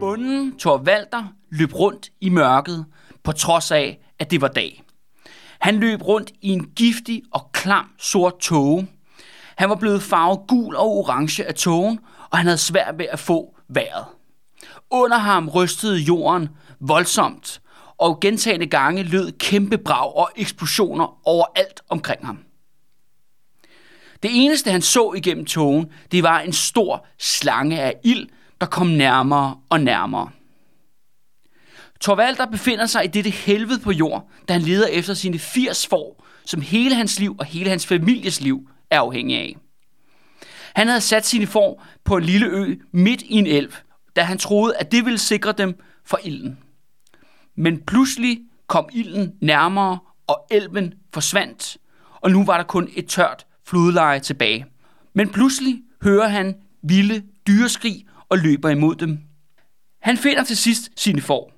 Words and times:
Bunden 0.00 0.58
Thor 0.58 0.82
løb 1.50 1.74
rundt 1.74 2.10
i 2.20 2.28
mørket, 2.28 2.86
på 3.24 3.32
trods 3.32 3.70
af, 3.70 3.98
at 4.18 4.30
det 4.30 4.40
var 4.40 4.48
dag. 4.48 4.82
Han 5.60 5.76
løb 5.76 6.02
rundt 6.02 6.32
i 6.42 6.48
en 6.48 6.64
giftig 6.76 7.22
og 7.32 7.52
klam 7.52 7.90
sort 7.98 8.38
tåge. 8.38 8.88
Han 9.56 9.68
var 9.68 9.74
blevet 9.76 10.02
farvet 10.02 10.40
gul 10.48 10.76
og 10.76 10.86
orange 10.86 11.44
af 11.44 11.54
tågen, 11.54 11.98
og 12.30 12.38
han 12.38 12.46
havde 12.46 12.58
svært 12.58 12.98
ved 12.98 13.06
at 13.12 13.18
få 13.18 13.54
vejret. 13.68 14.04
Under 14.90 15.18
ham 15.18 15.48
rystede 15.48 15.98
jorden 15.98 16.48
voldsomt, 16.80 17.60
og 17.98 18.20
gentagende 18.20 18.66
gange 18.66 19.02
lød 19.02 19.32
kæmpe 19.32 19.78
brag 19.78 20.16
og 20.16 20.30
eksplosioner 20.36 21.28
overalt 21.28 21.80
omkring 21.88 22.26
ham. 22.26 22.38
Det 24.22 24.30
eneste, 24.32 24.70
han 24.70 24.82
så 24.82 25.12
igennem 25.12 25.44
togen, 25.44 25.92
det 26.12 26.22
var 26.22 26.40
en 26.40 26.52
stor 26.52 27.06
slange 27.18 27.80
af 27.80 27.94
ild, 28.04 28.28
der 28.60 28.66
kom 28.66 28.86
nærmere 28.86 29.56
og 29.68 29.80
nærmere. 29.80 30.30
Torvalder 32.00 32.46
befinder 32.46 32.86
sig 32.86 33.04
i 33.04 33.08
dette 33.08 33.30
helvede 33.30 33.80
på 33.80 33.92
jord, 33.92 34.28
da 34.48 34.52
han 34.52 34.62
leder 34.62 34.86
efter 34.86 35.14
sine 35.14 35.38
80 35.38 35.86
får, 35.86 36.26
som 36.44 36.60
hele 36.60 36.94
hans 36.94 37.20
liv 37.20 37.36
og 37.38 37.44
hele 37.44 37.70
hans 37.70 37.86
families 37.86 38.40
liv 38.40 38.68
er 38.90 39.00
afhængig 39.00 39.36
af. 39.36 39.56
Han 40.74 40.88
havde 40.88 41.00
sat 41.00 41.26
sine 41.26 41.46
får 41.46 41.84
på 42.04 42.16
en 42.16 42.24
lille 42.24 42.46
ø 42.46 42.74
midt 42.92 43.22
i 43.22 43.34
en 43.34 43.46
elv, 43.46 43.72
da 44.16 44.22
han 44.22 44.38
troede, 44.38 44.76
at 44.76 44.92
det 44.92 45.04
ville 45.04 45.18
sikre 45.18 45.52
dem 45.52 45.80
for 46.04 46.20
ilden. 46.24 46.58
Men 47.56 47.80
pludselig 47.86 48.40
kom 48.66 48.88
ilden 48.92 49.32
nærmere, 49.40 49.98
og 50.26 50.46
elven 50.50 50.94
forsvandt, 51.14 51.78
og 52.20 52.30
nu 52.30 52.44
var 52.44 52.56
der 52.56 52.64
kun 52.64 52.88
et 52.96 53.06
tørt 53.06 53.46
flodleje 53.70 54.20
tilbage. 54.20 54.66
Men 55.14 55.28
pludselig 55.28 55.82
hører 56.02 56.28
han 56.28 56.54
vilde 56.82 57.22
dyreskrig 57.46 58.06
og 58.28 58.38
løber 58.38 58.68
imod 58.68 58.94
dem. 58.94 59.18
Han 60.02 60.16
finder 60.16 60.44
til 60.44 60.56
sidst 60.56 60.90
sine 60.96 61.20
får, 61.20 61.52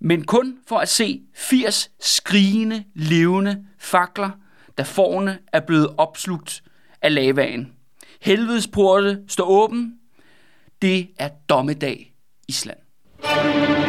men 0.00 0.24
kun 0.24 0.58
for 0.68 0.78
at 0.78 0.88
se 0.88 1.22
80 1.34 1.90
skrigende, 2.00 2.84
levende 2.94 3.64
fakler, 3.78 4.30
da 4.78 4.82
forne 4.82 5.38
er 5.52 5.60
blevet 5.60 5.88
opslugt 5.98 6.62
af 7.02 7.14
lavaen. 7.14 7.72
Helvedes 8.20 8.68
porte 8.68 9.22
står 9.28 9.44
åben. 9.44 9.94
Det 10.82 11.08
er 11.18 11.28
dommedag 11.48 12.14
Island. 12.48 12.78
Du 13.22 13.87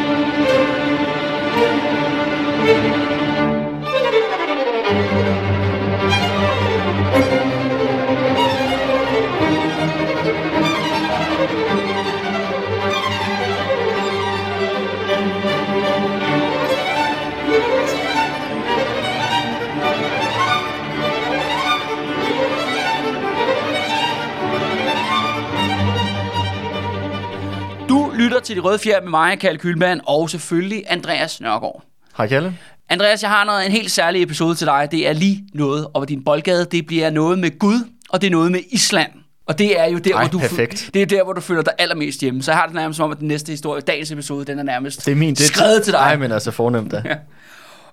lytter 28.20 28.40
til 28.40 28.56
De 28.56 28.60
Røde 28.60 28.78
Fjer 28.78 29.00
med 29.00 29.10
mig, 29.10 29.38
Kalle 29.38 29.58
Kylman, 29.58 30.00
og 30.06 30.30
selvfølgelig 30.30 30.84
Andreas 30.88 31.40
Nørgaard. 31.40 31.82
Hej 32.16 32.26
Kalle. 32.26 32.56
Andreas, 32.88 33.22
jeg 33.22 33.30
har 33.30 33.44
noget, 33.44 33.66
en 33.66 33.72
helt 33.72 33.90
særlig 33.90 34.22
episode 34.22 34.54
til 34.54 34.66
dig. 34.66 34.88
Det 34.90 35.08
er 35.08 35.12
lige 35.12 35.44
noget 35.54 35.86
over 35.94 36.04
din 36.04 36.24
boldgade. 36.24 36.64
Det 36.64 36.86
bliver 36.86 37.10
noget 37.10 37.38
med 37.38 37.58
Gud, 37.58 37.88
og 38.10 38.20
det 38.20 38.26
er 38.26 38.30
noget 38.30 38.52
med 38.52 38.60
Island. 38.70 39.10
Og 39.46 39.58
det 39.58 39.80
er 39.80 39.86
jo 39.86 39.98
der, 39.98 40.14
Ej, 40.14 40.22
hvor 40.22 40.28
du, 40.28 40.38
perfekt. 40.38 40.90
det 40.94 41.02
er 41.02 41.06
der, 41.06 41.24
hvor 41.24 41.32
du 41.32 41.40
føler 41.40 41.62
dig 41.62 41.72
allermest 41.78 42.20
hjemme. 42.20 42.42
Så 42.42 42.50
jeg 42.50 42.58
har 42.58 42.66
det 42.66 42.74
nærmest 42.74 42.96
som 42.96 43.04
om, 43.04 43.12
at 43.12 43.18
den 43.18 43.28
næste 43.28 43.50
historie, 43.50 43.80
dagens 43.80 44.10
episode, 44.10 44.44
den 44.44 44.58
er 44.58 44.62
nærmest 44.62 45.06
Det 45.06 45.12
er 45.12 45.16
min. 45.16 45.34
Det 45.34 45.44
skrevet 45.44 45.82
til 45.82 45.92
dig. 45.92 46.00
Nej, 46.00 46.16
men 46.16 46.32
altså 46.32 46.50
fornemt 46.50 46.92
da. 46.92 47.02
Ja. 47.04 47.14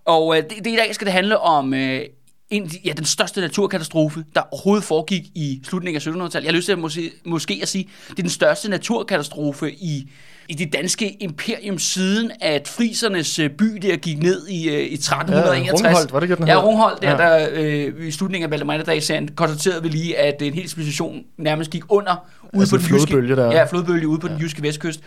Og 0.05 0.37
øh, 0.37 0.43
det, 0.43 0.65
det, 0.65 0.67
i 0.67 0.75
dag 0.75 0.95
skal 0.95 1.05
det 1.05 1.13
handle 1.13 1.39
om 1.39 1.73
øh, 1.73 2.01
en, 2.49 2.71
ja, 2.85 2.91
den 2.91 3.05
største 3.05 3.41
naturkatastrofe, 3.41 4.23
der 4.35 4.41
overhovedet 4.51 4.83
foregik 4.83 5.23
i 5.35 5.61
slutningen 5.69 5.95
af 5.95 6.07
1700-tallet. 6.07 6.45
Jeg 6.45 6.51
har 6.51 6.55
lyst 6.55 6.65
til 6.65 6.71
at 6.71 6.79
måske, 6.79 7.11
måske 7.25 7.59
at 7.61 7.67
sige, 7.67 7.87
det 8.09 8.19
er 8.19 8.23
den 8.23 8.29
største 8.29 8.69
naturkatastrofe 8.69 9.71
i, 9.71 10.11
i 10.49 10.53
det 10.53 10.73
danske 10.73 11.23
imperium 11.23 11.77
siden, 11.79 12.31
at 12.41 12.67
frisernes 12.67 13.39
øh, 13.39 13.49
by 13.49 13.65
der 13.81 13.95
gik 13.97 14.17
ned 14.23 14.47
i, 14.47 14.69
øh, 14.69 14.79
i 14.79 14.93
1361. 14.93 15.81
Ja, 15.81 15.87
Rungholt, 15.87 16.13
var 16.13 16.19
det 16.19 16.25
ikke, 16.29 16.35
den 16.35 16.47
Ja, 16.47 16.53
hed? 16.53 16.63
Rungholt, 16.63 17.01
der, 17.01 17.11
Ja. 17.11 17.17
der 17.17 17.47
øh, 17.53 18.07
i 18.07 18.11
slutningen 18.11 18.45
af 18.45 18.51
Valdemar-dagen 18.51 19.27
konstaterede 19.35 19.83
vi 19.83 19.89
lige, 19.89 20.17
at 20.17 20.41
en 20.41 20.53
hel 20.53 20.69
civilisation 20.69 21.23
nærmest 21.37 21.71
gik 21.71 21.83
under 21.89 22.27
ude 22.53 22.61
Altså 22.61 22.75
på 22.75 22.79
en 22.79 22.85
den 22.87 22.95
jyske, 22.95 23.07
flodbølge 23.07 23.35
der. 23.35 23.51
Ja, 23.51 23.63
flodbølge 23.65 24.07
ude 24.07 24.19
på 24.19 24.27
ja. 24.27 24.33
den 24.33 24.41
jyske 24.41 24.61
vestkyst. 24.63 24.99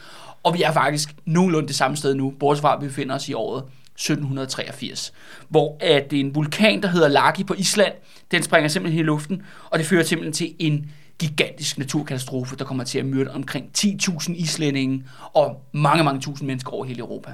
Og 0.43 0.55
vi 0.55 0.63
er 0.63 0.73
faktisk 0.73 1.15
nogenlunde 1.27 1.69
det 1.69 1.77
samme 1.77 1.97
sted 1.97 2.15
nu, 2.15 2.33
bortset 2.41 2.61
fra, 2.63 2.77
at 2.77 2.83
vi 2.83 2.87
befinder 2.89 3.15
os 3.15 3.29
i 3.29 3.33
året 3.35 3.63
1783, 4.01 5.13
hvor 5.49 5.77
at 5.81 6.13
en 6.13 6.35
vulkan, 6.35 6.83
der 6.83 6.89
hedder 6.89 7.09
Laki 7.09 7.45
på 7.45 7.55
Island, 7.55 7.93
den 8.31 8.43
springer 8.43 8.69
simpelthen 8.69 9.01
i 9.01 9.07
luften, 9.07 9.43
og 9.71 9.79
det 9.79 9.87
fører 9.87 10.05
simpelthen 10.05 10.33
til 10.33 10.55
en 10.59 10.91
gigantisk 11.19 11.79
naturkatastrofe, 11.79 12.57
der 12.57 12.65
kommer 12.65 12.85
til 12.85 12.99
at 12.99 13.07
myrde 13.07 13.31
omkring 13.31 13.71
10.000 13.79 14.33
islændinge 14.33 15.05
og 15.35 15.65
mange, 15.73 16.05
mange 16.05 16.21
tusind 16.21 16.47
mennesker 16.47 16.73
over 16.73 16.85
hele 16.85 17.01
Europa. 17.01 17.31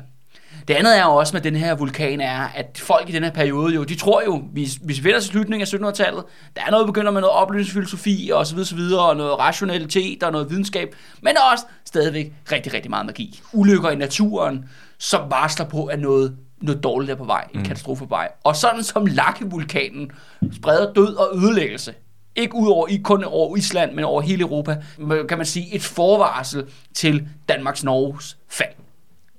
Det 0.69 0.75
andet 0.75 0.99
er 0.99 1.05
også 1.05 1.37
med 1.37 1.41
den 1.41 1.57
her 1.57 1.75
vulkan 1.75 2.21
er, 2.21 2.41
at 2.41 2.79
folk 2.83 3.09
i 3.09 3.13
den 3.13 3.25
her 3.25 3.31
periode 3.31 3.75
jo, 3.75 3.85
de 3.85 3.95
tror 3.95 4.23
jo, 4.25 4.37
hvis, 4.53 4.75
hvis 4.75 4.99
vi 4.99 5.05
vender 5.05 5.19
os 5.19 5.25
i 5.25 5.29
slutningen 5.29 5.69
af 5.85 5.91
1700-tallet, 5.91 6.25
der 6.57 6.63
er 6.67 6.71
noget, 6.71 6.87
begynder 6.87 7.13
med 7.13 7.21
noget 7.21 7.37
oplysningsfilosofi 7.37 8.31
og 8.35 8.47
så 8.47 8.55
videre, 8.55 8.67
så 8.67 8.75
videre, 8.75 9.09
og 9.09 9.17
noget 9.17 9.39
rationalitet 9.39 10.23
og 10.23 10.33
noget 10.33 10.51
videnskab, 10.51 10.95
men 11.23 11.37
også 11.53 11.65
stadigvæk 11.85 12.33
rigtig, 12.53 12.75
rigtig 12.75 12.91
meget 12.91 13.07
magi. 13.07 13.41
Ulykker 13.53 13.91
i 13.91 13.97
naturen, 13.97 14.65
som 14.99 15.31
varsler 15.31 15.67
på, 15.67 15.85
at 15.85 16.01
noget, 16.01 16.37
noget 16.61 16.85
dårligt 16.85 17.11
er 17.11 17.17
på 17.17 17.25
vej, 17.25 17.49
en 17.55 17.63
katastrofe 17.63 18.05
er 18.05 18.09
på 18.09 18.15
vej. 18.15 18.29
Og 18.45 18.57
sådan 18.57 18.83
som 18.83 19.07
Laki-vulkanen 19.07 20.11
spreder 20.53 20.93
død 20.93 21.15
og 21.15 21.37
ødelæggelse, 21.37 21.95
ikke 22.37 22.55
ud 22.55 22.69
over, 22.69 22.89
kun 23.05 23.25
over 23.25 23.57
Island, 23.57 23.93
men 23.93 24.05
over 24.05 24.21
hele 24.21 24.43
Europa, 24.43 24.77
kan 25.29 25.39
man 25.39 25.47
sige 25.47 25.75
et 25.75 25.83
forvarsel 25.83 26.65
til 26.95 27.29
Danmarks 27.49 27.85
Norges 27.85 28.37
fald 28.49 28.73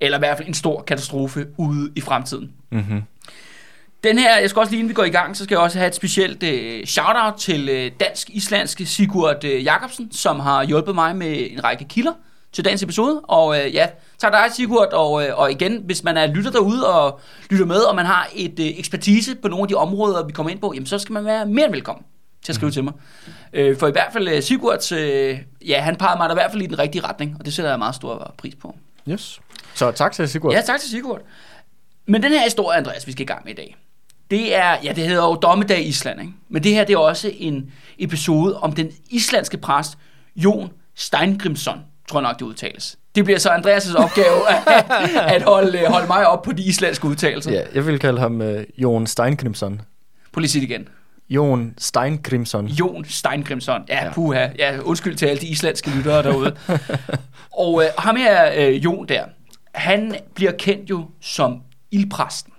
eller 0.00 0.18
i 0.18 0.20
hvert 0.20 0.36
fald 0.36 0.48
en 0.48 0.54
stor 0.54 0.82
katastrofe 0.82 1.46
ude 1.56 1.92
i 1.96 2.00
fremtiden. 2.00 2.52
Mm-hmm. 2.70 3.02
Den 4.04 4.18
her, 4.18 4.38
jeg 4.38 4.50
skal 4.50 4.60
også 4.60 4.70
lige 4.70 4.78
inden 4.78 4.88
vi 4.88 4.94
går 4.94 5.04
i 5.04 5.10
gang, 5.10 5.36
så 5.36 5.44
skal 5.44 5.54
jeg 5.54 5.62
også 5.62 5.78
have 5.78 5.88
et 5.88 5.94
specielt 5.94 6.42
øh, 6.42 6.86
shout-out 6.86 7.34
til 7.34 7.68
øh, 7.68 7.90
dansk-islandske 8.00 8.86
Sigurd 8.86 9.44
øh, 9.44 9.64
Jacobsen, 9.64 10.12
som 10.12 10.40
har 10.40 10.64
hjulpet 10.64 10.94
mig 10.94 11.16
med 11.16 11.50
en 11.50 11.64
række 11.64 11.84
kilder 11.84 12.12
til 12.52 12.64
dagens 12.64 12.82
episode. 12.82 13.20
Og 13.20 13.60
øh, 13.60 13.74
ja, 13.74 13.86
tak 14.18 14.32
dig 14.32 14.52
Sigurd, 14.52 14.92
og, 14.92 15.26
øh, 15.26 15.38
og 15.38 15.50
igen, 15.50 15.82
hvis 15.84 16.04
man 16.04 16.16
er 16.16 16.26
lytter 16.26 16.50
derude 16.50 16.94
og 16.94 17.20
lytter 17.50 17.66
med, 17.66 17.80
og 17.80 17.94
man 17.96 18.06
har 18.06 18.28
et 18.34 18.60
øh, 18.60 18.66
ekspertise 18.66 19.34
på 19.34 19.48
nogle 19.48 19.62
af 19.62 19.68
de 19.68 19.74
områder, 19.74 20.26
vi 20.26 20.32
kommer 20.32 20.50
ind 20.50 20.60
på, 20.60 20.72
jamen 20.74 20.86
så 20.86 20.98
skal 20.98 21.12
man 21.12 21.24
være 21.24 21.46
mere 21.46 21.64
end 21.64 21.74
velkommen 21.74 22.04
til 22.42 22.52
at 22.52 22.56
skrive 22.56 22.68
mm. 22.68 22.72
til 22.72 22.84
mig. 22.84 22.92
Øh, 23.52 23.78
for 23.78 23.88
i 23.88 23.90
hvert 23.90 24.12
fald 24.12 24.28
øh, 24.28 24.42
Sigurds, 24.42 24.92
øh, 24.92 25.38
ja, 25.66 25.80
han 25.80 25.96
pegede 25.96 26.18
mig 26.18 26.28
da 26.28 26.34
i 26.34 26.36
hvert 26.36 26.50
fald 26.50 26.62
i 26.62 26.66
den 26.66 26.78
rigtige 26.78 27.04
retning, 27.04 27.36
og 27.38 27.44
det 27.44 27.54
sætter 27.54 27.70
jeg 27.70 27.78
meget 27.78 27.94
stor 27.94 28.34
pris 28.38 28.54
på. 28.54 28.76
Yes. 29.08 29.40
Så 29.74 29.90
tak 29.90 30.12
til 30.12 30.28
Sigurd. 30.28 30.52
Ja, 30.52 30.60
tak 30.60 30.80
til 30.80 30.90
Sigurd. 30.90 31.20
Men 32.06 32.22
den 32.22 32.32
her 32.32 32.42
historie, 32.42 32.78
Andreas, 32.78 33.06
vi 33.06 33.12
skal 33.12 33.22
i 33.22 33.26
gang 33.26 33.44
med 33.44 33.52
i 33.52 33.56
dag, 33.56 33.76
det 34.30 34.54
er, 34.56 34.76
ja, 34.82 34.92
det 34.92 35.04
hedder 35.04 35.24
jo 35.24 35.34
Dommedag 35.34 35.80
i 35.80 35.84
Island, 35.84 36.20
ikke? 36.20 36.32
Men 36.48 36.62
det 36.62 36.74
her, 36.74 36.84
det 36.84 36.94
er 36.94 36.98
også 36.98 37.30
en 37.38 37.72
episode 37.98 38.58
om 38.58 38.72
den 38.72 38.90
islandske 39.10 39.58
præst, 39.58 39.98
Jon 40.36 40.70
Steingrimsson, 40.94 41.80
tror 42.08 42.20
nok, 42.20 42.38
det 42.38 42.44
udtales. 42.44 42.98
Det 43.14 43.24
bliver 43.24 43.38
så 43.38 43.48
Andreas' 43.48 43.96
opgave 44.04 44.50
at, 44.50 44.84
at 45.34 45.42
holde, 45.42 45.86
holde 45.88 46.06
mig 46.06 46.26
op 46.28 46.42
på 46.42 46.52
de 46.52 46.62
islandske 46.62 47.08
udtalelser. 47.08 47.52
Ja, 47.52 47.60
jeg 47.74 47.86
vil 47.86 47.98
kalde 47.98 48.20
ham 48.20 48.40
uh, 48.40 48.56
Jon 48.82 49.06
Steinkrimson. 49.06 49.80
Prøv 50.32 50.40
lige 50.40 50.50
sige 50.50 50.62
det 50.66 50.70
igen. 50.70 50.88
Jon 51.30 51.74
Steinkrimson. 51.78 52.66
Jon 52.66 53.04
Steingrimsson. 53.04 53.82
Ja, 53.88 54.04
Ja. 54.04 54.12
puha. 54.12 54.48
Ja, 54.58 54.78
undskyld 54.82 55.16
til 55.16 55.26
alle 55.26 55.40
de 55.40 55.46
islandske 55.46 55.90
lyttere 55.90 56.22
derude. 56.22 56.56
og 57.58 57.82
øh, 57.84 57.88
ham 57.98 58.16
her, 58.16 58.52
øh, 58.56 58.84
Jon 58.84 59.08
der, 59.08 59.24
han 59.74 60.14
bliver 60.34 60.52
kendt 60.52 60.90
jo 60.90 61.04
som 61.20 61.58
ildpræsten 61.90 62.52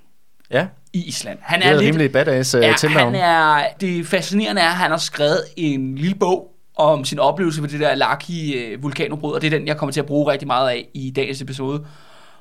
Ja, 0.52 0.68
i 0.94 1.04
Island. 1.07 1.38
Han 1.42 1.60
det 1.62 1.68
er 1.68 1.74
et 1.74 1.80
rimelig 1.80 2.12
badass 2.12 2.56
uh, 2.56 2.62
Ja, 2.62 2.74
tilnavn. 2.78 3.16
han 3.16 3.24
er, 3.24 3.63
det 3.81 4.07
fascinerende 4.07 4.62
er, 4.62 4.69
at 4.69 4.75
han 4.75 4.92
har 4.92 4.98
skrevet 4.98 5.42
en 5.57 5.95
lille 5.95 6.16
bog 6.16 6.48
om 6.80 7.06
sin 7.06 7.20
oplevelse 7.20 7.62
ved 7.62 7.70
det 7.70 7.80
der 7.80 7.96
Laki 7.96 8.54
øh, 8.54 8.84
vulkanudbrud, 8.84 9.34
og 9.34 9.42
det 9.42 9.54
er 9.54 9.58
den, 9.58 9.68
jeg 9.68 9.78
kommer 9.78 9.94
til 9.94 10.00
at 10.00 10.06
bruge 10.06 10.31
rigtig 10.31 10.48
meget 10.48 10.70
af 10.70 10.88
i 10.94 11.12
dagens 11.12 11.42
episode. 11.42 11.86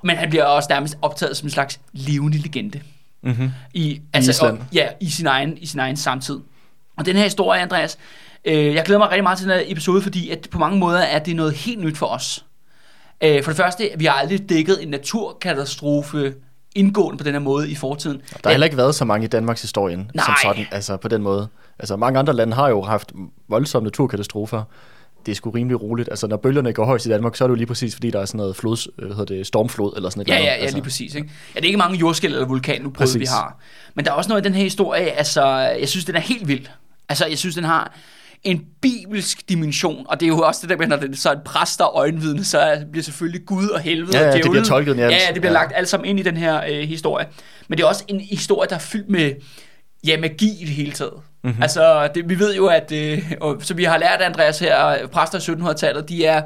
Men 0.05 0.17
han 0.17 0.31
bliver 0.31 0.45
også 0.45 0.67
nærmest 0.71 0.99
optaget 1.03 1.37
som 1.37 1.47
en 1.47 1.51
slags 1.51 1.81
levende 1.93 2.39
legende. 2.39 2.81
Mm-hmm. 3.23 3.51
I, 3.75 4.01
altså, 4.13 4.31
Island. 4.31 4.59
Og, 4.59 4.65
ja, 4.73 4.89
i 5.01 5.11
sin, 5.11 5.27
egen, 5.27 5.59
i 5.59 5.67
sin 5.67 5.81
egen 5.81 5.97
samtid. 5.97 6.41
Og 6.97 7.07
den 7.07 7.17
her 7.17 7.23
historie, 7.23 7.61
Andreas, 7.61 7.99
øh, 8.45 8.75
jeg 8.75 8.85
glæder 8.85 8.99
mig 8.99 9.11
rigtig 9.11 9.23
meget 9.23 9.39
til 9.39 9.49
den 9.49 9.59
her 9.59 9.65
episode, 9.67 10.03
fordi 10.03 10.31
at 10.31 10.49
på 10.51 10.59
mange 10.59 10.79
måder 10.79 10.99
er 10.99 11.19
det 11.19 11.37
noget 11.37 11.53
helt 11.53 11.81
nyt 11.81 11.99
for 11.99 12.07
os. 12.07 12.45
Øh, 13.21 13.43
for 13.43 13.51
det 13.51 13.57
første, 13.57 13.91
vi 13.97 14.05
har 14.05 14.13
aldrig 14.13 14.49
dækket 14.49 14.83
en 14.83 14.89
naturkatastrofe 14.89 16.35
indgående 16.75 17.19
på 17.19 17.25
den 17.25 17.33
her 17.33 17.41
måde 17.41 17.71
i 17.71 17.75
fortiden. 17.75 18.17
Der 18.17 18.39
har 18.45 18.51
heller 18.51 18.65
ikke 18.65 18.77
været 18.77 18.95
så 18.95 19.05
mange 19.05 19.25
i 19.25 19.29
Danmarks 19.29 19.63
historie 19.63 19.97
som 19.97 20.07
Nej. 20.15 20.37
sådan, 20.43 20.67
altså 20.71 20.97
på 20.97 21.09
den 21.09 21.23
måde. 21.23 21.49
Altså 21.79 21.97
mange 21.97 22.19
andre 22.19 22.33
lande 22.33 22.55
har 22.55 22.69
jo 22.69 22.83
haft 22.83 23.13
voldsomme 23.49 23.85
naturkatastrofer. 23.87 24.63
Det 25.27 25.33
er 25.33 25.37
sgu 25.37 25.51
rimelig 25.51 25.83
roligt. 25.83 26.09
Altså 26.09 26.27
når 26.27 26.37
bølgerne 26.37 26.73
går 26.73 26.85
højst 26.85 27.07
i 27.07 27.09
Danmark, 27.09 27.37
så 27.37 27.45
er 27.45 27.49
det 27.49 27.53
jo 27.53 27.57
lige 27.57 27.67
præcis, 27.67 27.95
fordi 27.95 28.11
der 28.11 28.21
er 28.21 28.25
sådan 28.25 28.37
noget 28.39 28.57
flods, 28.57 28.89
øh, 28.99 29.09
hedder 29.09 29.25
det, 29.25 29.47
stormflod 29.47 29.93
eller 29.97 30.11
sådan 30.11 30.23
et 30.23 30.29
Ja, 30.29 30.35
ja, 30.37 30.45
ja, 30.45 30.51
altså. 30.51 30.77
lige 30.77 30.85
præcis. 30.85 31.15
Ikke? 31.15 31.31
Ja, 31.55 31.61
det 31.61 31.65
er 31.65 31.69
ikke 31.69 31.79
mange 31.79 31.99
jordskæld 31.99 32.33
eller 32.33 32.47
vulkanudbrud, 32.47 33.19
vi 33.19 33.25
har. 33.25 33.59
Men 33.95 34.05
der 34.05 34.11
er 34.11 34.15
også 34.15 34.29
noget 34.29 34.43
i 34.43 34.45
den 34.45 34.55
her 34.55 34.63
historie, 34.63 35.11
altså, 35.11 35.45
jeg 35.59 35.89
synes, 35.89 36.05
den 36.05 36.15
er 36.15 36.21
helt 36.21 36.49
vild. 36.49 36.67
Altså, 37.09 37.27
jeg 37.27 37.39
synes, 37.39 37.55
den 37.55 37.65
har 37.65 37.95
en 38.43 38.65
bibelsk 38.83 39.49
dimension, 39.49 40.07
og 40.09 40.21
det 40.21 40.27
er 40.27 40.31
jo 40.31 40.39
også 40.41 40.61
det 40.63 40.71
der 40.71 40.77
med, 40.77 40.87
når 40.87 40.97
det 40.97 41.11
er 41.13 41.17
så 41.17 41.33
en 41.33 41.39
præst 41.45 41.81
og 41.81 41.91
øjenvidne, 41.95 42.45
så 42.45 42.59
er- 42.59 42.85
bliver 42.93 43.05
selvfølgelig 43.05 43.47
Gud 43.47 43.69
og 43.69 43.81
helvede 43.81 44.17
Ja, 44.19 44.23
ja, 44.23 44.29
og 44.29 44.35
det 44.35 44.43
djævlen. 44.43 44.53
bliver 44.53 44.65
tolket 44.65 44.91
alt. 44.91 45.01
Ja, 45.01 45.07
ja, 45.07 45.33
det 45.33 45.41
bliver 45.41 45.47
Ja. 45.53 45.59
lagt 45.59 45.73
alt 45.77 45.89
sammen 45.89 46.09
ind 46.09 46.21
i 46.21 46.23
den 46.23 46.37
her 46.37 46.63
øh, 46.69 46.89
historie. 46.89 47.27
Men 47.69 47.79
det 47.79 47.85
er 47.85 47.89
også 47.89 48.05
en 48.09 48.21
historie, 48.21 48.69
der 48.69 48.75
er 48.75 48.81
fyldt 48.81 49.09
med 49.11 49.33
ja, 50.07 50.21
magi 50.21 50.49
i 50.61 50.65
det 50.65 50.75
hele 50.75 50.93
taget. 50.93 51.13
Mm-hmm. 51.45 51.63
Altså, 51.63 52.09
det, 52.15 52.29
vi 52.29 52.39
ved 52.39 52.57
jo, 52.57 52.67
at, 52.67 52.93
øh, 52.93 53.33
og, 53.41 53.57
så 53.61 53.75
vi 53.75 53.85
har 53.85 53.99
lært, 53.99 54.21
Andreas 54.21 54.59
her, 54.59 55.07
præster 55.07 55.39
i 55.39 55.55
1700-tallet, 55.55 56.09
de 56.09 56.27
er 56.27 56.43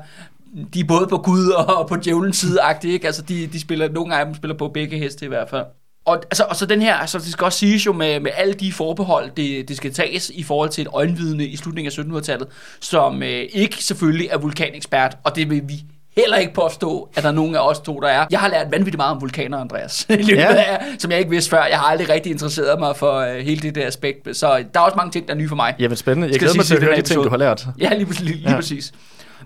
de 0.74 0.80
er 0.80 0.84
både 0.84 1.06
på 1.06 1.18
Gud 1.18 1.48
og 1.48 1.88
på 1.88 1.96
djævelens 1.96 2.36
side 2.36 2.58
ikke? 2.84 3.06
Altså, 3.06 3.22
de, 3.22 3.46
de 3.46 3.60
spiller, 3.60 3.88
nogle 3.88 4.16
af 4.16 4.24
dem 4.24 4.34
spiller 4.34 4.56
på 4.56 4.68
begge 4.68 4.98
heste 4.98 5.24
i 5.24 5.28
hvert 5.28 5.50
fald. 5.50 5.64
Og, 6.04 6.16
altså, 6.16 6.44
og 6.44 6.56
så 6.56 6.66
den 6.66 6.82
her, 6.82 6.94
altså 6.94 7.18
det 7.18 7.26
skal 7.26 7.44
også 7.44 7.58
siges 7.58 7.86
jo 7.86 7.92
med, 7.92 8.20
med 8.20 8.30
alle 8.34 8.54
de 8.54 8.72
forbehold, 8.72 9.30
det, 9.36 9.68
det 9.68 9.76
skal 9.76 9.92
tages 9.92 10.30
i 10.30 10.42
forhold 10.42 10.70
til 10.70 10.82
et 10.82 10.88
øjenvidne 10.92 11.46
i 11.46 11.56
slutningen 11.56 12.14
af 12.14 12.18
1700-tallet, 12.18 12.48
som 12.80 13.22
øh, 13.22 13.44
ikke 13.52 13.84
selvfølgelig 13.84 14.28
er 14.30 14.38
vulkanekspert, 14.38 15.16
og 15.24 15.36
det 15.36 15.50
vil 15.50 15.62
vi 15.68 15.82
heller 16.16 16.36
ikke 16.36 16.54
påstå, 16.54 17.08
at 17.16 17.22
der 17.22 17.28
er 17.28 17.32
nogen 17.32 17.54
af 17.54 17.68
os 17.68 17.80
to, 17.80 18.00
der 18.00 18.08
er. 18.08 18.26
Jeg 18.30 18.40
har 18.40 18.48
lært 18.48 18.66
vanvittigt 18.70 18.96
meget 18.96 19.10
om 19.14 19.20
vulkaner, 19.20 19.58
Andreas, 19.58 20.06
i 20.08 20.12
løbet 20.12 20.32
Ja. 20.32 20.54
af, 20.54 20.84
som 20.98 21.10
jeg 21.10 21.18
ikke 21.18 21.30
vidste 21.30 21.50
før. 21.50 21.64
Jeg 21.64 21.78
har 21.78 21.86
aldrig 21.86 22.08
rigtig 22.08 22.32
interesseret 22.32 22.78
mig 22.78 22.96
for 22.96 23.12
øh, 23.18 23.36
hele 23.36 23.60
det 23.60 23.74
der 23.74 23.86
aspekt, 23.86 24.36
så 24.36 24.64
der 24.74 24.80
er 24.80 24.84
også 24.84 24.96
mange 24.96 25.10
ting, 25.12 25.28
der 25.28 25.34
er 25.34 25.38
nye 25.38 25.48
for 25.48 25.56
mig. 25.56 25.74
Jamen 25.78 25.96
spændende. 25.96 26.26
Jeg 26.28 26.34
Skal 26.34 26.46
glæder 26.46 26.56
mig 26.58 26.64
til 26.64 26.74
at 26.76 26.82
høre 26.82 26.96
de 26.96 27.02
ting, 27.02 27.24
du 27.24 27.28
har 27.28 27.36
lært. 27.36 27.66
Ja, 27.80 27.94
lige, 27.94 28.10
lige, 28.12 28.24
lige 28.24 28.50
Ja. 28.50 28.56
præcis. 28.56 28.92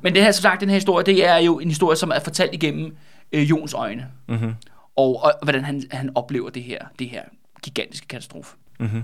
Men 0.02 0.14
det 0.14 0.22
her, 0.22 0.32
som 0.32 0.42
sagt, 0.42 0.60
den 0.60 0.68
her 0.68 0.76
historie, 0.76 1.04
det 1.04 1.26
er 1.28 1.36
jo 1.36 1.58
en 1.58 1.68
historie, 1.68 1.96
som 1.96 2.10
er 2.14 2.18
fortalt 2.18 2.54
igennem 2.54 2.96
øh, 3.32 3.50
Jons 3.50 3.74
øjne. 3.74 4.06
Mm-hmm. 4.28 4.54
Og, 4.96 5.22
og 5.24 5.32
hvordan 5.42 5.64
han, 5.64 5.82
han 5.90 6.10
oplever 6.14 6.50
det 6.50 6.62
her, 6.62 6.78
det 6.98 7.08
her 7.08 7.20
gigantiske 7.62 8.06
katastrofe. 8.08 8.54
Mm-hmm. 8.80 9.02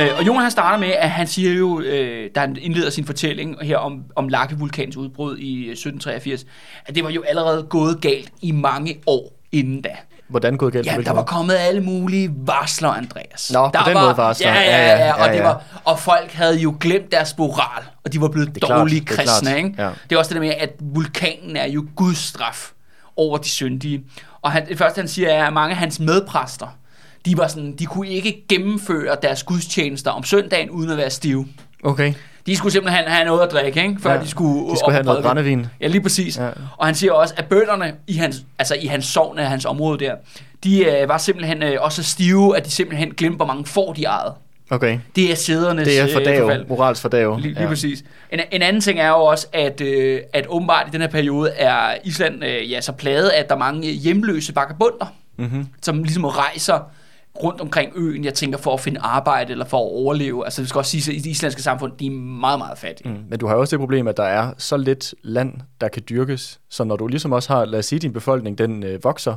Øh, 0.00 0.08
og 0.18 0.26
Jon 0.26 0.40
han 0.40 0.50
starter 0.50 0.78
med, 0.78 0.88
at 0.88 1.10
han 1.10 1.26
siger 1.26 1.52
jo, 1.52 1.80
øh, 1.80 2.30
da 2.34 2.40
han 2.40 2.56
indleder 2.60 2.90
sin 2.90 3.04
fortælling 3.04 3.56
her 3.62 3.76
om, 3.76 4.02
om 4.16 4.28
Lakke-vulkanens 4.28 4.96
udbrud 4.96 5.36
i 5.36 5.64
øh, 5.64 5.72
1783, 5.72 6.46
at 6.86 6.94
det 6.94 7.04
var 7.04 7.10
jo 7.10 7.22
allerede 7.28 7.62
gået 7.62 8.00
galt 8.00 8.32
i 8.42 8.52
mange 8.52 8.96
år 9.06 9.32
inden 9.52 9.82
da. 9.82 9.90
Hvordan 10.28 10.56
gået 10.56 10.72
galt? 10.72 10.86
Ja, 10.86 10.96
der 10.96 11.12
var 11.12 11.22
kommet 11.22 11.54
alle 11.54 11.80
mulige 11.80 12.30
varsler, 12.36 12.88
Andreas. 12.88 13.50
Nå, 13.52 13.66
på 13.66 13.70
der 13.74 13.84
den 13.84 13.94
var, 13.94 14.04
måde 14.04 14.16
varsler. 14.16 14.48
Ja, 14.48 14.60
ja, 14.60 14.86
ja, 14.86 15.06
ja, 15.06 15.12
og, 15.12 15.26
Ja, 15.26 15.32
det 15.32 15.38
ja. 15.38 15.42
var, 15.42 15.80
og 15.84 15.98
folk 15.98 16.32
havde 16.32 16.56
jo 16.58 16.76
glemt 16.80 17.12
deres 17.12 17.38
moral, 17.38 17.82
og 18.04 18.12
de 18.12 18.20
var 18.20 18.28
blevet 18.28 18.54
Det 18.54 18.62
er 18.62 18.66
klart, 18.66 18.78
dårlige 18.80 19.00
det 19.00 19.10
er 19.10 19.16
kristne. 19.16 19.56
Ikke? 19.56 19.74
Ja. 19.78 19.90
Det 20.10 20.14
er 20.14 20.18
også 20.18 20.28
det 20.28 20.34
der 20.34 20.46
med, 20.48 20.54
at 20.58 20.70
vulkanen 20.80 21.56
er 21.56 21.66
jo 21.66 21.86
Guds 21.96 22.18
straf 22.18 22.70
over 23.16 23.38
de 23.38 23.48
syndige. 23.48 24.04
Og 24.42 24.52
han, 24.52 24.68
det 24.68 24.78
første, 24.78 24.98
han 24.98 25.08
siger, 25.08 25.28
er, 25.28 25.46
at 25.46 25.52
mange 25.52 25.70
af 25.70 25.76
hans 25.76 26.00
medpræster, 26.00 26.77
de, 27.28 27.38
var 27.38 27.46
sådan, 27.48 27.72
de 27.72 27.86
kunne 27.86 28.08
ikke 28.08 28.44
gennemføre 28.48 29.16
deres 29.22 29.42
gudstjenester 29.42 30.10
om 30.10 30.24
søndagen, 30.24 30.70
uden 30.70 30.90
at 30.90 30.96
være 30.96 31.10
stive. 31.10 31.46
Okay. 31.84 32.12
De 32.46 32.56
skulle 32.56 32.72
simpelthen 32.72 33.04
have 33.06 33.24
noget 33.24 33.42
at 33.42 33.52
drikke, 33.52 33.82
ikke? 33.82 33.96
før 34.00 34.12
Ja, 34.12 34.20
de 34.20 34.28
skulle 34.28 34.70
De 34.72 34.78
skulle 34.78 34.92
have 34.94 35.04
noget 35.04 35.22
brændevin. 35.22 35.66
Ja, 35.80 35.86
lige 35.86 36.00
præcis. 36.00 36.38
Ja. 36.38 36.48
Og 36.76 36.86
han 36.86 36.94
siger 36.94 37.12
også, 37.12 37.34
at 37.36 37.44
bønderne 37.44 37.94
i 38.06 38.12
hans, 38.12 38.44
altså 38.58 38.74
i 38.74 38.86
hans 38.86 39.06
sovn 39.06 39.38
af 39.38 39.46
hans 39.46 39.64
område 39.64 39.98
der, 39.98 40.14
de 40.64 40.84
øh, 40.84 41.08
var 41.08 41.18
simpelthen 41.18 41.62
øh, 41.62 41.76
også 41.80 42.02
så 42.02 42.10
stive, 42.10 42.56
at 42.56 42.64
de 42.64 42.70
simpelthen 42.70 43.10
glemte, 43.10 43.36
hvor 43.36 43.46
mange 43.46 43.66
får 43.66 43.92
de 43.92 44.04
ejede. 44.04 44.34
Okay. 44.70 44.98
Det 45.16 45.30
er 45.30 45.34
sædernes 45.34 45.88
Det 45.88 45.98
er 45.98 46.40
for 46.40 46.50
øh, 46.50 46.68
morals 46.68 47.00
for 47.00 47.08
dag. 47.08 47.36
Lige, 47.36 47.48
lige 47.48 47.62
ja. 47.62 47.68
præcis. 47.68 48.04
En, 48.32 48.40
en 48.52 48.62
anden 48.62 48.82
ting 48.82 49.00
er 49.00 49.08
jo 49.08 49.16
også, 49.24 49.46
at, 49.52 49.80
øh, 49.80 50.20
at 50.32 50.46
åbenbart 50.48 50.86
i 50.88 50.90
den 50.90 51.00
her 51.00 51.08
periode 51.08 51.50
er 51.50 51.94
Island 52.04 52.44
øh, 52.44 52.70
ja, 52.70 52.80
så 52.80 52.92
plaget, 52.92 53.30
at 53.30 53.48
der 53.48 53.54
er 53.54 53.58
mange 53.58 53.90
hjemløse 53.90 54.56
vagabunder, 54.56 55.06
Mm-hmm. 55.40 55.66
som 55.82 56.02
ligesom 56.02 56.24
rejser 56.24 56.90
rundt 57.42 57.60
omkring 57.60 57.92
øen, 57.94 58.24
jeg 58.24 58.34
tænker, 58.34 58.58
for 58.58 58.74
at 58.74 58.80
finde 58.80 59.00
arbejde 59.00 59.52
eller 59.52 59.64
for 59.64 59.76
at 59.76 59.82
overleve. 59.92 60.44
Altså, 60.44 60.62
det 60.62 60.68
skal 60.68 60.78
også 60.78 60.90
sige, 60.90 61.12
at 61.12 61.16
i 61.16 61.20
det 61.20 61.30
islandske 61.30 61.62
samfund, 61.62 61.92
de 61.98 62.06
er 62.06 62.10
meget, 62.10 62.58
meget 62.58 62.78
fattige. 62.78 63.08
Mm. 63.08 63.18
Men 63.28 63.38
du 63.38 63.46
har 63.46 63.54
også 63.54 63.76
det 63.76 63.80
problem, 63.80 64.08
at 64.08 64.16
der 64.16 64.22
er 64.22 64.52
så 64.58 64.76
lidt 64.76 65.14
land, 65.22 65.54
der 65.80 65.88
kan 65.88 66.02
dyrkes. 66.08 66.60
Så 66.68 66.84
når 66.84 66.96
du 66.96 67.06
ligesom 67.06 67.32
også 67.32 67.52
har, 67.52 67.64
lad 67.64 67.78
os 67.78 67.86
sige, 67.86 67.98
din 67.98 68.12
befolkning, 68.12 68.58
den 68.58 68.82
øh, 68.82 69.04
vokser, 69.04 69.36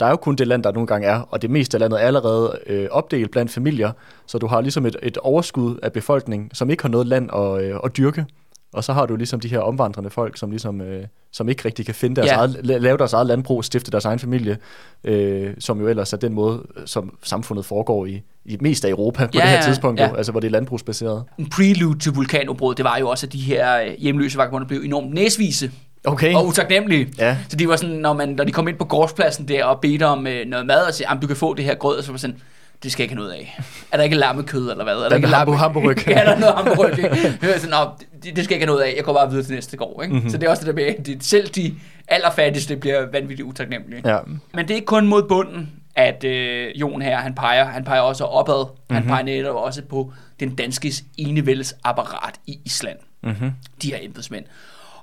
der 0.00 0.06
er 0.06 0.10
jo 0.10 0.16
kun 0.16 0.36
det 0.36 0.46
land, 0.46 0.62
der 0.62 0.72
nogle 0.72 0.86
gange 0.86 1.06
er, 1.06 1.20
og 1.20 1.42
det 1.42 1.50
meste 1.50 1.76
af 1.76 1.80
landet 1.80 2.02
er 2.02 2.06
allerede 2.06 2.58
øh, 2.66 2.88
opdelt 2.90 3.30
blandt 3.30 3.50
familier, 3.50 3.92
så 4.26 4.38
du 4.38 4.46
har 4.46 4.60
ligesom 4.60 4.86
et, 4.86 4.96
et 5.02 5.16
overskud 5.16 5.76
af 5.82 5.92
befolkning, 5.92 6.50
som 6.54 6.70
ikke 6.70 6.82
har 6.82 6.88
noget 6.88 7.06
land 7.06 7.30
at, 7.34 7.62
øh, 7.62 7.76
at 7.84 7.96
dyrke. 7.96 8.26
Og 8.72 8.84
så 8.84 8.92
har 8.92 9.06
du 9.06 9.16
ligesom 9.16 9.40
de 9.40 9.48
her 9.48 9.58
omvandrende 9.58 10.10
folk, 10.10 10.38
som 10.38 10.50
ligesom 10.50 10.80
øh, 10.80 11.04
som 11.32 11.48
ikke 11.48 11.64
rigtig 11.64 11.86
kan 11.86 11.94
finde 11.94 12.16
deres 12.16 12.28
Ja. 12.30 12.36
eget, 12.36 12.50
la- 12.56 12.76
lave 12.78 12.98
deres 12.98 13.12
eget 13.12 13.26
landbrug, 13.26 13.64
stifte 13.64 13.90
deres 13.90 14.04
egen 14.04 14.18
familie, 14.18 14.58
øh, 15.04 15.54
som 15.58 15.80
jo 15.80 15.88
ellers 15.88 16.12
er 16.12 16.16
den 16.16 16.32
måde, 16.34 16.62
som 16.86 17.18
samfundet 17.22 17.64
foregår 17.66 18.06
i, 18.06 18.22
i 18.44 18.56
mest 18.60 18.84
af 18.84 18.90
Europa 18.90 19.26
på 19.26 19.30
Ja, 19.34 19.40
det 19.40 19.48
her 19.48 19.62
tidspunkt, 19.62 20.00
ja. 20.00 20.08
jo, 20.08 20.14
altså 20.14 20.32
hvor 20.32 20.40
det 20.40 20.46
er 20.48 20.52
landbrugsbaseret. 20.52 21.24
En 21.38 21.48
prelude 21.50 21.98
til 21.98 22.12
vulkanudbrud, 22.12 22.74
det 22.74 22.84
var 22.84 22.96
jo 22.98 23.08
også, 23.08 23.26
at 23.26 23.32
de 23.32 23.38
her 23.38 23.80
øh, 23.82 23.86
hjemløse 23.98 24.38
vagabunder 24.38 24.66
blev 24.68 24.80
enormt 24.84 25.14
næsvise 25.14 25.70
Okay. 26.04 26.34
og 26.34 26.46
utaknemmelige. 26.46 27.08
Ja. 27.18 27.36
Så 27.48 27.56
de 27.56 27.68
var 27.68 27.76
sådan, 27.76 27.96
når, 27.96 28.12
man, 28.12 28.28
når 28.28 28.44
de 28.44 28.52
kom 28.52 28.68
ind 28.68 28.76
på 28.76 28.84
gårdspladsen 28.84 29.48
der 29.48 29.64
og 29.64 29.80
bedte 29.80 30.06
om 30.06 30.26
øh, 30.26 30.46
noget 30.46 30.66
mad, 30.66 30.86
og 30.86 30.94
sagde, 30.94 31.10
"Jamen, 31.10 31.20
du 31.20 31.26
kan 31.26 31.36
få 31.36 31.54
det 31.54 31.64
her 31.64 31.74
grød, 31.74 31.98
og 31.98 32.04
så 32.04 32.10
var 32.10 32.18
sådan, 32.18 32.36
det 32.82 32.92
skal 32.92 33.02
jeg 33.02 33.04
ikke 33.04 33.14
have 33.14 33.24
noget 33.26 33.32
af. 33.38 33.60
Er 33.92 33.96
der 33.96 34.04
ikke 34.04 34.16
lammekød, 34.16 34.70
eller 34.70 34.84
hvad? 34.84 34.94
Er 34.94 34.98
der 35.00 35.08
Den 35.08 35.16
ikke 35.16 35.28
hamburg- 35.28 35.54
lamme- 35.54 35.56
hamburgryg. 35.58 36.08
ja, 36.08 36.14
der 36.14 36.20
er 36.34 36.38
noget 36.38 36.54
hamburg. 36.54 36.90
ikke? 36.98 37.38
Det, 37.40 37.48
var 37.48 37.58
sådan, 37.58 37.86
det, 38.22 38.36
det 38.36 38.44
skal 38.44 38.54
jeg 38.54 38.62
ikke 38.62 38.66
have 38.66 38.66
noget 38.66 38.82
af, 38.82 38.94
jeg 38.96 39.04
går 39.04 39.12
bare 39.12 39.30
videre 39.30 39.44
til 39.44 39.54
næste 39.54 39.76
gård. 39.76 40.02
Ikke? 40.04 40.12
Mhm. 40.14 40.16
Mm-hmm. 40.16 40.30
Så 40.30 40.38
det 40.38 40.46
er 40.46 40.50
også 40.50 40.60
det 40.60 40.66
der 40.66 40.74
med, 40.74 40.84
at 40.98 41.06
det, 41.06 41.24
selv 41.24 41.48
de 41.48 41.74
allerfattigste 42.08 42.76
bliver 42.76 43.06
vanvittigt 43.12 43.46
utaknemmelige. 43.48 44.02
Ja. 44.14 44.18
Men 44.54 44.64
det 44.64 44.70
er 44.70 44.74
ikke 44.74 44.86
kun 44.86 45.06
mod 45.06 45.22
bunden, 45.28 45.70
at 45.94 46.24
øh, 46.24 46.70
Jon 46.80 47.02
her, 47.02 47.16
han 47.16 47.34
peger. 47.34 47.64
Han 47.64 47.84
peger 47.84 48.00
også 48.00 48.24
opad. 48.24 48.64
Mm-hmm. 48.64 48.94
Han 48.96 49.04
peger 49.06 49.22
netop 49.22 49.56
også 49.56 49.82
på 49.82 50.12
den 50.40 50.54
danske 50.54 50.92
enevældes 51.16 51.74
apparat 51.84 52.34
i 52.46 52.58
Island. 52.64 52.98
Mm-hmm. 53.22 53.50
De 53.82 53.90
her 53.90 53.98
embedsmænd. 54.02 54.44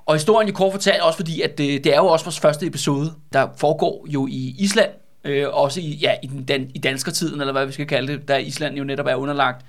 Og 0.06 0.14
historien 0.14 0.48
i 0.48 0.52
kort 0.52 0.72
fortalt 0.72 1.00
også 1.02 1.16
fordi, 1.16 1.40
at 1.42 1.58
det, 1.58 1.84
det 1.84 1.92
er 1.94 1.96
jo 1.96 2.06
også 2.06 2.24
vores 2.24 2.38
første 2.40 2.66
episode, 2.66 3.12
der 3.32 3.46
foregår 3.56 4.06
jo 4.08 4.26
i 4.26 4.54
Island. 4.58 4.90
Øh, 5.26 5.46
også 5.52 5.80
i, 5.80 5.98
ja, 6.02 6.14
i, 6.22 6.26
den 6.26 6.44
dan, 6.44 6.70
i 6.74 6.78
danskertiden, 6.78 7.40
eller 7.40 7.52
hvad 7.52 7.66
vi 7.66 7.72
skal 7.72 7.86
kalde 7.86 8.12
det, 8.12 8.28
da 8.28 8.36
Island 8.36 8.76
jo 8.76 8.84
netop 8.84 9.06
er 9.06 9.14
underlagt 9.14 9.66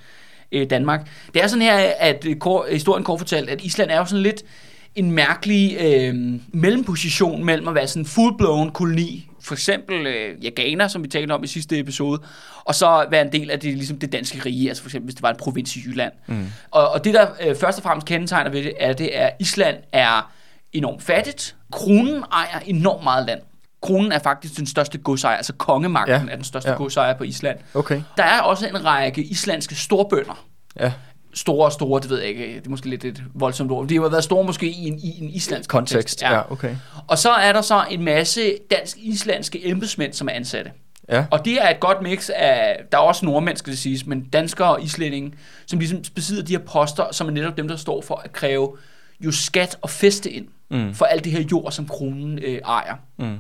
øh, 0.52 0.70
Danmark. 0.70 1.10
Det 1.34 1.44
er 1.44 1.48
sådan 1.48 1.62
her, 1.62 1.78
at 2.00 2.26
øh, 2.26 2.36
kort, 2.36 2.66
historien 2.72 3.04
kort 3.04 3.20
fortalt, 3.20 3.50
at 3.50 3.64
Island 3.64 3.92
er 3.92 3.98
jo 3.98 4.06
sådan 4.06 4.24
lidt 4.24 4.44
en 4.96 5.12
mærkelig 5.12 5.78
øh, 5.80 6.16
mellemposition 6.54 7.46
mellem 7.46 7.68
at 7.68 7.76
være 7.76 7.88
sådan 7.88 8.02
en 8.02 8.06
full-blown 8.06 8.72
koloni, 8.72 9.30
for 9.42 9.54
eksempel 9.54 10.08
øh, 10.08 10.46
ja, 10.46 10.50
Ghana, 10.56 10.88
som 10.88 11.04
vi 11.04 11.08
talte 11.08 11.32
om 11.32 11.44
i 11.44 11.48
sidste 11.48 11.80
episode, 11.80 12.22
og 12.66 12.76
så 12.76 13.06
være 13.12 13.22
en 13.22 13.32
del 13.32 13.52
af 13.52 13.60
det, 13.60 13.74
ligesom 13.74 14.00
det 14.00 14.12
danske 14.12 14.42
rige, 14.46 14.70
altså 14.70 14.84
for 14.84 14.90
eksempel 14.90 15.06
hvis 15.06 15.16
det 15.16 15.24
var 15.24 15.30
en 15.30 15.38
provins 15.38 15.76
i 15.76 15.80
Jylland. 15.86 16.14
Mm. 16.28 16.46
Og, 16.72 16.90
og 16.90 17.04
det, 17.04 17.14
der 17.14 17.28
øh, 17.48 17.56
først 17.56 17.78
og 17.78 17.84
fremmest 17.84 18.08
kendetegner 18.08 18.52
ved 18.52 18.64
det, 18.64 18.74
er, 18.80 18.94
det 18.94 19.18
er, 19.18 19.26
at 19.26 19.34
Island 19.40 19.78
er 19.92 20.32
enormt 20.74 21.04
fattigt. 21.04 21.56
Kronen 21.72 22.24
ejer 22.32 22.60
enormt 22.66 23.04
meget 23.04 23.26
land. 23.26 23.40
Kronen 23.82 24.12
er 24.12 24.20
faktisk 24.20 24.58
den 24.58 24.66
største 24.68 24.98
godsejer, 24.98 25.38
altså 25.38 25.54
kongemagten 25.54 26.14
Ja, 26.16 26.22
ja. 26.22 26.32
er 26.32 26.36
den 26.36 26.44
største 26.44 26.70
ja. 26.70 26.74
ja. 26.74 26.78
godsejer 26.78 27.14
på 27.18 27.24
Island. 27.24 27.58
Okay. 27.74 28.02
Der 28.18 28.24
er 28.24 28.42
også 28.42 28.68
en 28.68 28.86
række 28.86 29.24
islandske 29.24 29.76
storbønder, 29.76 30.46
Ja. 30.80 30.94
store 31.34 31.66
og 31.66 31.72
store, 31.72 32.02
det 32.02 32.10
ved 32.10 32.20
jeg 32.20 32.28
ikke, 32.28 32.56
det 32.56 32.66
er 32.66 32.70
måske 32.70 32.90
lidt 32.90 33.06
et 33.06 33.24
voldsomt 33.34 33.72
ord. 33.72 33.88
De 33.88 33.96
har 34.02 34.10
været 34.10 34.24
store 34.24 34.44
måske 34.44 34.68
i 34.68 34.88
en, 34.88 35.00
i 35.00 35.24
en 35.24 35.30
islandsk 35.30 35.70
kontekst. 35.70 35.94
Kontekst. 35.96 36.22
Ja, 36.22 36.52
okay. 36.52 36.76
Og 37.08 37.18
så 37.18 37.32
er 37.32 37.54
der 37.54 37.62
så 37.62 37.84
en 37.92 38.04
masse 38.04 38.54
dansk-islandske 38.72 39.68
embedsmænd, 39.70 40.14
som 40.14 40.28
er 40.28 40.32
ansatte. 40.32 40.72
Ja. 41.10 41.26
Og 41.32 41.46
det 41.46 41.54
er 41.64 41.70
et 41.70 41.80
godt 41.80 42.02
mix 42.02 42.30
af, 42.36 42.80
der 42.92 42.98
er 42.98 43.02
også 43.02 43.26
nordmænd, 43.26 43.58
skal 43.58 43.72
det 43.72 43.80
siges, 43.80 44.06
men 44.06 44.24
danskere 44.24 44.72
og 44.72 44.84
islændinge, 44.84 45.34
som 45.68 45.80
ligesom 45.80 46.02
besidder 46.16 46.44
de 46.44 46.52
her 46.54 46.60
poster, 46.66 47.06
som 47.12 47.28
er 47.28 47.32
netop 47.32 47.58
dem, 47.58 47.68
der 47.68 47.76
står 47.76 48.02
for 48.02 48.22
at 48.26 48.32
kræve 48.32 48.78
jo 49.20 49.32
skat 49.32 49.78
og 49.82 49.90
feste 49.90 50.32
ind 50.32 50.48
Mm. 50.72 50.94
for 50.94 51.06
alt 51.06 51.24
det 51.24 51.32
her 51.32 51.42
jord, 51.52 51.72
som 51.72 51.88
kronen 51.88 52.40
øh, 52.44 52.60
ejer. 52.66 52.96
Mm. 53.20 53.38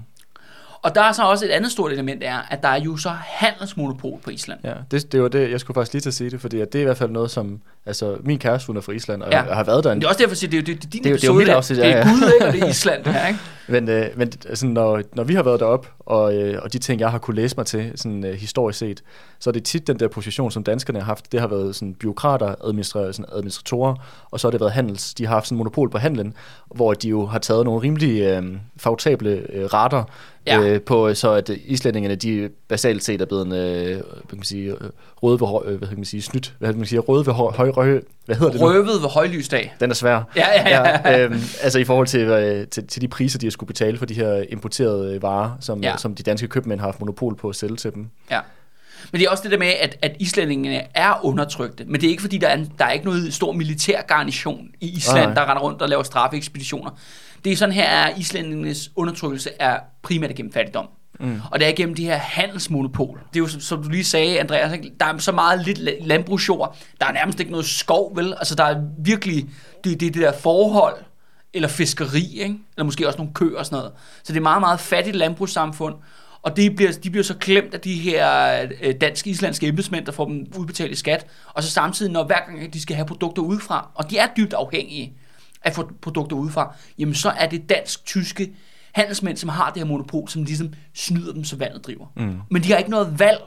Og 0.82 0.96
der 0.96 1.02
er 1.02 1.12
så 1.12 1.24
også 1.24 1.46
et 1.46 1.50
andet 1.50 1.72
stort 1.72 1.92
element, 1.92 2.24
er, 2.24 2.38
at 2.50 2.64
der 2.64 2.70
er 2.70 2.80
jo 2.80 2.98
så 2.98 3.10
handelsmonopol 3.10 4.20
på 4.24 4.30
Island. 4.30 4.60
Ja, 4.64 4.74
det, 4.92 5.12
det 5.12 5.22
var 5.22 5.28
det, 5.28 5.52
jeg 5.52 5.60
skulle 5.60 5.76
faktisk 5.76 5.94
lige 5.94 6.02
til 6.02 6.10
at 6.10 6.14
sige 6.14 6.30
det, 6.30 6.42
fordi 6.42 6.62
at 6.62 6.74
det 6.74 6.80
er 6.80 6.82
i 6.82 6.86
hvert 6.86 6.98
fald 6.98 7.12
noget, 7.12 7.32
som, 7.32 7.62
altså 7.88 8.18
min 8.24 8.38
kæreste, 8.40 8.68
hun 8.68 8.78
er 8.78 8.82
fra 8.82 8.92
Island, 8.92 9.22
og 9.22 9.32
Ja. 9.32 9.44
ja. 9.46 9.54
har 9.54 9.64
været 9.64 9.84
der 9.84 9.92
en 9.92 9.98
det 10.00 10.06
er 10.06 10.10
også 10.10 10.20
derfor, 10.24 10.46
at 10.46 10.52
det 10.52 10.58
er 10.58 10.62
det, 10.62 10.68
det, 10.68 10.86
er 10.86 10.90
din 10.90 11.04
Det 11.04 11.10
er 11.10 11.12
jo- 11.12 11.16
det 11.16 11.24
er 11.24 11.28
jo 11.28 11.40
episode, 11.40 11.56
afsnit, 11.56 11.78
det 11.78 11.84
ja, 11.84 11.92
er 11.92 11.98
ja. 11.98 12.04
Gud, 12.10 12.32
ikke? 12.34 12.48
og 12.48 12.54
det 12.54 12.64
er 12.64 12.68
Island, 12.70 13.04
det 13.04 13.14
her, 13.14 13.28
ikke? 13.28 13.40
Men, 13.70 13.90
øh, 13.90 14.06
men 14.16 14.32
altså, 14.50 14.66
når, 14.68 15.02
når 15.16 15.24
vi 15.24 15.34
har 15.34 15.44
været 15.44 15.60
derop 15.60 15.88
og, 16.00 16.36
øh, 16.36 16.60
og 16.64 16.74
de 16.74 16.78
ting, 16.80 17.00
jeg 17.02 17.12
har 17.12 17.18
kunne 17.18 17.36
læse 17.36 17.56
mig 17.58 17.66
til, 17.66 17.92
sådan 17.96 18.26
øh, 18.26 18.34
historisk 18.34 18.80
set, 18.80 19.04
så 19.40 19.50
er 19.50 19.52
det 19.52 19.64
tit 19.64 19.88
den 19.88 20.00
der 20.00 20.08
position, 20.08 20.52
som 20.52 20.64
danskerne 20.64 21.00
har 21.00 21.06
haft. 21.06 21.32
Det 21.32 21.40
har 21.40 21.48
været 21.48 21.76
sådan 21.76 21.94
byråkrater, 21.94 22.56
administra- 22.64 23.12
sådan 23.14 23.26
administratorer, 23.34 23.96
og 24.32 24.40
så 24.40 24.48
har 24.48 24.52
det 24.52 24.60
været 24.60 24.72
handels. 24.74 25.14
De 25.14 25.26
har 25.26 25.34
haft 25.34 25.48
sådan 25.48 25.58
monopol 25.58 25.90
på 25.90 25.98
handlen, 25.98 26.34
hvor 26.76 26.94
de 26.94 27.10
jo 27.10 27.26
har 27.26 27.40
taget 27.40 27.66
nogle 27.66 27.82
rimelig 27.82 28.22
øh, 28.22 28.44
favorable 28.78 29.30
øh, 29.54 29.66
rater, 29.74 30.04
Ja. 30.48 30.60
øh, 30.60 30.82
på, 30.82 31.14
så 31.14 31.32
at 31.32 31.50
islændingene, 31.66 32.16
de 32.16 32.50
basalt 32.68 33.04
set 33.04 33.22
er 33.22 33.26
blevet 33.26 33.46
øh, 33.46 33.86
hvad 33.86 33.96
kan 34.30 34.38
man 34.38 34.44
sige, 34.44 34.70
øh, 34.72 34.78
røde 35.24 35.40
ved, 35.40 35.48
høj- 35.48 35.64
øh, 35.66 35.78
hvad 35.78 35.88
kan 35.88 35.98
man 35.98 36.06
sige, 36.06 36.22
snydt, 36.22 36.56
hvad 36.60 36.70
kan 36.70 36.78
man 36.78 36.86
sige, 36.88 37.00
røde 37.00 37.26
ved 37.26 37.34
høj, 37.34 37.52
høj, 37.52 37.72
høj 37.78 38.02
hvad 38.26 38.36
hedder 38.36 38.52
det 38.52 38.62
nu? 38.62 38.68
Røvet 38.68 39.02
ved 39.02 39.10
højlysdag. 39.10 39.76
Den 39.80 39.90
er 39.90 39.96
svær. 39.96 40.24
Ja, 40.36 40.48
ja, 40.52 40.70
ja. 40.70 41.10
ja 41.12 41.24
øhm, 41.24 41.42
altså 41.62 41.80
i 41.80 41.84
forhold 41.84 42.08
til, 42.08 42.20
øh, 42.20 42.68
til, 42.68 42.88
til 42.88 43.02
de 43.02 43.08
priser, 43.08 43.40
de 43.40 43.46
har 43.46 43.52
skulle 43.52 43.68
betale 43.68 43.98
for 43.98 44.06
de 44.06 44.14
her 44.14 44.44
importerede 44.50 45.16
øh, 45.16 45.22
varer, 45.22 45.52
som, 45.60 45.82
Ja. 45.84 45.90
ja. 45.90 45.98
som 45.98 46.16
de 46.16 46.24
danske 46.24 46.48
købmænd 46.48 46.80
har 46.80 46.88
haft 46.88 47.00
monopol 47.00 47.36
på 47.36 47.50
at 47.50 47.56
sælge 47.56 47.76
til 47.76 47.94
dem. 47.94 48.10
Ja. 48.32 48.40
Men 49.12 49.20
det 49.20 49.26
er 49.28 49.32
også 49.32 49.44
det 49.44 49.52
der 49.52 49.58
med, 49.58 49.68
at, 49.82 49.98
at 50.02 50.16
islændingene 50.20 50.82
er 50.96 51.26
undertrykte. 51.26 51.86
Men 51.86 52.02
det 52.02 52.08
er 52.08 52.12
ikke 52.12 52.22
fordi, 52.22 52.38
der 52.38 52.48
er, 52.48 52.54
en, 52.58 52.72
der 52.80 52.86
er 52.86 52.92
ikke 52.92 53.06
noget 53.06 53.34
stor 53.34 53.52
militær 53.52 54.02
garnison 54.02 54.68
i 54.82 54.90
Island, 54.98 55.26
Nej. 55.26 55.34
der 55.34 55.50
render 55.50 55.64
rundt 55.64 55.82
og 55.82 55.90
laver 55.90 56.04
straffeekspeditioner. 56.04 57.00
Det 57.46 57.52
er 57.52 57.56
sådan 57.58 57.74
her, 57.76 57.90
at 57.90 58.18
islændingenes 58.18 58.92
undertrykkelse 58.96 59.50
er 59.60 59.80
primært 60.04 60.36
gennem 60.36 60.54
fattigdom. 60.54 60.88
Mm. 61.20 61.42
Og 61.52 61.60
det 61.60 61.68
er 61.68 61.72
gennem 61.72 61.96
de 61.96 62.06
her 62.06 62.18
handelsmonopol. 62.18 63.20
Det 63.34 63.40
er 63.40 63.40
jo, 63.40 63.48
som, 63.48 63.62
som 63.62 63.84
du 63.84 63.90
lige 63.90 64.04
sagde, 64.04 64.40
Andreas, 64.40 64.74
ikke? 64.74 64.92
der 65.00 65.06
er 65.06 65.18
så 65.18 65.32
meget 65.32 65.66
lidt 65.66 66.06
landbrugsjord. 66.08 66.78
Der 67.00 67.06
er 67.06 67.12
nærmest 67.12 67.40
ikke 67.40 67.52
noget 67.52 67.66
skov, 67.66 68.16
vel? 68.16 68.34
Altså, 68.34 68.56
der 68.56 68.64
er 68.64 68.82
virkelig 69.00 69.46
det, 69.84 70.00
det, 70.00 70.14
det 70.14 70.22
der 70.22 70.32
forhold, 70.32 70.96
eller 71.54 71.68
fiskeri, 71.68 72.40
ikke? 72.40 72.56
eller 72.76 72.86
måske 72.86 73.08
også 73.08 73.18
nogle 73.18 73.34
køer 73.34 73.58
og 73.58 73.66
sådan 73.66 73.78
noget. 73.78 73.92
Så 74.24 74.34
det 74.34 74.40
er 74.40 74.44
meget, 74.44 74.62
meget 74.62 74.80
fattigt 74.80 75.16
landbrugssamfund. 75.16 75.96
Og 76.42 76.58
det 76.58 76.76
bliver, 76.76 76.92
de 76.92 77.10
bliver 77.10 77.24
så 77.24 77.34
klemt 77.38 77.74
af 77.74 77.80
de 77.80 77.94
her 77.94 78.62
øh, 78.82 78.96
danske-islandske 79.02 79.68
embedsmænd, 79.68 80.06
der 80.06 80.12
får 80.12 80.26
dem 80.26 80.46
udbetalt 80.58 80.92
i 80.92 80.96
skat. 80.96 81.26
Og 81.54 81.64
så 81.64 81.72
samtidig, 81.72 82.12
når 82.12 82.24
hver 82.24 82.46
gang 82.46 82.74
de 82.74 82.82
skal 82.82 82.96
have 82.96 83.06
produkter 83.06 83.42
udefra, 83.42 83.90
og 83.96 84.10
de 84.10 84.18
er 84.18 84.28
dybt 84.38 84.54
afhængige 84.54 85.14
af 85.64 85.70
at 85.70 85.76
få 85.76 85.92
produkter 86.02 86.36
udefra, 86.36 86.76
jamen 86.98 87.16
så 87.16 87.30
er 87.30 87.48
det 87.48 87.70
dansk-tyske 87.70 88.54
handelsmænd, 88.98 89.38
som 89.38 89.50
har 89.50 89.70
det 89.70 89.78
her 89.78 89.88
monopol, 89.88 90.30
som 90.30 90.44
ligesom 90.44 90.74
snyder 90.94 91.34
dem, 91.34 91.44
så 91.44 91.56
vandet 91.56 91.86
driver. 91.86 92.06
Mm. 92.16 92.40
Men 92.52 92.64
de 92.64 92.72
har 92.72 92.78
ikke 92.78 92.90
noget 92.90 93.20
valg. 93.20 93.40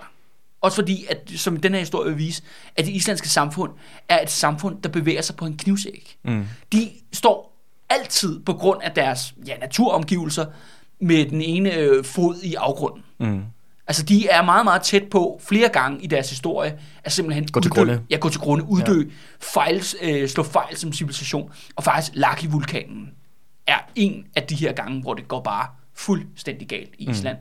Også 0.60 0.74
fordi, 0.74 1.06
at, 1.08 1.32
som 1.36 1.56
den 1.56 1.72
her 1.72 1.78
historie 1.78 2.10
vil 2.10 2.18
vise, 2.18 2.42
at 2.76 2.86
det 2.86 2.92
islandske 2.92 3.28
samfund 3.28 3.72
er 4.08 4.22
et 4.22 4.30
samfund, 4.30 4.82
der 4.82 4.88
bevæger 4.88 5.22
sig 5.22 5.36
på 5.36 5.46
en 5.46 5.56
knivsæg. 5.56 6.16
Mm. 6.24 6.46
De 6.72 6.90
står 7.12 7.64
altid 7.88 8.40
på 8.40 8.52
grund 8.52 8.82
af 8.82 8.90
deres 8.90 9.34
ja, 9.46 9.56
naturomgivelser 9.56 10.46
med 11.00 11.26
den 11.26 11.42
ene 11.42 11.74
øh, 11.74 12.04
fod 12.04 12.36
i 12.42 12.54
afgrunden. 12.54 13.02
Mm. 13.20 13.42
Altså, 13.86 14.02
de 14.02 14.28
er 14.28 14.42
meget, 14.42 14.64
meget 14.64 14.82
tæt 14.82 15.02
på 15.10 15.40
flere 15.48 15.68
gange 15.68 16.02
i 16.02 16.06
deres 16.06 16.30
historie 16.30 16.78
at 17.04 17.12
simpelthen 17.12 17.48
Gå 17.52 17.60
til 17.60 17.70
uddø, 17.70 17.78
grunde. 17.78 18.02
Ja, 18.10 18.16
gå 18.16 18.28
til 18.28 18.40
grunde, 18.40 18.64
uddø, 18.64 18.98
ja. 18.98 19.06
fejl, 19.40 19.82
øh, 20.02 20.28
slå 20.28 20.42
fejl 20.42 20.76
som 20.76 20.92
civilisation. 20.92 21.52
Og 21.76 21.84
faktisk, 21.84 22.12
Laki-vulkanen 22.14 23.19
er 23.70 23.78
en 23.94 24.26
af 24.36 24.42
de 24.42 24.54
her 24.54 24.72
gange, 24.72 25.02
hvor 25.02 25.14
det 25.14 25.28
går 25.28 25.40
bare 25.40 25.66
fuldstændig 25.94 26.68
galt 26.68 26.94
i 26.98 27.10
Island. 27.10 27.36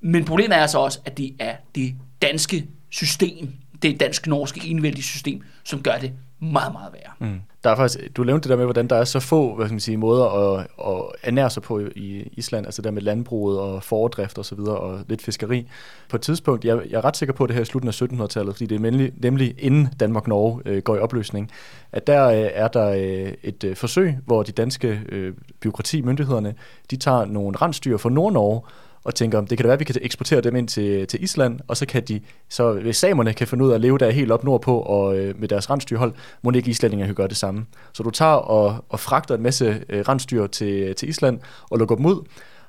Mm. 0.00 0.10
Men 0.10 0.24
problemet 0.24 0.58
er 0.58 0.66
så 0.66 0.78
også, 0.78 0.98
at 1.04 1.18
det 1.18 1.36
er 1.38 1.56
det 1.74 1.94
danske 2.22 2.66
system, 2.90 3.52
det 3.82 4.00
dansk-norske 4.00 4.60
enevældige 4.64 5.02
system, 5.02 5.42
som 5.64 5.82
gør 5.82 5.98
det 5.98 6.12
meget, 6.42 6.72
meget 6.72 6.92
værre. 6.92 7.30
Mm. 7.30 7.40
Der 7.64 7.70
er 7.70 7.76
faktisk, 7.76 8.16
du 8.16 8.24
nævnte 8.24 8.42
det 8.42 8.50
der 8.50 8.56
med, 8.56 8.64
hvordan 8.64 8.86
der 8.86 8.96
er 8.96 9.04
så 9.04 9.20
få 9.20 9.54
hvad 9.56 9.66
skal 9.66 9.74
man 9.74 9.80
sige, 9.80 9.96
måder 9.96 10.24
at, 10.24 10.66
at 10.78 11.02
ernære 11.22 11.50
sig 11.50 11.62
på 11.62 11.80
i 11.96 12.28
Island, 12.32 12.66
altså 12.66 12.82
der 12.82 12.90
med 12.90 13.02
landbruget 13.02 13.60
og 13.60 13.82
fordrift 13.82 14.38
og 14.38 14.44
så 14.44 14.54
videre, 14.54 14.76
og 14.76 15.00
lidt 15.08 15.22
fiskeri. 15.22 15.68
På 16.08 16.16
et 16.16 16.22
tidspunkt, 16.22 16.64
jeg, 16.64 16.80
jeg 16.90 16.96
er 16.96 17.04
ret 17.04 17.16
sikker 17.16 17.32
på 17.32 17.46
det 17.46 17.54
her 17.54 17.62
i 17.62 17.64
slutningen 17.64 18.20
af 18.20 18.26
1700-tallet, 18.26 18.54
fordi 18.54 18.66
det 18.66 18.74
er 18.74 18.80
nemlig, 18.80 19.12
nemlig 19.22 19.54
inden 19.58 19.88
Danmark-Norge 20.00 20.62
øh, 20.66 20.82
går 20.82 20.96
i 20.96 20.98
opløsning, 20.98 21.50
at 21.92 22.06
der 22.06 22.28
øh, 22.28 22.50
er 22.52 22.68
der 22.68 22.88
øh, 22.88 23.32
et 23.42 23.64
øh, 23.64 23.76
forsøg, 23.76 24.14
hvor 24.26 24.42
de 24.42 24.52
danske 24.52 25.00
øh, 25.08 25.34
byråkrati, 25.60 26.02
myndighederne, 26.02 26.54
de 26.90 26.96
tager 26.96 27.24
nogle 27.24 27.56
rensdyr 27.56 27.96
fra 27.96 28.10
Nord-Norge, 28.10 28.60
og 29.04 29.14
tænker, 29.14 29.40
det 29.40 29.48
kan 29.48 29.58
da 29.58 29.62
være, 29.62 29.72
at 29.72 29.80
vi 29.80 29.84
kan 29.84 29.96
eksportere 30.02 30.40
dem 30.40 30.56
ind 30.56 30.68
til, 30.68 31.06
til 31.06 31.22
Island, 31.22 31.60
og 31.68 31.76
så 31.76 31.86
kan 31.86 32.02
de, 32.02 32.20
så 32.48 32.72
hvis 32.72 32.96
samerne 32.96 33.32
kan 33.32 33.46
finde 33.46 33.64
ud 33.64 33.70
af 33.70 33.74
at 33.74 33.80
leve 33.80 33.98
der 33.98 34.10
helt 34.10 34.32
op 34.32 34.44
nordpå 34.44 34.78
og 34.78 35.18
øh, 35.18 35.40
med 35.40 35.48
deres 35.48 35.70
rensdyrhold, 35.70 36.12
må 36.42 36.50
ikke 36.50 36.70
islændinge 36.70 37.06
kan 37.06 37.14
gøre 37.14 37.28
det 37.28 37.36
samme. 37.36 37.66
Så 37.92 38.02
du 38.02 38.10
tager 38.10 38.32
og, 38.32 38.84
og 38.88 39.00
fragter 39.00 39.34
en 39.34 39.42
masse 39.42 39.84
øh, 39.88 40.00
rensdyr 40.00 40.46
til, 40.46 40.94
til 40.94 41.08
Island 41.08 41.40
og 41.70 41.78
lukker 41.78 41.96
dem 41.96 42.06
ud, 42.06 42.24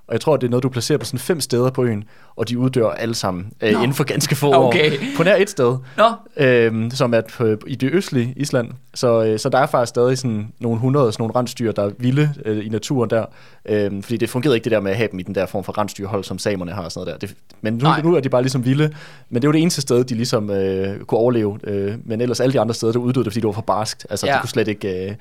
og 0.07 0.13
jeg 0.13 0.21
tror, 0.21 0.37
det 0.37 0.47
er 0.47 0.51
noget, 0.51 0.63
du 0.63 0.69
placerer 0.69 0.97
på 0.97 1.05
sådan 1.05 1.19
fem 1.19 1.39
steder 1.39 1.69
på 1.69 1.83
øen, 1.83 2.03
og 2.35 2.49
de 2.49 2.57
uddør 2.57 2.89
alle 2.89 3.15
sammen 3.15 3.47
øh, 3.61 3.71
Nå. 3.73 3.79
inden 3.79 3.93
for 3.93 4.03
ganske 4.03 4.35
få 4.35 4.53
Okay. 4.53 4.91
år. 4.91 4.97
På 5.17 5.23
nær 5.23 5.35
et 5.35 5.49
sted, 5.49 5.77
Nå, 5.97 6.05
øh, 6.37 6.91
som 6.91 7.13
er 7.13 7.21
på, 7.37 7.55
i 7.67 7.75
det 7.75 7.89
østlige 7.93 8.33
Island. 8.37 8.69
Så, 8.95 9.23
øh, 9.23 9.39
så 9.39 9.49
der 9.49 9.57
er 9.57 9.65
faktisk 9.65 9.89
stadig 9.89 10.17
sådan 10.17 10.47
nogle 10.59 10.79
hundrede 10.79 11.11
sådan 11.11 11.21
nogle 11.23 11.35
rensdyr, 11.39 11.71
der 11.71 11.83
er 11.83 11.91
vilde 11.97 12.33
øh, 12.45 12.65
i 12.65 12.69
naturen 12.69 13.09
der. 13.09 13.25
Øh, 13.65 14.03
fordi 14.03 14.17
det 14.17 14.29
fungerede 14.29 14.55
ikke 14.57 14.63
det 14.63 14.71
der 14.71 14.79
med 14.79 14.91
at 14.91 14.97
have 14.97 15.09
dem 15.11 15.19
i 15.19 15.23
den 15.23 15.35
der 15.35 15.45
form 15.45 15.63
for 15.63 15.77
rensdyrhold, 15.77 16.23
som 16.23 16.37
samerne 16.39 16.71
har 16.71 16.83
og 16.83 16.91
sådan 16.91 17.05
noget 17.07 17.21
der. 17.21 17.27
Det, 17.27 17.35
men 17.61 17.73
nu, 17.73 17.79
Nej. 17.83 18.01
nu 18.01 18.15
er 18.15 18.19
de 18.19 18.29
bare 18.29 18.41
ligesom 18.41 18.65
vilde. 18.65 18.93
Men 19.29 19.41
det 19.41 19.47
var 19.47 19.51
det 19.51 19.61
eneste 19.61 19.81
sted, 19.81 20.03
de 20.03 20.15
ligesom 20.15 20.49
øh, 20.49 20.99
kunne 20.99 21.19
overleve. 21.19 21.59
Øh, 21.63 21.93
men 22.05 22.21
ellers 22.21 22.39
alle 22.39 22.53
de 22.53 22.59
andre 22.59 22.73
steder, 22.73 22.91
der 22.91 22.99
uddøde 22.99 23.25
det, 23.25 23.33
fordi 23.33 23.39
det 23.41 23.47
var 23.47 23.53
for 23.53 23.61
barskt. 23.61 24.07
Altså, 24.09 24.27
Ja. 24.27 24.33
de 24.33 24.39
kunne 24.39 24.49
slet 24.49 24.67
ikke... 24.67 24.87
Øh, 25.09 25.15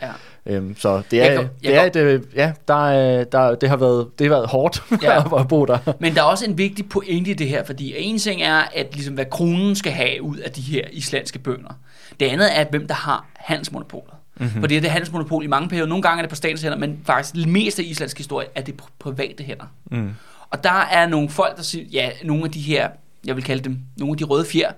ja. 0.46 0.56
øh, 0.56 0.62
så 0.76 1.02
det 1.10 1.20
er, 1.20 1.24
Jeg 1.24 1.36
kan- 1.36 1.48
jeg 1.62 1.90
det, 1.94 2.02
er 2.02 2.06
et, 2.06 2.14
øh, 2.14 2.20
ja, 2.36 2.52
der, 2.68 2.88
er- 2.90 3.24
der, 3.24 3.54
det, 3.54 3.68
har 3.68 3.76
været, 3.76 4.06
det 4.18 4.26
har 4.26 4.34
været 4.34 4.48
hårdt 4.48 4.82
Ja. 5.02 5.36
at 5.40 5.48
bo 5.48 5.64
der. 5.64 5.78
Men 6.00 6.14
der 6.14 6.20
er 6.20 6.24
også 6.26 6.44
en 6.44 6.58
vigtig 6.58 6.88
pointe 7.02 7.30
i 7.30 7.34
det 7.34 7.48
her, 7.48 7.64
fordi 7.64 7.94
en 7.96 8.18
ting 8.18 8.42
er, 8.42 8.62
at 8.74 8.94
ligesom, 8.94 9.14
hvad 9.14 9.24
kronen 9.30 9.76
skal 9.76 9.92
have 9.92 10.22
ud 10.22 10.36
af 10.36 10.52
de 10.52 10.60
her 10.60 10.82
islandske 10.92 11.38
bønder. 11.38 11.78
Det 12.20 12.26
andet 12.26 12.58
er, 12.58 12.64
hvem 12.70 12.86
der 12.86 12.94
har 12.94 13.26
handelsmonopolet. 13.36 14.14
Mm-hmm. 14.36 14.60
Fordi 14.60 14.74
det 14.74 14.84
er 14.84 14.90
handelsmonopol 14.90 15.44
i 15.44 15.46
mange 15.46 15.68
perioder. 15.68 15.88
Nogle 15.88 16.02
gange 16.02 16.18
er 16.18 16.22
det 16.22 16.30
på 16.30 16.36
statens 16.36 16.62
hænder, 16.62 16.78
men 16.78 17.00
faktisk 17.04 17.34
det 17.34 17.48
meste 17.48 17.82
af 17.82 17.86
islandsk 17.86 18.18
historie 18.18 18.46
er 18.54 18.62
det 18.62 18.76
på 18.76 18.84
private 18.98 19.44
hænder. 19.44 19.64
Mm. 19.90 20.10
Og 20.50 20.64
der 20.64 20.80
er 20.90 21.06
nogle 21.06 21.28
folk, 21.28 21.56
der 21.56 21.62
siger, 21.62 21.84
ja, 21.92 22.10
nogle 22.24 22.44
af 22.44 22.50
de 22.50 22.60
her, 22.60 22.88
jeg 23.24 23.36
vil 23.36 23.44
kalde 23.44 23.64
dem, 23.64 23.78
nogle 23.96 24.12
af 24.12 24.16
de 24.18 24.24
røde 24.24 24.44
fjer, 24.44 24.72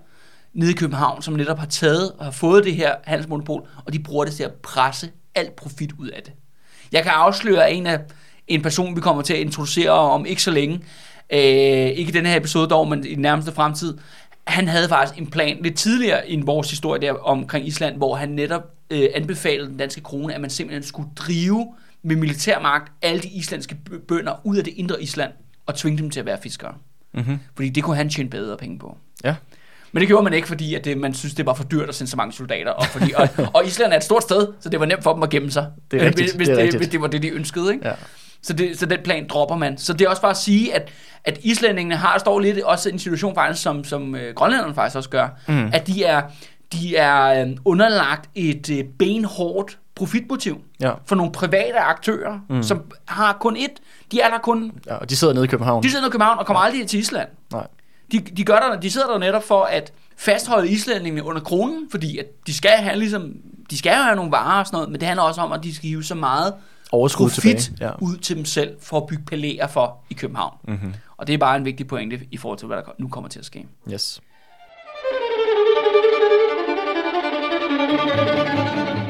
nede 0.53 0.71
i 0.71 0.75
København, 0.75 1.23
som 1.23 1.35
netop 1.35 1.59
har 1.59 1.67
taget 1.67 2.13
og 2.19 2.25
har 2.25 2.33
fået 2.33 2.65
det 2.65 2.77
her 2.77 2.95
handelsmonopol, 3.05 3.69
og 3.85 3.93
de 3.93 3.99
bruger 3.99 4.25
det 4.25 4.35
til 4.35 4.43
at 4.43 4.53
presse 4.53 5.11
alt 5.35 5.57
profit 5.57 5.93
ud 5.99 6.09
af 6.09 6.23
det. 6.25 6.33
Jeg 6.93 7.03
kan 7.03 7.13
afsløre 7.13 7.73
en 7.73 7.87
af 7.87 8.01
en 8.49 8.63
person, 8.63 8.97
vi 8.97 9.01
kommer 9.01 9.23
til 9.23 9.35
at 9.35 9.41
introducere 9.41 9.91
om 9.91 10.27
ikke 10.27 10.43
så 10.43 10.51
længe, 10.51 10.81
øh, 11.33 11.39
ikke 11.39 12.03
i 12.03 12.13
denne 12.13 12.29
her 12.29 12.37
episode 12.37 12.69
dog, 12.69 12.89
men 12.89 13.07
i 13.07 13.15
den 13.15 13.23
nærmeste 13.23 13.53
fremtid, 13.53 13.99
han 14.47 14.69
havde 14.69 14.89
faktisk 14.89 15.21
en 15.21 15.27
plan 15.27 15.59
lidt 15.63 15.77
tidligere 15.77 16.31
i 16.31 16.41
vores 16.41 16.71
historie 16.71 17.01
der 17.01 17.13
omkring 17.13 17.67
Island, 17.67 17.97
hvor 17.97 18.15
han 18.17 18.29
netop 18.29 18.63
øh, 18.91 19.09
anbefalede 19.15 19.69
den 19.69 19.77
danske 19.77 20.01
krone, 20.01 20.35
at 20.35 20.41
man 20.41 20.51
simpelthen 20.51 20.83
skulle 20.83 21.09
drive 21.17 21.67
med 22.03 22.17
militærmagt 22.17 22.93
alle 23.03 23.23
de 23.23 23.29
islandske 23.29 23.77
bø- 23.91 24.07
bønder 24.09 24.33
ud 24.45 24.57
af 24.57 24.65
det 24.65 24.73
indre 24.77 25.03
Island 25.03 25.33
og 25.67 25.75
tvinge 25.75 25.99
dem 25.99 26.11
til 26.11 26.21
at 26.21 26.27
være 26.27 26.39
fiskere. 26.43 26.75
Mm-hmm. 27.15 27.39
Fordi 27.55 27.69
det 27.69 27.83
kunne 27.85 27.97
han 27.97 28.11
tjene 28.11 28.31
bedre 28.31 28.57
penge 28.57 28.79
på. 28.79 28.97
Ja. 29.25 29.35
Men 29.93 30.01
det 30.01 30.09
gjorde 30.09 30.25
man 30.25 30.33
ikke, 30.33 30.49
fordi 30.49 30.75
at 30.75 30.85
det, 30.85 30.99
man 30.99 31.15
synes, 31.15 31.35
det 31.35 31.47
var 31.47 31.55
for 31.55 31.65
dyrt 31.65 31.89
at 31.89 31.95
sende 31.95 32.11
så 32.11 32.17
mange 32.17 32.33
soldater. 32.33 32.71
Og, 32.71 32.87
fordi, 32.87 33.13
og, 33.17 33.29
og 33.55 33.67
Island 33.67 33.93
er 33.93 33.97
et 33.97 34.05
stort 34.05 34.23
sted, 34.23 34.49
så 34.61 34.69
det 34.69 34.81
var 34.81 34.87
nemt 34.87 35.03
for 35.03 35.15
dem 35.15 35.23
at 35.23 35.31
gemme 35.31 35.51
sig. 35.51 35.67
Det 35.91 35.97
er 35.97 36.03
øh, 36.03 36.09
rigtigt, 36.09 36.37
Hvis, 36.37 36.49
det 36.49 36.59
er 36.59 36.63
rigtigt. 36.63 36.81
hvis 36.81 36.89
det 36.89 37.01
var 37.01 37.07
det, 37.07 37.23
de 37.23 37.29
ønskede. 37.29 37.73
Ikke? 37.75 37.89
Ja. 37.89 37.95
Så, 38.45 38.53
det, 38.53 38.79
så 38.79 38.87
den 38.87 38.99
plan 39.05 39.27
dropper 39.29 39.57
man. 39.57 39.79
Så 39.79 39.93
det 39.93 40.05
er 40.05 40.09
også 40.09 40.23
bare 40.23 40.31
at 40.31 40.37
sige, 40.37 40.75
at, 40.75 40.89
at 41.25 41.39
islændingene 41.43 41.97
har 41.97 42.19
står 42.19 42.41
lidt 42.41 42.61
også 42.63 42.89
i 42.89 42.93
en 42.93 42.99
situation 42.99 43.35
faktisk, 43.35 43.63
som, 43.63 43.85
som 43.85 44.15
øh, 44.15 44.35
grønlænderne 44.35 44.75
faktisk 44.75 44.97
også 44.97 45.09
gør, 45.11 45.29
mm. 45.49 45.71
at 45.73 45.87
de 45.87 46.05
er, 46.05 46.23
de 46.73 46.97
er 46.97 47.45
øh, 47.47 47.51
underlagt 47.65 48.31
et 48.35 48.71
øh, 48.71 48.85
benhårdt 48.99 49.79
profitmotiv 49.95 50.61
Ja. 50.81 50.93
for 51.07 51.15
nogle 51.15 51.33
private 51.33 51.79
aktører, 51.79 52.39
mm. 52.49 52.63
som 52.63 52.83
har 53.07 53.33
kun 53.41 53.57
ét. 53.57 53.77
De 54.13 54.21
er 54.21 54.29
der 54.31 54.39
kun, 54.39 54.73
ja, 54.87 54.95
og 54.95 55.11
de 55.11 55.17
sidder 55.17 55.35
nede 55.35 55.45
i 55.45 55.49
København. 55.49 55.83
de 55.83 55.89
sidder 55.91 56.03
nede 56.03 56.11
i 56.11 56.13
København 56.13 56.39
og 56.39 56.47
kommer 56.47 56.61
aldrig 56.61 56.87
til 56.87 56.99
Island. 57.01 57.29
Nej. 57.53 57.67
De, 58.13 58.19
de, 58.19 58.45
gør 58.45 58.57
der, 58.59 58.81
de 58.81 58.91
sidder 58.91 59.07
der 59.07 59.19
netop 59.19 59.45
for 59.45 59.63
at 59.65 59.93
fastholde 60.17 60.69
islændingene 60.69 61.25
under 61.25 61.41
kronen, 61.41 61.87
fordi 61.91 62.19
at 62.19 62.27
de 62.47 62.55
skal 62.55 62.71
have 62.71 62.99
ligesom, 62.99 63.33
de 63.71 63.79
skal 63.79 63.93
have 63.93 64.17
nogle 64.17 64.31
varer 64.31 64.61
og 64.61 64.67
sådan 64.67 64.77
noget, 64.77 64.91
men 64.91 65.01
det 65.01 65.09
handler 65.09 65.23
også 65.23 65.41
om, 65.41 65.53
at 65.53 65.61
de 65.63 65.75
skal 65.75 65.89
hive 65.89 66.05
så 66.05 66.15
meget 66.15 66.55
Overskud 66.95 67.29
profit 67.29 67.57
tilbage. 67.57 67.87
Ja. 67.87 67.93
ud 68.01 68.17
til 68.17 68.37
dem 68.37 68.45
selv 68.45 68.77
for 68.81 68.97
at 68.97 69.07
bygge 69.07 69.25
palæer 69.25 69.67
for 69.67 69.97
i 70.11 70.15
København. 70.15 70.57
Mm-hmm. 70.69 70.95
Og 71.17 71.27
det 71.27 71.33
er 71.33 71.39
bare 71.39 71.57
en 71.57 71.65
vigtig 71.65 71.87
pointe 71.87 72.21
i 72.31 72.37
forhold 72.37 72.59
til, 72.59 72.67
hvad 72.67 72.77
der 72.77 72.83
nu 72.99 73.09
kommer 73.09 73.29
til 73.29 73.39
at 73.39 73.45
ske. 73.45 73.67
Yes. 73.93 74.21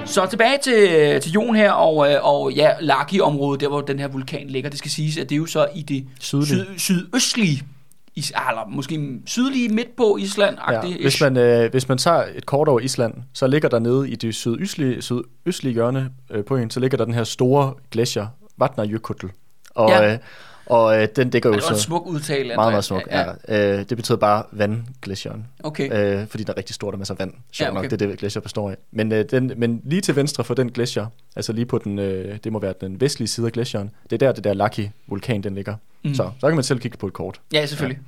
Så 0.07 0.27
tilbage 0.31 0.59
til, 0.63 1.21
til 1.21 1.33
Jon 1.33 1.55
her, 1.55 1.73
og, 1.73 2.13
øh, 2.13 2.19
og 2.23 2.53
ja, 2.53 2.71
Laki-området, 2.81 3.61
der 3.61 3.69
hvor 3.69 3.81
den 3.81 3.99
her 3.99 4.09
vulkan 4.09 4.47
ligger. 4.49 4.71
Det 4.71 4.79
skal 4.79 4.91
siges, 4.91 5.19
at 5.19 5.29
det 5.29 5.35
er 5.35 5.39
jo 5.39 5.47
så 5.47 5.67
i 5.75 5.83
det 5.83 6.07
syd, 6.21 6.65
sydøstlige, 6.77 7.63
is, 8.17 8.31
eller 8.51 8.67
måske 8.69 9.21
sydlige 9.27 9.69
midt 9.69 9.97
på 9.97 10.17
Island. 10.17 10.59
Ja, 10.71 10.81
hvis, 11.03 11.21
man, 11.21 11.37
øh, 11.37 11.71
hvis 11.71 11.89
man 11.89 11.99
tager 11.99 12.25
et 12.35 12.47
kort 12.47 12.69
over 12.69 12.81
Island, 12.81 13.15
så 13.33 13.47
ligger 13.47 13.69
der 13.69 13.79
nede 13.79 14.11
i 14.11 14.15
det 14.15 14.35
sydøstlige, 14.35 15.03
sydøstlige 15.03 15.73
hjørne 15.75 16.11
øh, 16.31 16.45
på 16.45 16.57
øen, 16.57 16.71
så 16.71 16.81
ligger 16.81 16.97
der 16.99 17.05
den 17.05 17.15
her 17.15 17.25
store 17.25 17.75
glacier, 17.91 18.27
Vatnajökull. 18.57 19.31
Og, 19.75 19.89
Ja. 19.91 20.13
øh, 20.13 20.19
og 20.67 21.03
øh, 21.03 21.09
den 21.17 21.31
dækker 21.31 21.49
jo 21.49 21.55
Det 21.55 21.63
var 21.63 21.71
en 21.71 21.77
så 21.77 21.83
smuk 21.83 22.07
udtale. 22.07 22.55
meget, 22.57 22.73
meget 22.73 22.85
smuk. 22.85 23.03
Ja. 23.11 23.25
Ja. 23.49 23.79
Øh, 23.79 23.85
det 23.89 23.97
betyder 23.97 24.19
bare 24.19 24.43
vandglacieren. 24.53 25.47
Okay. 25.63 26.21
Øh, 26.23 26.29
fordi 26.29 26.45
der 26.45 26.53
er 26.53 26.57
rigtig 26.57 26.75
stort 26.75 26.95
og 26.95 26.99
masser 26.99 27.15
af 27.15 27.19
vand. 27.19 27.31
Sjovt 27.53 27.61
Ja, 27.61 27.65
ja, 27.65 27.71
okay. 27.71 27.83
nok, 27.83 27.91
det 27.91 28.03
er 28.03 28.07
det, 28.07 28.19
glacier 28.19 28.43
består 28.43 28.71
af. 28.71 28.77
Men, 28.91 29.13
øh, 29.13 29.25
den, 29.31 29.53
men 29.57 29.81
lige 29.85 30.01
til 30.01 30.17
venstre 30.17 30.45
for 30.45 30.55
den 30.55 30.73
glacier, 30.73 31.07
altså 31.37 31.53
lige 31.53 31.67
på 31.67 31.79
den, 31.79 31.99
øh, 31.99 32.39
det 32.45 32.53
må 32.53 32.59
være 32.59 32.75
den 32.81 33.01
vestlige 33.01 33.29
side 33.29 33.47
af 33.47 33.53
glacieren, 33.53 33.91
det 34.11 34.23
er 34.23 34.27
der, 34.27 34.33
det 34.33 34.45
der 34.45 34.55
Lucky-vulkan, 34.55 35.43
den 35.43 35.55
ligger. 35.55 35.75
Mm. 36.05 36.15
Så, 36.15 36.31
så 36.41 36.47
kan 36.47 36.55
man 36.55 36.65
selv 36.65 36.79
kigge 36.79 36.99
på 36.99 37.07
et 37.07 37.13
kort. 37.13 37.41
Ja, 37.53 37.67
selvfølgelig. 37.67 38.01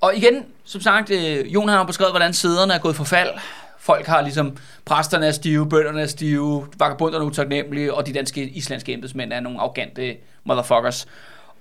Og 0.00 0.16
igen, 0.16 0.44
som 0.64 0.80
sagt, 0.80 1.10
øh, 1.10 1.54
Jon 1.54 1.68
har 1.68 1.84
beskrevet, 1.84 2.12
hvordan 2.12 2.32
sæderne 2.32 2.72
er 2.74 2.78
gået 2.78 2.96
for 2.96 3.04
fald. 3.04 3.28
Folk 3.78 4.06
har 4.06 4.20
ligesom, 4.22 4.56
præsterne 4.84 5.26
er 5.26 5.32
stive, 5.32 5.68
bønderne 5.68 6.02
er 6.02 6.06
stive, 6.06 6.66
vagabunderne 6.78 7.24
er 7.24 7.28
utaknemmelige, 7.28 7.94
og 7.94 8.06
de 8.06 8.12
danske 8.12 8.48
islandske 8.48 8.92
embedsmænd 8.92 9.32
er 9.32 9.40
nogle 9.40 9.60
arrogante 9.60 10.16
motherfuckers. 10.44 11.06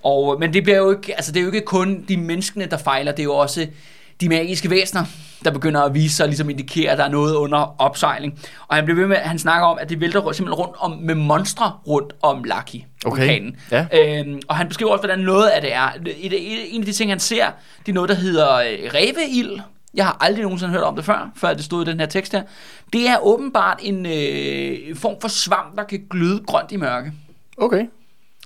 Og, 0.04 0.40
men 0.40 0.54
det 0.54 0.64
bliver 0.64 0.78
jo 0.78 0.92
ikke, 0.92 1.16
altså 1.16 1.32
det 1.32 1.40
er 1.40 1.44
jo 1.44 1.52
ikke 1.52 1.66
kun 1.66 2.06
de 2.08 2.18
menneskene, 2.18 2.66
der 2.66 2.78
fejler, 2.78 3.12
det 3.12 3.20
er 3.20 3.24
jo 3.24 3.36
også 3.36 3.68
de 4.22 4.30
magiske 4.30 4.70
væsener, 4.70 5.06
der 5.46 5.52
begynder 5.52 5.82
at 5.82 5.94
vise 5.94 6.16
sig, 6.16 6.28
ligesom 6.28 6.50
indikere, 6.50 6.92
at 6.92 6.98
der 6.98 7.04
er 7.04 7.10
noget 7.10 7.36
under 7.36 7.76
opsejling. 7.82 8.40
Og 8.68 8.76
han 8.76 8.86
bliver 8.86 9.00
ved 9.00 9.08
med, 9.08 9.18
han 9.18 9.40
snakker 9.40 9.68
om, 9.68 9.78
at 9.82 9.90
det 9.90 10.02
vælter 10.02 10.20
simpelthen 10.20 10.54
rundt 10.54 10.76
om, 10.80 10.92
med 10.92 11.16
monstre 11.16 11.72
rundt 11.88 12.14
om 12.22 12.44
Lucky, 12.44 12.84
Okay. 13.06 13.20
vulkanen. 13.22 13.56
Ja. 13.72 13.86
Øhm, 13.94 14.42
og 14.48 14.56
han 14.56 14.68
beskriver 14.68 14.92
også, 14.92 15.02
hvordan 15.02 15.20
noget 15.20 15.48
af 15.48 15.62
det 15.62 15.74
er. 15.74 15.90
Et, 16.06 16.34
et, 16.34 16.76
en 16.76 16.82
af 16.82 16.86
de 16.86 16.92
ting, 16.94 17.12
han 17.12 17.20
ser, 17.20 17.46
det 17.86 17.92
er 17.92 17.94
noget, 17.94 18.10
der 18.10 18.16
hedder 18.16 18.56
øh, 18.56 18.66
reveild. 18.94 19.60
Jeg 19.94 20.06
har 20.06 20.18
aldrig 20.22 20.44
nogensinde 20.44 20.74
hørt 20.74 20.84
om 20.84 20.96
det 20.96 21.06
før, 21.06 21.32
før 21.36 21.54
det 21.54 21.64
stod 21.66 21.88
i 21.88 21.92
den 21.92 22.00
her 22.00 22.08
tekst 22.08 22.32
her. 22.32 22.44
Det 22.94 23.08
er 23.10 23.18
åbenbart 23.26 23.80
en 23.84 24.06
øh, 24.06 24.96
form 24.96 25.16
for 25.22 25.28
svamp, 25.28 25.78
der 25.78 25.84
kan 25.84 26.04
gløde 26.10 26.40
grønt 26.48 26.72
i 26.72 26.76
mørke. 26.78 27.12
Okay. 27.58 27.86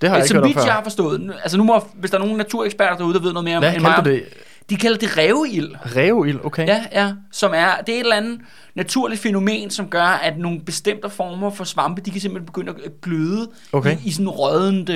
Det 0.01 0.09
har 0.09 0.15
jeg 0.15 0.25
ikke 0.25 0.27
Som 0.27 0.37
om 0.37 0.47
vidt 0.47 0.57
jeg 0.57 0.73
har 0.73 0.83
forstået. 0.83 1.33
Altså 1.43 1.57
nu 1.57 1.63
må, 1.63 1.87
hvis 1.95 2.11
der 2.11 2.17
er 2.17 2.21
nogle 2.21 2.37
natureksperter 2.37 2.97
derude, 2.97 3.13
der 3.13 3.19
ved 3.19 3.33
noget 3.33 3.43
mere 3.43 3.59
Hvad 3.59 3.73
end 3.73 3.81
mig 3.81 3.95
om, 3.95 4.03
det? 4.03 4.23
de 4.69 4.75
kalder 4.75 4.97
det 4.97 5.17
reveild. 5.17 5.69
Reveild, 5.95 6.39
okay. 6.43 6.67
Ja, 6.67 6.85
ja, 6.91 7.11
som 7.31 7.51
er, 7.55 7.67
det 7.87 7.95
er 7.95 7.97
et 7.97 7.99
eller 7.99 8.15
andet 8.15 8.39
naturligt 8.75 9.21
fænomen, 9.21 9.69
som 9.69 9.87
gør, 9.87 10.01
at 10.23 10.37
nogle 10.37 10.59
bestemte 10.59 11.09
former 11.09 11.49
for 11.49 11.63
svampe, 11.63 12.01
de 12.01 12.11
kan 12.11 12.21
simpelthen 12.21 12.45
begynde 12.45 12.73
at 12.85 12.91
gløde 13.01 13.49
Okay. 13.71 13.97
i, 13.97 14.07
i 14.07 14.11
sådan 14.11 14.29
rødende, 14.29 14.93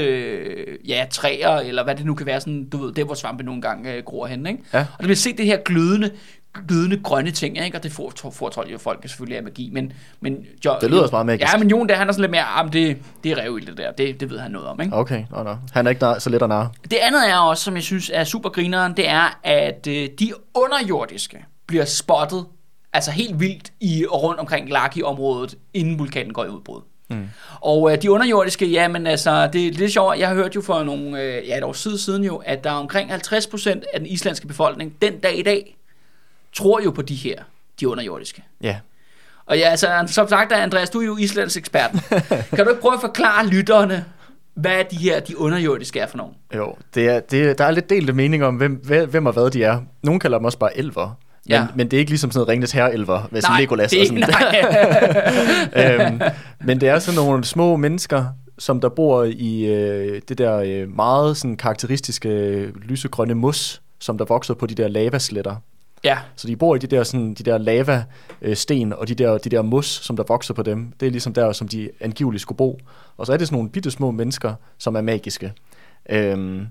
ja, 0.87 1.05
træer, 1.11 1.49
eller 1.57 1.83
hvad 1.83 1.95
det 1.95 2.05
nu 2.05 2.15
kan 2.15 2.25
være, 2.25 2.39
sådan, 2.39 2.69
du 2.69 2.77
ved, 2.77 2.93
der 2.93 3.03
hvor 3.03 3.13
svampe 3.13 3.43
nogle 3.43 3.61
gange 3.61 3.93
øh, 3.93 4.03
gror 4.03 4.27
hen, 4.27 4.45
ikke? 4.45 4.63
Ja. 4.73 4.79
Og 4.79 4.99
det 4.99 5.07
vil 5.07 5.17
se 5.17 5.33
det 5.33 5.45
her 5.45 5.57
glødende, 5.65 6.11
glødende 6.67 6.99
grønne 7.03 7.31
ting, 7.31 7.65
ikke? 7.65 7.77
Og 7.77 7.83
det 7.83 7.91
får 7.91 8.71
jo 8.71 8.77
folk 8.77 9.01
selvfølgelig 9.01 9.37
af 9.37 9.43
magi, 9.43 9.69
men... 9.73 9.93
men 10.19 10.45
jo, 10.65 10.75
Det 10.81 10.89
lyder 10.89 11.01
også 11.01 11.11
meget 11.11 11.25
magisk. 11.25 11.53
Ja, 11.53 11.57
men 11.57 11.69
Jon, 11.69 11.89
der, 11.89 11.95
han 11.95 12.07
er 12.07 12.11
sådan 12.11 12.21
lidt 12.21 12.31
mere, 12.31 12.43
ah, 12.43 12.73
det, 12.73 12.97
det 13.23 13.31
er 13.31 13.37
revild 13.37 13.65
det 13.65 13.77
der, 13.77 13.91
det, 13.91 14.19
det 14.19 14.29
ved 14.29 14.39
han 14.39 14.51
noget 14.51 14.67
om, 14.67 14.81
ikke? 14.81 14.95
Okay, 14.95 15.23
nå, 15.31 15.43
nå. 15.43 15.55
Han 15.71 15.85
er 15.85 15.89
ikke 15.89 16.05
nar- 16.05 16.19
så 16.19 16.29
let 16.29 16.41
at 16.41 16.49
narre. 16.49 16.69
Det 16.91 16.97
andet 17.01 17.29
er 17.29 17.37
også, 17.37 17.63
som 17.63 17.75
jeg 17.75 17.83
synes 17.83 18.11
er 18.13 18.23
super 18.23 18.49
grineren, 18.49 18.97
det 18.97 19.09
er, 19.09 19.39
at 19.43 19.87
øh, 19.87 20.09
de 20.19 20.33
underjordiske 20.53 21.45
bliver 21.67 21.85
spottet, 21.85 22.45
altså 22.93 23.11
helt 23.11 23.39
vildt 23.39 23.71
i 23.81 24.05
rundt 24.05 24.39
omkring 24.39 24.69
Laki-området, 24.69 25.55
inden 25.73 25.99
vulkanen 25.99 26.33
går 26.33 26.45
i 26.45 26.47
udbrud. 26.47 26.81
Mm. 27.09 27.29
Og 27.61 27.91
øh, 27.91 28.01
de 28.01 28.11
underjordiske, 28.11 28.65
ja, 28.65 28.87
men 28.87 29.07
altså, 29.07 29.49
det 29.53 29.67
er 29.67 29.71
lidt 29.71 29.93
sjovt. 29.93 30.19
Jeg 30.19 30.27
har 30.27 30.35
hørt 30.35 30.55
jo 30.55 30.61
for 30.61 30.83
nogle, 30.83 31.21
øh, 31.21 31.47
ja, 31.47 31.57
et 31.57 31.63
år 31.63 31.73
siden, 31.73 31.97
siden 31.97 32.23
jo, 32.23 32.35
at 32.45 32.63
der 32.63 32.69
er 32.69 32.73
omkring 32.75 33.11
50% 33.11 33.69
af 33.69 33.99
den 33.99 34.05
islandske 34.05 34.47
befolkning, 34.47 34.93
den 35.01 35.19
dag 35.19 35.39
i 35.39 35.43
dag, 35.43 35.77
tror 36.53 36.81
jo 36.81 36.91
på 36.91 37.01
de 37.01 37.15
her, 37.15 37.43
de 37.79 37.87
underjordiske. 37.87 38.43
Ja. 38.61 38.75
Og 39.45 39.57
ja, 39.57 39.69
altså, 39.69 40.03
som 40.07 40.27
sagt, 40.27 40.51
Andreas, 40.51 40.89
du 40.89 40.99
er 41.01 41.05
jo 41.05 41.17
Islands 41.17 41.57
ekspert. 41.57 41.91
kan 42.55 42.65
du 42.65 42.69
ikke 42.69 42.81
prøve 42.81 42.93
at 42.93 43.01
forklare 43.01 43.47
lytterne, 43.47 44.05
hvad 44.53 44.83
de 44.91 44.95
her, 44.97 45.19
de 45.19 45.37
underjordiske 45.37 45.99
er 45.99 46.07
for 46.07 46.17
nogen? 46.17 46.33
Jo, 46.55 46.75
det 46.95 47.07
er, 47.09 47.19
det, 47.19 47.57
der 47.57 47.65
er 47.65 47.71
lidt 47.71 47.89
delte 47.89 48.13
mening 48.13 48.43
om, 48.43 48.55
hvem, 48.55 48.73
hvem 49.09 49.25
og 49.25 49.33
hvad 49.33 49.49
de 49.51 49.63
er. 49.63 49.81
Nogle 50.03 50.19
kalder 50.19 50.37
dem 50.37 50.45
også 50.45 50.57
bare 50.57 50.77
elver. 50.77 51.05
Men, 51.45 51.51
Ja. 51.53 51.67
men 51.75 51.87
det 51.91 51.97
er 51.97 51.99
ikke 51.99 52.11
ligesom 52.11 52.31
sådan 52.31 52.39
noget 52.39 52.49
Ringnes 52.49 52.71
Herre-elver, 52.71 53.27
med 53.31 53.41
sådan 53.41 53.59
Legolas 53.59 53.91
det 53.91 54.01
og 54.01 54.07
sådan. 54.07 54.23
nej. 55.75 56.05
øhm, 56.07 56.21
men 56.59 56.81
det 56.81 56.89
er 56.89 56.99
sådan 56.99 57.15
nogle 57.15 57.43
små 57.43 57.75
mennesker, 57.75 58.25
som 58.59 58.81
der 58.81 58.89
bor 58.89 59.23
i 59.23 59.65
øh, 59.65 60.21
det 60.29 60.37
der 60.37 60.57
øh, 60.57 60.95
meget 60.95 61.37
sådan 61.37 61.57
karakteristiske 61.57 62.29
øh, 62.29 62.75
lysegrønne 62.75 63.33
mus, 63.35 63.81
som 63.99 64.17
der 64.17 64.25
vokser 64.25 64.53
på 64.53 64.65
de 64.65 64.75
der 64.75 64.87
lavasletter. 64.87 65.55
Ja, 66.03 66.17
Så 66.35 66.47
de 66.47 66.55
bor 66.55 66.75
i 66.75 66.79
de 66.79 66.87
der, 66.87 67.03
sådan, 67.03 67.33
de 67.33 67.43
der 67.43 67.57
lava 67.57 68.03
øh, 68.41 68.55
sten 68.55 68.93
og 68.93 69.07
de 69.07 69.15
der, 69.15 69.37
de 69.37 69.49
der 69.49 69.61
mus, 69.61 69.85
som 69.85 70.15
der 70.15 70.23
vokser 70.27 70.53
på 70.53 70.63
dem. 70.63 70.93
Det 70.99 71.05
er 71.05 71.11
ligesom 71.11 71.33
der, 71.33 71.51
som 71.51 71.67
de 71.67 71.89
angiveligt 71.99 72.41
skulle 72.41 72.57
bo. 72.57 72.79
Og 73.17 73.25
så 73.25 73.33
er 73.33 73.37
det 73.37 73.47
sådan 73.47 73.55
nogle 73.55 73.69
bitte 73.69 73.91
små 73.91 74.11
mennesker, 74.11 74.53
som 74.77 74.95
er 74.95 75.01
magiske. 75.01 75.53
Øhm, 76.09 76.67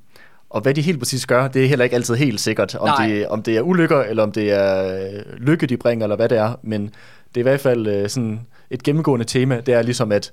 og 0.51 0.61
hvad 0.61 0.75
de 0.75 0.83
helt 0.83 0.99
præcis 0.99 1.27
gør, 1.27 1.49
det 1.49 1.65
er 1.65 1.69
heller 1.69 1.85
ikke 1.85 1.97
altid 1.97 2.15
helt 2.15 2.41
sikkert, 2.41 2.75
om, 2.75 2.89
Nej. 2.89 3.07
det, 3.07 3.29
om 3.29 3.43
det 3.43 3.57
er 3.57 3.61
ulykker, 3.63 4.03
eller 4.03 4.23
om 4.23 4.33
det 4.33 4.53
er 4.53 4.95
øh, 4.95 5.23
lykke, 5.39 5.67
de 5.67 5.77
bringer, 5.77 6.05
eller 6.05 6.17
hvad 6.17 6.29
det 6.29 6.39
er. 6.39 6.59
Men 6.63 6.83
det 7.29 7.37
er 7.37 7.41
i 7.41 7.43
hvert 7.43 7.61
fald 7.61 7.87
øh, 7.87 8.09
sådan 8.09 8.41
et 8.71 8.83
gennemgående 8.83 9.25
tema, 9.25 9.61
det 9.61 9.75
er 9.75 9.83
ligesom, 9.83 10.13
at 10.13 10.33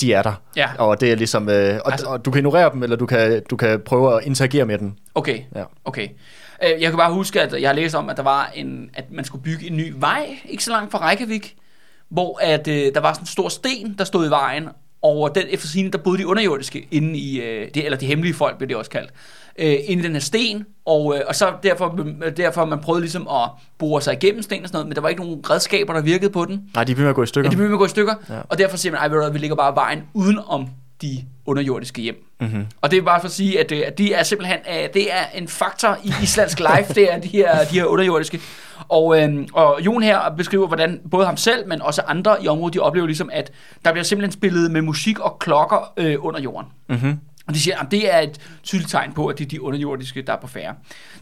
de 0.00 0.12
er 0.12 0.22
der. 0.22 0.32
Ja. 0.56 0.68
Og 0.78 1.00
det 1.00 1.12
er 1.12 1.16
ligesom, 1.16 1.48
øh, 1.48 1.80
og, 1.84 1.92
altså, 1.92 2.06
og 2.06 2.24
du 2.24 2.30
kan 2.30 2.38
ignorere 2.38 2.70
dem, 2.72 2.82
eller 2.82 2.96
du 2.96 3.06
kan, 3.06 3.42
du 3.50 3.56
kan 3.56 3.80
prøve 3.80 4.16
at 4.16 4.26
interagere 4.26 4.64
med 4.64 4.78
dem. 4.78 4.92
okay. 5.14 5.38
Ja. 5.54 5.64
Okay. 5.84 6.08
Øh, 6.64 6.82
Jeg 6.82 6.90
kan 6.90 6.96
bare 6.96 7.12
huske, 7.12 7.40
at 7.40 7.60
jeg 7.62 7.68
har 7.68 7.74
læst 7.74 7.94
om, 7.94 8.08
at 8.10 8.16
der 8.16 8.22
var 8.22 8.50
en, 8.54 8.90
at 8.94 9.04
man 9.12 9.24
skulle 9.24 9.42
bygge 9.44 9.66
en 9.70 9.76
ny 9.76 9.92
vej, 9.96 10.38
ikke 10.48 10.64
så 10.64 10.70
langt 10.70 10.90
fra 10.92 11.10
Reykjavik, 11.10 11.56
hvor 12.08 12.38
at, 12.42 12.68
øh, 12.68 12.94
der 12.94 13.00
var 13.00 13.12
sådan 13.12 13.22
en 13.22 13.26
stor 13.26 13.48
sten, 13.48 13.94
der 13.98 14.04
stod 14.04 14.26
i 14.26 14.30
vejen, 14.30 14.68
og 15.02 15.34
den 15.34 15.44
efter 15.50 15.88
der 15.92 15.98
boede 15.98 16.18
de 16.18 16.26
underjordiske 16.26 16.88
inde 16.90 17.18
i, 17.18 17.40
øh, 17.40 17.68
det, 17.74 17.84
eller 17.84 17.98
de 17.98 18.06
hemmelige 18.06 18.34
folk, 18.34 18.56
blev 18.58 18.68
det 18.68 18.76
også 18.76 18.90
kaldt, 18.90 19.10
øh, 19.58 19.74
inde 19.84 20.02
i 20.02 20.06
den 20.06 20.12
her 20.12 20.20
sten, 20.20 20.64
og, 20.86 21.14
øh, 21.16 21.22
og 21.28 21.34
så 21.34 21.52
derfor, 21.62 21.98
derfor 22.36 22.64
man 22.64 22.78
prøvede 22.80 23.00
ligesom 23.00 23.28
at 23.28 23.48
bore 23.78 24.02
sig 24.02 24.12
igennem 24.12 24.42
sten 24.42 24.62
og 24.62 24.68
sådan 24.68 24.76
noget, 24.76 24.86
men 24.88 24.94
der 24.94 25.00
var 25.00 25.08
ikke 25.08 25.22
nogen 25.22 25.40
redskaber, 25.50 25.92
der 25.92 26.00
virkede 26.00 26.30
på 26.30 26.44
den. 26.44 26.62
Nej, 26.74 26.84
de 26.84 26.94
bliver 26.94 27.04
med 27.04 27.10
at 27.10 27.14
gå 27.14 27.22
i 27.22 27.24
Ja, 27.24 27.26
stykker. 27.26 27.50
de 27.50 27.56
begyndte 27.56 27.74
at 27.74 27.78
gå 27.78 27.84
i 27.84 27.88
stykker, 27.88 28.14
ja. 28.28 28.34
Ja. 28.34 28.40
og 28.48 28.58
derfor 28.58 28.76
siger 28.76 28.92
man, 28.92 29.00
ej, 29.00 29.08
ved 29.08 29.16
du 29.16 29.22
hvad, 29.22 29.32
vi 29.32 29.38
ligger 29.38 29.56
bare 29.56 29.74
vejen 29.74 30.02
uden 30.14 30.38
om 30.46 30.66
de 31.02 31.24
underjordiske 31.46 32.02
hjem. 32.02 32.24
Mm-hmm. 32.40 32.66
Og 32.80 32.90
det 32.90 32.98
er 32.98 33.02
bare 33.02 33.20
for 33.20 33.26
at 33.26 33.32
sige, 33.32 33.60
at, 33.60 33.72
øh, 33.72 33.82
at 33.86 33.98
de 33.98 34.12
er 34.12 34.22
simpelthen 34.22 34.58
øh, 34.68 34.88
det 34.94 35.12
er 35.12 35.24
en 35.34 35.48
faktor 35.48 35.98
i 36.04 36.12
islandsk 36.22 36.58
life, 36.58 36.94
det 36.94 37.12
er 37.12 37.18
de 37.18 37.28
her, 37.28 37.64
de 37.64 37.74
her 37.74 37.84
underjordiske. 37.84 38.40
Og, 38.88 39.22
øh, 39.22 39.46
og 39.52 39.80
Jon 39.84 40.02
her 40.02 40.34
beskriver, 40.36 40.66
hvordan 40.66 41.00
både 41.10 41.26
ham 41.26 41.36
selv, 41.36 41.68
men 41.68 41.82
også 41.82 42.02
andre 42.06 42.44
i 42.44 42.48
området, 42.48 42.74
de 42.74 42.78
oplever 42.78 43.06
ligesom, 43.06 43.30
at 43.32 43.52
der 43.84 43.92
bliver 43.92 44.04
simpelthen 44.04 44.32
spillet 44.32 44.70
med 44.70 44.82
musik 44.82 45.18
og 45.18 45.38
klokker 45.38 45.92
øh, 45.96 46.16
under 46.18 46.40
jorden. 46.40 46.68
Mm-hmm. 46.88 47.18
Og 47.48 47.54
de 47.54 47.60
siger, 47.60 47.78
at 47.78 47.90
det 47.90 48.14
er 48.14 48.18
et 48.18 48.40
tydeligt 48.62 48.90
tegn 48.90 49.12
på, 49.12 49.26
at 49.26 49.38
det 49.38 49.44
er 49.44 49.48
de 49.48 49.62
underjordiske, 49.62 50.22
der 50.22 50.32
er 50.32 50.40
på 50.40 50.46
færre. 50.46 50.74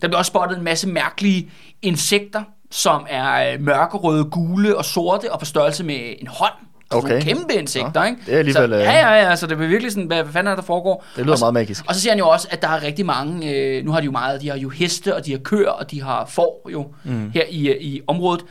Der 0.03 0.09
bliver 0.09 0.19
også 0.19 0.29
spottet 0.29 0.59
en 0.59 0.65
masse 0.65 0.89
mærkelige 0.89 1.51
insekter, 1.83 2.43
som 2.71 3.07
er 3.09 3.53
øh, 3.53 3.61
mørkerøde, 3.61 4.25
gule 4.25 4.77
og 4.77 4.85
sorte, 4.85 5.33
og 5.33 5.39
på 5.39 5.45
størrelse 5.45 5.85
med 5.85 6.15
en 6.19 6.27
hånd. 6.27 6.53
Altså 6.93 7.07
Okay. 7.07 7.09
Nogle 7.09 7.23
kæmpe 7.23 7.55
insekter, 7.55 7.91
Nå, 8.01 8.03
ikke? 8.07 8.19
det 8.27 8.35
er 8.35 8.39
alligevel, 8.39 8.71
Så, 8.71 8.77
øh, 8.77 8.83
ja, 8.83 8.93
ja, 9.15 9.29
ja, 9.29 9.37
så 9.37 9.47
det 9.47 9.53
er 9.61 9.67
virkelig 9.67 9.93
sådan, 9.93 10.07
hvad, 10.07 10.23
hvad 10.23 10.33
fanden 10.33 10.51
er 10.53 10.57
der 10.57 10.63
foregår? 10.63 11.05
Det 11.17 11.23
lyder 11.25 11.33
og, 11.33 11.39
så- 11.39 11.45
meget 11.45 11.55
magisk. 11.55 11.85
Og 11.89 11.95
så 11.95 12.01
siger 12.01 12.13
han 12.13 12.19
jo 12.19 12.29
også, 12.29 12.49
at 12.51 12.63
der 12.63 12.69
er 12.69 12.83
rigtig 12.83 13.07
mange, 13.07 13.55
øh, 13.55 13.85
nu 13.85 13.93
har 13.93 14.01
de 14.01 14.05
jo 14.05 14.11
meget, 14.11 14.41
de 14.43 14.49
har 14.49 14.57
jo 14.57 14.69
heste, 14.69 15.15
og 15.17 15.27
de 15.27 15.31
har 15.31 15.39
køer, 15.39 15.71
og 15.71 15.91
de 15.91 16.03
har 16.03 16.25
får 16.27 16.69
jo 16.73 16.87
mm. 17.05 17.31
her 17.35 17.43
i, 17.51 17.69
øh, 17.69 17.77
i 17.81 18.01
området. 18.07 18.45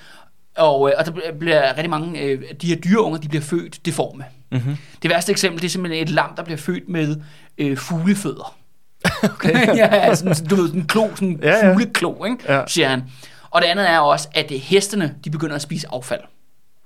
Og, 0.57 0.89
øh, 0.89 0.95
og 0.99 1.05
der 1.05 1.11
bliver 1.39 1.69
rigtig 1.77 1.89
mange, 1.89 2.21
øh, 2.21 2.41
de 2.61 2.67
her 2.67 2.75
dyreunger, 2.75 3.19
de 3.19 3.29
bliver 3.29 3.41
født 3.43 3.85
deforme. 3.85 4.23
Mm-hmm. 4.51 4.77
Det 5.01 5.09
værste 5.11 5.31
eksempel, 5.31 5.61
det 5.61 5.67
er 5.67 5.71
simpelthen 5.71 6.03
et 6.03 6.09
lam, 6.09 6.35
der 6.37 6.43
bliver 6.43 6.57
født 6.57 6.89
med 6.89 7.15
øh, 7.57 7.77
fuglefødder. 7.77 8.55
Okay. 9.23 9.75
ja, 9.77 10.15
sådan, 10.15 10.35
du 10.49 10.55
ved, 10.55 10.67
sådan 10.67 10.81
en 10.81 10.87
klo, 10.87 11.07
sådan 11.15 11.27
en 11.27 11.39
Ja, 11.43 11.49
ja. 11.67 11.71
fugleklo, 11.73 12.23
ikke? 12.25 12.53
Ja. 12.53 12.61
siger 12.67 12.87
han. 12.87 13.03
Og 13.49 13.61
det 13.61 13.67
andet 13.67 13.89
er 13.89 13.99
også, 13.99 14.27
at 14.35 14.51
øh, 14.51 14.57
hestene, 14.59 15.15
de 15.25 15.29
begynder 15.29 15.55
at 15.55 15.61
spise 15.61 15.87
affald. 15.93 16.19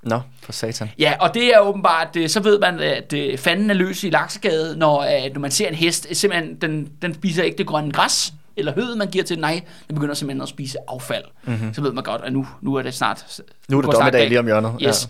Nå, 0.04 0.20
for 0.42 0.52
satan. 0.52 0.90
Ja, 1.00 1.14
og 1.20 1.34
det 1.34 1.56
er 1.56 1.60
åbenbart, 1.60 2.16
øh, 2.18 2.30
så 2.30 2.40
ved 2.40 2.60
man, 2.60 2.80
at 2.80 3.14
øh, 3.14 3.38
fanden 3.38 3.70
er 3.70 3.74
løs 3.74 4.04
i 4.04 4.10
laksegade, 4.10 4.78
når, 4.78 5.02
øh, 5.02 5.34
når 5.34 5.40
man 5.40 5.52
ser 5.52 5.68
en 5.68 5.76
hest, 5.76 6.08
simpelthen, 6.12 6.56
den, 6.56 6.90
den 7.02 7.14
spiser 7.14 7.44
ikke 7.44 7.58
det 7.58 7.68
grønne 7.68 7.92
græs, 7.92 8.34
eller 8.58 8.74
høet, 8.74 8.98
man 8.98 9.08
giver 9.08 9.24
til 9.24 9.36
den, 9.36 9.42
nej, 9.42 9.62
den 9.88 9.96
begynder 9.96 10.14
simpelthen 10.14 10.42
at 10.42 10.50
spise 10.50 10.78
affald. 10.88 11.24
Mm-hmm. 11.44 11.74
Så 11.74 11.82
ved 11.82 11.94
man 11.94 12.04
godt, 12.04 12.22
at 12.26 12.34
nu, 12.34 12.48
nu 12.62 12.76
er 12.76 12.82
det 12.82 12.94
snart... 12.94 13.42
Nu 13.70 13.78
er 13.78 13.82
det 13.82 13.92
dommedag 13.92 14.28
lige 14.28 14.40
om 14.40 14.46
hjørnet. 14.46 14.74
Yes. 14.82 15.10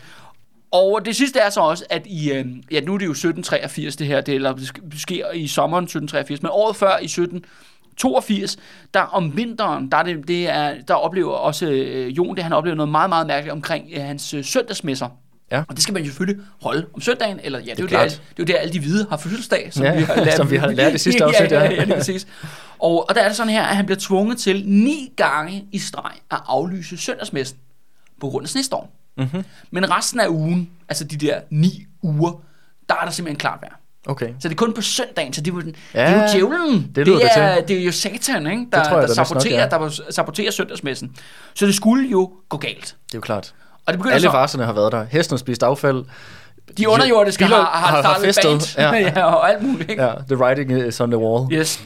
Og 0.72 1.02
det 1.06 1.16
sidste 1.16 1.40
er 1.40 1.50
så 1.50 1.60
også, 1.60 1.86
at 1.90 2.02
i, 2.06 2.32
øh, 2.32 2.46
ja, 2.72 2.80
nu 2.80 2.94
er 2.94 2.98
det 2.98 3.06
jo 3.06 3.12
1783 3.12 3.96
det 3.96 4.08
her, 4.08 4.22
det, 4.22 4.36
eller 4.36 4.54
det 4.54 4.62
sk- 4.64 5.00
sker 5.00 5.32
i 5.32 5.48
sommeren 5.48 5.84
1783, 5.84 6.42
men 6.42 6.50
året 6.54 6.76
før 6.76 6.98
i 7.02 7.08
1782, 7.94 8.58
der 8.94 9.00
om 9.00 9.38
vinteren, 9.38 9.92
der, 9.92 9.98
er 9.98 10.04
det, 10.04 10.28
det 10.28 10.50
er, 10.50 10.74
der 10.88 10.94
oplever 10.94 11.32
også 11.32 11.66
øh, 11.66 12.18
Jon, 12.18 12.36
det 12.36 12.44
han 12.44 12.54
oplever 12.54 12.76
noget 12.76 12.90
meget, 12.92 13.10
meget 13.10 13.28
mærkeligt 13.28 13.52
omkring 13.52 13.86
øh, 13.94 14.04
hans 14.04 14.34
øh, 14.34 14.46
søndagsmesser. 14.46 15.10
Ja. 15.52 15.64
Og 15.68 15.76
det 15.76 15.84
skal 15.84 15.94
man 15.94 16.04
jo 16.04 16.10
selvfølgelig 16.10 16.44
holde 16.62 16.86
om 16.94 17.02
søndagen, 17.02 17.40
eller 17.44 17.60
ja, 17.60 17.72
det 17.72 17.80
er, 17.80 17.84
jo, 17.84 17.88
der, 17.88 18.04
det 18.04 18.14
er 18.14 18.18
jo 18.40 18.44
der, 18.44 18.58
alle 18.58 18.74
de 18.74 18.80
hvide 18.80 19.08
har 19.10 19.18
fødselsdag, 19.18 19.74
som, 19.74 19.84
Ja, 19.84 19.96
vi, 19.96 20.04
har 20.04 20.16
lært, 20.16 20.38
som 20.42 20.52
vi 20.52 20.58
har 20.58 20.68
lært 20.68 20.94
i 20.94 20.98
sidste 20.98 21.24
afsnit, 21.26 21.52
ja, 21.52 21.60
ja. 21.60 21.64
ja, 21.64 21.72
ja, 21.72 21.84
lige 21.84 21.96
præcis. 21.96 22.28
Og, 22.80 23.10
og 23.10 23.16
der 23.16 23.22
er 23.22 23.28
det 23.28 23.38
sådan 23.38 23.54
her, 23.54 23.64
at 23.64 23.76
han 23.76 23.86
bliver 23.86 24.00
tvunget 24.00 24.38
til 24.38 24.68
ni 24.68 25.12
gange 25.16 25.66
i 25.72 25.80
streg 25.80 26.12
at 26.32 26.38
aflyse 26.46 26.98
søndagsmessen 26.98 27.58
på 28.22 28.30
grund 28.30 28.44
af 28.44 28.50
snestorm. 28.50 28.88
Mm-hmm. 29.18 29.46
Men 29.72 29.92
resten 29.92 30.20
af 30.20 30.28
ugen, 30.28 30.70
altså 30.90 31.04
de 31.04 31.18
der 31.18 31.40
ni 31.50 31.86
uger, 32.02 32.42
der 32.90 32.96
er 32.96 33.06
der 33.06 33.12
simpelthen 33.12 33.40
klart 33.40 33.62
vejr. 33.62 33.76
Okay. 34.08 34.28
Så 34.40 34.48
det 34.50 34.52
er 34.52 34.58
kun 34.58 34.74
på 34.74 34.82
søndagen, 34.82 35.34
så 35.34 35.42
det 35.42 35.52
er 35.52 35.56
jo, 35.56 35.62
den, 35.62 35.76
Ja, 35.94 36.00
det 36.02 36.36
er 36.36 36.40
jo 36.40 36.50
djævlen. 36.50 36.92
det 36.96 37.06
det, 37.06 37.14
er, 37.38 37.56
til. 37.56 37.68
det 37.68 37.80
er 37.82 37.86
jo 37.86 37.92
satan, 37.92 38.48
ikke? 38.48 38.66
der, 38.72 38.78
jeg 38.78 38.86
der, 38.90 38.96
da 38.96 39.02
næsten 39.02 39.18
nok, 39.20 39.28
saboterer, 39.28 39.60
ja. 39.62 39.68
der 39.68 40.12
saboterer 40.12 40.52
søndagsmessen. 40.52 41.12
Så 41.54 41.66
det 41.66 41.76
skulle 41.76 42.10
jo 42.10 42.32
gå 42.50 42.58
galt. 42.58 42.86
Det 43.08 43.14
er 43.14 43.18
jo 43.18 43.22
klart. 43.22 43.54
Og 43.86 43.94
det 43.94 44.00
begynder 44.00 44.16
Alle 44.16 44.28
så, 44.28 44.32
farserne 44.32 44.64
har 44.66 44.74
været 44.74 44.92
der. 44.92 45.06
Hesten 45.12 45.34
har 45.34 45.38
spist 45.38 45.64
affald. 45.64 46.04
de 46.78 46.90
underjordiske 46.90 47.46
har, 47.46 47.56
har, 47.56 47.66
har- 47.88 48.02
har 48.02 48.20
festet, 48.20 48.74
band, 48.78 49.06
ja. 49.06 49.12
ja. 49.22 49.24
og 49.26 49.50
alt 49.50 49.64
muligt. 49.64 49.90
Ikke? 49.92 50.04
Ja, 50.04 50.12
the 50.28 50.36
writing 50.38 50.88
is 50.88 51.02
on 51.02 51.12
the 51.12 51.18
wall. 51.20 51.54
Yes. 51.54 51.80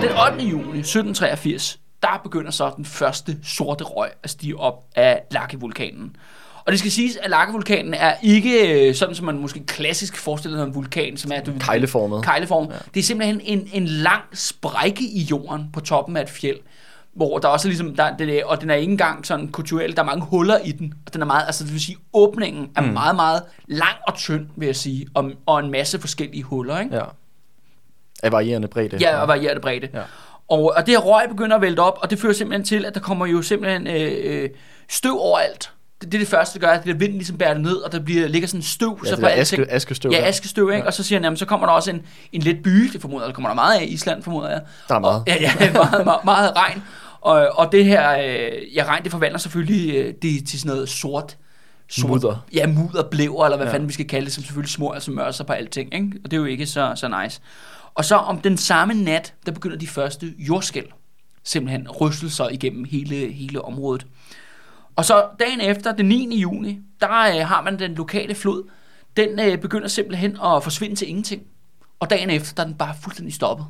Og 0.00 0.06
den 0.06 0.16
8. 0.32 0.44
juni 0.44 0.78
1783, 0.78 1.78
der 2.02 2.20
begynder 2.22 2.50
så 2.50 2.72
den 2.76 2.84
første 2.84 3.36
sorte 3.44 3.84
røg 3.84 4.10
at 4.22 4.30
stige 4.30 4.58
op 4.58 4.84
af 4.96 5.22
Laki-vulkanen. 5.30 6.16
Og 6.64 6.72
det 6.72 6.78
skal 6.78 6.90
siges, 6.90 7.16
at 7.16 7.30
Laki-vulkanen 7.30 7.94
er 7.94 8.14
ikke 8.22 8.88
øh, 8.88 8.94
sådan, 8.94 9.14
som 9.14 9.26
man 9.26 9.38
måske 9.38 9.66
klassisk 9.66 10.16
forestiller 10.16 10.58
sig 10.58 10.66
en 10.66 10.74
vulkan, 10.74 11.16
som 11.16 11.32
er... 11.34 11.40
Du, 11.40 11.52
Kegleformet. 11.60 12.24
Kejleform. 12.24 12.68
Ja. 12.70 12.76
Det 12.94 13.00
er 13.00 13.04
simpelthen 13.04 13.40
en, 13.44 13.68
en 13.72 13.86
lang 13.86 14.22
sprække 14.34 15.04
i 15.04 15.20
jorden 15.22 15.66
på 15.72 15.80
toppen 15.80 16.16
af 16.16 16.22
et 16.22 16.30
fjeld, 16.30 16.58
hvor 17.14 17.38
der 17.38 17.48
også 17.48 17.68
er 17.68 17.70
ligesom, 17.70 17.96
der, 17.96 18.16
det, 18.16 18.44
og 18.44 18.60
den 18.60 18.70
er 18.70 18.74
ikke 18.74 18.90
engang 18.90 19.26
sådan 19.26 19.48
kulturel, 19.48 19.96
der 19.96 20.02
er 20.02 20.06
mange 20.06 20.24
huller 20.24 20.58
i 20.58 20.72
den, 20.72 20.94
og 21.06 21.12
den 21.12 21.22
er 21.22 21.26
meget, 21.26 21.46
altså 21.46 21.64
det 21.64 21.72
vil 21.72 21.80
sige, 21.80 21.96
åbningen 22.12 22.70
er 22.76 22.80
mm. 22.80 22.88
meget, 22.92 23.16
meget 23.16 23.42
lang 23.66 23.96
og 24.06 24.14
tynd, 24.14 24.46
vil 24.56 24.66
jeg 24.66 24.76
sige, 24.76 25.06
og, 25.14 25.30
og 25.46 25.60
en 25.60 25.70
masse 25.70 26.00
forskellige 26.00 26.42
huller, 26.42 26.78
ikke? 26.78 26.96
Ja. 26.96 27.02
Af 28.22 28.32
varierende 28.32 28.68
bredde. 28.68 28.96
Ja, 29.00 29.20
og 29.20 29.28
varierende 29.28 29.60
bredde. 29.62 29.88
Ja. 29.94 30.00
Og, 30.48 30.72
og 30.76 30.86
det 30.86 30.94
her 30.94 30.98
røg 30.98 31.28
begynder 31.28 31.56
at 31.56 31.62
vælte 31.62 31.80
op, 31.80 31.98
og 32.02 32.10
det 32.10 32.18
fører 32.18 32.32
simpelthen 32.32 32.64
til, 32.64 32.84
at 32.84 32.94
der 32.94 33.00
kommer 33.00 33.26
jo 33.26 33.42
simpelthen 33.42 33.86
øh, 33.86 34.12
øh, 34.22 34.48
støv 34.88 35.18
overalt. 35.18 35.70
Det, 36.00 36.12
det 36.12 36.18
er 36.18 36.22
det 36.22 36.28
første, 36.28 36.60
der 36.60 36.66
gør, 36.66 36.72
at 36.72 36.84
det 36.84 36.92
der 36.92 36.98
vind 36.98 37.12
ligesom 37.12 37.38
bærer 37.38 37.52
det 37.54 37.62
ned, 37.62 37.76
og 37.76 37.92
der 37.92 38.00
bliver, 38.00 38.28
ligger 38.28 38.48
sådan 38.48 38.58
en 38.58 38.64
støv. 38.64 39.00
Ja, 39.04 39.10
så 39.10 39.16
det 39.16 39.24
der 39.24 39.30
aske, 39.34 39.66
askestøv. 39.70 40.10
Ja, 40.12 40.28
askestøv, 40.28 40.70
ikke? 40.70 40.78
Ja. 40.82 40.86
Og 40.86 40.94
så 40.94 41.02
siger 41.02 41.18
han, 41.18 41.24
jamen, 41.24 41.36
så 41.36 41.46
kommer 41.46 41.66
der 41.66 41.72
også 41.72 41.90
en, 41.90 42.02
en 42.32 42.42
let 42.42 42.62
by, 42.62 42.70
det 42.92 43.00
formoder 43.00 43.22
jeg, 43.24 43.28
der 43.28 43.34
kommer 43.34 43.48
der 43.48 43.54
meget 43.54 43.78
af 43.78 43.82
i 43.82 43.86
Island, 43.86 44.22
formoder 44.22 44.50
jeg. 44.50 44.60
Der 44.88 44.94
er 44.94 44.98
meget. 44.98 45.20
Og, 45.20 45.24
ja, 45.26 45.36
ja, 45.40 45.72
meget, 45.72 46.04
meget, 46.04 46.24
meget 46.24 46.56
regn. 46.56 46.82
Og, 47.20 47.48
og 47.58 47.72
det 47.72 47.84
her, 47.84 48.12
øh, 48.18 48.76
ja, 48.76 48.84
regn, 48.84 49.02
det 49.02 49.10
forvandler 49.12 49.38
selvfølgelig 49.38 49.94
øh, 49.96 50.14
det 50.22 50.46
til 50.48 50.60
sådan 50.60 50.74
noget 50.74 50.88
sort, 50.88 51.36
sort 51.88 52.10
Mudder. 52.10 52.44
Ja, 52.54 52.66
mudder, 52.66 53.02
blæver, 53.02 53.44
eller 53.44 53.56
hvad 53.56 53.66
Ja. 53.66 53.72
fanden 53.72 53.88
vi 53.88 53.92
skal 53.92 54.08
kalde 54.08 54.24
det, 54.24 54.34
som 54.34 54.44
selvfølgelig 54.44 54.70
små, 54.72 54.90
altså 54.90 55.10
mørker 55.10 55.32
sig 55.32 55.46
på 55.46 55.52
alting, 55.52 55.94
ikke? 55.94 56.06
Og 56.24 56.30
det 56.30 56.36
er 56.36 56.40
jo 56.40 56.44
ikke 56.46 56.66
så, 56.66 56.92
så 56.94 57.22
nice. 57.22 57.40
Og 57.94 58.04
så 58.04 58.16
om 58.16 58.38
den 58.40 58.56
samme 58.56 58.94
nat, 58.94 59.34
der 59.46 59.52
begynder 59.52 59.76
de 59.76 59.86
første 59.86 60.34
jordskæl 60.38 60.84
simpelthen 61.44 61.88
rystelser 61.88 62.48
igennem 62.48 62.84
hele, 62.84 63.32
hele 63.32 63.62
området. 63.64 64.06
Og 64.96 65.04
så 65.04 65.24
dagen 65.40 65.60
efter, 65.60 65.92
den 65.96 66.06
9. 66.06 66.40
juni, 66.40 66.78
der 67.00 67.08
øh, 67.10 67.46
har 67.48 67.62
man 67.62 67.78
den 67.78 67.94
lokale 67.94 68.34
flod. 68.34 68.62
Den 69.16 69.40
øh, 69.40 69.58
begynder 69.58 69.88
simpelthen 69.88 70.30
at 70.44 70.62
forsvinde 70.62 70.96
til 70.96 71.08
ingenting. 71.08 71.42
Og 72.00 72.10
dagen 72.10 72.30
efter, 72.30 72.54
der 72.54 72.62
er 72.62 72.66
den 72.66 72.74
bare 72.76 72.94
fuldstændig 73.02 73.34
stoppet. 73.34 73.66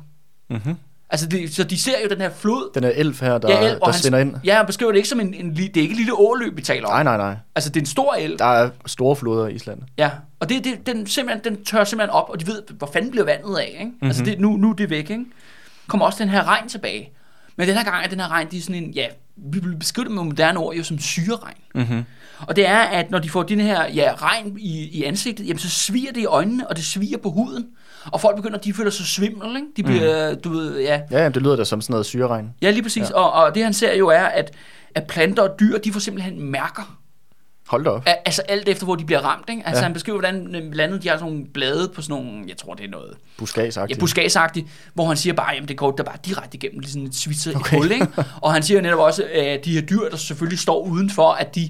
Mm-hmm. 0.49 0.75
Altså, 1.09 1.27
det, 1.27 1.53
så 1.55 1.63
de 1.63 1.81
ser 1.81 1.95
jo 2.03 2.09
den 2.09 2.21
her 2.21 2.29
flod. 2.29 2.71
Den 2.75 2.83
er 2.83 2.89
elf 2.95 3.21
her, 3.21 3.37
der, 3.37 3.49
ja, 3.49 3.69
el, 3.71 3.77
og 3.81 3.93
der 3.93 4.17
han- 4.17 4.27
ind. 4.27 4.35
Ja, 4.43 4.55
han 4.57 4.65
beskriver 4.65 4.91
det 4.91 4.97
ikke 4.97 5.09
som 5.09 5.19
en, 5.19 5.33
en, 5.33 5.51
li- 5.51 5.67
det 5.67 5.77
er 5.77 5.81
ikke 5.81 5.91
et 5.91 5.97
lille 5.97 6.13
åløb, 6.13 6.57
vi 6.57 6.61
taler 6.61 6.87
om. 6.87 6.93
Nej, 6.93 7.03
nej, 7.03 7.17
nej. 7.17 7.35
Altså, 7.55 7.69
det 7.69 7.75
er 7.75 7.81
en 7.81 7.85
stor 7.85 8.13
el. 8.13 8.39
Der 8.39 8.45
er 8.45 8.69
store 8.85 9.15
floder 9.15 9.47
i 9.47 9.53
Island. 9.53 9.81
Ja, 9.97 10.11
og 10.41 10.49
det, 10.49 10.63
det, 10.63 10.85
den, 10.85 11.07
simpelthen, 11.07 11.53
den 11.53 11.65
tør 11.65 11.83
simpelthen 11.83 12.09
op, 12.09 12.29
og 12.29 12.39
de 12.39 12.47
ved, 12.47 12.61
hvor 12.77 12.89
fanden 12.93 13.11
bliver 13.11 13.25
vandet 13.25 13.57
af, 13.57 13.67
ikke? 13.79 13.83
Mhm. 13.85 13.91
Mm-hmm. 13.93 14.07
Altså, 14.07 14.23
det, 14.23 14.39
nu, 14.39 14.49
nu 14.57 14.69
er 14.69 14.73
det 14.73 14.89
væk, 14.89 15.09
ikke? 15.09 15.25
Kommer 15.87 16.05
også 16.05 16.23
den 16.23 16.29
her 16.29 16.47
regn 16.47 16.69
tilbage. 16.69 17.09
Men 17.55 17.67
den 17.67 17.77
her 17.77 17.83
gang 17.83 18.03
er 18.05 18.09
den 18.09 18.19
her 18.19 18.27
regn, 18.31 18.47
det 18.51 18.57
er 18.57 18.61
sådan 18.61 18.83
en, 18.83 18.91
ja, 18.91 19.05
vi 19.35 19.59
vil 19.59 19.75
beskrive 19.75 20.05
det 20.05 20.13
med 20.13 20.23
moderne 20.23 20.59
ord 20.59 20.75
jo 20.75 20.83
som 20.83 20.99
syreregn. 20.99 21.57
Mm-hmm. 21.75 22.03
Og 22.47 22.55
det 22.55 22.67
er, 22.67 22.77
at 22.79 23.11
når 23.11 23.19
de 23.19 23.29
får 23.29 23.43
den 23.43 23.59
her 23.59 23.87
ja, 23.87 24.13
regn 24.17 24.57
i, 24.59 24.83
i 24.99 25.03
ansigtet, 25.03 25.47
jamen 25.47 25.59
så 25.59 25.69
sviger 25.69 26.11
det 26.11 26.21
i 26.21 26.25
øjnene, 26.25 26.67
og 26.67 26.75
det 26.75 26.85
sviger 26.85 27.17
på 27.17 27.29
huden. 27.31 27.65
Og 28.05 28.21
folk 28.21 28.35
begynder, 28.35 28.57
de 28.57 28.73
føler 28.73 28.91
sig 28.91 29.05
svimmel, 29.05 29.55
ikke? 29.55 29.67
De 29.77 29.83
bliver, 29.83 30.31
mm. 30.33 30.41
du 30.41 30.49
ved, 30.49 30.79
ja, 30.79 31.01
Ja, 31.11 31.17
jamen, 31.17 31.33
det 31.33 31.41
lyder 31.41 31.55
da 31.55 31.63
som 31.63 31.81
sådan 31.81 31.93
noget 31.93 32.05
syreregn. 32.05 32.49
ja 32.61 32.71
lige 32.71 32.83
præcis. 32.83 33.09
Ja. 33.09 33.15
Og, 33.15 33.31
og 33.31 33.55
det 33.55 33.63
han 33.63 33.73
ser 33.73 33.95
jo 33.95 34.07
er, 34.07 34.23
at, 34.23 34.51
at 34.95 35.07
planter 35.07 35.43
og 35.43 35.59
dyr, 35.59 35.77
de 35.77 35.93
får 35.93 35.99
simpelthen 35.99 36.41
mærker. 36.51 36.97
Hold 37.71 37.83
da 37.83 37.89
op. 37.89 38.03
Al- 38.05 38.15
Altså 38.25 38.41
alt 38.41 38.67
efter, 38.69 38.85
hvor 38.85 38.95
de 38.95 39.05
bliver 39.05 39.19
ramt, 39.19 39.49
ikke? 39.49 39.61
Altså 39.65 39.79
Ja. 39.79 39.83
han 39.83 39.93
beskriver, 39.93 40.19
hvordan 40.19 40.55
øh, 40.55 40.71
blandt 40.71 40.81
andet 40.81 41.03
de 41.03 41.09
har 41.09 41.17
sådan 41.17 41.31
nogle 41.33 41.45
blade 41.53 41.91
på 41.95 42.01
sådan 42.01 42.23
nogle, 42.23 42.43
jeg 42.47 42.57
tror 42.57 42.73
det 42.73 42.85
er 42.85 42.89
noget, 42.89 43.13
Buskagsagtigt. 43.37 43.97
ja, 43.97 43.99
buskagsagtigt, 43.99 44.67
hvor 44.93 45.05
han 45.07 45.17
siger 45.17 45.33
bare, 45.33 45.53
jamen 45.53 45.67
det 45.67 45.77
går 45.77 45.91
der 45.91 46.03
bare 46.03 46.17
direkte 46.25 46.57
igennem 46.57 46.79
lige 46.79 46.91
sådan 46.91 47.07
et 47.07 47.15
svitser 47.15 47.55
Okay. 47.55 47.77
hul, 47.77 47.91
ikke? 47.91 48.07
Og 48.41 48.53
han 48.53 48.63
siger 48.63 48.81
netop 48.81 48.99
også, 48.99 49.23
at 49.35 49.65
de 49.65 49.73
her 49.73 49.81
dyr, 49.81 50.09
der 50.09 50.17
selvfølgelig 50.17 50.59
står 50.59 50.79
udenfor, 50.81 51.31
at 51.31 51.55
de 51.55 51.69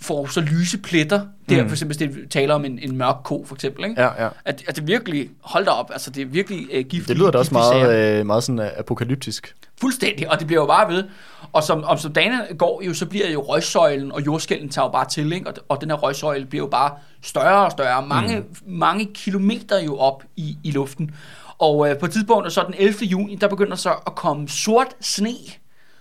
får 0.00 0.26
så 0.26 0.40
lyse 0.40 0.78
pletter. 0.78 1.20
Der 1.48 1.56
Mm. 1.56 1.62
mm. 1.62 1.68
for 1.68 1.74
eksempel, 1.74 1.96
hvis 1.96 2.16
det 2.16 2.30
taler 2.30 2.54
om 2.54 2.64
en, 2.64 2.78
en 2.78 2.96
mørk 2.96 3.16
ko, 3.24 3.44
for 3.48 3.54
eksempel, 3.54 3.84
ikke? 3.84 4.02
Ja, 4.02 4.24
ja. 4.24 4.28
At, 4.44 4.64
at 4.68 4.76
det 4.76 4.86
virkelig, 4.86 5.28
hold 5.40 5.64
da 5.64 5.70
op, 5.70 5.90
altså 5.92 6.10
det 6.10 6.22
er 6.22 6.26
virkelig 6.26 6.58
uh, 6.60 6.74
giftigt. 6.74 7.08
Det 7.08 7.16
lyder 7.16 7.30
da 7.30 7.38
også 7.38 7.54
meget, 7.54 8.18
øh, 8.18 8.26
meget 8.26 8.44
sådan 8.44 8.58
øh, 8.58 8.70
apokalyptisk. 8.76 9.54
Fuldstændig, 9.80 10.30
og 10.30 10.38
det 10.38 10.46
bliver 10.46 10.62
jo 10.62 10.66
bare 10.66 10.92
ved. 10.92 11.04
Og 11.52 11.62
som, 11.62 11.84
og 11.84 11.98
som 11.98 12.12
dagene 12.12 12.42
går 12.58 12.82
jo, 12.82 12.94
så 12.94 13.06
bliver 13.06 13.30
jo 13.30 13.40
røgsøjlen 13.40 14.12
og 14.12 14.26
jordskælden 14.26 14.68
tager 14.68 14.86
jo 14.86 14.90
bare 14.90 15.08
til, 15.08 15.32
ikke? 15.32 15.48
Og, 15.48 15.54
og 15.68 15.80
den 15.80 15.90
her 15.90 15.96
røgsøjle 15.96 16.46
bliver 16.46 16.64
jo 16.64 16.68
bare 16.70 16.90
større 17.22 17.64
og 17.64 17.72
større, 17.72 18.06
mange, 18.06 18.38
mm. 18.40 18.46
mange 18.66 19.08
kilometer 19.14 19.78
jo 19.78 19.96
op 19.98 20.22
i, 20.36 20.56
i 20.64 20.70
luften. 20.70 21.10
Og 21.58 21.90
øh, 21.90 21.98
på 21.98 22.06
et 22.06 22.12
tidspunkt, 22.12 22.52
så 22.52 22.64
den 22.66 22.74
11. 22.78 22.94
juni, 23.04 23.34
der 23.34 23.48
begynder 23.48 23.76
så 23.76 23.90
at 24.06 24.14
komme 24.14 24.48
sort 24.48 24.88
sne 25.00 25.34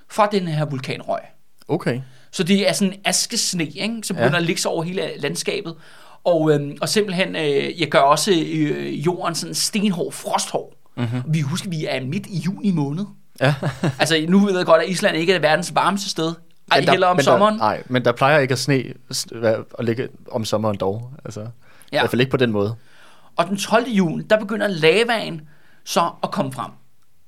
fra 0.10 0.30
den 0.32 0.48
her 0.48 0.66
vulkanrøg. 0.66 1.20
Okay. 1.68 2.02
Så 2.32 2.44
det 2.44 2.70
er 2.70 2.74
sådan 2.74 2.94
en 2.94 3.00
askesne, 3.06 3.66
ikke? 3.66 4.00
som 4.04 4.16
begynder 4.16 4.32
ja. 4.32 4.38
at 4.38 4.44
ligge 4.44 4.62
sig 4.62 4.72
over 4.72 4.84
hele 4.84 5.10
landskabet. 5.18 5.76
Og, 6.24 6.52
øhm, 6.52 6.78
og 6.82 6.90
simpelthen, 6.90 7.36
øh, 7.36 7.80
jeg 7.82 7.88
gør 7.90 8.00
også 8.00 8.32
øh, 8.32 9.06
jorden 9.06 9.36
sådan 9.36 9.56
stenhård, 9.56 10.14
frosthård. 10.14 10.74
Mm-hmm. 10.98 11.22
Vi 11.28 11.42
husker, 11.42 11.70
vi 11.70 11.86
er 11.86 12.06
midt 12.06 12.26
i 12.28 12.38
juni 12.38 12.72
måned. 12.72 13.06
Ja. 13.42 13.56
Altså, 14.00 14.26
nu 14.30 14.40
ved 14.40 14.58
jeg 14.58 14.66
godt, 14.66 14.82
at 14.82 14.90
Island 14.90 15.18
ikke 15.18 15.34
er 15.34 15.40
verdens 15.40 15.76
varmeste 15.76 16.10
sted. 16.10 16.34
Ej, 16.72 16.78
Men 16.80 16.86
der- 16.86 16.92
heller 16.92 17.08
om 17.08 17.16
men 17.16 17.24
sommeren. 17.24 17.54
Der, 17.54 17.60
nej, 17.60 17.84
men 17.86 18.06
der 18.06 18.12
plejer 18.12 18.40
ikke 18.40 18.52
at 18.52 18.60
sne 18.60 18.84
at 19.80 19.86
ligge 19.86 20.08
om 20.32 20.46
sommeren 20.46 20.78
dog. 20.78 21.12
Altså, 21.26 21.40
ja. 21.40 21.46
I 21.46 21.50
hvert 21.92 22.10
fald 22.10 22.20
ikke 22.22 22.32
på 22.32 22.38
den 22.38 22.52
måde. 22.52 22.76
Og 23.36 23.48
den 23.48 23.58
12. 23.58 23.90
juni, 23.90 24.24
der 24.30 24.40
begynder 24.40 24.68
lavaen 24.68 25.42
så 25.86 26.10
at 26.24 26.32
komme 26.32 26.52
frem. 26.52 26.72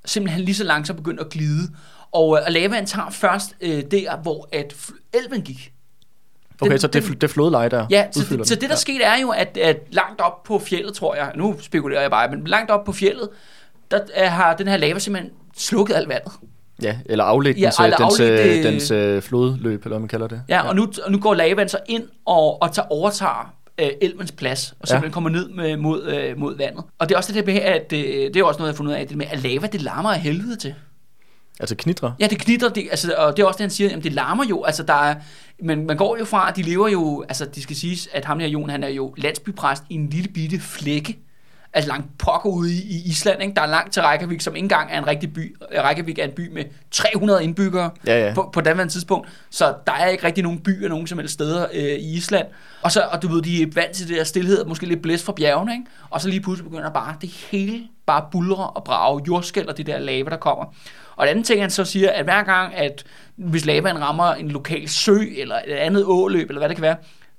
Simpelthen 0.05 0.45
lige 0.45 0.55
så 0.55 0.63
langsomt 0.63 0.97
begynder 0.97 1.23
at 1.23 1.29
glide. 1.29 1.69
Og, 2.11 2.37
øh, 2.37 2.43
og 2.45 2.51
lavaen 2.51 2.85
tager 2.85 3.09
først 3.09 3.55
øh, 3.61 3.83
der, 3.91 4.17
hvor 4.17 4.47
at 4.51 4.75
elven 5.13 5.41
gik. 5.41 5.71
Okay, 6.61 6.71
Den- 6.71 6.79
så 6.79 6.87
det, 6.87 7.03
den- 7.03 7.13
det 7.13 7.29
flodleje 7.29 7.69
der 7.69 7.85
Ja, 7.89 8.05
så, 8.11 8.21
så 8.21 8.35
den. 8.35 8.61
det 8.61 8.69
der 8.69 8.75
skete 8.75 9.03
er 9.03 9.17
jo, 9.21 9.29
at, 9.29 9.57
at 9.57 9.77
langt 9.91 10.21
op 10.21 10.43
på 10.43 10.59
fjellet, 10.59 10.93
tror 10.93 11.15
jeg, 11.15 11.31
nu 11.35 11.55
spekulerer 11.59 12.01
jeg 12.01 12.11
bare, 12.11 12.29
men 12.31 12.47
langt 12.47 12.71
op 12.71 12.83
på 12.85 12.91
fjellet, 12.91 13.29
der 13.91 13.99
øh, 14.21 14.27
har 14.31 14.55
den 14.55 14.67
her 14.67 14.77
lava 14.77 14.99
simpelthen 14.99 15.33
slukket 15.57 15.95
alt 15.95 16.09
vandet. 16.09 16.31
Ja, 16.81 16.97
eller 17.05 17.23
afledt 17.23 17.57
Ja, 17.57 17.61
ja, 17.61 17.65
dens, 17.67 17.79
eller 17.79 17.97
dens, 17.97 18.19
afledt 18.19 18.57
øh, 18.57 18.63
dens 18.73 18.91
øh, 18.91 19.21
flodløb, 19.21 19.79
eller 19.79 19.89
hvad 19.89 19.99
man 19.99 20.07
kalder 20.07 20.27
det. 20.27 20.41
Ja, 20.49 20.67
og 20.67 20.75
nu, 20.75 20.87
og 21.05 21.11
nu 21.11 21.19
går 21.19 21.33
lavaen 21.33 21.69
så 21.69 21.77
ind 21.87 22.03
og, 22.25 22.61
og 22.61 22.71
tager, 22.73 22.87
overtager 22.87 23.53
øh, 23.77 23.89
elvens 24.01 24.31
plads, 24.31 24.73
og 24.79 24.87
simpelthen 24.87 25.03
Ja. 25.03 25.07
ja. 25.07 25.13
kommer 25.13 25.29
ned 25.29 25.49
med, 25.49 25.77
mod, 25.77 26.03
øh, 26.07 26.37
mod 26.37 26.57
vandet. 26.57 26.83
Og 26.99 27.09
det 27.09 27.15
er 27.15 27.17
også 27.17 27.33
det 27.33 27.47
der 27.47 27.53
med, 27.53 27.61
at 27.61 27.93
øh, 27.93 27.99
det 27.99 28.35
er 28.35 28.43
også 28.43 28.57
noget, 28.59 28.67
jeg 28.69 28.73
har 28.73 28.77
fundet 28.77 28.91
ud 28.91 28.97
af, 28.97 29.07
det 29.07 29.17
med, 29.17 29.25
at 29.31 29.39
lava, 29.43 29.67
det 29.67 29.81
larmer 29.81 30.09
af 30.13 30.19
helvede 30.19 30.55
til. 30.55 30.75
Altså 31.59 31.75
knitre. 31.75 32.13
Ja, 32.19 32.27
det 32.27 32.39
knitter, 32.39 32.69
det, 32.69 32.87
altså, 32.91 33.13
og 33.17 33.37
det 33.37 33.43
er 33.43 33.47
også 33.47 33.57
det, 33.57 33.63
han 33.63 33.69
siger, 33.69 33.89
jamen 33.89 34.03
det 34.03 34.13
larmer 34.13 34.45
jo, 34.45 34.63
altså 34.63 34.83
der 34.83 34.93
er, 34.93 35.15
men 35.63 35.87
man 35.87 35.97
går 35.97 36.17
jo 36.17 36.25
fra, 36.25 36.49
at 36.49 36.55
de 36.55 36.61
lever 36.61 36.87
jo, 36.87 37.25
altså 37.29 37.45
det 37.45 37.63
skal 37.63 37.75
siges, 37.75 38.09
at 38.13 38.25
ham 38.25 38.39
her 38.39 38.47
Jon, 38.47 38.69
han 38.69 38.83
er 38.83 38.87
jo 38.87 39.13
landsbypræst 39.17 39.83
i 39.89 39.95
en 39.95 40.09
lille 40.09 40.29
bitte 40.29 40.59
flække, 40.59 41.19
altså 41.73 41.89
langt 41.89 42.17
pokker 42.17 42.49
ude 42.49 42.73
i, 42.73 42.77
i 42.77 43.01
Island, 43.05 43.41
ikke? 43.41 43.53
der 43.55 43.61
er 43.61 43.67
langt 43.67 43.93
til 43.93 44.01
Reykjavik, 44.01 44.41
som 44.41 44.55
ikke 44.55 44.65
engang 44.65 44.91
er 44.91 44.97
en 44.97 45.07
rigtig 45.07 45.33
by. 45.33 45.55
Reykjavik 45.71 46.19
er 46.19 46.23
en 46.23 46.31
by 46.31 46.53
med 46.53 46.63
300 46.91 47.43
indbyggere 47.43 47.91
Ja, 48.07 48.27
ja. 48.27 48.33
på, 48.33 48.49
på 48.53 48.61
daværende 48.61 48.93
tidspunkt, 48.93 49.27
så 49.49 49.73
der 49.87 49.93
er 49.93 50.07
ikke 50.07 50.23
rigtig 50.23 50.43
nogen 50.43 50.59
byer 50.59 50.89
nogen 50.89 51.07
som 51.07 51.17
helst 51.17 51.33
steder 51.33 51.67
øh, 51.73 51.83
i 51.83 52.13
Island. 52.13 52.47
Og 52.81 52.91
så, 52.91 53.01
og 53.11 53.21
du 53.21 53.27
ved, 53.27 53.41
de 53.41 53.61
er 53.61 53.67
vant 53.75 53.91
til 53.91 54.07
det 54.07 54.17
der 54.17 54.23
stillhed, 54.23 54.65
måske 54.65 54.85
lidt 54.85 55.01
blæst 55.01 55.25
fra 55.25 55.33
bjergene, 55.33 55.73
ikke? 55.73 55.85
og 56.09 56.21
så 56.21 56.29
lige 56.29 56.41
pludselig 56.41 56.71
begynder 56.71 56.89
bare 56.89 57.15
det 57.21 57.29
hele 57.29 57.83
bare 58.05 58.25
bulre 58.31 58.69
og 58.69 58.83
brage, 58.83 59.21
jordskæld 59.27 59.67
og 59.67 59.77
det 59.77 59.85
der 59.87 59.99
lava, 59.99 60.29
der 60.29 60.37
kommer. 60.37 60.65
Og 61.19 61.25
det 61.25 61.31
andet 61.31 61.45
ting, 61.45 61.61
han 61.61 61.69
så 61.69 61.85
siger, 61.85 62.11
at 62.11 62.23
hver 62.23 62.43
gang, 62.43 62.75
at 62.75 63.03
hvis 63.35 63.65
lavaen 63.65 64.01
rammer 64.01 64.33
en 64.33 64.49
lokal 64.51 64.89
sø, 64.89 65.17
eller 65.37 65.55
et 65.67 65.73
andet 65.73 66.03
åløb, 66.07 66.49
eller 66.49 66.59
hvad 66.59 66.69
det 66.69 66.77
kan 66.77 66.81
være, 66.83 66.95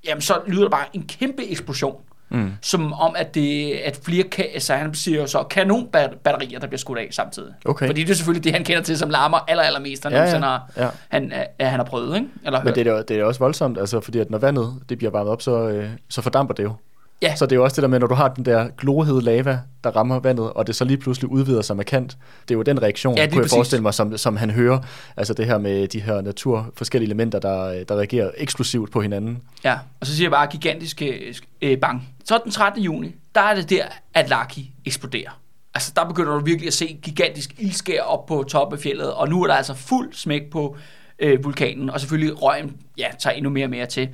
jamen 0.07 0.23
så 0.23 0.35
lyder 0.47 0.62
der 0.62 0.71
bare 0.71 0.85
en 0.93 1.03
kæmpe 1.09 1.45
eksplosion. 1.51 1.97
Mm. 2.33 2.53
Som 2.62 2.93
om, 2.93 3.14
at, 3.19 3.35
det, 3.35 3.73
at 3.73 4.01
flere, 4.05 4.25
ka- 4.35 4.53
altså 4.55 4.75
han 4.75 4.95
siger 4.95 5.21
jo 5.21 5.27
så, 5.27 5.43
kanonbatterier, 5.43 6.59
der 6.59 6.66
bliver 6.66 6.79
skudt 6.79 6.99
af 6.99 7.09
samtidig. 7.11 7.53
Okay. 7.64 7.87
Fordi 7.87 8.05
det 8.05 8.11
er 8.11 8.14
selvfølgelig 8.14 8.45
det, 8.45 8.53
han 8.53 8.64
kender 8.64 8.83
til, 8.83 8.99
som 8.99 9.11
larmer 9.11 9.38
aller, 9.49 9.62
allermest, 9.62 10.03
han, 10.05 10.12
Ja, 10.12 10.23
ja, 10.25 10.38
har, 10.38 10.71
Ja. 10.77 10.88
han, 11.09 11.33
ja, 11.61 11.66
han 11.69 11.79
har 11.81 11.87
prøvet, 11.87 12.16
ikke? 12.16 12.29
Eller 12.45 12.64
Men 12.64 12.75
det 12.75 12.87
er, 12.87 13.03
det 13.03 13.19
er 13.19 13.25
også 13.25 13.40
voldsomt, 13.40 13.79
altså, 13.79 14.01
fordi 14.01 14.19
at 14.19 14.31
når 14.31 14.38
vandet 14.38 14.75
det 14.88 14.99
bliver 14.99 15.11
varmet 15.11 15.33
op, 15.33 15.43
så, 15.43 15.69
øh, 15.69 15.88
så 16.09 16.23
fordamper 16.23 16.55
det 16.55 16.62
jo. 16.62 16.73
Ja. 17.22 17.35
Så 17.37 17.46
det 17.46 17.52
er 17.52 17.56
jo 17.56 17.64
også 17.64 17.74
det 17.74 17.83
der 17.83 17.88
med, 17.88 17.98
når 17.98 18.06
du 18.06 18.14
har 18.14 18.28
den 18.28 18.44
der 18.44 18.68
glohede 18.78 19.22
lava, 19.22 19.61
der 19.85 19.90
rammer 19.90 20.20
vandet, 20.20 20.52
og 20.52 20.66
det 20.66 20.76
så 20.76 20.85
lige 20.85 20.96
pludselig 20.96 21.30
udvider 21.30 21.62
sig 21.62 21.76
markant. 21.76 22.16
Det 22.48 22.54
er 22.54 22.59
jo 22.59 22.62
den 22.62 22.83
reaktion, 22.83 23.16
Ja, 23.16 23.26
kunne 23.26 23.35
jeg 23.37 23.42
præcis. 23.42 23.54
forestille 23.54 23.83
mig, 23.83 23.94
som, 23.94 24.16
som 24.18 24.37
han 24.37 24.50
hører. 24.50 24.78
Altså 25.16 25.35
det 25.35 25.46
her 25.46 25.59
med 25.59 25.88
de 25.88 26.00
her 26.00 26.20
natur, 26.20 26.72
forskellige 26.76 27.06
elementer, 27.09 27.38
der, 27.38 27.85
der 27.85 27.96
reagerer 27.96 28.30
eksklusivt 28.37 28.92
på 28.92 29.00
hinanden. 29.00 29.38
Ja, 29.64 29.78
og 30.00 30.06
så 30.06 30.16
siger 30.16 30.24
jeg 30.24 30.30
bare 30.30 30.46
gigantisk 30.46 31.02
øh, 31.02 31.35
øh, 31.62 31.78
bang. 31.78 32.09
Så 32.24 32.40
den 32.44 32.52
13. 32.52 32.83
juni, 32.83 33.14
der 33.35 33.40
er 33.40 33.54
det 33.54 33.70
der, 33.70 33.85
at 34.14 34.28
Lucky 34.30 34.66
eksploderer. 34.85 35.40
Altså, 35.74 35.92
der 35.96 36.04
begynder 36.04 36.33
du 36.33 36.44
virkelig 36.44 36.66
at 36.66 36.72
se 36.74 36.98
gigantisk 37.02 37.54
ildskær 37.59 38.02
op 38.02 38.26
på 38.26 38.44
toppen 38.48 38.78
af 38.78 38.83
fjellet, 38.83 39.12
og 39.12 39.28
nu 39.28 39.42
er 39.42 39.46
der 39.46 39.54
altså 39.54 39.74
fuld 39.74 40.12
smæk 40.12 40.42
på 40.50 40.76
øh, 41.18 41.44
vulkanen, 41.44 41.90
og 41.90 42.00
selvfølgelig 42.00 42.42
røgen 42.42 42.76
ja, 42.98 43.06
tager 43.18 43.35
endnu 43.35 43.50
mere 43.50 43.66
og 43.66 43.70
mere 43.70 43.87
til. 43.87 44.09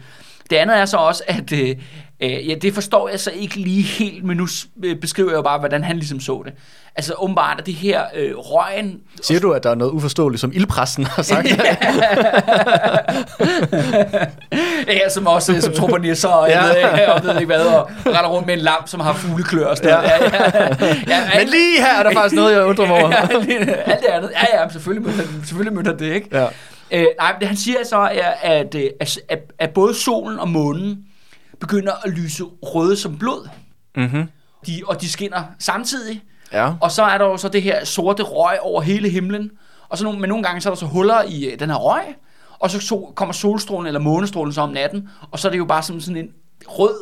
Det 0.51 0.57
andet 0.57 0.79
er 0.79 0.85
så 0.85 0.97
også, 0.97 1.23
at 1.27 1.53
øh, 1.53 1.77
øh, 2.21 2.49
ja, 2.49 2.55
det 2.55 2.75
forstår 2.75 3.09
jeg 3.09 3.21
så 3.21 3.31
ikke 3.31 3.57
lige 3.57 3.83
helt, 3.83 4.25
men 4.25 4.37
nu 4.37 4.49
øh, 4.85 4.97
beskriver 4.97 5.31
jeg 5.31 5.37
jo 5.37 5.43
bare, 5.43 5.59
hvordan 5.59 5.85
han 5.85 5.97
ligesom 5.97 6.21
så 6.21 6.43
det. 6.45 6.53
Altså 6.97 7.15
åbenbart 7.19 7.61
er 7.61 7.65
det 7.65 7.75
her 7.75 8.03
øh, 8.17 8.33
røgen... 8.37 8.99
Siger 9.23 9.41
du, 9.41 9.53
at 9.53 9.63
der 9.63 9.71
er 9.71 9.75
noget 9.75 9.93
uforståeligt, 9.93 10.41
som 10.41 10.53
ildpressen 10.55 11.05
har 11.05 11.23
sagt? 11.23 11.47
Ja, 14.89 15.09
som 15.09 15.27
også 15.27 15.55
øh, 15.55 15.61
som 15.61 15.73
tror 15.73 15.87
på 15.89 15.97
nisser 15.97 16.29
og 16.29 16.51
jeg 16.51 16.73
Ja. 16.75 16.89
ved, 16.89 16.99
ikke, 17.01 17.13
og 17.13 17.25
ved 17.25 17.35
ikke 17.35 17.47
hvad, 17.47 17.61
og 17.67 17.91
render 18.07 18.29
rundt 18.29 18.47
med 18.47 18.55
en 18.55 18.61
lamp, 18.61 18.89
som 18.89 19.01
har 19.01 19.13
fugleklør 19.13 19.67
og 19.67 19.77
sådan. 19.77 19.91
Ja. 19.91 20.01
Ja, 20.03 20.25
ja. 20.25 20.95
Ja, 21.09 21.21
Men 21.39 21.49
lige 21.49 21.81
her 21.81 21.99
er 21.99 22.03
der 22.03 22.13
faktisk 22.13 22.35
noget, 22.35 22.53
jeg 22.55 22.65
undrer 22.65 22.87
mig 22.87 22.97
over. 22.97 23.09
Ja, 23.11 23.21
alt 23.87 24.01
det 24.01 24.07
andet. 24.13 24.31
Ja, 24.35 24.63
ja, 24.63 24.69
selvfølgelig 24.69 25.07
mødte, 25.07 25.29
selvfølgelig 25.47 25.73
mødte 25.75 26.05
det, 26.05 26.15
ikke? 26.15 26.29
Ja. 26.33 26.47
Øh, 26.91 27.07
nej, 27.21 27.33
men 27.33 27.41
det 27.41 27.49
han 27.49 27.57
siger 27.57 27.77
så, 27.85 27.97
er, 27.97 28.31
at, 28.43 28.75
øh, 28.75 28.83
at, 29.01 29.19
at, 29.29 29.39
at 29.59 29.71
både 29.71 29.95
solen 29.95 30.39
og 30.39 30.49
månen 30.49 30.99
begynder 31.61 31.93
at 32.05 32.11
lyse 32.13 32.45
røde 32.63 32.97
som 32.97 33.19
blod, 33.19 33.49
Mm-hmm. 33.97 34.25
de, 34.67 34.83
og 34.87 35.01
de 35.01 35.09
skinner 35.09 35.43
samtidig. 35.59 36.23
Ja. 36.53 36.73
Og 36.81 36.91
så 36.91 37.03
er 37.03 37.19
der 37.19 37.25
jo 37.25 37.37
så 37.37 37.49
det 37.49 37.63
her 37.63 37.85
sorte 37.85 38.23
røg 38.23 38.59
over 38.61 38.83
hele 38.83 39.09
himlen. 39.09 39.51
Og 39.89 39.99
så 39.99 40.05
nogle, 40.05 40.19
men 40.21 40.29
nogle 40.29 40.45
gange 40.45 40.61
så 40.61 40.69
er 40.69 40.75
der 40.75 40.79
så 40.79 40.87
huller 40.87 41.23
i 41.29 41.45
øh, 41.45 41.59
den 41.61 41.71
her 41.71 41.77
røg. 41.77 42.03
Og 42.59 42.71
så 42.71 42.81
so, 42.81 43.13
kommer 43.17 43.33
solstrålen 43.33 43.87
eller 43.87 44.01
månestrålen 44.01 44.53
så 44.53 44.61
om 44.61 44.71
natten. 44.71 45.09
Og 45.31 45.39
så 45.39 45.49
er 45.49 45.51
det 45.53 45.59
jo 45.59 45.65
bare 45.65 45.83
som 45.83 46.01
sådan 46.01 46.17
en 46.17 46.29
rød, 46.69 46.95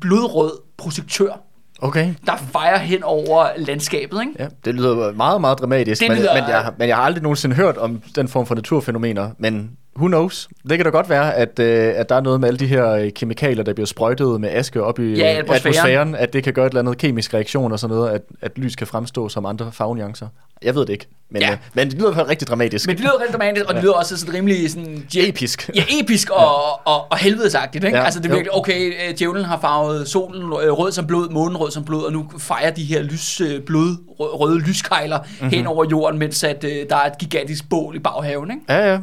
blodrød 0.00 0.50
projektør, 0.76 1.32
Okay. 1.80 2.14
der 2.26 2.36
fejrer 2.36 2.78
hen 2.78 3.02
over 3.02 3.48
landskabet. 3.56 4.20
Ikke? 4.20 4.32
Ja, 4.38 4.48
det 4.64 4.74
lyder 4.74 5.12
meget, 5.12 5.40
meget 5.40 5.58
dramatisk, 5.58 6.00
Det 6.00 6.08
men, 6.08 6.18
lyder- 6.18 6.34
men, 6.40 6.48
jeg, 6.50 6.62
har- 6.62 6.74
men 6.78 6.88
jeg 6.88 6.96
har 6.96 7.02
aldrig 7.02 7.22
nogensinde 7.22 7.56
hørt 7.56 7.76
om 7.76 8.02
den 8.16 8.28
form 8.28 8.46
for 8.46 8.54
naturfænomener, 8.54 9.30
men 9.38 9.70
who 9.96 10.06
knows? 10.06 10.48
Det 10.68 10.78
kan 10.78 10.84
da 10.84 10.90
godt 10.90 11.08
være, 11.08 11.34
at, 11.34 11.58
øh, 11.58 11.92
at 11.96 12.08
der 12.08 12.14
er 12.14 12.20
noget 12.20 12.40
med 12.40 12.48
alle 12.48 12.58
de 12.58 12.66
her 12.66 12.88
øh, 12.90 13.10
kemikalier, 13.12 13.64
der 13.64 13.72
bliver 13.74 13.86
sprøjtet 13.86 14.40
med 14.40 14.48
aske 14.52 14.82
op 14.82 14.98
i 14.98 15.02
Ja, 15.14 15.32
øh, 15.32 15.38
atmosfæren. 15.38 15.56
atmosfæren, 15.76 16.14
at 16.14 16.32
det 16.32 16.44
kan 16.44 16.52
gøre 16.52 16.66
et 16.66 16.70
eller 16.70 16.80
andet 16.80 16.98
kemisk 16.98 17.34
reaktion 17.34 17.72
og 17.72 17.78
sådan 17.78 17.96
noget, 17.96 18.10
at, 18.10 18.22
at 18.42 18.58
lys 18.58 18.76
kan 18.76 18.86
fremstå 18.86 19.28
som 19.28 19.46
andre 19.46 19.72
farvenuancer. 19.72 20.26
Jeg 20.64 20.74
ved 20.74 20.80
det 20.86 20.92
ikke, 20.92 21.06
men, 21.30 21.42
Ja. 21.42 21.46
ja. 21.46 21.52
øh, 21.52 21.58
men 21.74 21.88
det 21.90 21.94
lyder 21.98 22.06
i 22.10 22.12
hvert 22.14 22.16
fald 22.16 22.28
rigtig 22.30 22.48
dramatisk. 22.48 22.86
Men 22.86 22.96
det 22.96 23.04
lyder 23.04 23.20
rigtig 23.20 23.32
dramatisk, 23.32 23.64
og 23.68 23.74
det 23.74 23.82
lyder 23.82 23.92
også 23.94 24.16
sådan 24.16 24.34
rimelig 24.34 24.70
sådan... 24.70 25.06
djæ- 25.14 25.28
Episk. 25.28 25.70
Ja, 25.74 25.84
episk 26.00 26.30
og, 26.30 26.86
og, 26.86 27.06
og 27.12 27.18
helvedesagtigt, 27.18 27.84
ikke? 27.84 27.96
Ja, 27.96 28.00
Ja, 28.00 28.04
altså 28.04 28.20
det 28.20 28.26
er 28.30 28.34
virkelig, 28.34 28.54
okay, 28.56 28.92
øh, 29.08 29.18
djævlen 29.18 29.44
har 29.44 29.58
farvet 29.60 30.08
solen 30.08 30.42
øh, 30.42 30.72
rød 30.72 30.92
som 30.92 31.06
blod, 31.06 31.28
månen 31.28 31.56
rød 31.56 31.70
som 31.70 31.84
blod, 31.84 32.04
og 32.04 32.12
nu 32.12 32.30
fejrer 32.38 32.70
de 32.70 32.84
her 32.84 33.02
lys, 33.02 33.40
øh, 33.40 33.60
blod, 33.60 33.96
rø- 34.08 34.36
røde 34.36 34.58
lyskejler 34.58 35.18
Mhm. 35.18 35.26
mm-hmm. 35.40 35.50
hen 35.56 35.66
over 35.66 35.84
jorden, 35.90 36.18
mens 36.18 36.44
at, 36.44 36.64
øh, 36.64 36.70
der 36.90 36.96
er 36.96 37.06
et 37.06 37.18
gigantisk 37.18 37.68
bål 37.68 37.96
i 37.96 37.98
baghaven, 37.98 38.50
ikke? 38.50 38.62
Ja, 38.68 38.92
ja. 38.92 38.98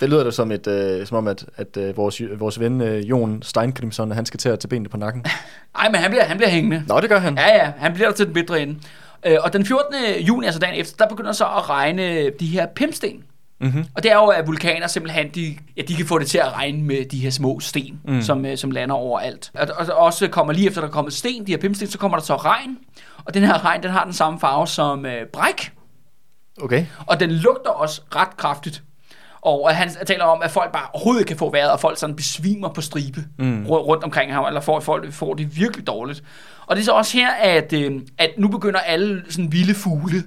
Det 0.00 0.08
lyder 0.08 0.24
da 0.24 0.30
som, 0.30 0.52
et, 0.52 0.66
øh, 0.66 1.06
som 1.06 1.16
om, 1.16 1.28
at, 1.28 1.44
at 1.56 1.76
øh, 1.76 1.96
vores, 1.96 2.22
vores 2.38 2.60
ven 2.60 2.80
øh, 2.80 3.10
Jon 3.10 3.42
Steingrimson, 3.42 4.10
han 4.10 4.26
skal 4.26 4.38
til 4.38 4.48
at 4.48 4.58
tage 4.58 4.68
benene 4.68 4.88
på 4.88 4.96
nakken. 4.96 5.24
Ej, 5.78 5.90
men 5.90 6.00
han 6.00 6.10
bliver, 6.10 6.24
han 6.24 6.36
bliver 6.36 6.50
hængende. 6.50 6.84
Nå, 6.88 7.00
det 7.00 7.08
gør 7.08 7.18
han. 7.18 7.38
Ja, 7.38 7.56
ja, 7.56 7.72
han 7.78 7.92
bliver 7.94 8.08
der 8.08 8.16
til 8.16 8.26
den 8.26 8.34
bedre 8.34 8.62
ende. 8.62 8.78
Øh, 9.26 9.36
og 9.40 9.52
den 9.52 9.66
14. 9.66 9.94
juni, 10.20 10.46
altså 10.46 10.60
dagen 10.60 10.80
efter, 10.80 10.96
der 10.96 11.08
begynder 11.08 11.32
så 11.32 11.44
at 11.44 11.68
regne 11.70 12.30
de 12.30 12.46
her 12.46 12.66
pimpsten. 12.66 13.22
Mm-hmm. 13.60 13.84
Og 13.94 14.02
det 14.02 14.12
er 14.12 14.16
jo, 14.16 14.26
at 14.26 14.46
vulkaner 14.46 14.86
simpelthen, 14.86 15.28
de, 15.34 15.56
ja, 15.76 15.82
de 15.88 15.94
kan 15.94 16.06
få 16.06 16.18
det 16.18 16.26
til 16.26 16.38
at 16.38 16.52
regne 16.52 16.82
med 16.82 17.04
de 17.04 17.18
her 17.18 17.30
små 17.30 17.60
sten, 17.60 18.00
mm. 18.04 18.22
Som, 18.22 18.46
øh, 18.46 18.56
som 18.56 18.70
lander 18.70 18.94
overalt. 18.94 19.50
Og, 19.54 19.68
og 19.88 19.96
også 19.96 20.28
kommer 20.28 20.52
lige 20.52 20.66
efter, 20.66 20.80
der 20.80 20.88
er 20.88 20.92
kommet 20.92 21.12
sten, 21.12 21.46
de 21.46 21.52
her 21.52 21.58
pimpsten, 21.58 21.88
så 21.88 21.98
kommer 21.98 22.18
der 22.18 22.24
så 22.24 22.36
regn. 22.36 22.78
Og 23.24 23.34
den 23.34 23.42
her 23.42 23.64
regn, 23.64 23.82
den 23.82 23.90
har 23.90 24.04
den 24.04 24.12
samme 24.12 24.40
farve 24.40 24.66
som 24.66 25.06
øh, 25.06 25.26
bræk. 25.32 25.72
Okay. 26.62 26.86
Og 27.06 27.20
den 27.20 27.30
lugter 27.30 27.70
også 27.70 28.00
ret 28.16 28.36
kraftigt. 28.36 28.82
Og 29.42 29.70
han 29.76 29.90
taler 30.06 30.24
om, 30.24 30.42
at 30.42 30.50
folk 30.50 30.72
bare 30.72 30.86
overhovedet 30.92 31.26
kan 31.26 31.36
få 31.36 31.50
vejret, 31.50 31.70
og 31.70 31.80
folk 31.80 31.98
sådan 31.98 32.16
besvimer 32.16 32.68
på 32.68 32.80
stribe 32.80 33.24
mm. 33.38 33.66
rundt 33.66 34.04
omkring 34.04 34.34
ham, 34.34 34.44
eller 34.46 34.60
folk, 34.60 34.82
folk 34.82 35.12
får 35.12 35.34
det 35.34 35.56
virkelig 35.56 35.86
dårligt. 35.86 36.22
Og 36.66 36.76
det 36.76 36.82
er 36.82 36.84
så 36.84 36.92
også 36.92 37.16
her, 37.18 37.30
at, 37.30 37.72
øh, 37.72 38.00
at 38.18 38.30
nu 38.38 38.48
begynder 38.48 38.80
alle 38.80 39.22
sådan 39.28 39.52
vilde 39.52 39.74
fugle, 39.74 40.22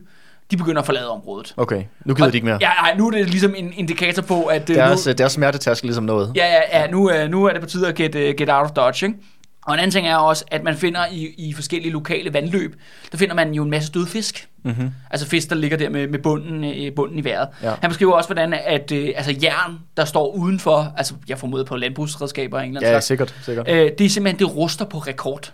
de 0.51 0.57
begynder 0.57 0.79
at 0.81 0.85
forlade 0.85 1.09
området. 1.09 1.53
Okay, 1.57 1.83
nu 2.05 2.13
gider 2.13 2.29
de 2.29 2.37
ikke 2.37 2.45
mere. 2.45 2.57
Ja, 2.61 2.69
nej, 2.81 2.95
nu 2.97 3.07
er 3.07 3.11
det 3.11 3.29
ligesom 3.29 3.53
en 3.57 3.73
indikator 3.75 4.21
på, 4.21 4.43
at... 4.43 4.69
øh, 4.69 4.75
Deres, 4.75 5.07
nu, 5.07 5.13
deres 5.13 5.31
smertetærskel 5.31 5.87
ligesom 5.87 6.03
noget. 6.03 6.31
ja, 6.35 6.45
ja, 6.45 6.81
ja 6.81 6.87
nu, 6.87 7.11
øh, 7.11 7.29
nu 7.29 7.45
er 7.45 7.51
det 7.51 7.61
på 7.61 7.67
tide 7.67 7.87
at 7.87 7.95
get, 7.95 8.11
get 8.37 8.49
out 8.49 8.65
of 8.65 8.71
dodge, 8.71 9.05
ikke? 9.05 9.19
Og 9.65 9.73
en 9.73 9.79
anden 9.79 9.91
ting 9.91 10.07
er 10.07 10.15
også, 10.15 10.45
at 10.51 10.63
man 10.63 10.75
finder 10.77 10.99
i, 11.11 11.27
i 11.37 11.53
forskellige 11.53 11.91
lokale 11.91 12.33
vandløb, 12.33 12.75
der 13.11 13.17
finder 13.17 13.35
man 13.35 13.53
jo 13.53 13.63
en 13.63 13.69
masse 13.69 13.91
døde 13.91 14.07
fisk. 14.07 14.47
Mm-hmm. 14.63 14.89
Altså 15.11 15.27
fisk, 15.27 15.49
der 15.49 15.55
ligger 15.55 15.77
der 15.77 15.89
med, 15.89 16.07
med 16.07 16.19
bunden, 16.19 16.63
øh, 16.63 16.93
bunden 16.95 17.19
i 17.19 17.23
vejret. 17.23 17.47
Ja. 17.63 17.73
Han 17.81 17.89
beskriver 17.89 18.13
også, 18.13 18.27
hvordan 18.27 18.53
at, 18.65 18.91
øh, 18.91 19.09
altså 19.15 19.35
jern, 19.43 19.79
der 19.97 20.05
står 20.05 20.31
udenfor, 20.35 20.93
altså 20.97 21.13
jeg 21.27 21.37
formoder 21.39 21.63
på 21.65 21.75
landbrugsredskaber 21.75 22.59
af 22.59 22.63
en 22.63 22.69
eller 22.69 22.79
anden 22.79 22.87
Ja, 22.87 22.93
slags, 22.93 23.05
sikkert, 23.05 23.35
sikkert. 23.45 23.69
øh, 23.69 23.91
det 23.97 24.01
er 24.05 24.09
simpelthen, 24.09 24.39
det 24.47 24.55
ruster 24.55 24.85
på 24.85 24.97
rekord. 24.97 25.53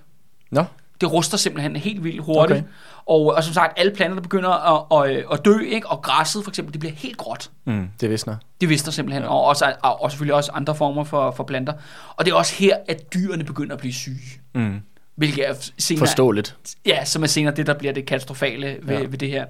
Nå, 0.51 0.63
Det 1.01 1.13
ruster 1.13 1.37
simpelthen 1.37 1.75
helt 1.75 2.03
vildt 2.03 2.23
hurtigt. 2.23 2.59
Okay. 2.59 2.69
Og, 3.05 3.33
og 3.35 3.43
som 3.43 3.53
sagt, 3.53 3.79
alle 3.79 3.91
planter, 3.95 4.15
der 4.15 4.21
begynder 4.21 4.49
at, 4.49 5.09
at, 5.09 5.25
at 5.33 5.45
dø, 5.45 5.59
ikke? 5.59 5.87
og 5.87 6.01
græsset 6.01 6.43
for 6.43 6.51
eksempel, 6.51 6.73
det 6.73 6.79
bliver 6.79 6.93
helt 6.93 7.17
gråt. 7.17 7.51
mm, 7.65 7.89
det 8.01 8.09
visner. 8.09 8.35
Det 8.61 8.69
vidste 8.69 8.85
der 8.85 8.91
simpelthen, 8.91 9.23
ja. 9.23 9.29
og, 9.29 9.43
også, 9.45 9.73
og, 9.83 10.01
og 10.03 10.11
selvfølgelig 10.11 10.35
også 10.35 10.51
andre 10.51 10.75
former 10.75 11.03
for, 11.03 11.31
for 11.31 11.43
planter. 11.43 11.73
Og 12.15 12.25
det 12.25 12.31
er 12.31 12.35
også 12.35 12.55
her, 12.55 12.77
at 12.87 13.13
dyrene 13.13 13.43
begynder 13.43 13.73
at 13.73 13.79
blive 13.79 13.93
syge. 13.93 14.41
Mm. 14.55 14.79
Hvilket 15.15 15.49
er 15.49 15.53
senere, 15.77 15.99
Forståeligt. 15.99 16.57
ja, 16.85 17.05
som 17.05 17.23
er 17.23 17.27
senere 17.27 17.55
det, 17.55 17.67
der 17.67 17.73
bliver 17.73 17.93
det 17.93 18.05
katastrofale 18.05 18.77
ved. 18.81 18.97
Ja. 18.97 19.01
ved 19.01 19.17
det 19.17 19.29
her. 19.29 19.45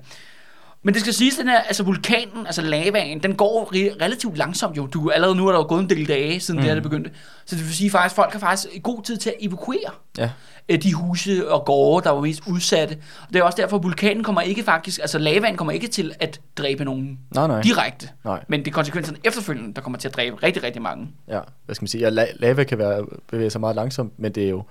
Men 0.83 0.93
det 0.93 1.01
skal 1.01 1.13
siges, 1.13 1.35
den 1.37 1.47
her, 1.47 1.59
altså 1.59 1.83
vulkanen, 1.83 2.45
altså 2.45 2.61
lavaen, 2.61 3.19
den 3.23 3.35
går 3.35 3.69
re- 3.73 4.03
relativt 4.03 4.37
langsomt 4.37 4.77
jo. 4.77 4.85
Du, 4.87 5.09
allerede 5.09 5.35
nu 5.35 5.47
er 5.47 5.51
der 5.51 5.59
jo 5.59 5.65
gået 5.67 5.81
en 5.83 5.89
del 5.89 6.07
dage, 6.07 6.39
siden 6.39 6.57
mm. 6.57 6.61
det 6.61 6.67
her 6.69 6.73
det 6.73 6.83
begyndte. 6.83 7.11
Så 7.45 7.55
det 7.55 7.65
vil 7.65 7.73
sige 7.75 7.89
faktisk, 7.89 8.15
folk 8.15 8.31
har 8.33 8.39
faktisk 8.39 8.83
god 8.83 9.03
tid 9.03 9.17
til 9.17 9.29
at 9.29 9.35
evakuere 9.39 9.91
Ja. 10.17 10.29
øh, 10.69 10.83
de 10.83 10.93
huse 10.93 11.51
og 11.51 11.65
gårde, 11.65 12.03
der 12.03 12.09
var 12.11 12.21
mest 12.21 12.41
udsatte. 12.47 12.97
Og 13.27 13.33
det 13.33 13.39
er 13.39 13.43
også 13.43 13.57
derfor, 13.61 13.77
at 13.77 13.83
vulkanen 13.83 14.23
kommer 14.23 14.41
ikke 14.41 14.63
faktisk, 14.63 14.99
altså 14.99 15.17
lavaen 15.17 15.57
kommer 15.57 15.71
ikke 15.71 15.87
til 15.87 16.13
at 16.19 16.41
dræbe 16.57 16.85
nogen 16.85 17.19
Nej, 17.35 17.47
nej. 17.47 17.61
direkte. 17.61 18.09
Nej. 18.25 18.43
Men 18.47 18.59
det 18.59 18.67
er 18.67 18.71
konsekvenserne 18.71 19.17
efterfølgende, 19.23 19.73
der 19.73 19.81
kommer 19.81 19.99
til 19.99 20.07
at 20.07 20.15
dræbe 20.15 20.35
rigtig, 20.43 20.63
rigtig 20.63 20.81
mange. 20.81 21.07
Ja, 21.27 21.39
hvad 21.65 21.75
skal 21.75 21.83
man 21.83 21.87
sige? 21.87 22.09
Ja, 22.09 22.23
la- 22.25 22.35
lava 22.39 22.63
kan 22.63 22.77
være, 22.77 23.05
bevæge 23.31 23.49
sig 23.49 23.61
meget 23.61 23.75
langsomt, 23.75 24.19
men 24.19 24.31
det 24.31 24.45
er 24.45 24.49
jo 24.49 24.63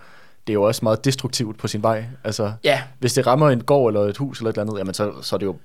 det 0.48 0.52
er 0.52 0.54
jo 0.54 0.62
også 0.62 0.80
meget 0.82 1.04
destruktivt 1.04 1.58
på 1.58 1.68
sin 1.68 1.82
vej. 1.82 2.04
Altså, 2.24 2.52
Ja, 2.64 2.82
hvis 2.98 3.12
det 3.12 3.26
rammer 3.26 3.50
en 3.50 3.60
gård 3.64 3.94
eller 3.94 4.08
et 4.08 4.16
hus 4.16 4.38
eller 4.38 4.50
et 4.50 4.54
eller 4.54 4.62
andet, 4.62 4.78
jamen 4.78 4.94
så, 4.94 5.12
så 5.22 5.36
er 5.36 5.38
det 5.38 5.46
jo, 5.46 5.56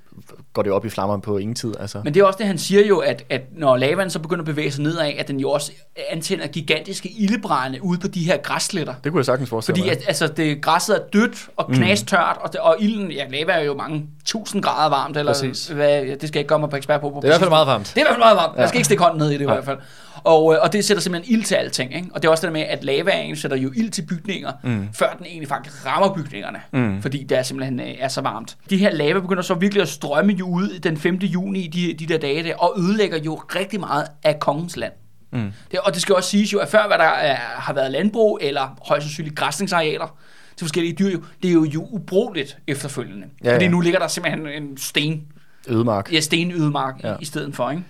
går 0.54 0.62
det 0.62 0.70
jo 0.70 0.76
op 0.76 0.86
i 0.86 0.90
flammerne 0.90 1.22
på 1.22 1.38
ingen 1.38 1.56
tid. 1.56 1.74
Altså. 1.80 2.02
men 2.04 2.14
det 2.14 2.20
er 2.20 2.26
også 2.26 2.38
det, 2.38 2.48
han 2.48 2.58
siger 2.58 2.86
jo, 2.88 2.98
at, 2.98 3.24
at 3.30 3.42
når 3.58 3.78
lavaen 3.78 4.10
så 4.10 4.20
begynder 4.20 4.42
at 4.42 4.46
bevæge 4.46 4.72
sig 4.72 4.84
nedad, 4.84 5.12
at 5.18 5.28
den 5.28 5.40
jo 5.40 5.50
også 5.50 5.72
antænder 6.10 6.48
gigantiske 6.48 7.10
ildebrænde 7.10 7.84
ude 7.84 8.00
på 8.00 8.08
de 8.08 8.24
her 8.26 8.38
græssletter. 8.38 8.94
det 9.04 9.12
kunne 9.12 9.20
jeg 9.20 9.26
sagtens 9.26 9.50
forestille 9.50 9.78
Fordi 9.78 9.90
mig. 9.90 9.98
at, 9.98 10.04
altså, 10.08 10.28
det, 10.28 10.62
græsset 10.62 10.96
er 10.96 11.02
dødt 11.14 11.50
og 11.58 11.68
knastørt, 11.68 12.38
og, 12.42 12.54
det, 12.54 12.60
og 12.62 12.76
ilden, 12.80 13.12
ja, 13.12 13.28
lava 13.28 13.52
er 13.52 13.64
jo 13.64 13.74
mange 13.74 14.06
tusind 14.26 14.64
grader 14.64 14.90
varmt, 14.90 15.18
eller 15.18 15.32
Præcis. 15.34 15.68
hvad, 15.68 16.04
ja, 16.04 16.16
det 16.16 16.28
skal 16.28 16.40
jeg 16.40 16.44
ikke 16.52 16.58
mig 16.58 16.70
på 16.70 16.76
ekspert 16.76 17.02
på. 17.02 17.10
på 17.10 17.16
det 17.16 17.24
er 17.24 17.28
i 17.28 17.30
hvert 17.30 17.40
fald 17.40 17.50
meget 17.50 17.68
varmt. 17.68 17.86
Det 17.86 17.98
er 17.98 18.00
i 18.00 18.04
hvert 18.04 18.14
fald 18.14 18.24
meget 18.24 18.38
varmt. 18.38 18.58
Ja. 18.58 18.68
skal 18.68 18.78
ikke 18.78 18.86
stikke 18.86 19.04
hånden 19.04 19.20
ned 19.20 19.30
i 19.30 19.34
det 19.34 19.42
i 19.42 19.46
Nej. 19.46 19.54
hvert 19.56 19.66
fald. 19.66 19.78
Og, 20.16 20.54
øh, 20.54 20.60
og 20.62 20.74
det 20.74 20.86
sætter 20.86 21.02
simpelthen 21.02 21.34
ild 21.34 21.44
til 21.44 21.56
alting. 21.56 21.96
Ikke? 21.96 22.08
Og 22.14 22.22
det 22.22 22.28
er 22.28 22.32
også 22.32 22.42
det 22.42 22.48
der 22.48 22.60
med, 22.60 22.62
at 22.62 22.84
lavaen 22.84 23.36
sætter 23.36 23.58
jo 23.58 23.72
ild 23.76 23.92
til 23.92 24.02
bygninger, 24.02 24.52
mm. 24.64 24.88
før 24.94 25.14
den 25.18 25.26
egentlig 25.26 25.48
faktisk 25.48 25.86
rammer 25.86 26.14
bygningerne. 26.14 26.62
Mm. 26.74 27.02
Fordi 27.02 27.24
det 27.24 27.38
er 27.38 27.44
simpelthen 27.44 27.80
øh, 27.80 27.96
er 28.00 28.08
så 28.08 28.22
varmt. 28.22 28.58
De 28.70 28.78
her 28.78 28.92
lava 28.92 29.20
begynder 29.20 29.44
så 29.44 29.54
virkelig 29.54 29.82
at 29.82 29.90
strømme 29.90 30.34
jo 30.34 30.48
ud 30.48 30.80
den 30.80 30.98
5. 30.98 31.16
juni, 31.16 31.68
de, 31.68 31.94
de 31.94 32.14
der 32.14 32.18
dage 32.18 32.44
der, 32.44 32.56
og 32.56 32.74
ødelægger 32.78 33.18
jo 33.18 33.36
rigtig 33.36 33.80
meget 33.80 34.08
af 34.24 34.40
kongens 34.40 34.78
land. 34.78 34.94
Mm. 35.32 35.52
Det, 35.72 35.80
og 35.80 35.94
det 35.94 36.02
skal 36.02 36.16
også 36.16 36.30
siges 36.30 36.54
jo, 36.54 36.60
at 36.60 36.68
før 36.68 36.88
hvad 36.88 36.98
der 36.98 37.04
er, 37.04 37.36
har 37.36 37.74
været 37.74 37.92
landbrug, 37.92 38.40
eller 38.42 38.80
højst 38.88 39.06
sandsynligt 39.06 39.36
græsningsarealer 39.36 40.18
til 40.58 40.66
forskellige 40.66 40.96
dyr, 41.00 41.10
jo, 41.10 41.24
det 41.44 41.50
er 41.50 41.54
jo, 41.54 41.64
jo 41.64 41.88
ubrugeligt 41.92 42.58
efterfølgende. 42.68 43.28
Ja, 43.44 43.54
Fordi 43.54 43.66
ja. 43.66 43.72
nu 43.72 43.80
ligger 43.80 44.00
der 44.00 44.08
simpelthen 44.08 44.48
en 44.48 44.78
sten, 44.78 45.24
Ødemark. 45.68 46.14
ja, 46.14 46.20
stenødemark 46.20 47.04
ja. 47.04 47.14
I, 47.14 47.16
i 47.22 47.26
stedet 47.26 47.56
for, 47.56 47.70
ikke? 47.72 47.84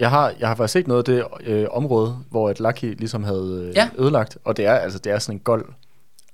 Jeg 0.00 0.10
har, 0.10 0.32
jeg 0.40 0.48
har 0.48 0.54
faktisk 0.54 0.72
set 0.72 0.88
noget 0.88 1.08
af 1.08 1.14
det 1.14 1.24
øh, 1.46 1.66
område, 1.70 2.16
hvor 2.30 2.50
et 2.50 2.60
Lucky 2.60 2.98
ligesom 2.98 3.24
havde 3.24 3.64
øh, 3.68 3.76
Ja. 3.76 3.88
ødelagt, 3.98 4.38
og 4.44 4.56
det 4.56 4.66
er, 4.66 4.74
altså, 4.74 4.98
det 4.98 5.12
er 5.12 5.18
sådan 5.18 5.34
en 5.36 5.40
gold 5.40 5.64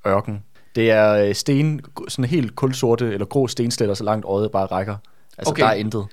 ørken. 0.06 0.42
Det 0.76 0.90
er 0.90 1.12
øh, 1.12 1.34
sten, 1.34 1.80
sådan 2.08 2.24
helt 2.30 2.56
kulsorte 2.56 3.12
eller 3.12 3.26
grå 3.26 3.46
stensletter, 3.48 3.94
så 3.94 4.04
langt 4.04 4.24
øjet 4.26 4.50
bare 4.50 4.66
rækker. 4.66 4.96
Altså, 5.38 5.50
Okay. 5.52 5.62
der 5.62 5.68
er 5.68 5.74
intet. 5.74 6.06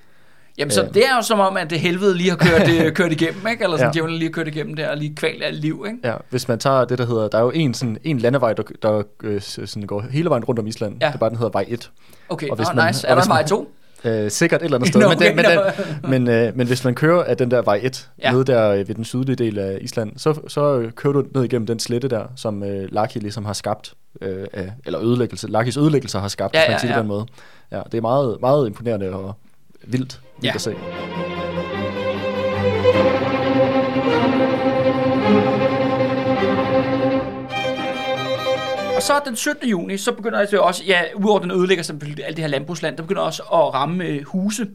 Jamen, 0.57 0.71
så 0.71 0.83
Øh. 0.83 0.93
det 0.93 1.05
er 1.05 1.15
jo 1.15 1.21
som 1.21 1.39
om, 1.39 1.57
at 1.57 1.69
det 1.69 1.79
helvede 1.79 2.17
lige 2.17 2.29
har 2.29 2.37
kørt, 2.37 2.69
øh, 2.69 2.93
kørt 2.99 3.11
igennem, 3.11 3.47
ikke? 3.47 3.63
Eller 3.63 3.77
sådan, 3.77 3.87
Ja. 3.89 3.93
djævlen 3.93 4.15
lige 4.17 4.27
har 4.29 4.31
kørt 4.33 4.47
igennem 4.47 4.75
der, 4.75 4.89
og 4.89 4.97
lige 4.97 5.15
kvalt 5.15 5.43
af 5.43 5.61
liv, 5.61 5.85
ikke? 5.87 5.99
Ja, 6.09 6.15
hvis 6.29 6.47
man 6.47 6.59
tager 6.59 6.85
det, 6.85 6.97
der 6.97 7.05
hedder, 7.05 7.27
der 7.27 7.37
er 7.37 7.41
jo 7.41 7.49
en, 7.51 7.73
sådan, 7.73 7.97
en 8.03 8.17
landevej, 8.19 8.53
der, 8.53 8.63
der 8.81 9.03
øh, 9.23 9.41
sådan 9.41 9.83
går 9.83 10.01
hele 10.11 10.29
vejen 10.29 10.43
rundt 10.43 10.59
om 10.59 10.67
Island. 10.67 10.97
Ja. 11.01 11.07
Det 11.07 11.13
er 11.13 11.17
bare, 11.17 11.29
den 11.29 11.37
hedder 11.37 11.51
vej 11.51 11.65
1. 11.67 11.91
Okay, 12.29 12.49
Og 12.49 12.55
hvis 12.55 12.67
Nå, 12.67 12.73
man- 12.73 12.87
nice. 12.87 13.07
og 13.07 13.11
Er 13.11 13.15
der 13.15 13.21
en 13.23 13.29
vej 13.29 13.41
man- 13.41 13.47
to? 13.49 13.71
Øh, 14.05 14.31
sikkert 14.31 14.61
et 14.61 14.65
eller 14.65 14.77
andet 14.77 14.89
sted. 14.93 15.01
Nå, 15.01 15.09
men, 15.09 15.19
den, 15.19 15.35
men, 15.35 15.45
den, 15.45 15.59
men, 16.09 16.27
øh, 16.29 16.57
men 16.57 16.67
hvis 16.67 16.83
man 16.83 16.95
kører 16.95 17.23
af 17.23 17.37
den 17.37 17.51
der 17.51 17.61
vej 17.61 17.79
1, 17.83 18.09
Ja. 18.19 18.27
ja. 18.27 18.31
nede 18.33 18.43
der 18.45 18.69
øh, 18.71 18.87
ved 18.87 18.95
den 18.95 19.03
sydlige 19.03 19.35
del 19.35 19.59
af 19.59 19.77
Island, 19.81 20.11
så, 20.17 20.39
så 20.47 20.77
øh, 20.79 20.91
kører 20.91 21.13
du 21.13 21.23
ned 21.35 21.43
igennem 21.43 21.65
den 21.67 21.79
slette 21.79 22.07
der, 22.07 22.23
som 22.35 22.63
øh, 22.63 22.87
Laki 22.91 23.19
ligesom 23.19 23.45
har 23.45 23.53
skabt, 23.53 23.93
øh, 24.21 24.47
eller 24.85 25.01
ødelæggelse, 25.03 25.47
Lakis 25.47 25.77
ødelæggelser 25.77 26.19
har 26.19 26.27
skabt, 26.27 26.53
Ja, 26.53 26.71
ja, 26.71 26.77
ja. 26.83 26.93
på 26.93 26.99
den 26.99 27.07
måde. 27.07 27.25
Ja, 27.71 27.81
det 27.91 27.97
er 27.97 28.01
meget, 28.01 28.37
meget 28.41 28.67
imponerende 28.67 29.09
og 29.13 29.33
vildt, 29.83 30.19
vildt 30.37 30.43
Ja. 30.43 30.51
at 30.55 30.61
se. 30.61 30.75
Så 39.03 39.21
den 39.25 39.35
17. 39.35 39.69
juni, 39.69 39.97
så 39.97 40.11
begynder 40.11 40.45
det 40.45 40.59
også, 40.59 40.83
ja, 40.87 41.01
udover 41.15 41.39
den 41.39 41.51
ødelægger 41.51 41.83
selvfølgelig 41.83 42.25
alt 42.25 42.35
det 42.37 42.43
her 42.43 42.49
landbrugsland, 42.49 42.97
der 42.97 43.03
begynder 43.03 43.21
også 43.21 43.43
at 43.43 43.73
ramme 43.73 44.03
øh, 44.05 44.23
huse. 44.25 44.67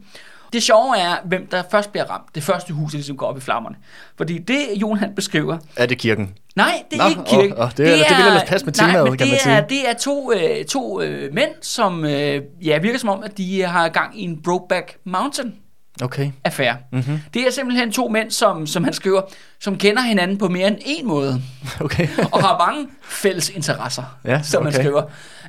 Det 0.53 0.63
sjove 0.63 0.97
er, 0.97 1.15
hvem 1.25 1.47
der 1.47 1.63
først 1.71 1.91
bliver 1.91 2.05
ramt. 2.05 2.35
Det 2.35 2.43
første 2.43 2.73
hus, 2.73 2.91
der 2.91 2.97
ligesom 2.97 3.17
går 3.17 3.25
op 3.27 3.37
i 3.37 3.41
flammerne. 3.41 3.75
Fordi 4.17 4.37
det, 4.37 4.57
Jon 4.75 4.97
han 4.97 5.15
beskriver, 5.15 5.57
Er 5.75 5.85
det 5.85 5.97
kirken? 5.97 6.33
Nej, 6.55 6.83
det 6.91 6.99
er 6.99 7.03
Nå, 7.03 7.09
ikke 7.09 7.21
kirke. 7.29 7.57
åh, 7.57 7.65
åh, 7.65 7.71
det 7.77 7.87
er- 7.87 8.07
det 8.07 8.17
vil 8.17 8.25
ellers 8.27 8.49
passe 8.49 8.65
med 8.65 8.73
nej, 8.81 8.87
temaet, 8.91 9.17
kan 9.17 9.27
det 9.27 9.33
man 9.33 9.39
sige. 9.39 9.53
er, 9.55 9.67
det 9.67 9.89
er 9.89 9.93
to, 9.93 10.31
øh, 10.33 10.65
to 10.65 11.01
øh, 11.01 11.33
mænd, 11.33 11.49
som 11.61 12.05
øh, 12.05 12.41
ja, 12.61 12.77
virker 12.77 12.99
som 12.99 13.09
om, 13.09 13.23
at 13.23 13.37
de 13.37 13.61
har 13.61 13.89
gang 13.89 14.19
i 14.21 14.23
en 14.23 14.41
Brokeback 14.43 14.97
Mountain 15.05 15.53
Okay. 16.03 16.31
affære. 16.43 16.77
Mm-hmm. 16.91 17.19
Det 17.33 17.41
er 17.47 17.51
simpelthen 17.51 17.91
to 17.91 18.07
mænd, 18.07 18.31
som, 18.31 18.67
som 18.67 18.83
han 18.83 18.93
skriver, 18.93 19.21
som 19.59 19.77
kender 19.77 20.01
hinanden 20.01 20.37
på 20.37 20.49
mere 20.49 20.67
end 20.67 20.77
en 20.85 21.07
måde, 21.07 21.41
Okay. 21.81 22.07
og 22.31 22.41
har 22.43 22.65
mange 22.67 22.87
fælles 23.03 23.49
interesser, 23.49 24.03
Ja, 24.25 24.41
som 24.41 24.63
man 24.63 24.73
okay. 24.73 24.83
skriver. 24.83 25.03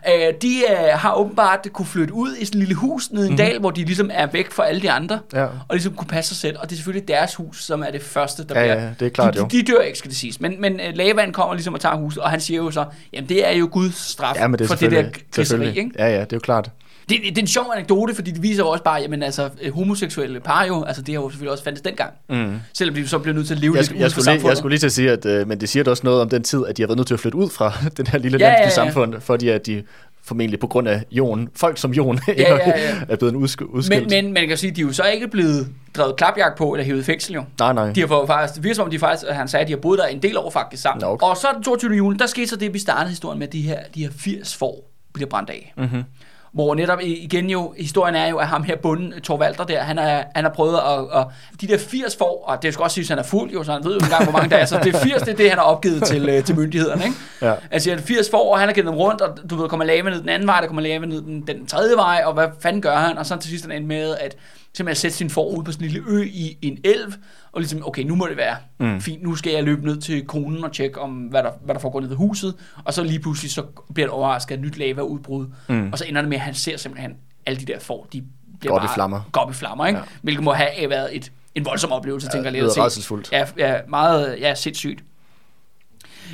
Øh, 0.08 0.34
de 0.42 0.58
øh, 0.70 0.76
har 0.98 1.14
åbenbart 1.14 1.58
kunne 1.72 1.86
flytte 1.86 2.14
ud 2.14 2.36
i 2.36 2.44
sådan 2.44 2.58
en 2.58 2.66
lille 2.66 2.74
hus 2.74 3.10
nede 3.10 3.24
i 3.24 3.26
en 3.26 3.32
Mhm. 3.32 3.36
dal, 3.36 3.58
hvor 3.60 3.70
de 3.70 3.84
ligesom 3.84 4.10
er 4.12 4.26
væk 4.26 4.50
fra 4.52 4.66
alle 4.66 4.82
de 4.82 4.90
andre, 4.90 5.18
Ja. 5.32 5.44
og 5.44 5.50
ligesom 5.70 5.94
kunne 5.94 6.08
passe 6.08 6.28
sig 6.28 6.36
selv. 6.36 6.56
Og 6.60 6.64
det 6.70 6.72
er 6.72 6.76
selvfølgelig 6.76 7.08
deres 7.08 7.34
hus, 7.34 7.64
som 7.64 7.82
er 7.82 7.90
det 7.90 8.02
første, 8.02 8.44
der 8.44 8.60
Ja, 8.60 8.66
bliver 8.66 8.82
ja, 8.84 8.90
det 9.00 9.06
er 9.06 9.10
klart 9.10 9.34
de, 9.34 9.38
jo. 9.38 9.46
de, 9.46 9.62
dør 9.62 9.80
ikke, 9.80 9.98
skal 9.98 10.10
det 10.10 10.18
siges. 10.18 10.40
Men, 10.40 10.60
men 10.60 10.80
øh, 10.80 10.94
lavaen 10.94 11.32
kommer 11.32 11.54
ligesom 11.54 11.74
og 11.74 11.80
tager 11.80 11.96
huset, 11.96 12.22
og 12.22 12.30
han 12.30 12.40
siger 12.40 12.56
jo 12.62 12.70
så, 12.70 12.84
jamen 13.12 13.28
det 13.28 13.48
er 13.48 13.52
jo 13.52 13.68
Guds 13.72 13.96
straf 14.10 14.36
Ja, 14.36 14.46
det 14.58 14.68
for 14.68 14.74
det 14.74 14.90
der 14.90 15.04
griseri, 15.34 15.68
ikke? 15.68 15.90
Ja, 15.98 16.06
ja, 16.08 16.20
det 16.20 16.32
er 16.32 16.36
jo 16.36 16.40
klart. 16.40 16.70
Det, 17.10 17.18
det, 17.24 17.38
er 17.38 17.42
en 17.42 17.46
sjov 17.46 17.64
anekdote, 17.76 18.14
fordi 18.14 18.30
det 18.30 18.42
viser 18.42 18.62
jo 18.62 18.68
også 18.68 18.84
bare, 18.84 19.00
jamen 19.00 19.22
altså, 19.22 19.50
øh, 19.62 19.74
homoseksuelle 19.74 20.40
par 20.40 20.64
jo, 20.64 20.84
altså 20.84 21.02
det 21.02 21.14
har 21.14 21.22
jo 21.22 21.28
selvfølgelig 21.30 21.52
også 21.52 21.64
fandtes 21.64 21.82
dengang. 21.82 22.12
Mm. 22.28 22.60
Selvom 22.74 22.94
de 22.94 23.08
så 23.08 23.18
bliver 23.18 23.34
nødt 23.34 23.46
til 23.46 23.54
at 23.54 23.60
leve 23.60 23.74
Jeg, 23.76 23.84
lidt 23.90 24.00
jeg, 24.00 24.10
skulle 24.10 24.32
lige, 24.32 24.48
jeg 24.48 24.56
skulle 24.56 24.70
lige 24.72 24.78
til 24.80 24.86
at 24.86 24.92
sige, 24.92 25.10
at, 25.10 25.26
øh, 25.26 25.48
men 25.48 25.60
det 25.60 25.68
siger 25.68 25.90
også 25.90 26.02
noget 26.04 26.20
om 26.20 26.28
den 26.28 26.42
tid, 26.42 26.62
at 26.68 26.76
de 26.76 26.82
har 26.82 26.86
været 26.86 26.96
nødt 26.96 27.06
til 27.06 27.14
at 27.14 27.20
flytte 27.20 27.38
ud 27.38 27.50
fra 27.50 27.72
den 27.96 28.06
her 28.06 28.18
lille 28.18 28.38
Ja, 28.38 28.46
ja, 28.48 28.62
ja, 28.62 28.70
samfund, 28.70 29.14
fordi 29.20 29.48
at 29.48 29.66
de 29.66 29.82
formentlig 30.24 30.60
på 30.60 30.66
grund 30.66 30.88
af 30.88 31.02
Jon, 31.12 31.48
folk 31.56 31.78
som 31.78 31.92
Jon, 31.92 32.18
Ja, 32.28 32.32
ja, 32.38 32.56
ja. 32.68 32.94
er 33.08 33.16
blevet 33.16 33.34
udsk- 33.34 33.64
udskilt. 33.74 34.10
Men, 34.10 34.24
men 34.24 34.32
man 34.32 34.48
kan 34.48 34.56
sige, 34.56 34.70
de 34.70 34.80
er 34.80 34.84
jo 34.84 34.92
så 34.92 35.04
ikke 35.04 35.28
blevet 35.28 35.68
drevet 35.96 36.16
klapjagt 36.16 36.58
på 36.58 36.72
eller 36.72 36.84
hævet 36.84 37.00
i 37.00 37.02
fængsel 37.04 37.34
jo. 37.34 37.44
nej, 37.58 37.72
nej. 37.72 37.92
De 37.92 38.00
har 38.00 38.06
fået 38.06 38.26
faktisk, 38.26 38.54
det 38.54 38.64
virker 38.64 38.74
som 38.74 38.84
om 38.84 38.90
de 38.90 38.98
faktisk, 38.98 39.30
han 39.30 39.48
sagde, 39.48 39.62
at 39.62 39.68
de 39.68 39.72
har 39.72 39.80
boet 39.80 39.98
der 39.98 40.06
en 40.06 40.22
del 40.22 40.36
år 40.38 40.50
faktisk 40.50 40.82
sammen. 40.82 41.04
Okay. 41.04 41.26
Og 41.26 41.36
så 41.36 41.46
den 41.54 41.62
22. 41.62 41.94
juni, 41.96 42.16
der 42.18 42.26
skete 42.26 42.46
så 42.46 42.56
det, 42.56 42.74
vi 42.74 42.78
startede 42.78 43.08
historien 43.10 43.38
med, 43.38 43.46
at 43.46 43.52
de 43.52 43.60
her, 43.62 43.78
de 43.94 44.02
her 44.02 44.10
80 44.18 44.56
får 44.56 44.90
bliver 45.12 45.28
brændt 45.28 45.50
af. 45.50 45.72
Mm-hmm. 45.76 46.02
Hvor 46.52 46.74
netop 46.74 46.98
igen 47.02 47.50
jo, 47.50 47.74
historien 47.78 48.14
er 48.14 48.26
jo, 48.26 48.36
at 48.36 48.46
ham 48.46 48.62
her 48.62 48.76
bunden, 48.76 49.14
Thor 49.24 49.38
Walter 49.38 49.64
der, 49.64 49.80
han, 49.80 49.98
er, 49.98 50.22
han 50.34 50.44
har 50.44 50.50
prøvet 50.50 50.76
at, 50.76 51.20
at, 51.20 51.26
de 51.60 51.66
der 51.66 51.78
80 51.78 52.16
får, 52.16 52.44
og 52.46 52.62
det 52.62 52.74
skal 52.74 52.82
også 52.82 52.94
sige, 52.94 53.04
at 53.04 53.08
han 53.08 53.18
er 53.18 53.22
fuld 53.22 53.50
jo, 53.50 53.64
så 53.64 53.72
han 53.72 53.84
ved 53.84 53.90
jo 53.90 53.96
ikke 53.96 54.04
engang, 54.04 54.24
hvor 54.24 54.32
mange 54.32 54.50
der 54.50 54.56
er, 54.56 54.64
så 54.64 54.80
det 54.84 54.94
er 54.94 54.98
80, 54.98 55.22
det 55.22 55.28
er 55.28 55.36
det, 55.36 55.48
han 55.48 55.58
har 55.58 55.64
opgivet 55.64 56.04
til, 56.04 56.28
øh, 56.28 56.44
til 56.44 56.56
myndighederne, 56.56 57.04
ikke? 57.04 57.16
Ja. 57.42 57.54
Altså, 57.70 57.90
han 57.90 57.98
er 57.98 58.02
80 58.02 58.30
får, 58.30 58.52
og 58.52 58.58
han 58.58 58.68
har 58.68 58.74
givet 58.74 58.86
dem 58.86 58.96
rundt, 58.96 59.20
og 59.20 59.38
du 59.50 59.56
ved, 59.56 59.68
kommer 59.68 59.86
lave 59.86 60.10
ned 60.10 60.20
den 60.20 60.28
anden 60.28 60.48
vej, 60.48 60.60
der 60.60 60.66
kommer 60.66 60.82
lave 60.82 61.06
ned 61.06 61.22
den, 61.22 61.40
den 61.46 61.66
tredje 61.66 61.96
vej, 61.96 62.22
og 62.26 62.32
hvad 62.34 62.48
fanden 62.60 62.82
gør 62.82 62.96
han? 62.96 63.18
Og 63.18 63.26
så 63.26 63.36
til 63.36 63.50
sidst 63.50 63.64
han 63.64 63.72
endte 63.72 63.88
med 63.88 64.16
at 64.20 64.36
simpelthen 64.76 65.00
sætte 65.00 65.16
sin 65.16 65.30
får 65.30 65.48
ud 65.56 65.64
på 65.64 65.72
sådan 65.72 65.84
en 65.86 65.90
lille 65.92 66.08
ø 66.08 66.22
i, 66.22 66.58
i 66.62 66.68
en 66.68 66.78
elv, 66.84 67.12
og 67.52 67.60
ligesom, 67.60 67.86
okay, 67.86 68.02
nu 68.02 68.14
må 68.14 68.26
det 68.26 68.36
være 68.36 68.56
Mm. 68.78 69.00
fint, 69.00 69.22
nu 69.22 69.34
skal 69.36 69.52
jeg 69.52 69.64
løbe 69.64 69.86
ned 69.86 70.00
til 70.00 70.26
konen 70.26 70.64
og 70.64 70.72
tjekke, 70.72 71.00
om 71.00 71.10
hvad 71.12 71.42
der, 71.42 71.50
hvad 71.64 71.74
der 71.74 71.80
foregår 71.80 72.00
nede 72.00 72.10
ved 72.10 72.16
huset, 72.16 72.54
og 72.84 72.94
så 72.94 73.02
lige 73.04 73.18
pludselig 73.20 73.50
så 73.50 73.62
bliver 73.94 74.06
det 74.06 74.12
overrasket 74.14 74.54
et 74.54 74.60
nyt 74.60 74.78
lavaudbrud, 74.78 75.46
Mm. 75.68 75.92
og 75.92 75.98
så 75.98 76.04
ender 76.08 76.20
det 76.22 76.28
med, 76.28 76.36
at 76.36 76.42
han 76.42 76.54
ser 76.54 76.76
simpelthen 76.76 77.16
alle 77.46 77.60
de 77.60 77.64
der 77.72 77.78
får, 77.78 78.06
de 78.12 78.22
bliver 78.60 78.72
Går 78.72 78.78
op 78.78 78.84
i 78.84 78.86
bare- 78.86 78.94
flammer. 78.94 79.20
Op 79.32 79.50
i 79.50 79.54
flammer, 79.54 79.86
ikke? 79.86 79.98
Ja. 79.98 80.04
Hvilket 80.22 80.44
må 80.44 80.52
have 80.52 80.90
været 80.90 81.16
et, 81.16 81.32
en 81.54 81.64
voldsom 81.64 81.92
oplevelse, 81.92 82.26
ja, 82.26 82.36
tænker 82.38 82.50
jeg 82.50 82.62
det 82.62 82.70
at 82.70 82.78
rædselsfuldt. 82.78 83.32
Ja, 83.32 83.44
ja, 83.58 83.76
meget 83.88 84.36
ja, 84.40 84.54
sindssygt. 84.54 85.04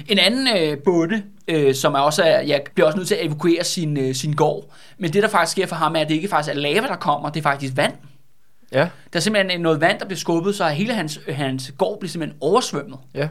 En 0.09 0.19
anden 0.19 0.49
øh, 0.59 0.79
bonde, 0.85 1.23
øh, 1.49 1.75
som 1.75 1.95
er 1.95 1.99
også 1.99 2.23
er, 2.23 2.41
ja, 2.43 2.59
bliver 2.75 2.87
også 2.87 2.97
nødt 2.99 3.09
til 3.09 3.15
at 3.15 3.27
evakuere 3.27 3.65
sin, 3.65 3.97
øh, 3.97 4.15
sin 4.15 4.33
gård. 4.33 4.65
Men 4.99 5.13
det, 5.13 5.23
der 5.23 5.29
faktisk 5.29 5.53
sker 5.53 5.67
for 5.67 5.77
ham, 5.77 5.97
er, 5.97 6.01
at 6.01 6.09
det 6.09 6.15
ikke 6.15 6.29
faktisk 6.29 6.57
er 6.57 6.61
lava, 6.61 6.87
der 6.87 6.97
kommer, 6.97 7.29
det 7.31 7.41
er 7.41 7.43
faktisk 7.43 7.77
vand. 7.77 7.93
Ja, 8.77 8.89
Der 9.13 9.19
er 9.19 9.21
simpelthen 9.21 9.61
noget 9.61 9.81
vand, 9.81 9.99
der 9.99 10.05
bliver 10.07 10.19
skubbet, 10.19 10.55
så 10.55 10.65
hele 10.69 10.95
hans, 10.95 11.21
hans 11.29 11.73
gård 11.79 11.99
bliver 12.01 12.11
simpelthen 12.11 12.39
oversvømmet. 12.41 12.99
ja. 13.15 13.29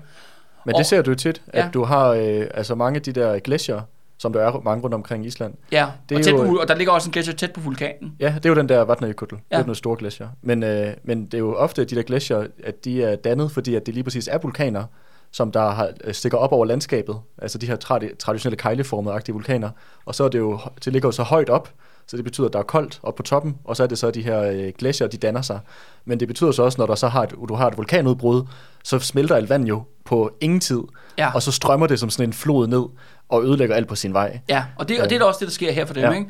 Men 0.65 0.75
Og- 0.75 0.79
det 0.79 0.85
ser 0.85 1.01
du 1.01 1.09
jo 1.11 1.15
tit, 1.15 1.41
at 1.47 1.63
Ja. 1.65 1.69
du 1.73 1.83
har 1.83 2.07
øh, 2.09 2.47
altså 2.53 2.75
mange 2.75 2.95
af 2.97 3.01
de 3.01 3.11
der 3.11 3.39
glacier, 3.39 3.81
som 4.17 4.33
der 4.33 4.41
er 4.41 4.59
mange 4.63 4.83
rundt 4.83 4.93
omkring 4.93 5.25
Island. 5.25 5.53
Ja, 5.71 5.87
Det 6.09 6.15
og, 6.15 6.19
er 6.19 6.23
tæt 6.23 6.33
jo- 6.33 6.45
på, 6.45 6.57
og 6.57 6.67
der 6.67 6.75
ligger 6.75 6.93
også 6.93 7.07
en 7.09 7.11
gletsjer 7.11 7.33
tæt 7.35 7.51
på 7.53 7.59
vulkanen. 7.61 8.15
Ja, 8.19 8.33
det 8.37 8.45
er 8.45 8.49
jo 8.49 8.55
den 8.55 8.69
der 8.69 8.81
Vatnajökull. 8.85 9.29
Ja. 9.51 9.55
Det 9.55 9.61
er 9.61 9.65
den 9.65 9.75
store 9.75 9.97
glacier. 9.99 10.27
Men, 10.41 10.63
øh, 10.63 10.93
men 11.03 11.25
det 11.25 11.33
er 11.33 11.37
jo 11.37 11.55
ofte 11.55 11.85
de 11.85 11.95
der 11.95 12.01
glacier, 12.01 12.47
at 12.63 12.85
de 12.85 13.03
er 13.03 13.15
dannet, 13.15 13.51
fordi 13.51 13.75
at 13.75 13.85
det 13.85 13.93
lige 13.93 14.03
præcis 14.03 14.27
er 14.27 14.37
vulkaner, 14.37 14.83
som 15.31 15.51
der 15.51 15.69
har, 15.69 15.89
øh, 16.03 16.13
stikker 16.13 16.37
op 16.37 16.51
over 16.51 16.65
landskabet. 16.65 17.15
Altså 17.41 17.57
de 17.57 17.67
her 17.67 17.75
tradi- 17.75 18.15
traditionelle 18.17 18.57
kejleformede 18.57 19.21
vulkaner. 19.27 19.69
Og 20.05 20.15
så 20.15 20.23
er 20.23 20.29
det 20.29 20.39
jo, 20.39 20.59
det 20.85 20.93
ligger 20.93 21.07
jo 21.07 21.11
så 21.11 21.23
højt 21.23 21.49
op, 21.49 21.69
så 22.07 22.17
det 22.17 22.23
betyder, 22.25 22.47
at 22.47 22.53
der 22.53 22.59
er 22.59 22.63
koldt 22.63 22.99
op 23.03 23.15
på 23.15 23.23
toppen, 23.23 23.55
og 23.63 23.75
så 23.75 23.83
er 23.83 23.87
det 23.87 23.97
så, 23.97 24.11
de 24.11 24.21
her 24.21 24.41
øh, 24.41 24.71
glacier, 24.77 25.07
de 25.07 25.17
danner 25.17 25.41
sig. 25.41 25.59
Men 26.05 26.19
det 26.19 26.27
betyder 26.27 26.51
så 26.51 26.63
også, 26.63 26.75
når 26.77 26.85
der 26.85 26.95
så 26.95 27.07
har 27.07 27.23
et, 27.23 27.31
du 27.49 27.55
har 27.55 27.67
et 27.67 27.77
vulkanudbrud, 27.77 28.43
så 28.83 28.99
smelter 28.99 29.35
alt 29.35 29.49
vand 29.49 29.65
jo 29.67 29.83
på 30.05 30.31
ingen 30.41 30.59
tid, 30.59 30.79
Ja. 31.17 31.31
og 31.33 31.41
så 31.41 31.51
strømmer 31.51 31.87
det 31.87 31.99
som 31.99 32.09
sådan 32.09 32.29
en 32.29 32.33
flod 32.33 32.67
ned, 32.67 32.83
og 33.29 33.43
ødelægger 33.43 33.75
alt 33.75 33.87
på 33.87 33.95
sin 33.95 34.13
vej. 34.13 34.39
Ja, 34.49 34.63
og 34.77 34.89
det, 34.89 35.01
og 35.01 35.09
det 35.09 35.15
er 35.15 35.19
da 35.19 35.25
også 35.25 35.39
det, 35.39 35.47
der 35.47 35.53
sker 35.53 35.71
her 35.71 35.85
for 35.85 35.93
dem, 35.93 36.03
Ja. 36.03 36.11
ikke? 36.11 36.25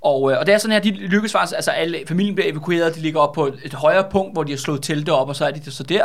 Og, 0.00 0.32
øh, 0.32 0.38
og 0.38 0.46
det 0.46 0.54
er 0.54 0.58
sådan 0.58 0.72
her, 0.72 0.80
de 0.80 0.90
lykkes 0.90 1.32
faktisk, 1.32 1.54
altså 1.56 1.70
alle, 1.70 1.98
familien 2.08 2.34
bliver 2.34 2.50
evakueret, 2.50 2.94
de 2.94 3.00
ligger 3.00 3.20
op 3.20 3.32
på 3.32 3.46
et, 3.46 3.54
et 3.64 3.74
højere 3.74 4.04
punkt, 4.10 4.32
hvor 4.34 4.42
de 4.42 4.52
har 4.52 4.56
slået 4.58 4.82
telte 4.82 5.12
op, 5.12 5.28
og 5.28 5.36
så 5.36 5.44
er 5.46 5.50
de 5.50 5.70
så 5.70 5.82
der. 5.82 6.04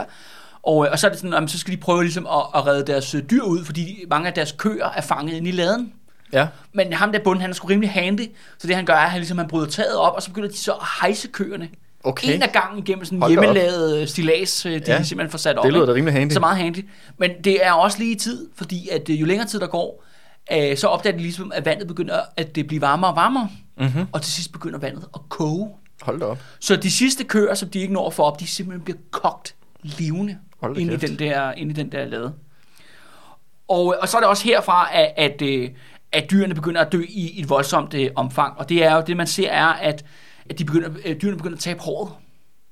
Og, 0.63 0.85
øh, 0.85 0.91
og 0.91 0.99
så 0.99 1.07
er 1.07 1.11
det 1.11 1.19
sådan, 1.19 1.33
jamen, 1.33 1.49
så 1.49 1.59
skal 1.59 1.73
de 1.73 1.77
prøve 1.79 2.03
ligesom 2.03 2.27
at, 2.27 2.41
at 2.55 2.67
redde 2.67 2.91
deres 2.91 3.15
øh, 3.15 3.21
dyr 3.31 3.43
ud, 3.43 3.65
fordi 3.65 4.03
mange 4.09 4.27
af 4.27 4.33
deres 4.33 4.51
køer 4.51 4.85
er 4.95 5.01
fanget 5.01 5.33
inde 5.33 5.49
i 5.49 5.51
laden. 5.51 5.93
Ja, 6.33 6.47
Men 6.73 6.93
ham 6.93 7.11
der 7.11 7.19
bunden, 7.19 7.41
han 7.41 7.49
er 7.49 7.53
sgu 7.53 7.67
rimelig 7.67 7.89
handy, 7.91 8.31
så 8.57 8.67
det 8.67 8.75
han 8.75 8.85
gør, 8.85 8.93
er, 8.93 8.97
at 8.97 9.09
han, 9.11 9.19
ligesom, 9.19 9.37
han 9.37 9.47
bryder 9.47 9.67
taget 9.67 9.95
op, 9.97 10.13
og 10.15 10.21
så 10.21 10.29
begynder 10.29 10.49
de 10.49 10.57
så 10.57 10.71
at 10.71 10.85
hejse 11.01 11.27
køerne. 11.27 11.69
okay. 12.03 12.35
En 12.35 12.41
af 12.43 12.51
gangen 12.51 12.79
igennem 12.79 13.05
sådan 13.05 13.23
en 13.23 13.29
hjemmelavet 13.29 14.01
øh, 14.01 14.07
stilas, 14.07 14.65
øh, 14.65 14.71
de 14.71 14.77
Ja. 14.87 15.03
simpelthen 15.03 15.31
får 15.31 15.37
sat 15.37 15.57
op. 15.57 15.63
Det 15.65 15.73
lyder 15.73 15.85
da 15.85 15.93
rimelig 15.93 16.13
handy. 16.13 16.31
Så 16.33 16.39
meget 16.39 16.57
handy. 16.57 16.85
Men 17.17 17.31
det 17.43 17.65
er 17.65 17.71
også 17.71 17.99
lige 17.99 18.11
i 18.11 18.15
tid, 18.15 18.49
fordi 18.55 18.89
at 18.89 19.09
øh, 19.09 19.21
jo 19.21 19.25
længere 19.25 19.47
tid 19.47 19.59
der 19.59 19.67
går, 19.67 20.03
øh, 20.53 20.77
så 20.77 20.87
opdager 20.87 21.17
de 21.17 21.21
ligesom, 21.23 21.51
at 21.55 21.65
vandet 21.65 21.87
begynder 21.87 22.19
at 22.37 22.55
det 22.55 22.67
blive 22.67 22.81
varmere 22.81 23.11
og 23.11 23.15
varmere. 23.15 23.49
Mm-hmm. 23.77 24.05
Og 24.11 24.21
til 24.21 24.33
sidst 24.33 24.51
begynder 24.51 24.79
vandet 24.79 25.05
at 25.13 25.21
koge. 25.29 25.69
Hold 26.01 26.19
da 26.19 26.25
op. 26.25 26.39
Så 26.59 26.75
de 26.75 26.91
sidste 26.91 27.23
køer, 27.23 27.53
som 27.53 27.69
de 27.69 27.79
ikke 27.79 27.93
når 27.93 28.07
at 28.07 28.13
få 28.13 28.23
op, 28.23 28.39
de 28.39 28.47
simpelthen 28.47 28.83
bliver 28.83 28.97
kogt 29.11 29.55
levende 29.83 30.37
ind 30.77 30.91
i, 30.91 30.95
den 30.95 31.19
der, 31.19 31.51
ind 31.51 31.71
i 31.71 31.73
den 31.73 31.91
der 31.91 32.05
lade. 32.05 32.33
Og, 33.67 33.95
og 34.01 34.09
så 34.09 34.17
er 34.17 34.21
det 34.21 34.29
også 34.29 34.43
herfra, 34.43 34.89
at, 34.93 35.13
at, 35.17 35.41
at 36.11 36.31
dyrene 36.31 36.55
begynder 36.55 36.81
at 36.81 36.91
dø 36.91 37.03
i 37.09 37.41
et 37.41 37.49
voldsomt 37.49 37.93
øh, 37.93 38.09
omfang. 38.15 38.57
Og 38.57 38.69
det 38.69 38.83
er 38.83 38.95
jo 38.95 39.03
det, 39.07 39.17
man 39.17 39.27
ser, 39.27 39.49
er, 39.49 39.65
at, 39.65 40.05
at 40.49 40.59
de 40.59 40.65
begynder, 40.65 40.89
øh, 41.05 41.15
dyrene 41.21 41.37
begynder 41.37 41.55
at 41.55 41.61
tabe 41.61 41.79
håret. 41.79 42.11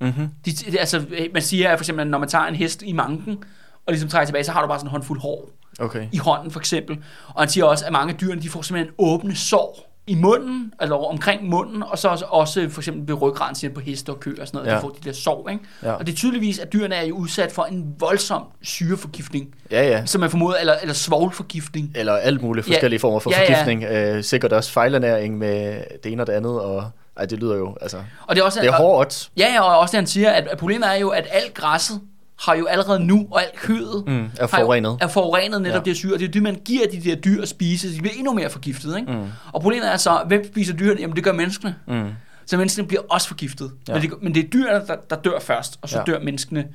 Mm-hmm. 0.02 0.30
De, 0.45 0.80
altså, 0.80 0.97
øh, 0.97 1.28
man 1.34 1.41
siger 1.41 1.75
for 1.78 1.82
eksempel, 1.82 2.02
at 2.02 2.08
når 2.08 2.17
man 2.17 2.30
tager 2.30 2.45
en 2.45 2.56
hest 2.56 2.82
i 2.82 2.91
manken, 2.91 3.43
og 3.86 3.93
ligesom 3.93 4.10
trækker 4.10 4.25
tilbage, 4.25 4.43
så 4.43 4.52
har 4.52 4.62
du 4.62 4.67
bare 4.67 4.80
sådan 4.80 4.88
en 4.88 4.91
håndfuld 4.91 5.21
hår 5.21 5.49
Okay. 5.80 6.08
i 6.12 6.17
hånden 6.17 6.52
for 6.52 6.60
eksempel. 6.60 6.97
Og 7.28 7.41
han 7.41 7.49
siger 7.49 7.65
også, 7.65 7.86
at 7.86 7.91
mange 7.91 8.13
af 8.13 8.19
dyrene, 8.19 8.41
de 8.41 8.49
får 8.49 8.62
simpelthen 8.62 8.93
åbne 8.97 9.36
sår 9.36 9.88
i 10.10 10.15
munden, 10.15 10.74
altså 10.80 10.95
omkring 10.95 11.50
munden, 11.50 11.84
og 11.84 11.98
så 12.00 12.08
også, 12.08 12.26
også 12.30 12.67
for 12.69 12.82
eksempel 12.82 13.08
ved 13.08 13.22
ryggraden, 13.22 13.56
siger 13.56 13.74
på 13.74 13.80
heste 13.80 14.10
og 14.10 14.19
køer 14.19 14.41
og 14.41 14.48
sådan 14.48 14.58
noget, 14.58 14.67
Ja. 14.67 14.72
ja. 14.72 14.78
de 14.78 14.82
får 14.82 14.89
de 14.89 15.10
der 15.10 15.13
sår, 15.15 15.50
ikke? 15.50 15.63
Ja. 15.84 15.91
Og 15.91 16.06
det 16.08 16.12
er 16.13 16.17
tydeligvis, 16.17 16.60
at 16.60 16.74
dyrene 16.74 16.95
er 16.95 17.04
jo 17.04 17.15
udsat 17.15 17.52
for 17.52 17.63
en 17.63 17.95
voldsom 18.00 18.43
syreforgiftning, 18.62 19.55
Ja, 19.72 19.88
ja. 19.88 20.05
som 20.05 20.22
man 20.22 20.30
formoder, 20.30 20.57
eller, 20.57 20.74
eller 20.82 20.93
svovlforgiftning. 20.93 21.91
Eller 21.95 22.14
alt 22.14 22.41
muligt 22.41 22.68
Ja. 22.68 22.74
forskellige 22.74 22.99
former 22.99 23.20
for 23.20 23.30
Ja, 23.32 23.41
ja. 23.41 23.49
forgiftning. 23.62 23.84
Øh, 23.84 24.24
sikkert 24.24 24.53
også 24.53 24.72
fejlernæring 24.72 25.38
med 25.38 25.82
det 26.03 26.12
ene 26.12 26.24
og 26.24 26.28
det 26.28 26.34
andet. 26.34 26.62
Og, 26.62 26.84
ej, 27.18 27.26
det 27.26 27.39
lyder 27.39 27.55
jo, 27.57 27.76
altså... 27.82 27.97
Og 28.28 28.36
det 28.36 28.41
er 28.41 28.45
også, 28.45 28.60
Det 28.62 28.68
er 28.70 28.74
hårdt. 28.78 29.30
Ja, 29.38 29.47
ja, 29.53 29.62
og 29.62 29.80
også 29.80 29.91
det, 29.91 29.97
han 29.97 30.07
siger, 30.07 30.30
at 30.32 30.47
problemet 30.60 30.89
er 30.89 30.93
jo, 30.99 31.10
at 31.10 31.28
alt 31.32 31.53
græsset 31.53 32.01
har 32.41 32.55
jo 32.55 32.65
allerede 32.65 32.99
nu, 33.05 33.27
og 33.31 33.41
alt 33.43 33.55
kødet 33.55 34.03
Mm, 34.07 34.13
er 34.25 34.29
har 34.39 34.41
jo- 34.41 34.47
forurenet. 34.47 34.97
er 35.01 35.07
forurenet 35.07 35.61
netop 35.61 35.85
Ja. 35.85 35.89
det 35.89 35.95
syre, 35.97 36.17
det 36.17 36.23
er 36.27 36.31
det, 36.31 36.43
man 36.43 36.55
giver 36.65 36.87
de 36.91 37.01
der 37.01 37.15
dyr 37.15 37.41
at 37.41 37.49
spise, 37.49 37.93
de 37.95 38.01
bliver 38.01 38.13
endnu 38.17 38.33
mere 38.33 38.49
forgiftet, 38.49 38.97
ikke? 38.97 39.11
Mm. 39.11 39.23
Og 39.53 39.61
problemet 39.61 39.93
er 39.93 39.97
så, 39.97 40.23
hvem 40.27 40.51
spiser 40.51 40.73
dyrene? 40.73 41.01
Jamen, 41.01 41.15
det 41.15 41.23
gør 41.23 41.33
menneskene. 41.33 41.75
Mm. 41.87 42.09
Så 42.45 42.57
menneskene 42.57 42.87
bliver 42.87 43.01
også 43.09 43.27
forgiftet. 43.27 43.71
Ja. 43.87 43.93
Men, 43.93 44.01
det, 44.01 44.11
men 44.21 44.35
det 44.35 44.45
er 44.45 44.47
dyrene, 44.49 44.87
der, 44.87 44.95
der 45.09 45.15
dør 45.15 45.39
først, 45.39 45.79
og 45.81 45.89
så 45.89 45.97
ja. 45.97 46.03
dør 46.03 46.19
menneskene 46.19 46.65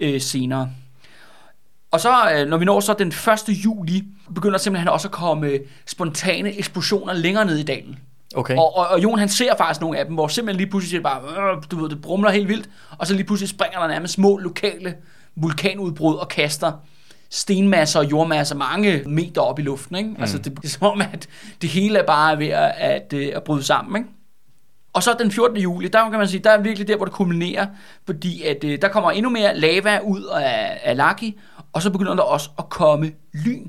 øh, 0.00 0.20
senere. 0.20 0.70
Og 1.90 2.00
så, 2.00 2.30
øh, 2.34 2.46
når 2.48 2.56
vi 2.56 2.64
når 2.64 2.80
så 2.80 2.94
den 2.98 3.08
1. 3.08 3.48
juli, 3.48 4.04
begynder 4.34 4.58
simpelthen 4.58 4.88
også 4.88 5.08
at 5.08 5.12
komme 5.12 5.58
spontane 5.86 6.58
eksplosioner 6.58 7.12
længere 7.12 7.44
ned 7.44 7.56
i 7.58 7.62
dalen. 7.62 7.98
Okay. 8.34 8.56
Og, 8.56 8.76
og, 8.76 8.88
og 8.88 9.02
Jon 9.02 9.18
han 9.18 9.28
ser 9.28 9.56
faktisk 9.56 9.80
nogle 9.80 9.98
af 9.98 10.04
dem, 10.06 10.14
hvor 10.14 10.28
simpelthen 10.28 10.58
lige 10.58 10.70
pludselig 10.70 11.02
bare, 11.02 11.20
øh, 11.22 11.62
du 11.70 11.80
ved, 11.80 11.90
det 11.90 12.02
brumler 12.02 12.30
helt 12.30 12.48
vildt, 12.48 12.68
og 12.98 13.06
så 13.06 13.14
lige 13.14 13.24
pludselig 13.24 13.48
springer 13.48 13.80
der 13.80 13.88
nærmest 13.88 14.14
små 14.14 14.38
lokale 14.38 14.94
vulkanudbrud 15.36 16.16
og 16.16 16.28
kaster 16.28 16.72
stenmasser 17.30 18.00
og 18.00 18.10
jordmasser 18.10 18.56
mange 18.56 19.02
meter 19.06 19.40
op 19.40 19.58
i 19.58 19.62
luften. 19.62 19.96
Ikke? 19.96 20.10
Mm. 20.10 20.16
Altså 20.20 20.38
det, 20.38 20.56
det 20.56 20.64
er 20.64 20.68
som 20.68 20.86
om, 20.86 21.00
at 21.00 21.28
det 21.62 21.70
hele 21.70 21.98
er 21.98 22.06
bare 22.06 22.38
ved 22.38 22.48
at, 22.48 22.72
at, 22.76 23.12
øh, 23.12 23.32
at 23.34 23.42
bryde 23.44 23.62
sammen. 23.62 23.96
Ikke? 23.96 24.10
Og 24.92 25.02
så 25.02 25.16
den 25.18 25.30
14. 25.30 25.56
juli, 25.56 25.88
der 25.88 26.10
kan 26.10 26.18
man 26.18 26.28
sige, 26.28 26.44
der 26.44 26.50
er 26.50 26.60
virkelig 26.60 26.88
der, 26.88 26.96
hvor 26.96 27.04
det 27.04 27.14
kulminerer, 27.14 27.66
fordi 28.06 28.42
at, 28.42 28.64
øh, 28.64 28.82
der 28.82 28.88
kommer 28.88 29.10
endnu 29.10 29.30
mere 29.30 29.58
lava 29.58 29.98
ud 29.98 30.22
af, 30.22 30.80
af 30.82 30.96
Laki, 30.96 31.38
og 31.72 31.82
så 31.82 31.90
begynder 31.90 32.14
der 32.14 32.22
også 32.22 32.50
at 32.58 32.68
komme 32.68 33.12
lyn. 33.32 33.68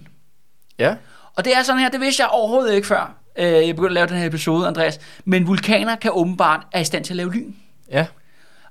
Ja. 0.79 0.95
Og 1.35 1.45
det 1.45 1.57
er 1.57 1.63
sådan 1.63 1.81
her, 1.81 1.89
det 1.89 2.01
vidste 2.01 2.21
jeg 2.21 2.29
overhovedet 2.29 2.75
ikke 2.75 2.87
før, 2.87 3.15
øh, 3.37 3.45
jeg 3.67 3.75
begyndte 3.75 3.87
at 3.89 3.93
lave 3.93 4.07
den 4.07 4.17
her 4.17 4.25
episode, 4.27 4.67
Andreas. 4.67 4.99
Men 5.25 5.47
vulkaner 5.47 5.95
kan 5.95 6.11
åbenbart 6.13 6.67
er 6.71 6.79
i 6.79 6.83
stand 6.83 7.03
til 7.03 7.13
at 7.13 7.17
lave 7.17 7.31
lyn. 7.33 7.53
Ja. 7.91 8.05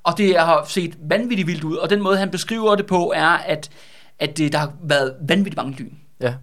Og 0.03 0.19
det 0.19 0.39
har 0.39 0.65
set 0.69 0.97
vanvittigt 1.09 1.47
vildt 1.49 1.65
ud. 1.65 1.77
Og 1.77 1.91
den 1.91 2.03
måde, 2.03 2.17
han 2.17 2.31
beskriver 2.31 2.75
det 2.77 2.87
på, 2.87 3.13
er, 3.17 3.27
at, 3.29 3.71
at 4.19 4.39
det, 4.39 4.53
der 4.53 4.59
har 4.59 4.73
været 4.83 5.15
vanvittigt 5.29 5.57
mange 5.57 5.73
lyn. 5.73 5.93
Ja. 6.21 6.35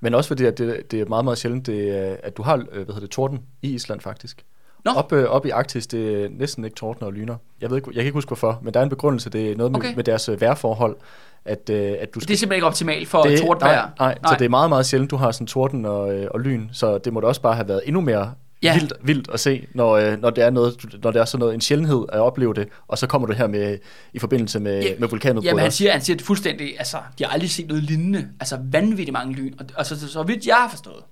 Men 0.00 0.14
også 0.14 0.28
fordi, 0.28 0.44
at 0.44 0.58
det, 0.58 0.90
det 0.90 1.00
er 1.00 1.04
meget, 1.06 1.24
meget 1.24 1.38
sjældent, 1.38 1.66
det, 1.66 1.98
er- 1.98 2.16
at 2.22 2.36
du 2.36 2.42
har 2.42 2.54
øh, 2.56 2.64
hvad 2.72 2.86
hedder 2.86 3.00
det, 3.00 3.10
torden 3.10 3.40
i 3.62 3.74
Island 3.74 4.00
faktisk. 4.00 4.44
Nå. 4.84 4.90
Op, 4.90 5.12
øh, 5.12 5.24
op 5.24 5.46
i 5.46 5.50
Arktis, 5.50 5.86
det 5.86 6.24
er 6.24 6.28
næsten 6.30 6.64
ikke 6.64 6.74
tordner 6.76 7.06
og 7.06 7.12
lyner. 7.12 7.36
Jeg, 7.60 7.70
ved 7.70 7.76
ikke, 7.76 7.86
jeg 7.88 7.94
kan 7.94 8.04
ikke 8.04 8.14
huske 8.16 8.28
hvorfor, 8.28 8.60
men 8.62 8.74
der 8.74 8.80
er 8.80 8.84
en 8.84 8.90
begrundelse. 8.90 9.30
Det 9.30 9.50
er 9.52 9.56
noget 9.56 9.72
med, 9.72 9.80
Okay. 9.80 9.94
med 9.94 10.04
deres 10.04 10.28
øh, 10.28 10.40
vejrforhold, 10.40 10.96
at, 11.44 11.70
øh, 11.70 11.92
at 12.00 12.14
du 12.14 12.20
Det 12.20 12.30
er 12.30 12.36
simpelthen 12.36 12.52
ikke 12.52 12.66
optimalt 12.66 13.08
for 13.08 13.22
det, 13.22 13.38
tordvejr. 13.40 13.76
nej, 13.76 13.90
nej, 13.98 14.18
nej, 14.22 14.32
så 14.32 14.36
det 14.38 14.44
er 14.44 14.48
meget, 14.48 14.68
meget 14.68 14.86
sjældent, 14.86 15.10
du 15.10 15.16
har 15.16 15.30
sådan 15.30 15.46
torden 15.46 15.84
og, 15.86 16.14
øh, 16.14 16.26
og 16.30 16.40
lyn, 16.40 16.68
så 16.72 16.98
det 16.98 17.12
må 17.12 17.20
da 17.20 17.26
også 17.26 17.40
bare 17.40 17.54
have 17.54 17.68
været 17.68 17.80
endnu 17.84 18.00
mere 18.00 18.32
Ja. 18.62 18.74
vildt, 18.74 18.92
vildt 19.02 19.28
at 19.32 19.40
se, 19.40 19.66
når, 19.74 19.92
øh, 19.96 20.20
når, 20.20 20.30
det 20.30 20.44
er 20.44 20.50
noget, 20.50 20.76
når 21.02 21.10
det 21.10 21.20
er 21.20 21.24
sådan 21.24 21.38
noget, 21.40 21.54
en 21.54 21.60
sjældenhed 21.60 22.04
at 22.12 22.20
opleve 22.20 22.54
det, 22.54 22.68
og 22.88 22.98
så 22.98 23.06
kommer 23.06 23.26
du 23.28 23.32
her 23.34 23.46
med, 23.46 23.78
i 24.12 24.18
forbindelse 24.18 24.60
med, 24.60 24.82
Ja, 24.82 24.88
med 24.98 25.08
vulkanudbrud. 25.08 25.44
Jamen, 25.44 25.62
han 25.62 25.70
siger, 25.72 25.92
han 25.92 26.00
siger 26.00 26.16
det 26.16 26.26
fuldstændig, 26.26 26.74
altså, 26.78 26.96
de 27.18 27.24
har 27.24 27.30
aldrig 27.32 27.50
set 27.50 27.68
noget 27.68 27.82
lignende. 27.82 28.28
Altså, 28.40 28.58
vanvittigt 28.62 29.12
mange 29.12 29.34
lyn. 29.34 29.52
Og, 29.58 29.64
altså, 29.78 30.00
så, 30.00 30.08
så 30.08 30.22
vidt 30.22 30.46
jeg 30.46 30.54
har 30.56 30.68
forstået. 30.68 31.02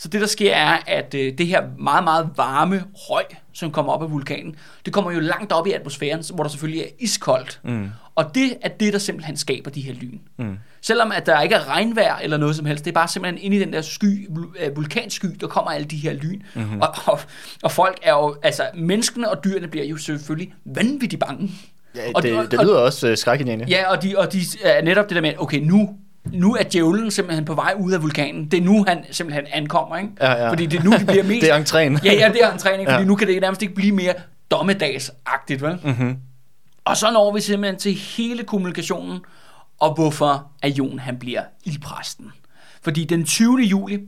Så 0.00 0.08
det, 0.08 0.20
der 0.20 0.26
sker, 0.26 0.54
er, 0.54 0.78
at 0.86 1.14
øh, 1.14 1.38
det 1.38 1.46
her 1.46 1.62
meget, 1.78 2.04
meget 2.04 2.30
varme 2.36 2.84
røg, 2.94 3.24
som 3.52 3.70
kommer 3.72 3.92
op 3.92 4.02
af 4.02 4.10
vulkanen, 4.10 4.56
det 4.84 4.92
kommer 4.92 5.10
jo 5.12 5.20
langt 5.20 5.52
op 5.52 5.66
i 5.66 5.72
atmosfæren, 5.72 6.24
hvor 6.34 6.44
der 6.44 6.50
selvfølgelig 6.50 6.82
er 6.82 6.88
iskoldt. 6.98 7.60
Mm. 7.64 7.88
Og 8.14 8.34
det 8.34 8.54
er 8.62 8.68
det, 8.68 8.92
der 8.92 8.98
simpelthen 8.98 9.36
skaber 9.36 9.70
de 9.70 9.80
her 9.80 9.94
lyn. 9.94 10.18
Mm. 10.38 10.58
Selvom 10.80 11.12
at 11.12 11.26
der 11.26 11.40
ikke 11.40 11.54
er 11.54 11.68
regnvejr 11.68 12.16
eller 12.16 12.36
noget 12.36 12.56
som 12.56 12.66
helst, 12.66 12.84
det 12.84 12.90
er 12.90 12.94
bare 12.94 13.08
simpelthen 13.08 13.42
inde 13.44 13.56
i 13.56 13.60
den 13.60 13.72
der 13.72 13.82
sky, 13.82 14.28
øh, 14.60 14.76
vulkansky, 14.76 15.26
der 15.40 15.46
kommer 15.46 15.70
alle 15.70 15.84
de 15.86 15.96
her 15.96 16.12
lyn. 16.12 16.42
Mhm. 16.54 16.64
Mm-hmm. 16.64 16.80
Og, 16.80 16.88
og, 17.06 17.20
og 17.62 17.72
folk 17.72 17.98
er 18.02 18.12
jo, 18.12 18.36
altså 18.42 18.62
menneskene 18.74 19.30
og 19.30 19.44
dyrene 19.44 19.68
bliver 19.68 19.84
jo 19.86 19.96
selvfølgelig 19.96 20.54
vanvittigt 20.64 21.20
bange. 21.20 21.50
Ja, 21.96 22.00
Og 22.14 22.22
det, 22.22 22.36
og- 22.38 22.50
det 22.50 22.60
lyder 22.62 22.78
også 22.78 23.08
øh. 23.08 23.16
Ja, 23.70 23.90
og 23.90 24.02
de, 24.02 24.18
og 24.18 24.32
de 24.32 24.38
er 24.64 24.82
netop 24.82 25.08
det 25.08 25.14
der 25.16 25.22
med, 25.22 25.32
okay, 25.38 25.58
nu, 25.60 25.96
nu 26.32 26.54
er 26.54 26.62
djævlen 26.62 27.10
simpelthen 27.10 27.44
på 27.44 27.54
vej 27.54 27.74
ud 27.78 27.92
af 27.92 28.02
vulkanen. 28.02 28.44
Det 28.50 28.58
er 28.58 28.62
nu, 28.64 28.84
han 28.88 29.04
simpelthen 29.10 29.44
ankommer, 29.52 29.96
ikke? 29.96 30.10
Ja, 30.20 30.32
ja. 30.32 30.50
Fordi 30.50 30.66
det 30.66 30.80
er 30.80 30.84
nu, 30.84 30.92
det 30.92 31.06
bliver 31.06 31.22
mest... 31.32 31.42
Det 31.42 31.50
er 31.50 31.58
entréen. 31.64 32.04
Ja, 32.04 32.12
ja, 32.12 32.28
det 32.32 32.44
er 32.44 32.52
en 32.52 32.58
træning, 32.58 32.88
fordi 32.88 33.02
Ja. 33.02 33.06
nu 33.08 33.14
kan 33.16 33.28
det 33.28 33.40
nærmest 33.40 33.62
ikke 33.62 33.74
blive 33.74 33.92
mere 33.92 34.14
dommedagsagtigt, 34.50 35.62
vel? 35.62 35.78
Mm-hmm. 35.84 36.16
Og 36.84 36.96
så 36.96 37.10
når 37.10 37.32
vi 37.34 37.40
simpelthen 37.40 37.78
til 37.80 37.94
hele 37.94 38.44
kommunikationen, 38.44 39.18
og 39.80 39.94
hvorfor 39.94 40.46
at 40.62 40.68
Jon 40.78 40.98
han 40.98 41.16
bliver 41.18 41.42
ildpræsten. 41.64 42.32
Fordi 42.82 43.04
den 43.04 43.24
20. 43.24 43.58
juli, 43.58 43.92
det 43.96 44.02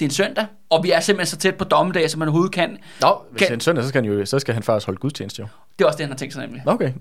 er 0.00 0.04
en 0.04 0.10
søndag, 0.10 0.46
og 0.70 0.84
vi 0.84 0.90
er 0.90 1.00
simpelthen 1.00 1.30
så 1.30 1.36
tæt 1.36 1.54
på 1.54 1.64
dommedag, 1.64 2.10
som 2.10 2.18
man 2.18 2.28
overhovedet 2.28 2.52
kan. 2.54 2.78
Nå, 3.00 3.16
hvis 3.30 3.38
Kan- 3.38 3.46
det 3.46 3.50
er 3.50 3.54
en 3.54 3.60
søndag, 3.60 3.84
så 3.84 3.88
skal, 3.88 4.02
han 4.04 4.12
jo, 4.12 4.26
så 4.26 4.38
skal 4.38 4.54
han 4.54 4.62
faktisk 4.62 4.86
holde 4.86 4.98
gudstjeneste 4.98 5.42
jo. 5.42 5.48
Det 5.78 5.84
er 5.84 5.88
også 5.88 5.96
det, 5.96 6.04
han 6.06 6.10
har 6.12 6.16
tænkt 6.16 6.34
sig 6.34 6.42
nemlig. 6.46 6.62
Okay. 6.66 6.92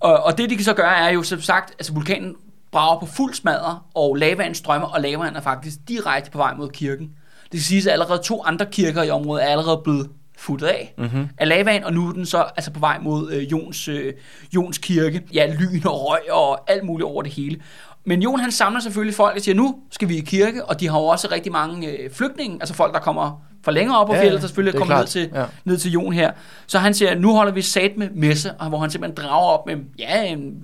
Og, 0.00 0.22
og 0.24 0.38
det, 0.38 0.50
de 0.50 0.56
kan 0.56 0.64
så 0.64 0.74
gøre, 0.74 0.96
er 0.96 1.10
jo 1.10 1.22
som 1.22 1.40
sagt, 1.40 1.70
altså 1.78 1.92
vulkanen 1.92 2.34
brager 2.72 3.00
på 3.00 3.06
fuld 3.06 3.34
smadre, 3.34 3.78
og 3.94 4.16
lavaen 4.16 4.54
strømmer, 4.54 4.88
og 4.88 5.00
lavaen 5.00 5.36
er 5.36 5.40
faktisk 5.40 5.76
direkte 5.88 6.30
på 6.30 6.38
vej 6.38 6.54
mod 6.54 6.68
kirken. 6.68 7.10
Det 7.52 7.60
skal 7.60 7.68
siges, 7.68 7.86
at 7.86 7.92
allerede 7.92 8.22
to 8.24 8.42
andre 8.44 8.66
kirker 8.66 9.02
i 9.02 9.10
området 9.10 9.44
er 9.44 9.48
allerede 9.48 9.80
blevet 9.84 10.10
futtet 10.38 10.66
af 10.66 10.94
Mm-hmm. 10.98 11.28
af 11.38 11.48
lavaen, 11.48 11.84
og 11.84 11.92
nu 11.92 12.08
er 12.08 12.12
den 12.12 12.26
så 12.26 12.44
altså 12.56 12.70
på 12.70 12.80
vej 12.80 12.98
mod 13.02 13.32
øh, 13.32 13.52
Jons, 13.52 13.88
øh, 13.88 14.12
Jons 14.54 14.78
kirke. 14.78 15.22
Ja, 15.34 15.54
lyn 15.58 15.82
og 15.84 16.06
røg 16.08 16.32
og 16.32 16.70
alt 16.70 16.84
muligt 16.84 17.06
over 17.06 17.22
det 17.22 17.32
hele. 17.32 17.60
Men 18.04 18.22
Jon 18.22 18.40
han 18.40 18.52
samler 18.52 18.80
selvfølgelig 18.80 19.14
folk 19.14 19.36
og 19.36 19.42
siger, 19.42 19.54
nu 19.54 19.76
skal 19.90 20.08
vi 20.08 20.16
i 20.16 20.20
kirke, 20.20 20.64
og 20.64 20.80
de 20.80 20.88
har 20.88 20.98
jo 20.98 21.06
også 21.06 21.28
rigtig 21.32 21.52
mange 21.52 21.88
øh, 21.88 22.10
flygtninge, 22.10 22.56
altså 22.60 22.74
folk, 22.74 22.94
der 22.94 23.00
kommer 23.00 23.42
fra 23.64 23.72
længere 23.72 23.98
op 23.98 24.06
på 24.06 24.14
Ja, 24.14 24.20
fjellet, 24.22 24.40
der 24.42 24.46
selvfølgelig 24.48 24.74
er 24.74 24.78
kommer 24.78 24.98
ned 24.98 25.06
til, 25.06 25.30
Ja. 25.34 25.44
ned 25.64 25.76
til 25.78 25.90
Jon 25.92 26.12
her. 26.12 26.30
Så 26.66 26.78
han 26.78 26.94
siger, 26.94 27.14
nu 27.14 27.34
holder 27.34 27.52
vi 27.52 27.62
sat 27.62 27.92
med 27.96 28.08
messe, 28.14 28.52
og 28.52 28.68
hvor 28.68 28.78
han 28.78 28.90
simpelthen 28.90 29.24
drager 29.26 29.46
op 29.48 29.66
med, 29.66 29.76
ja, 29.98 30.22
en, 30.24 30.54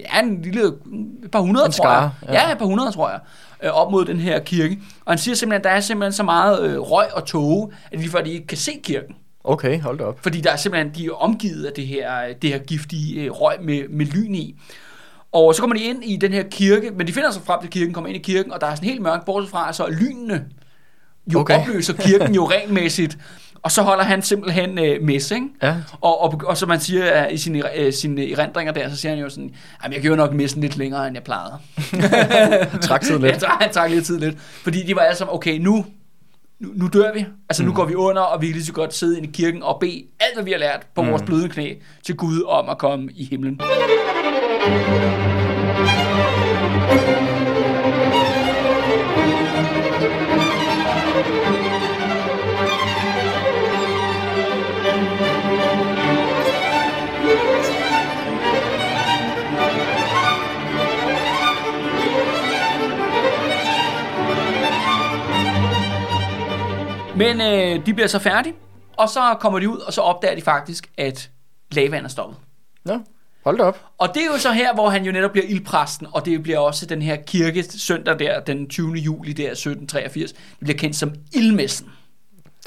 ja, 0.00 0.20
en 0.20 0.42
lille, 0.42 0.62
et 1.24 1.30
par 1.32 1.40
hundrede, 1.40 1.66
En 1.66 1.72
tror 1.72 1.88
jeg. 1.90 2.10
skare, 2.22 2.34
Ja. 2.34 2.40
ja. 2.40 2.46
ja, 2.46 2.52
et 2.52 2.58
par 2.58 2.66
hundrede, 2.66 2.92
tror 2.92 3.10
jeg, 3.10 3.18
øh, 3.62 3.70
op 3.70 3.90
mod 3.92 4.04
den 4.04 4.18
her 4.20 4.38
kirke. 4.38 4.78
Og 5.04 5.12
han 5.12 5.18
siger 5.18 5.34
simpelthen, 5.34 5.60
at 5.60 5.64
der 5.64 5.70
er 5.70 5.80
simpelthen 5.80 6.12
så 6.12 6.22
meget 6.22 6.62
øh, 6.70 6.78
røg 6.80 7.06
og 7.14 7.24
tåge, 7.24 7.68
at 7.92 7.98
lige 7.98 8.10
før 8.10 8.20
de 8.20 8.30
ikke 8.30 8.46
kan 8.46 8.58
se 8.58 8.70
kirken. 8.82 9.14
Okay, 9.44 9.80
hold 9.80 9.98
da 9.98 10.04
op. 10.04 10.18
Fordi 10.22 10.40
der 10.40 10.50
er 10.52 10.56
simpelthen, 10.56 10.94
de 10.94 11.06
er 11.06 11.10
omgivet 11.22 11.64
af 11.64 11.72
det 11.72 11.86
her, 11.86 12.10
det 12.42 12.50
her 12.50 12.58
giftige 12.58 13.20
øh, 13.22 13.30
røg 13.30 13.56
med, 13.62 13.82
med 13.90 14.06
lyn 14.06 14.34
i. 14.34 14.54
Og 15.32 15.54
så 15.54 15.60
kommer 15.62 15.76
de 15.76 15.82
ind 15.82 16.04
i 16.04 16.16
den 16.16 16.32
her 16.32 16.42
kirke, 16.42 16.90
men 16.96 17.06
de 17.06 17.12
finder 17.12 17.30
sig 17.30 17.42
frem 17.42 17.60
til 17.60 17.70
kirken, 17.70 17.94
kommer 17.94 18.08
ind 18.08 18.16
i 18.16 18.20
kirken, 18.22 18.52
og 18.52 18.60
der 18.60 18.66
er 18.66 18.74
sådan 18.74 18.88
helt 18.88 19.02
mørkt, 19.02 19.24
bortset 19.24 19.50
fra, 19.50 19.72
så 19.72 19.84
er 19.84 19.90
lynene 19.90 20.44
jo 21.32 21.40
okay. 21.40 21.60
Opløser 21.60 21.92
kirken 21.92 22.34
jo 22.34 22.50
regelmæssigt. 22.50 23.18
Og 23.62 23.70
så 23.72 23.82
holder 23.82 24.04
han 24.04 24.22
simpelthen 24.22 24.78
øh, 24.78 25.02
messe, 25.02 25.34
ikke? 25.34 25.46
Ja. 25.62 25.74
Og, 26.00 26.22
og, 26.22 26.40
og 26.46 26.56
som 26.56 26.68
man 26.68 26.80
siger 26.80 27.26
øh, 27.26 27.32
i 27.32 27.38
sine, 27.38 27.78
øh, 27.78 27.92
sine 27.92 28.30
erindringer 28.32 28.72
der, 28.72 28.90
så 28.90 28.96
siger 28.96 29.12
han 29.12 29.20
jo 29.20 29.28
sådan, 29.30 29.50
jamen 29.82 29.94
jeg 29.94 30.02
gjorde 30.02 30.16
nok 30.16 30.32
messen 30.34 30.60
lidt 30.60 30.76
længere, 30.76 31.06
end 31.06 31.16
jeg 31.16 31.22
plejede. 31.22 31.58
Trak 32.86 33.00
tiden 33.00 33.22
lidt. 33.22 33.42
Ja, 33.42 33.48
han 33.60 33.72
trak 33.72 33.90
lidt 33.90 34.06
tid 34.06 34.18
lidt. 34.18 34.36
Fordi 34.40 34.82
de 34.86 34.94
var 34.96 35.00
alle 35.02 35.16
sammen, 35.16 35.34
okay, 35.34 35.58
nu, 35.58 35.84
nu, 36.60 36.68
nu 36.74 36.86
dør 36.92 37.12
vi. 37.14 37.26
Altså 37.48 37.62
nu 37.62 37.70
Mm. 37.70 37.74
går 37.76 37.84
vi 37.84 37.94
under, 37.94 38.22
og 38.22 38.40
vi 38.42 38.46
kan 38.46 38.54
lige 38.54 38.66
så 38.66 38.72
godt 38.72 38.94
sidde 38.94 39.16
inde 39.16 39.28
i 39.28 39.32
kirken 39.32 39.62
og 39.62 39.76
bede 39.80 40.02
alt, 40.20 40.34
hvad 40.34 40.44
vi 40.44 40.50
har 40.50 40.58
lært 40.58 40.86
på 40.94 41.02
mm. 41.02 41.10
vores 41.10 41.22
bløde 41.22 41.48
knæ 41.48 41.74
til 42.06 42.16
Gud 42.16 42.42
om 42.46 42.68
at 42.68 42.78
komme 42.78 43.08
i 43.14 43.24
himlen. 43.24 43.60
Men 67.18 67.40
øh, 67.40 67.86
de 67.86 67.94
bliver 67.94 68.06
så 68.08 68.18
færdige, 68.18 68.54
og 68.96 69.08
så 69.08 69.20
kommer 69.40 69.58
de 69.58 69.68
ud, 69.68 69.78
og 69.78 69.92
så 69.92 70.00
opdager 70.00 70.34
de 70.34 70.42
faktisk, 70.42 70.90
at 70.98 71.30
lavaen 71.72 72.04
er 72.04 72.08
stoppet. 72.08 72.36
Nå, 72.84 72.98
hold 73.44 73.58
da 73.58 73.62
op. 73.64 73.78
Og 73.98 74.08
det 74.14 74.22
er 74.22 74.26
jo 74.26 74.38
så 74.38 74.52
her, 74.52 74.74
hvor 74.74 74.88
han 74.90 75.04
jo 75.04 75.12
netop 75.12 75.32
bliver 75.32 75.46
ildpræsten, 75.48 76.06
og 76.12 76.24
det 76.24 76.42
bliver 76.42 76.58
også 76.58 76.86
den 76.86 77.02
her 77.02 77.16
kirke 77.16 77.62
søndag 77.62 78.18
der, 78.18 78.40
den 78.40 78.68
20. 78.68 78.92
juli 78.94 79.32
der 79.32 79.50
1783, 79.50 80.32
det 80.32 80.40
bliver 80.60 80.78
kendt 80.78 80.96
som 80.96 81.12
ildmessen. 81.32 81.86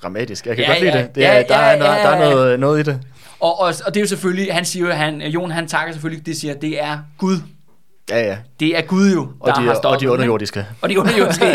Dramatisk. 0.02 0.48
Jeg 0.48 0.56
kan 0.56 0.66
Ja, 0.66 0.70
godt 0.72 0.80
lide 0.80 0.92
ja. 0.98 1.02
det. 1.04 1.16
det 1.16 1.22
Ja, 1.22 1.28
er, 1.40 1.44
der, 1.48 1.60
ja, 1.60 1.66
er, 1.74 1.78
der, 1.80 1.94
ja, 1.94 2.02
der 2.04 2.10
er 2.10 2.24
ja. 2.24 2.30
noget, 2.30 2.60
noget 2.60 2.80
i 2.80 2.84
det. 2.84 3.02
Og, 3.40 3.60
og, 3.60 3.74
og 3.86 3.94
det 3.94 3.98
er 3.98 4.02
jo 4.02 4.08
selvfølgelig, 4.08 4.54
han 4.54 4.66
siger 4.66 4.86
jo, 4.88 4.92
han, 4.94 5.22
Jon 5.22 5.52
han 5.52 5.68
takker 5.68 5.94
selvfølgelig, 5.94 6.26
det 6.26 6.38
siger, 6.38 6.54
det 6.54 6.84
er 6.84 7.00
Gud. 7.18 7.38
Ja, 8.10 8.20
ja. 8.28 8.38
Det 8.60 8.78
er 8.78 8.82
Gud 8.82 9.12
jo, 9.14 9.32
Og 9.40 9.48
der 9.48 9.54
de, 9.54 9.62
har 9.62 9.74
stoppet 9.74 9.96
og 9.96 10.02
de 10.02 10.12
underjordiske. 10.12 10.66
Og 10.82 10.90
de 10.90 11.00
underjordiske 11.00 11.46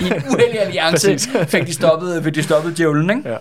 i 0.00 0.04
en 0.04 0.12
uheldig 0.34 0.60
alliance 0.60 1.18
fik 1.48 1.66
de 1.66 1.72
stoppet, 1.72 2.24
fik 2.24 2.34
de 2.34 2.42
stoppet 2.42 2.78
djævlen, 2.78 3.10
ikke? 3.18 3.30
Ja. 3.30 3.36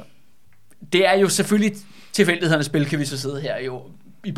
Det 0.94 1.08
er 1.08 1.18
jo 1.18 1.30
selvfølgelig 1.30 1.78
tilfældighedernes 2.14 2.66
spil, 2.66 2.86
kan 2.86 3.00
vi 3.00 3.06
så 3.06 3.18
sidde 3.20 3.42
her 3.42 3.60
jo 3.66 3.82
i 4.26 4.34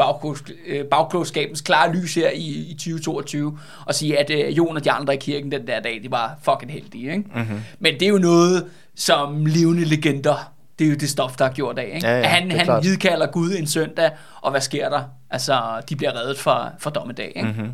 øh, 0.67 0.85
bagklogskabens 0.85 1.61
klare 1.61 1.95
lys 1.95 2.15
her 2.15 2.29
i, 2.29 2.47
i 2.69 2.73
2022 2.73 3.59
og 3.85 3.95
sige, 3.95 4.19
at 4.19 4.29
øh, 4.29 4.57
Jon 4.57 4.75
og 4.77 4.83
de 4.83 4.91
andre 4.91 5.13
i 5.13 5.17
kirken 5.17 5.51
den 5.51 5.67
der 5.67 5.79
dag, 5.79 5.99
de 6.03 6.11
var 6.11 6.35
fucking 6.43 6.71
heldige. 6.71 7.11
Ikke? 7.11 7.23
Mm-hmm. 7.35 7.59
Men 7.79 7.93
det 7.93 8.01
er 8.01 8.07
jo 8.09 8.17
noget, 8.17 8.65
som 8.95 9.45
levende 9.45 9.85
legender, 9.85 10.53
det 10.79 10.85
er 10.85 10.89
jo 10.89 10.95
det 10.95 11.09
stof, 11.09 11.35
der 11.35 11.45
er 11.45 11.51
gjort 11.53 11.79
af. 11.79 11.91
Ikke? 11.95 12.07
Ja, 12.07 12.13
ja, 12.13 12.19
At 12.19 12.27
han 12.29 12.51
han 12.51 12.65
klart. 12.65 12.83
hidkalder 12.85 13.27
Gud 13.27 13.55
en 13.57 13.67
søndag, 13.67 14.11
og 14.41 14.51
hvad 14.51 14.61
sker 14.61 14.89
der? 14.89 15.01
Altså, 15.29 15.81
de 15.89 15.95
bliver 15.95 16.15
reddet 16.15 16.37
for, 16.39 16.71
for 16.79 16.89
dommedag. 16.89 17.33
Ikke? 17.35 17.47
Mm-hmm. 17.47 17.69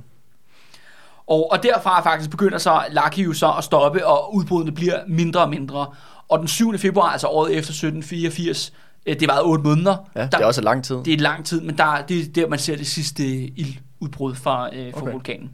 Og, 1.30 1.52
og 1.52 1.64
derfra 1.64 2.02
faktisk 2.04 2.30
begynder 2.30 2.58
så 2.58 2.82
Lucky 2.92 3.20
jo 3.26 3.34
så 3.34 3.52
at 3.58 3.64
stoppe, 3.64 4.08
og 4.08 4.36
udbruddene 4.36 4.72
bliver 4.76 5.00
mindre 5.08 5.42
og 5.42 5.50
mindre. 5.50 5.88
Og 6.30 6.40
den 6.40 6.48
7. 6.48 6.78
februar, 6.78 7.10
altså 7.12 7.28
året 7.28 7.50
efter 7.52 7.72
1784, 7.72 8.74
Øh, 9.06 9.20
Det 9.20 9.28
var 9.28 9.42
8 9.44 9.64
måneder. 9.64 9.98
Ja, 10.16 10.20
der, 10.22 10.28
det 10.28 10.42
er 10.42 10.46
også 10.46 10.62
lang 10.62 10.84
tid. 10.84 10.96
det 11.06 11.14
er 11.14 11.18
lang 11.18 11.46
tid, 11.46 11.62
men 11.62 11.78
der, 11.78 12.02
det 12.08 12.20
er 12.20 12.26
der, 12.36 12.48
man 12.48 12.60
ser 12.60 12.76
det 12.76 12.88
sidste 12.88 13.24
ildudbrud 13.26 14.36
fra, 14.36 14.76
øh, 14.76 14.94
fra 14.94 15.02
Okay. 15.02 15.12
vulkanen. 15.12 15.52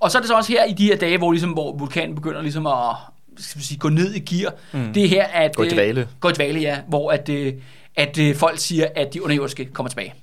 Og 0.00 0.10
så 0.10 0.18
er 0.18 0.22
det 0.22 0.28
så 0.28 0.34
også 0.36 0.52
her 0.52 0.64
i 0.64 0.72
de 0.72 0.84
her 0.84 0.96
dage, 0.96 1.18
hvor, 1.18 1.32
ligesom, 1.32 1.50
hvor 1.50 1.76
vulkanen 1.76 2.14
begynder 2.14 2.42
ligesom 2.42 2.66
at 2.66 2.96
skal 3.38 3.62
sige, 3.62 3.78
gå 3.78 3.88
ned 3.88 4.14
i 4.14 4.18
gear. 4.18 4.52
Mm. 4.72 4.92
Det 4.92 5.04
er 5.04 5.08
her, 5.08 5.24
at... 5.24 5.56
Gå 5.56 5.62
i 5.62 5.66
øh, 5.66 5.72
dvale. 5.72 6.08
Gå 6.20 6.28
i 6.28 6.32
dvale, 6.32 6.60
ja. 6.60 6.78
Hvor 6.88 7.10
at, 7.10 7.28
øh, 7.28 7.52
at 7.96 8.18
øh, 8.18 8.36
folk 8.36 8.58
siger, 8.58 8.86
at 8.96 9.14
de 9.14 9.22
underjordiske 9.22 9.64
kommer 9.64 9.88
tilbage. 9.88 10.14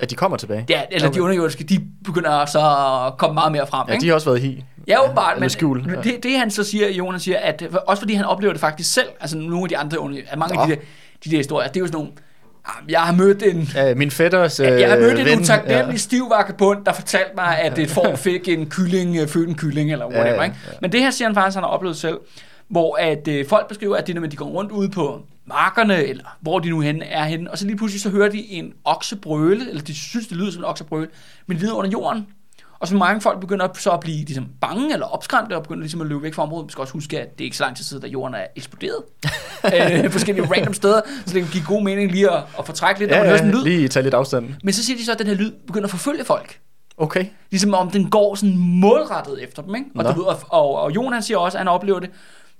At 0.00 0.10
de 0.10 0.14
kommer 0.14 0.36
tilbage. 0.36 0.66
Ja, 0.68 0.82
eller 0.90 1.08
okay. 1.08 1.16
de 1.16 1.22
underjordiske, 1.22 1.64
de 1.64 1.80
begynder 2.04 2.46
så 2.46 2.58
at 3.06 3.18
komme 3.18 3.34
meget 3.34 3.52
mere 3.52 3.66
frem. 3.66 3.84
Ja, 3.88 3.92
ikke? 3.92 4.02
de 4.02 4.08
har 4.08 4.14
også 4.14 4.30
været 4.30 4.40
hi. 4.40 4.64
Ja, 4.88 5.04
åbenbart, 5.04 5.40
men 5.40 5.50
skjul. 5.50 5.86
men 5.86 5.96
det, 6.04 6.22
det 6.22 6.38
han 6.38 6.50
så 6.50 6.64
siger, 6.64 6.88
Jonas 6.90 7.22
siger, 7.22 7.38
at 7.38 7.62
også 7.86 8.00
fordi 8.00 8.14
han 8.14 8.24
oplever 8.24 8.52
det 8.52 8.60
faktisk 8.60 8.92
selv, 8.92 9.06
altså 9.20 9.38
nogle 9.38 9.62
af 9.62 9.68
de 9.68 9.76
andre, 9.78 9.98
at 10.30 10.38
mange 10.38 10.60
af 10.60 10.68
Nå. 10.68 10.74
de 10.74 10.76
der, 10.80 10.84
de 11.24 11.30
der 11.30 11.36
historier, 11.36 11.68
det 11.68 11.76
er 11.76 11.80
jo 11.80 11.86
sådan 11.86 11.96
nogle, 11.98 12.10
"Ah, 12.66 12.90
jeg 12.90 13.00
har 13.00 13.12
mødt 13.12 13.42
en, 13.42 13.68
Ja, 13.74 13.94
min 13.94 14.10
fætters 14.10 14.60
øh, 14.60 14.66
jeg 14.66 14.90
har 14.90 14.96
mødt 14.98 15.18
en 15.18 15.26
ven, 15.26 15.40
utaknemmelig 15.40 15.92
ja. 15.92 15.96
stiv 15.98 16.24
der 16.86 16.92
fortalte 16.92 17.30
mig, 17.34 17.58
at 17.58 17.78
et 17.78 17.90
får 17.90 18.16
fik 18.16 18.48
en 18.48 18.66
kylling, 18.70 19.16
øh, 19.16 19.28
født 19.28 19.48
en 19.48 19.54
kylling, 19.54 19.92
eller 19.92 20.06
whatever, 20.06 20.26
Ja, 20.28 20.34
ja, 20.34 20.42
ikke? 20.42 20.56
ja. 20.66 20.72
Men 20.80 20.92
det 20.92 21.00
her 21.00 21.10
siger 21.10 21.28
han 21.28 21.34
faktisk, 21.34 21.54
han 21.56 21.62
har 21.64 21.70
oplevet 21.70 21.96
selv, 21.96 22.18
hvor 22.70 22.96
at 23.00 23.28
øh, 23.28 23.46
folk 23.48 23.68
beskriver, 23.68 23.96
at 23.96 24.06
det 24.06 24.14
når 24.14 24.26
de 24.26 24.36
går 24.36 24.44
rundt 24.46 24.72
ude 24.72 24.88
på 24.90 25.20
markerne, 25.46 26.04
eller 26.04 26.24
hvor 26.40 26.58
de 26.58 26.70
nu 26.70 26.80
hen 26.80 27.02
er 27.02 27.24
henne, 27.24 27.50
og 27.50 27.58
så 27.58 27.66
lige 27.66 27.76
pludselig 27.76 28.02
så 28.02 28.10
hører 28.10 28.28
de 28.28 28.50
en 28.50 28.72
okse 28.84 29.16
brøle, 29.16 29.68
eller 29.68 29.82
de 29.82 29.94
synes, 29.94 30.26
det 30.26 30.36
lyder 30.36 30.50
som 30.50 30.60
en 30.60 30.64
okse 30.64 30.84
brøle, 30.84 31.08
men 31.46 31.56
lyder 31.56 31.72
under 31.74 31.90
jorden. 31.90 32.26
Og 32.78 32.88
så 32.88 32.96
mange 32.96 33.20
folk 33.20 33.40
begynder 33.40 33.68
så 33.78 33.90
at 33.90 34.00
blive 34.00 34.24
ligesom, 34.24 34.46
bange 34.60 34.92
eller 34.92 35.06
opskræmte 35.06 35.56
og 35.56 35.62
begynder 35.62 35.80
ligesom 35.80 36.00
at 36.00 36.06
løbe 36.06 36.22
væk 36.22 36.34
fra 36.34 36.42
området. 36.42 36.64
Man 36.64 36.70
skal 36.70 36.80
også 36.82 36.92
huske, 36.92 37.20
at 37.20 37.38
det 37.38 37.40
er 37.40 37.44
ikke 37.44 37.56
så 37.56 37.64
lang 37.64 37.76
tid 37.76 37.84
siden, 37.84 38.02
da 38.02 38.08
jorden 38.08 38.34
er 38.34 38.46
eksploderet. 38.56 39.02
øh, 40.04 40.10
forskellige 40.10 40.46
random 40.56 40.74
steder, 40.74 41.00
så 41.26 41.34
det 41.34 41.48
giver 41.52 41.64
god 41.66 41.82
mening 41.82 42.10
lige 42.10 42.30
at, 42.30 42.42
at 42.58 42.66
få 42.66 42.72
trække 42.72 43.00
lidt, 43.00 43.10
når 43.10 43.16
Ja, 43.16 43.22
man 43.22 43.28
hører 43.28 43.38
sådan 43.38 43.50
ja, 43.52 43.58
en 43.58 43.64
lyd. 43.64 43.70
lige 43.76 43.88
tage 43.88 44.02
lidt 44.02 44.14
afstand. 44.14 44.48
Men 44.64 44.72
så 44.74 44.84
siger 44.84 44.96
de 44.96 45.04
så, 45.04 45.12
at 45.12 45.18
den 45.18 45.26
her 45.26 45.34
lyd 45.34 45.52
begynder 45.66 45.86
at 45.86 45.90
forfølge 45.90 46.24
folk. 46.24 46.60
Okay. 46.96 47.26
Ligesom 47.50 47.74
om 47.74 47.90
den 47.90 48.10
går 48.10 48.34
sådan 48.34 48.56
målrettet 48.58 49.42
efter 49.42 49.62
dem, 49.62 49.74
ikke? 49.74 49.86
Og, 49.96 50.04
du 50.04 50.20
ved, 50.20 50.26
og, 50.26 50.38
og, 50.48 50.74
og 50.74 50.94
Jon 50.94 51.12
han 51.12 51.22
siger 51.22 51.38
også, 51.38 51.58
at 51.58 51.60
han 51.60 51.68
oplever 51.68 52.00
det, 52.00 52.10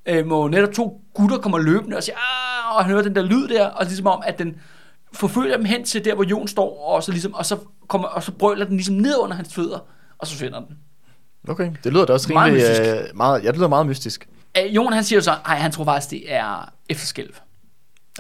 øh, 0.07 0.26
hvor 0.26 0.48
netop 0.48 0.72
to 0.72 1.00
gutter 1.14 1.38
kommer 1.38 1.59
løbende 1.59 1.96
og 1.96 2.02
siger, 2.02 2.16
ah, 2.16 2.76
og 2.76 2.84
han 2.84 2.92
hører 2.92 3.02
den 3.02 3.16
der 3.16 3.22
lyd 3.22 3.48
der, 3.48 3.66
og 3.66 3.84
ligesom 3.84 4.07
om, 4.07 4.22
at 4.26 4.38
den 4.38 4.57
forfølger 5.12 5.57
dem 5.57 5.64
hen 5.64 5.84
til 5.84 6.05
der, 6.05 6.14
hvor 6.14 6.24
Jon 6.24 6.48
står, 6.48 6.84
og 6.94 7.02
så, 7.02 7.11
ligesom, 7.11 7.34
og 7.34 7.46
så, 7.46 7.57
kommer, 7.88 8.09
og 8.09 8.22
så 8.22 8.32
brøler 8.32 8.64
den 8.64 8.76
ligesom 8.76 8.94
ned 8.94 9.16
under 9.18 9.36
hans 9.36 9.55
fødder, 9.55 9.78
og 10.18 10.26
så 10.26 10.36
finder 10.36 10.61
den. 10.61 10.76
Okay, 11.48 11.70
det 11.84 11.92
lyder 11.92 12.05
da 12.05 12.12
også 12.12 12.32
Meget 12.32 12.46
rimelig... 12.46 12.70
mystisk. 12.70 13.11
Øh, 13.11 13.16
meget, 13.16 13.44
ja, 13.44 13.48
det 13.48 13.57
lyder 13.57 13.68
meget 13.68 13.86
mystisk. 13.86 14.28
Øh, 14.59 14.74
Jon 14.74 14.92
han 14.92 15.05
siger 15.05 15.16
jo 15.16 15.22
så, 15.22 15.30
at 15.30 15.57
han 15.57 15.72
tror 15.72 15.84
faktisk, 15.84 16.11
det 16.11 16.32
er 16.32 16.72
efterskælv. 16.88 17.34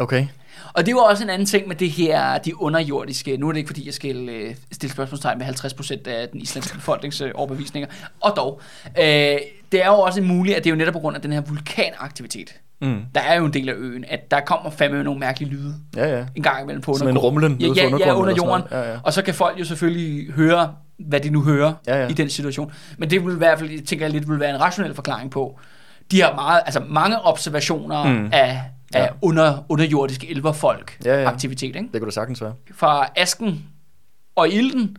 Okay. 0.00 0.26
Og 0.72 0.86
det 0.86 0.94
var 0.94 1.00
også 1.00 1.24
en 1.24 1.30
anden 1.30 1.46
ting 1.46 1.68
med 1.68 1.76
det 1.76 1.90
her, 1.90 2.38
de 2.38 2.60
underjordiske, 2.60 3.36
nu 3.36 3.48
er 3.48 3.52
det 3.52 3.58
ikke 3.58 3.68
fordi, 3.68 3.86
jeg 3.86 3.94
skal 3.94 4.28
øh, 4.28 4.54
stille 4.72 4.92
spørgsmålstegn 4.92 5.38
med 5.38 5.46
50% 5.46 6.08
af 6.08 6.28
den 6.28 6.40
islandske 6.40 6.74
befolknings 6.74 7.20
øh, 7.20 7.30
overbevisninger, 7.34 7.88
og 8.20 8.36
dog, 8.36 8.60
øh, 9.00 9.36
det 9.74 9.82
er 9.84 9.88
jo 9.88 9.94
også 9.98 10.20
muligt, 10.22 10.56
at 10.56 10.64
det 10.64 10.70
er 10.70 10.74
jo 10.74 10.78
netop 10.78 10.92
på 10.92 10.98
grund 11.00 11.16
af 11.16 11.22
den 11.22 11.32
her 11.32 11.40
vulkanaktivitet. 11.40 12.54
Mm. 12.82 13.00
Der 13.14 13.20
er 13.20 13.34
jo 13.34 13.44
en 13.44 13.52
del 13.52 13.68
af 13.68 13.72
øen, 13.76 14.04
at 14.08 14.30
der 14.30 14.40
kommer 14.40 14.70
fandme 14.70 15.04
nogle 15.04 15.20
mærkelige 15.20 15.50
lyde 15.50 15.74
Ja, 15.96 16.18
ja. 16.18 16.26
en 16.36 16.42
gang 16.42 16.62
imellem 16.62 16.82
på 16.82 16.94
Som 16.98 17.08
en 17.08 17.18
rumlen 17.18 17.56
ja, 17.60 17.66
ja, 17.76 17.96
ja, 17.98 18.14
under 18.14 18.34
jorden. 18.34 18.62
Ja, 18.70 18.92
ja. 18.92 18.98
Og 19.02 19.12
så 19.12 19.22
kan 19.22 19.34
folk 19.34 19.58
jo 19.60 19.64
selvfølgelig 19.64 20.32
høre, 20.32 20.74
hvad 20.98 21.20
de 21.20 21.30
nu 21.30 21.42
hører 21.42 21.72
Ja, 21.86 22.02
ja. 22.02 22.08
i 22.08 22.12
den 22.12 22.30
situation. 22.30 22.72
Men 22.98 23.10
det 23.10 23.24
vil 23.26 23.34
i 23.34 23.38
hvert 23.38 23.58
fald, 23.58 23.86
tænker 23.86 24.06
jeg 24.06 24.12
lidt, 24.12 24.28
vil 24.28 24.40
være 24.40 24.50
en 24.50 24.60
rationel 24.60 24.94
forklaring 24.94 25.30
på. 25.30 25.58
De 26.10 26.22
har 26.22 26.34
meget, 26.34 26.62
altså 26.66 26.80
mange 26.88 27.20
observationer 27.20 28.04
Mm. 28.04 28.28
af, 28.32 28.60
af 28.94 29.00
Ja. 29.02 29.06
under, 29.22 29.64
underjordiske 29.68 30.30
elverfolk 30.30 30.98
Ja, 31.04 31.20
ja. 31.22 31.28
aktivitet, 31.28 31.76
ikke? 31.76 31.88
Det 31.92 32.00
kunne 32.00 32.10
da 32.10 32.14
sagtens 32.14 32.42
være. 32.42 32.52
fra 32.74 33.08
asken 33.16 33.64
og 34.36 34.48
ilden, 34.48 34.96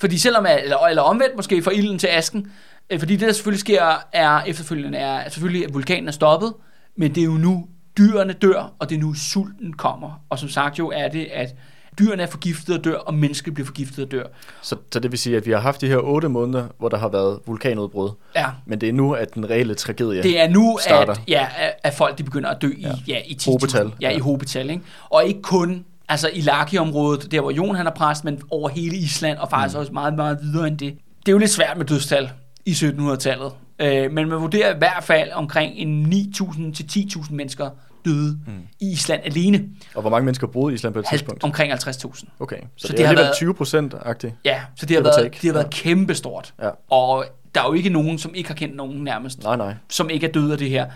fordi 0.00 0.18
selvom, 0.18 0.46
eller, 0.62 0.76
eller 0.78 1.02
omvendt 1.02 1.36
måske 1.36 1.62
fra 1.62 1.70
ilden 1.70 1.98
til 1.98 2.06
asken, 2.06 2.52
fordi 2.98 3.16
det 3.16 3.26
der 3.26 3.32
selvfølgelig 3.32 3.60
sker 3.60 4.04
er 4.12 4.40
efterfølgende 4.42 4.98
er 4.98 5.12
at 5.18 5.32
selvfølgelig 5.32 5.64
at 5.64 5.74
vulkanen 5.74 6.08
er 6.08 6.12
stoppet, 6.12 6.52
men 6.96 7.14
det 7.14 7.20
er 7.20 7.24
jo 7.24 7.32
nu 7.32 7.66
dyrene 7.98 8.32
dør, 8.32 8.72
og 8.78 8.90
det 8.90 8.96
er 8.96 9.00
nu 9.00 9.14
sulten 9.14 9.72
kommer. 9.72 10.20
Og 10.30 10.38
som 10.38 10.48
sagt 10.48 10.78
jo 10.78 10.92
er 10.94 11.08
det, 11.08 11.28
at 11.32 11.54
dyrene 11.98 12.22
er 12.22 12.26
forgiftet 12.26 12.78
og 12.78 12.84
dør, 12.84 12.96
og 12.96 13.14
mennesket 13.14 13.54
bliver 13.54 13.66
forgiftet 13.66 14.04
og 14.04 14.10
dør. 14.10 14.24
Så, 14.62 14.76
så 14.92 15.00
det 15.00 15.10
vil 15.10 15.18
sige, 15.18 15.36
at 15.36 15.46
vi 15.46 15.50
har 15.50 15.60
haft 15.60 15.80
de 15.80 15.86
her 15.86 15.96
otte 15.96 16.28
måneder, 16.28 16.66
hvor 16.78 16.88
der 16.88 16.96
har 16.98 17.08
været 17.08 17.38
vulkanudbrud. 17.46 18.10
Ja. 18.36 18.46
Men 18.66 18.80
det 18.80 18.88
er 18.88 18.92
nu, 18.92 19.12
at 19.12 19.34
den 19.34 19.50
reelle 19.50 19.74
tragedie... 19.74 20.22
Det 20.22 20.40
er 20.40 20.48
nu, 20.48 20.78
starter. 20.86 21.12
at, 21.12 21.20
ja, 21.28 21.46
at- 21.82 21.94
folk 21.94 22.18
de 22.18 22.22
begynder 22.24 22.48
at 22.50 22.62
dø 22.62 22.68
i, 22.76 22.86
Ja. 23.06 23.18
i 23.26 23.38
10.000. 23.42 23.50
Hobetal. 23.50 23.92
Ja, 24.00 24.10
i 24.10 24.14
Ja. 24.14 24.20
hobetal. 24.20 24.70
Ikke? 24.70 24.82
Og 25.10 25.24
ikke 25.24 25.42
kun 25.42 25.84
altså 26.08 26.30
i 26.32 26.40
Laki-området, 26.40 27.32
der 27.32 27.40
hvor 27.40 27.50
Jon 27.50 27.74
han 27.74 27.86
er 27.86 27.90
præst, 27.90 28.24
men 28.24 28.40
over 28.50 28.68
hele 28.68 28.96
Island, 28.96 29.38
og 29.38 29.50
faktisk 29.50 29.74
mm. 29.76 29.80
også 29.80 29.92
meget, 29.92 30.14
meget 30.14 30.38
videre 30.42 30.66
end 30.68 30.78
det. 30.78 30.94
Det 31.20 31.28
er 31.28 31.32
jo 31.32 31.38
lidt 31.38 31.50
svært 31.50 31.76
med 31.76 31.86
dødstal 31.86 32.30
i 32.68 32.72
1700-tallet. 32.72 33.52
Øh, 33.78 34.12
men 34.12 34.28
man 34.28 34.40
vurderer 34.40 34.74
i 34.74 34.78
hvert 34.78 35.04
fald 35.04 35.30
omkring 35.32 35.72
en 35.76 36.06
9.000 36.12 36.72
til 36.74 36.84
10.000 37.16 37.32
mennesker 37.34 37.70
døde 38.04 38.38
mm. 38.46 38.52
i 38.80 38.92
Island 38.92 39.20
alene. 39.24 39.64
Og 39.94 40.00
hvor 40.00 40.10
mange 40.10 40.24
mennesker 40.24 40.46
boede 40.46 40.72
i 40.72 40.74
Island 40.74 40.94
på 40.94 41.00
et 41.00 41.06
Halv, 41.08 41.18
tidspunkt? 41.20 41.44
omkring 41.44 41.72
50.000. 41.72 42.24
Okay, 42.40 42.56
så, 42.56 42.66
Så 42.76 42.88
det, 42.88 42.98
det 42.98 43.06
har 43.06 43.14
været- 43.14 43.34
20 43.36 43.54
procent-agtigt. 43.54 44.34
Ja, 44.44 44.60
så 44.76 44.86
det 44.86 44.96
har 44.96 45.02
været, 45.02 45.16
take. 45.22 45.38
det 45.42 45.48
har 45.48 45.52
været 45.52 45.64
Ja. 45.64 45.70
kæmpestort. 45.70 46.54
Ja. 46.62 46.70
Og 46.90 47.24
der 47.54 47.60
er 47.60 47.66
jo 47.66 47.72
ikke 47.72 47.88
nogen, 47.90 48.18
som 48.18 48.34
ikke 48.34 48.48
har 48.48 48.54
kendt 48.54 48.76
nogen 48.76 49.04
nærmest 49.04 49.42
Nej, 49.42 49.56
nej. 49.56 49.74
som 49.88 50.10
ikke 50.10 50.26
er 50.26 50.32
døde 50.32 50.52
af 50.52 50.58
det 50.58 50.70
her. 50.70 50.86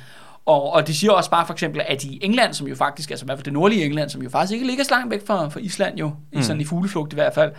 Og, 0.47 0.73
og 0.73 0.87
de 0.87 0.95
siger 0.95 1.13
også 1.13 1.31
bare 1.31 1.47
for 1.47 1.53
eksempel, 1.53 1.83
at 1.89 2.05
i 2.05 2.19
England, 2.23 2.55
som 2.55 2.67
jo 2.67 2.75
faktisk, 2.75 3.11
altså 3.11 3.25
i 3.25 3.27
hvert 3.27 3.39
fald 3.39 3.45
det 3.45 3.53
nordlige 3.53 3.85
England, 3.85 4.11
som 4.11 4.23
jo 4.23 4.31
faktisk 4.31 4.53
ikke 4.55 4.67
ligger 4.67 4.85
så 4.85 4.91
langt 4.91 5.11
væk 5.11 5.27
fra, 5.27 5.49
fra 5.49 5.61
Island 5.61 5.99
jo, 5.99 6.09
mm. 6.33 6.39
i 6.39 6.43
sådan 6.43 6.61
i 6.61 6.65
fugleflugt 6.65 7.13
i 7.13 7.17
hvert 7.17 7.35
fald, 7.35 7.53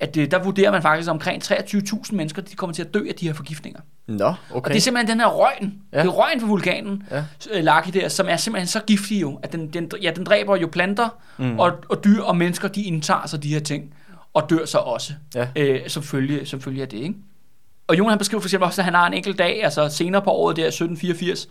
at 0.00 0.14
det, 0.14 0.30
der 0.30 0.42
vurderer 0.42 0.70
man 0.70 0.82
faktisk 0.82 1.08
at 1.08 1.10
omkring 1.12 1.42
23.000 1.44 2.14
mennesker, 2.14 2.42
de 2.42 2.54
kommer 2.56 2.74
til 2.74 2.82
at 2.82 2.94
dø 2.94 3.00
af 3.08 3.14
de 3.14 3.26
her 3.26 3.34
forgiftninger. 3.34 3.80
Nå, 4.06 4.24
Okay. 4.26 4.34
Og 4.54 4.64
det 4.68 4.76
er 4.76 4.80
simpelthen 4.80 5.10
den 5.10 5.20
her 5.20 5.26
røgen, 5.28 5.74
Ja. 5.92 5.98
det 5.98 6.06
er 6.06 6.10
røgen 6.10 6.40
fra 6.40 6.46
vulkanen, 6.46 7.02
Ja. 7.10 7.24
ja. 7.54 7.60
Laki 7.60 7.90
der, 7.90 8.08
som 8.08 8.26
er 8.28 8.36
simpelthen 8.36 8.66
så 8.66 8.80
giftig 8.86 9.20
jo, 9.20 9.40
at 9.42 9.52
den, 9.52 9.68
den, 9.72 9.90
ja, 10.02 10.10
den 10.16 10.24
dræber 10.24 10.56
jo 10.56 10.66
planter, 10.72 11.08
mm. 11.38 11.58
og, 11.58 11.72
og 11.88 12.04
dyr 12.04 12.22
og 12.22 12.36
mennesker, 12.36 12.68
de 12.68 12.82
indtager 12.82 13.26
sig 13.26 13.42
de 13.42 13.48
her 13.48 13.60
ting, 13.60 13.94
og 14.34 14.50
dør 14.50 14.64
så 14.66 14.78
også, 14.78 15.12
Ja. 15.34 15.46
øh, 15.56 15.80
som, 15.88 16.02
følge, 16.02 16.46
som 16.46 16.60
følge 16.60 16.82
af 16.82 16.88
det, 16.88 16.98
ikke? 16.98 17.14
Og 17.86 17.98
Jon 17.98 18.08
han 18.08 18.18
beskriver 18.18 18.40
for 18.40 18.46
eksempel 18.48 18.66
også, 18.66 18.80
at 18.80 18.84
han 18.84 18.94
har 18.94 19.06
en 19.06 19.14
enkelt 19.14 19.38
dag, 19.38 19.64
altså 19.64 19.88
senere 19.88 20.22
på 20.22 20.30
året 20.30 20.56
der, 20.56 20.66
1784, 20.66 21.48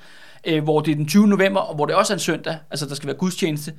øh, 0.48 0.64
hvor 0.64 0.82
det 0.82 0.91
er 0.91 0.95
den 0.95 1.08
20. 1.08 1.28
november, 1.28 1.60
og 1.60 1.76
hvor 1.76 1.86
det 1.86 1.95
også 1.95 2.14
er 2.14 2.16
en 2.16 2.20
søndag, 2.20 2.58
altså 2.72 2.86
der 2.86 2.95
skal 2.95 3.08
være 3.08 3.16
gudstjeneste, 3.18 3.74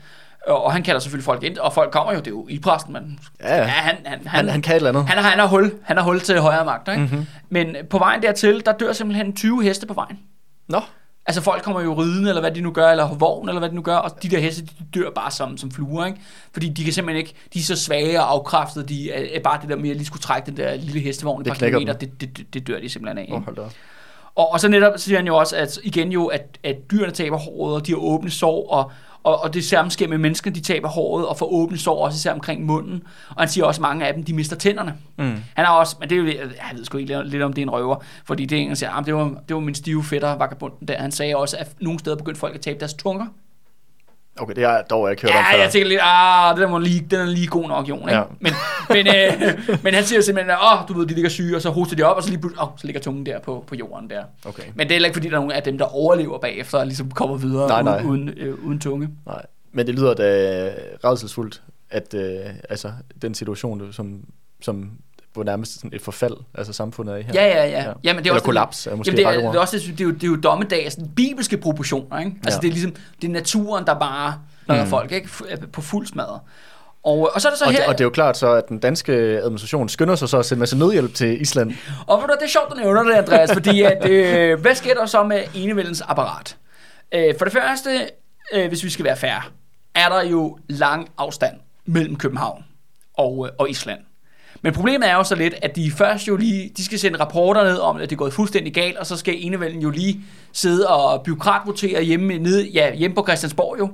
og, 0.47 0.64
og 0.64 0.73
han 0.73 0.83
kalder 0.83 1.01
selvfølgelig 1.01 1.25
folk 1.25 1.43
ind, 1.43 1.59
og 1.59 1.73
folk 1.73 1.91
kommer 1.93 2.12
jo, 2.12 2.19
det 2.19 2.27
er 2.27 2.31
jo 2.31 2.47
i 2.51 2.59
præsten, 2.59 2.93
men 2.93 3.19
Ja, 3.41 3.57
ja. 3.57 3.62
han, 3.64 3.97
han, 4.05 4.27
Han, 4.27 4.49
han 4.49 4.62
kan 4.62 4.73
et 4.73 4.77
eller 4.77 4.89
andet. 4.91 5.07
han 5.09 5.19
har, 5.23 5.31
han 5.31 5.39
har 5.39 5.47
hul, 5.47 5.73
han 5.83 5.97
har 5.97 6.05
hul 6.05 6.21
til 6.21 6.41
højre 6.41 6.64
magt, 6.64 6.89
ikke? 6.89 7.01
Mhm. 7.01 7.11
Mm-hmm. 7.11 7.27
Men 7.51 7.77
på 7.91 7.99
vejen 7.99 8.23
dertil, 8.23 8.62
der 8.66 8.73
dør 8.73 8.93
simpelthen 8.93 9.37
20 9.37 9.62
heste 9.62 9.87
på 9.87 9.95
vejen. 9.95 10.19
Nå, 10.69 10.81
Altså 11.27 11.43
folk 11.43 11.62
kommer 11.62 11.81
jo 11.81 11.95
ridende, 11.95 12.29
eller 12.29 12.41
hvad 12.41 12.51
de 12.51 12.61
nu 12.61 12.71
gør, 12.71 12.91
eller 12.91 13.14
vogn, 13.14 13.49
eller 13.49 13.59
hvad 13.61 13.69
de 13.69 13.75
nu 13.75 13.83
gør, 13.83 13.97
og 13.97 14.23
de 14.23 14.29
der 14.29 14.39
heste, 14.39 14.62
de 14.62 14.71
dør 14.95 15.11
bare 15.14 15.31
som, 15.31 15.57
som 15.59 15.71
fluer, 15.71 16.07
ikke? 16.07 16.19
Fordi 16.53 16.69
de 16.69 16.85
kan 16.85 16.93
simpelthen 16.93 17.19
ikke, 17.27 17.35
de 17.55 17.59
er 17.59 17.62
så 17.62 17.77
svage 17.77 18.21
og 18.23 18.33
afkræftede, 18.33 18.89
de 18.89 19.11
er, 19.12 19.37
er 19.37 19.41
bare 19.43 19.59
det 19.61 19.69
der 19.69 19.77
med 19.77 19.91
at 19.91 19.97
lige 19.97 20.07
skulle 20.07 20.23
trække 20.23 20.47
den 20.47 20.57
der 20.57 20.75
lille 20.77 21.01
hestevogn 21.01 21.41
et 21.43 21.47
par 21.49 21.55
kilometer, 21.55 21.93
det, 21.93 22.21
det, 22.21 22.55
det, 22.55 22.66
dør 22.66 22.81
de 22.81 22.89
simpelthen 22.89 23.19
af. 23.19 23.23
oh, 23.33 23.37
Ikke? 23.39 23.45
hold 23.45 23.57
da. 23.57 23.62
Og, 24.39 24.53
og 24.53 24.61
så 24.61 24.68
netop 24.68 24.93
siger 24.97 25.18
han 25.18 25.26
jo 25.26 25.36
også, 25.36 25.57
at 25.57 25.78
igen 25.84 26.12
jo, 26.12 26.26
at, 26.26 26.59
at 26.64 26.76
dyrene 26.91 27.12
taber 27.12 27.36
håret, 27.39 27.74
og 27.74 27.86
de 27.86 27.93
har 27.93 27.99
åbne 27.99 28.30
sår, 28.30 28.70
og, 28.70 28.91
og, 29.22 29.43
og 29.43 29.55
det 29.55 29.64
samme 29.64 29.91
sker 29.91 30.09
med 30.09 30.18
menneskene, 30.18 30.55
de 30.55 30.61
taber 30.61 30.89
håret, 30.89 31.26
og 31.26 31.36
får 31.39 31.47
åbne 31.53 31.78
sår, 31.78 32.05
også 32.05 32.16
især 32.16 32.32
omkring 32.32 32.66
munden. 32.66 33.03
Og 33.28 33.36
han 33.39 33.49
siger 33.49 33.64
også, 33.64 33.78
at 33.78 33.82
mange 33.82 34.07
af 34.07 34.14
dem, 34.14 34.24
de 34.24 34.34
mister 34.34 34.57
tænderne. 34.57 34.95
Mm. 35.18 35.24
Han 35.55 35.64
har 35.66 35.74
også, 35.74 35.97
men 36.01 36.11
det 36.11 36.18
er 36.18 36.22
jo, 36.22 36.26
jeg 36.26 36.70
ved 36.74 36.84
sgu 36.84 36.99
ikke 36.99 37.22
lidt- 37.24 37.43
om 37.43 37.53
det 37.53 37.62
er 37.62 37.66
en 37.66 37.70
røver, 37.70 37.97
fordi 38.24 38.45
det 38.47 38.59
er 38.59 38.62
en, 38.62 38.76
siger, 38.76 38.91
"Ah, 38.91 39.07
det 39.07 39.14
var, 39.14 39.34
det 39.49 39.55
var 39.55 39.61
min 39.61 39.74
stive 39.74 40.05
fætter, 40.05 40.36
vagabunden 40.36 40.89
der. 40.89 40.99
Han 40.99 41.12
sagde 41.12 41.36
også, 41.36 41.57
at 41.57 41.68
nogle 41.80 41.99
steder 41.99 42.16
begyndte 42.16 42.41
folk 42.41 42.55
at 42.55 42.61
tabe 42.61 42.78
deres 42.80 42.95
tunger. 42.95 43.26
Okay, 44.41 44.55
det 44.55 44.64
har 44.64 44.72
jeg 44.72 44.84
dog 44.91 45.11
ikke 45.11 45.22
hørt 45.22 45.30
om 45.30 45.36
Ja, 45.36 45.57
før. 45.57 45.62
jeg 45.62 45.70
tænker 45.72 45.89
lidt, 45.89 46.01
ah, 46.03 46.57
den, 46.59 46.70
må 46.70 46.78
lige, 46.78 47.07
den 47.11 47.20
er 47.20 47.24
lige 47.26 47.47
god 47.47 47.68
nok, 47.68 47.89
Jon. 47.89 47.99
Ikke? 48.01 48.14
Ja. 48.14 48.22
Men, 48.41 48.53
men, 48.89 49.07
øh, 49.07 49.59
men 49.84 49.95
han 49.95 50.05
siger 50.05 50.20
simpelthen, 50.20 50.51
åh, 50.62 50.82
oh, 50.82 50.89
du 50.89 50.99
ved, 50.99 51.07
de 51.07 51.14
ligger 51.14 51.30
syge, 51.30 51.57
og 51.57 51.62
så 51.62 51.70
hoster 51.70 51.97
de 51.97 52.03
op, 52.03 52.16
og 52.16 52.22
så, 52.22 52.30
lige, 52.30 52.41
åh, 52.62 52.68
så 52.76 52.86
ligger 52.86 53.01
tungen 53.01 53.26
der 53.26 53.41
på, 53.41 53.64
på 53.66 53.74
jorden 53.74 54.11
der. 54.11 54.24
Okay, 54.45 54.62
Men 54.74 54.86
det 54.86 54.91
er 54.93 54.95
heller 54.95 55.07
ikke, 55.09 55.16
fordi 55.16 55.28
der 55.28 55.34
er 55.34 55.39
nogen 55.41 55.53
af 55.53 55.62
dem, 55.62 55.78
der 55.78 55.84
overlever 55.84 56.39
bagefter, 56.39 56.78
og 56.78 56.86
ligesom 56.86 57.11
kommer 57.11 57.36
videre 57.36 57.68
Nej, 57.68 57.82
nej. 57.82 58.03
Uden, 58.05 58.28
øh, 58.36 58.55
uden 58.64 58.80
tunge. 58.80 59.09
nej. 59.26 59.43
Men 59.72 59.86
det 59.86 59.95
lyder 59.95 60.14
da 60.14 60.70
redselsfuldt, 61.05 61.62
at 61.91 62.14
øh, 62.14 62.41
altså, 62.70 62.93
den 63.22 63.34
situation, 63.34 63.93
som, 63.93 64.20
som 64.62 64.91
hvor 65.39 65.45
nærmest 65.45 65.74
sådan 65.74 65.91
et 65.95 66.03
forfald, 66.03 66.34
altså 66.55 66.72
samfundet 66.72 67.14
er 67.14 67.18
i 67.18 67.22
her. 67.22 67.32
Ja, 67.34 67.47
ja, 67.47 67.64
ja. 67.66 67.82
Ja. 67.82 67.84
Jamen, 67.84 67.95
det 68.05 68.07
er 68.09 68.18
Eller 68.18 68.32
også, 68.32 68.45
kollaps 68.45 68.86
er 68.86 68.97
måske 68.97 69.11
jamen, 69.20 69.34
det, 69.34 69.45
er, 69.45 69.51
det, 69.51 69.57
er 69.57 69.61
også, 69.61 69.76
det, 69.78 70.01
er 70.01 70.05
jo, 70.05 70.11
det 70.11 70.22
er 70.22 70.26
jo 70.28 70.36
dommedag, 70.36 70.84
altså 70.84 71.01
bibelske 71.16 71.57
proportioner, 71.57 72.18
ikke? 72.18 72.32
Altså 72.45 72.57
Ja. 72.59 72.61
det 72.61 72.68
er 72.68 72.72
ligesom, 72.72 72.95
det 73.22 73.28
er 73.28 73.32
naturen, 73.32 73.86
der 73.86 73.99
bare 73.99 74.34
lader 74.68 74.84
Mm. 74.84 74.91
folk, 74.91 75.12
ikke? 75.12 75.28
Fu- 75.28 75.66
På 75.72 75.80
fuld 75.80 76.07
smadre. 76.07 76.39
Og, 77.03 77.30
og 77.34 77.41
så 77.41 77.49
er 77.49 77.53
det 77.53 77.59
så 77.59 77.64
Og, 77.64 77.70
her, 77.70 77.78
det, 77.78 77.86
og 77.89 77.93
det 77.95 78.01
er 78.01 78.05
jo 78.05 78.11
klart 78.11 78.36
så, 78.36 78.53
at 78.53 78.68
den 78.68 78.78
danske 78.78 79.12
administration 79.12 79.89
skynder 79.89 80.16
sig 80.16 80.28
så 80.28 80.39
at 80.39 80.47
sende 80.47 80.57
en 80.59 80.61
masse 80.61 80.78
nødhjælp 80.78 81.14
til 81.14 81.41
Island. 81.43 81.72
Og 82.07 82.22
det 82.41 82.45
er 82.45 82.49
sjovt, 82.49 82.70
du 82.70 82.74
nævner 82.74 83.03
det, 83.03 83.12
Andreas, 83.12 83.53
fordi 83.53 83.82
at, 83.82 84.09
øh, 84.09 84.61
hvad 84.61 84.74
sker 84.74 84.95
der 84.95 85.07
så 85.07 85.22
med 85.22 85.43
enevældens 85.55 86.01
apparat? 86.01 86.57
Øh, 87.14 87.34
for 87.39 87.45
det 87.45 87.53
første, 87.53 87.91
øh, 88.55 88.68
hvis 88.68 88.84
vi 88.84 88.91
skal 88.91 89.05
være 89.05 89.16
fair, 89.16 89.51
er 89.95 90.09
der 90.09 90.22
jo 90.22 90.59
lang 90.68 91.09
afstand 91.18 91.55
mellem 91.86 92.16
København 92.16 92.64
og, 93.14 93.47
øh, 93.47 93.53
og 93.59 93.70
Island. 93.70 93.99
Men 94.62 94.72
problemet 94.72 95.09
er 95.09 95.14
jo 95.14 95.24
så 95.24 95.34
lidt, 95.34 95.54
at 95.62 95.76
de 95.76 95.90
først 95.90 96.28
jo 96.28 96.36
lige, 96.36 96.72
de 96.76 96.84
skal 96.84 96.98
sende 96.98 97.20
rapporter 97.20 97.64
ned 97.64 97.78
om, 97.78 97.96
at 97.96 98.02
det 98.02 98.12
er 98.12 98.18
gået 98.18 98.32
fuldstændig 98.32 98.74
galt, 98.74 98.96
og 98.96 99.06
så 99.06 99.16
skal 99.16 99.34
enevælden 99.38 99.82
jo 99.82 99.90
lige 99.90 100.20
sidde 100.52 100.88
og 100.88 101.22
byråkratvotere 101.22 102.02
hjemme, 102.02 102.38
nede, 102.38 102.68
ja, 102.68 102.94
hjemme 102.94 103.14
på 103.14 103.22
Christiansborg 103.22 103.78
jo, 103.78 103.90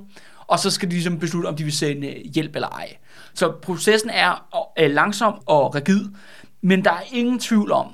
og 0.46 0.58
så 0.58 0.70
skal 0.70 0.88
de 0.88 0.94
ligesom 0.94 1.18
beslutte, 1.18 1.46
om 1.46 1.56
de 1.56 1.64
vil 1.64 1.72
sende 1.72 2.06
øh, 2.06 2.32
hjælp 2.34 2.54
eller 2.54 2.68
ej. 2.68 2.96
Så 3.34 3.52
processen 3.62 4.10
er 4.10 4.46
øh, 4.78 4.90
langsom 4.90 5.34
og 5.46 5.74
rigid, 5.74 6.04
men 6.62 6.84
der 6.84 6.90
er 6.90 7.02
ingen 7.12 7.38
tvivl 7.38 7.72
om, 7.72 7.86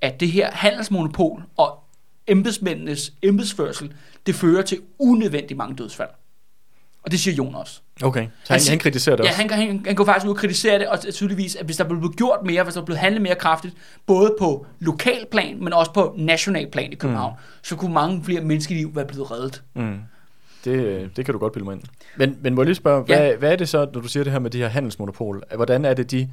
at 0.00 0.20
det 0.20 0.28
her 0.28 0.50
handelsmonopol 0.50 1.42
og 1.56 1.84
embedsmændenes 2.26 3.12
embedsførsel, 3.22 3.94
det 4.26 4.34
fører 4.34 4.62
til 4.62 4.80
unødvendigt 4.98 5.58
mange 5.58 5.76
dødsfald. 5.76 6.08
Og 7.02 7.10
det 7.10 7.20
siger 7.20 7.34
Jon 7.34 7.54
også. 7.54 7.80
Okay, 8.02 8.26
så 8.44 8.52
han, 8.52 8.60
siger- 8.60 8.72
han 8.72 8.78
kritiserer 8.78 9.16
det 9.16 9.24
Ja, 9.24 9.28
også. 9.28 9.40
han, 9.40 9.50
han, 9.50 9.82
han 9.86 9.94
går 9.94 10.04
faktisk 10.04 10.26
ud 10.26 10.30
og 10.30 10.36
kritisere 10.36 10.78
det, 10.78 10.86
og 10.88 11.00
tydeligvis, 11.12 11.56
at 11.56 11.64
hvis 11.64 11.76
der 11.76 11.84
blev 11.84 12.12
gjort 12.16 12.38
mere, 12.44 12.62
hvis 12.62 12.74
der 12.74 12.84
blev 12.84 12.96
handlet 12.96 13.22
mere 13.22 13.34
kraftigt, 13.34 13.74
både 14.06 14.34
på 14.40 14.66
lokal 14.80 15.26
plan, 15.30 15.64
men 15.64 15.72
også 15.72 15.92
på 15.92 16.14
national 16.18 16.70
plan 16.70 16.92
i 16.92 16.94
København, 16.94 17.32
mm. 17.32 17.40
så 17.62 17.76
kunne 17.76 17.94
mange 17.94 18.24
flere 18.24 18.40
menneskeliv 18.40 18.96
være 18.96 19.04
blevet 19.06 19.30
reddet. 19.30 19.62
Mm. 19.74 19.98
Det, 20.64 21.10
det 21.16 21.24
kan 21.24 21.32
du 21.32 21.38
godt 21.38 21.52
bilde 21.52 21.64
mig 21.64 21.74
ind. 21.74 21.82
Men, 22.16 22.36
men 22.40 22.54
må 22.54 22.62
jeg 22.62 22.66
lige 22.66 22.74
spørge, 22.74 23.02
hvad, 23.04 23.16
Ja. 23.16 23.36
hvad 23.36 23.52
er 23.52 23.56
det 23.56 23.68
så, 23.68 23.86
når 23.94 24.00
du 24.00 24.08
siger 24.08 24.24
det 24.24 24.32
her 24.32 24.38
med 24.40 24.50
de 24.50 24.58
her 24.58 24.68
handelsmonopol? 24.68 25.42
Hvordan 25.56 25.84
er 25.84 25.94
det, 25.94 26.10
de 26.10 26.28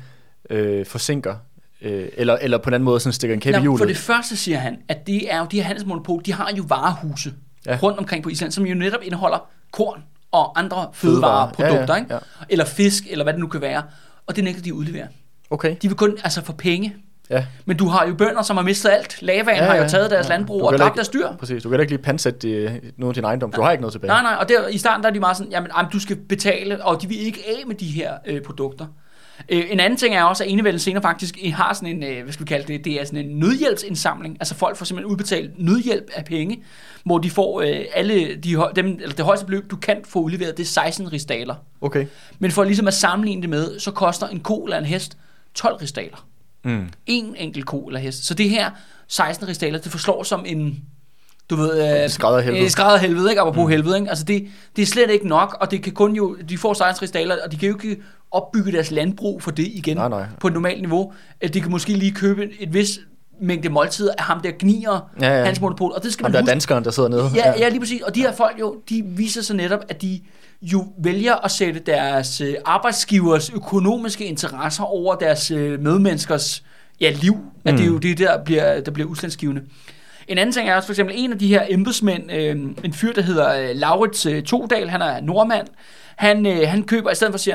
øh, 0.49 0.85
forsinker, 0.85 1.35
øh, 1.81 2.07
eller, 2.17 2.37
eller 2.41 2.57
på 2.57 2.69
en 2.69 2.73
anden 2.73 2.85
måde 2.85 2.99
sådan 2.99 3.13
stikker 3.13 3.33
en 3.33 3.39
kæppe 3.41 3.59
i 3.59 3.61
hjulet? 3.61 3.79
for 3.79 3.85
det 3.85 3.97
første 3.97 4.35
siger 4.37 4.57
han, 4.57 4.77
at 4.87 5.07
det 5.07 5.33
er 5.33 5.39
jo 5.39 5.45
de 5.51 5.57
her 5.57 5.63
handelsmonopol, 5.63 6.21
de 6.25 6.33
har 6.33 6.51
jo 6.57 6.63
varehuse 6.67 7.33
Ja. 7.65 7.71
ja. 7.71 7.79
rundt 7.83 7.99
omkring 7.99 8.23
på 8.23 8.29
Island, 8.29 8.51
som 8.51 8.65
jo 8.65 8.75
netop 8.75 8.99
indeholder 9.03 9.49
korn 9.71 10.03
og 10.31 10.59
andre 10.59 10.87
fødevareprodukter, 10.93 11.75
Ja, 11.77 11.93
ja, 11.93 11.95
ikke? 11.95 12.13
ja. 12.13 12.19
eller 12.49 12.65
fisk, 12.65 13.03
eller 13.09 13.25
hvad 13.25 13.33
det 13.33 13.39
nu 13.39 13.47
kan 13.47 13.61
være. 13.61 13.83
Og 14.27 14.35
det 14.35 14.43
nægter 14.43 14.61
de 14.61 14.69
at 14.69 14.73
udlevere. 14.73 15.07
Okay, 15.49 15.75
De 15.81 15.87
vil 15.87 15.97
kun 15.97 16.17
altså 16.23 16.41
få 16.43 16.53
penge. 16.53 16.95
ja. 17.29 17.45
Men 17.65 17.77
du 17.77 17.87
har 17.87 18.07
jo 18.07 18.13
bønder, 18.15 18.41
som 18.41 18.57
har 18.57 18.63
mistet 18.63 18.89
alt. 18.89 19.21
Lavaen 19.21 19.47
Ja, 19.47 19.53
ja, 19.63 19.69
har 19.69 19.75
jo 19.75 19.81
ja, 19.81 19.87
taget 19.87 20.11
deres 20.11 20.27
ja. 20.27 20.33
ja. 20.33 20.37
landbrug 20.37 20.63
og 20.63 20.77
dræbt 20.77 20.95
deres 20.95 21.09
dyr. 21.09 21.27
Præcis, 21.39 21.63
du 21.63 21.69
kan 21.69 21.73
heller 21.73 21.81
ikke 21.81 21.91
lige 21.93 22.03
pansætte 22.03 22.49
øh, 22.49 22.71
nogen 22.97 23.09
af 23.11 23.13
din 23.13 23.23
ejendom, 23.23 23.51
for 23.51 23.55
du 23.57 23.63
har 23.63 23.71
ikke 23.71 23.81
noget 23.81 23.91
tilbage. 23.91 24.07
Nej, 24.07 24.21
nej, 24.21 24.35
og 24.39 24.49
der, 24.49 24.67
i 24.67 24.77
starten 24.77 25.03
der 25.03 25.09
er 25.09 25.13
de 25.13 25.19
meget 25.19 25.37
sådan, 25.37 25.51
jamen, 25.51 25.69
jamen 25.77 25.91
du 25.91 25.99
skal 25.99 26.15
betale, 26.15 26.85
og 26.85 27.01
de 27.01 27.07
vil 27.07 27.19
ikke 27.25 27.39
af 27.47 27.67
med 27.67 27.75
de 27.75 27.85
her 27.85 28.13
øh, 28.27 28.41
produkter. 28.41 28.85
Øh, 29.49 29.63
en 29.69 29.79
anden 29.79 29.97
ting 29.97 30.15
er 30.15 30.23
også, 30.23 30.43
at 30.43 30.49
enevælden 30.49 30.79
senere 30.79 31.01
faktisk 31.01 31.35
har 31.53 31.73
sådan 31.73 31.89
en, 31.89 32.03
øh, 32.03 32.23
hvad 32.23 32.33
skal 32.33 32.45
vi 32.45 32.47
kalde 32.47 32.67
det, 32.67 32.85
det 32.85 33.01
er 33.01 33.05
sådan 33.05 33.25
en 33.25 33.39
nødhjælpsindsamling. 33.39 34.37
Altså 34.39 34.55
folk 34.55 34.77
får 34.77 34.85
simpelthen 34.85 35.11
udbetalt 35.11 35.51
nødhjælp 35.59 36.09
af 36.15 36.25
penge, 36.25 36.63
hvor 37.03 37.17
de 37.17 37.29
får 37.29 37.61
øh, 37.61 37.85
alle 37.93 38.35
de, 38.35 38.57
dem, 38.75 38.87
eller 38.87 39.15
det 39.15 39.25
højeste 39.25 39.45
beløb, 39.45 39.71
du 39.71 39.75
kan 39.75 39.97
få 40.05 40.19
udleveret, 40.19 40.57
det 40.57 40.63
er 40.63 40.67
16 40.67 41.13
rigsdaler. 41.13 41.55
Okay. 41.81 42.05
Men 42.39 42.51
for 42.51 42.63
ligesom 42.63 42.87
at 42.87 42.93
sammenligne 42.93 43.41
det 43.41 43.49
med, 43.49 43.79
så 43.79 43.91
koster 43.91 44.27
en 44.27 44.39
ko 44.39 44.63
eller 44.63 44.77
en 44.77 44.85
hest 44.85 45.17
12 45.53 45.75
rigsdaler. 45.75 46.27
Mm. 46.63 46.89
En 47.05 47.35
enkelt 47.37 47.65
ko 47.65 47.87
eller 47.87 47.99
hest. 47.99 48.25
Så 48.25 48.33
det 48.33 48.49
her 48.49 48.71
16 49.07 49.47
rigsdaler, 49.47 49.79
det 49.79 49.91
forslår 49.91 50.23
som 50.23 50.43
en, 50.45 50.83
du 51.49 51.55
ved... 51.55 52.03
Øh, 52.03 52.09
skrædderhelvede. 52.09 52.63
Øh, 52.63 52.69
skrædderhelvede, 52.69 53.29
ikke? 53.29 53.41
Apropos 53.41 53.63
mm. 53.63 53.69
helvede, 53.69 53.97
ikke? 53.97 54.09
Altså 54.09 54.25
det, 54.25 54.47
det 54.75 54.81
er 54.81 54.85
slet 54.85 55.09
ikke 55.09 55.27
nok, 55.27 55.57
og 55.61 55.71
det 55.71 55.83
kan 55.83 55.93
kun 55.93 56.15
jo... 56.15 56.37
De 56.49 56.57
får 56.57 56.73
16 56.73 57.01
rigsdaler, 57.01 57.35
og 57.45 57.51
de 57.51 57.57
kan 57.57 57.69
jo 57.69 57.75
ikke 57.75 58.01
opbygge 58.31 58.71
deres 58.71 58.91
landbrug 58.91 59.43
for 59.43 59.51
det 59.51 59.67
igen 59.67 59.97
Nej, 59.97 60.09
nej. 60.09 60.25
på 60.39 60.47
et 60.47 60.53
normalt 60.53 60.81
niveau. 60.81 61.13
De 61.53 61.61
kan 61.61 61.71
måske 61.71 61.93
lige 61.93 62.11
købe 62.11 62.49
et 62.59 62.73
vis 62.73 62.99
mængde 63.41 63.69
måltider 63.69 64.13
af 64.17 64.23
ham 64.23 64.39
der 64.41 64.51
gnier 64.59 65.11
Ja, 65.21 65.25
ja. 65.27 65.31
ja, 65.33 65.39
ja. 65.39 65.45
hans 65.45 65.61
monopol, 65.61 65.91
og 65.95 66.03
det 66.03 66.13
skal 66.13 66.23
Ham 66.23 66.31
man 66.31 66.33
der 66.33 66.41
huske. 66.41 66.51
danskeren, 66.51 66.83
der 66.83 66.91
sidder 66.91 67.09
nede. 67.09 67.29
Ja, 67.35 67.53
ja, 67.59 67.69
lige 67.69 67.79
præcis. 67.79 68.01
Og 68.01 68.15
de 68.15 68.21
her 68.21 68.31
folk 68.33 68.59
jo, 68.59 68.75
de 68.89 69.03
viser 69.05 69.41
sig 69.41 69.55
netop, 69.55 69.79
at 69.89 70.01
de 70.01 70.21
jo 70.61 70.85
vælger 71.03 71.35
at 71.45 71.51
sætte 71.51 71.79
deres 71.79 72.41
øh, 72.41 72.55
arbejdsgivers 72.65 73.49
økonomiske 73.49 74.25
interesser 74.25 74.83
over 74.83 75.15
deres 75.15 75.51
øh, 75.51 75.79
medmenneskers 75.79 76.63
ja, 76.99 77.13
liv. 77.21 77.37
At 77.65 77.73
det 77.73 77.81
er 77.81 77.85
jo 77.87 77.97
det, 77.97 78.17
der 78.17 78.43
bliver, 78.43 78.81
der 78.81 78.91
bliver 78.91 79.09
udslagsgivende. 79.09 79.61
En 80.27 80.37
anden 80.37 80.53
ting 80.53 80.69
er 80.69 80.75
også 80.75 80.87
for 80.87 80.93
eksempel 80.93 81.15
en 81.17 81.31
af 81.33 81.39
de 81.39 81.47
her 81.47 81.63
embedsmænd, 81.69 82.31
øh, 82.31 82.55
en 82.83 82.93
fyr, 82.93 83.13
der 83.13 83.21
hedder 83.21 83.55
øh, 83.61 83.69
Laurits 83.75 84.25
øh, 84.25 84.43
Todal, 84.43 84.89
han 84.89 85.01
er 85.01 85.21
nordmand, 85.21 85.67
han, 86.15 86.45
øh, 86.45 86.67
han 86.67 86.83
køber, 86.83 87.11
i 87.11 87.15
stedet 87.15 87.31
for 87.31 87.35
at 87.35 87.41
sige, 87.41 87.53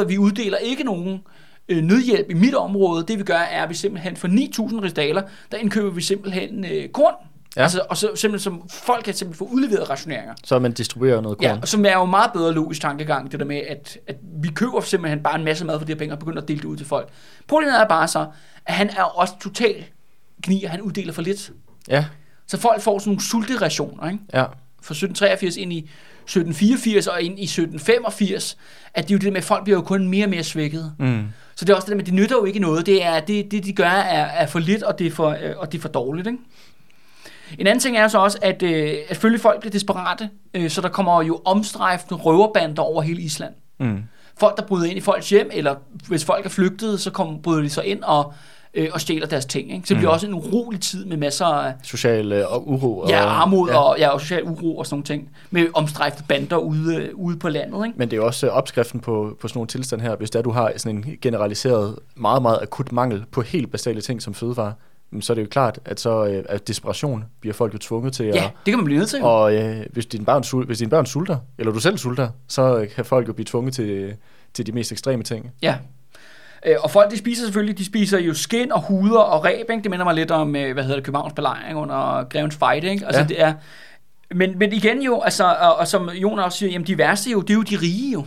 at 0.00 0.08
vi 0.08 0.18
uddeler 0.18 0.56
ikke 0.56 0.84
nogen 0.84 1.20
øh, 1.68 1.82
nødhjælp 1.82 2.30
i 2.30 2.34
mit 2.34 2.54
område, 2.54 3.04
det 3.08 3.18
vi 3.18 3.22
gør 3.22 3.34
er, 3.34 3.62
at 3.62 3.68
vi 3.68 3.74
simpelthen 3.74 4.16
for 4.16 4.28
9.000 4.28 4.82
rigsdaler, 4.82 5.22
der 5.52 5.58
indkøber 5.58 5.90
vi 5.90 6.00
simpelthen 6.00 6.64
øh, 6.64 6.88
korn. 6.88 7.14
Ja. 7.56 7.62
Altså, 7.62 7.82
og 7.88 7.96
så 7.96 8.10
simpelthen 8.14 8.38
som 8.38 8.68
folk 8.68 9.04
kan 9.04 9.14
simpelthen 9.14 9.46
få 9.46 9.54
udleveret 9.54 9.90
rationeringer. 9.90 10.34
Så 10.44 10.58
man 10.58 10.72
distribuerer 10.72 11.20
noget 11.20 11.38
korn. 11.38 11.46
Ja, 11.46 11.58
og 11.62 11.68
som 11.68 11.84
er 11.84 11.92
jo 11.92 12.04
meget 12.04 12.32
bedre 12.32 12.52
logisk 12.52 12.80
tankegang, 12.80 13.32
det 13.32 13.40
der 13.40 13.46
med, 13.46 13.56
at, 13.68 13.98
at 14.06 14.16
vi 14.42 14.48
køber 14.48 14.80
simpelthen 14.80 15.22
bare 15.22 15.38
en 15.38 15.44
masse 15.44 15.64
mad 15.64 15.78
for 15.78 15.86
de 15.86 15.92
her 15.92 15.98
penge 15.98 16.14
og 16.14 16.18
begynder 16.18 16.42
at 16.42 16.48
dele 16.48 16.60
det 16.60 16.64
ud 16.64 16.76
til 16.76 16.86
folk. 16.86 17.08
Problemet 17.46 17.80
er 17.80 17.88
bare 17.88 18.08
så, 18.08 18.26
at 18.66 18.74
han 18.74 18.90
er 18.90 19.02
også 19.02 19.34
totalt 19.40 19.92
gnier, 20.42 20.68
han 20.68 20.80
uddeler 20.80 21.12
for 21.12 21.22
lidt. 21.22 21.52
ja. 21.88 22.04
Så 22.46 22.56
folk 22.58 22.80
får 22.80 22.98
sådan 22.98 23.10
nogle 23.10 23.22
sulterationer, 23.22 24.10
ikke? 24.10 24.24
ja. 24.34 24.42
Fra 24.82 24.92
1783 24.92 25.56
ind 25.56 25.72
i 25.72 25.90
1784 26.28 27.06
og 27.06 27.22
ind 27.22 27.38
i 27.38 27.44
1785, 27.44 28.56
at 28.94 29.08
det 29.08 29.14
er 29.14 29.14
jo 29.14 29.18
det 29.18 29.32
med, 29.32 29.38
at 29.38 29.44
folk 29.44 29.64
bliver 29.64 29.78
jo 29.78 29.82
kun 29.82 30.08
mere 30.08 30.26
og 30.26 30.30
mere 30.30 30.44
svækket. 30.44 30.92
Mm. 30.98 31.24
Så 31.54 31.64
det 31.64 31.72
er 31.72 31.76
også 31.76 31.86
det 31.86 31.90
der 31.90 31.96
med, 31.96 32.02
at 32.02 32.06
det 32.06 32.14
nytter 32.14 32.36
jo 32.36 32.44
ikke 32.44 32.58
noget. 32.58 32.86
Det, 32.86 33.04
er, 33.04 33.20
det, 33.20 33.50
det 33.50 33.64
de 33.64 33.72
gør, 33.72 33.84
er, 33.84 34.24
er 34.24 34.46
for 34.46 34.58
lidt, 34.58 34.82
og 34.82 34.98
det 34.98 35.06
er 35.06 35.10
for, 35.10 35.28
øh, 35.28 35.56
og 35.56 35.72
det 35.72 35.78
er 35.78 35.82
for 35.82 35.88
dårligt. 35.88 36.26
Ikke? 36.26 36.38
En 37.58 37.66
anden 37.66 37.80
ting 37.80 37.96
er 37.96 38.02
jo 38.02 38.08
så 38.08 38.18
også, 38.18 38.38
at, 38.42 38.62
øh, 38.62 38.94
at 39.08 39.16
følge 39.16 39.38
folk 39.38 39.60
bliver 39.60 39.72
desperate, 39.72 40.30
øh, 40.54 40.70
så 40.70 40.80
der 40.80 40.88
kommer 40.88 41.22
jo 41.22 41.40
omstrejfende 41.44 42.14
røverbander 42.14 42.82
over 42.82 43.02
hele 43.02 43.22
Island. 43.22 43.54
Mm. 43.80 44.02
Folk, 44.38 44.56
der 44.56 44.66
bryder 44.66 44.86
ind 44.86 44.98
i 44.98 45.00
folks 45.00 45.30
hjem, 45.30 45.50
eller 45.52 45.74
hvis 46.08 46.24
folk 46.24 46.46
er 46.46 46.50
flygtet, 46.50 47.00
så 47.00 47.10
kommer, 47.10 47.38
bryder 47.38 47.62
de 47.62 47.70
så 47.70 47.80
ind 47.80 48.02
og, 48.02 48.34
øh, 48.74 48.88
og 48.92 49.00
stjæler 49.00 49.26
deres 49.26 49.46
ting. 49.46 49.72
Ikke? 49.72 49.88
Så 49.88 49.94
det 49.94 49.98
bliver 49.98 50.10
Mm. 50.10 50.14
også 50.14 50.26
en 50.26 50.34
urolig 50.34 50.80
tid 50.80 51.04
med 51.04 51.16
masser 51.16 51.44
af 51.46 51.74
Social 51.82 52.32
øh, 52.32 52.52
og 52.52 52.68
uro. 52.68 52.98
Og, 52.98 53.08
ja, 53.08 53.24
armod 53.24 53.70
ja. 53.70 53.78
og, 53.78 53.98
ja, 53.98 54.08
og 54.08 54.20
social 54.20 54.42
uro 54.44 54.76
og 54.78 54.86
sådan 54.86 54.94
nogle 54.94 55.04
ting. 55.04 55.30
Med 55.50 55.66
omstrejfte 55.74 56.24
bander 56.28 56.56
ude, 56.56 56.96
øh, 56.96 57.08
ude 57.14 57.38
på 57.38 57.48
landet. 57.48 57.86
Ikke? 57.86 57.98
Men 57.98 58.08
det 58.10 58.16
er 58.16 58.20
jo 58.20 58.26
også 58.26 58.46
øh, 58.46 58.52
opskriften 58.52 59.00
på, 59.00 59.36
på 59.40 59.48
sådan 59.48 59.58
nogle 59.58 59.68
tilstand 59.68 60.00
her. 60.00 60.16
Hvis 60.16 60.30
der 60.30 60.42
du 60.42 60.50
har 60.50 60.72
sådan 60.76 60.96
en 60.96 61.04
generaliseret, 61.22 61.96
meget, 62.16 62.42
meget 62.42 62.58
akut 62.62 62.92
mangel 62.92 63.24
på 63.32 63.40
helt 63.42 63.70
basale 63.72 64.00
ting 64.00 64.22
som 64.22 64.34
fødevare, 64.34 64.72
så 65.20 65.32
er 65.32 65.34
det 65.34 65.42
jo 65.42 65.48
klart, 65.50 65.78
at 65.84 66.00
så 66.00 66.26
øh, 66.26 66.44
at 66.48 66.68
desperation 66.68 67.24
bliver 67.40 67.54
folk 67.54 67.74
jo 67.74 67.78
tvunget 67.78 68.12
til 68.12 68.26
Ja, 68.26 68.30
at... 68.44 68.50
det 68.66 68.72
kan 68.72 68.76
man 68.78 68.84
blive 68.84 68.98
nødt 68.98 69.10
til. 69.10 69.22
Og 69.22 69.54
øh, 69.54 69.76
hvis, 69.92 70.06
din 70.06 70.24
barn, 70.24 70.42
sul- 70.42 70.66
hvis 70.66 70.78
dine 70.78 70.90
børn 70.90 71.06
sulter, 71.06 71.36
eller 71.58 71.72
du 71.72 71.80
selv 71.80 71.98
sulter, 71.98 72.28
så 72.48 72.86
kan 72.94 73.04
folk 73.04 73.28
jo 73.28 73.32
blive 73.32 73.44
tvunget 73.44 73.74
til, 73.74 74.14
til 74.54 74.66
de 74.66 74.72
mest 74.72 74.92
ekstreme 74.92 75.22
ting. 75.22 75.50
Ja. 75.62 75.74
Øh, 76.66 76.74
og 76.80 76.90
folk, 76.90 77.10
de 77.10 77.16
spiser 77.18 77.44
selvfølgelig, 77.44 77.78
de 77.78 77.84
spiser 77.84 78.18
jo 78.18 78.34
skin 78.34 78.72
og 78.72 78.82
huder 78.82 79.18
og 79.18 79.44
ræb, 79.44 79.70
ikke? 79.70 79.82
Det 79.82 79.90
minder 79.90 80.04
mig 80.04 80.14
lidt 80.14 80.30
om, 80.30 80.56
øh, 80.56 80.72
hvad 80.72 80.82
hedder 80.82 80.96
det, 80.96 81.04
Københavns 81.04 81.32
belejring 81.32 81.78
under 81.78 82.24
Grevens 82.28 82.56
Fight, 82.56 82.84
ikke? 82.84 83.06
Altså, 83.06 83.20
Ja. 83.20 83.26
det 83.26 83.40
er... 83.42 83.54
Men, 84.34 84.58
men 84.58 84.72
igen 84.72 85.02
jo, 85.02 85.20
altså, 85.20 85.44
og, 85.60 85.76
og 85.76 85.88
som 85.88 86.10
Jon 86.10 86.38
også 86.38 86.58
siger, 86.58 86.70
jamen 86.72 86.86
de 86.86 86.98
værste 86.98 87.30
jo, 87.30 87.40
det 87.40 87.50
er 87.50 87.54
jo 87.54 87.62
de 87.62 87.76
rige 87.76 88.12
jo. 88.12 88.26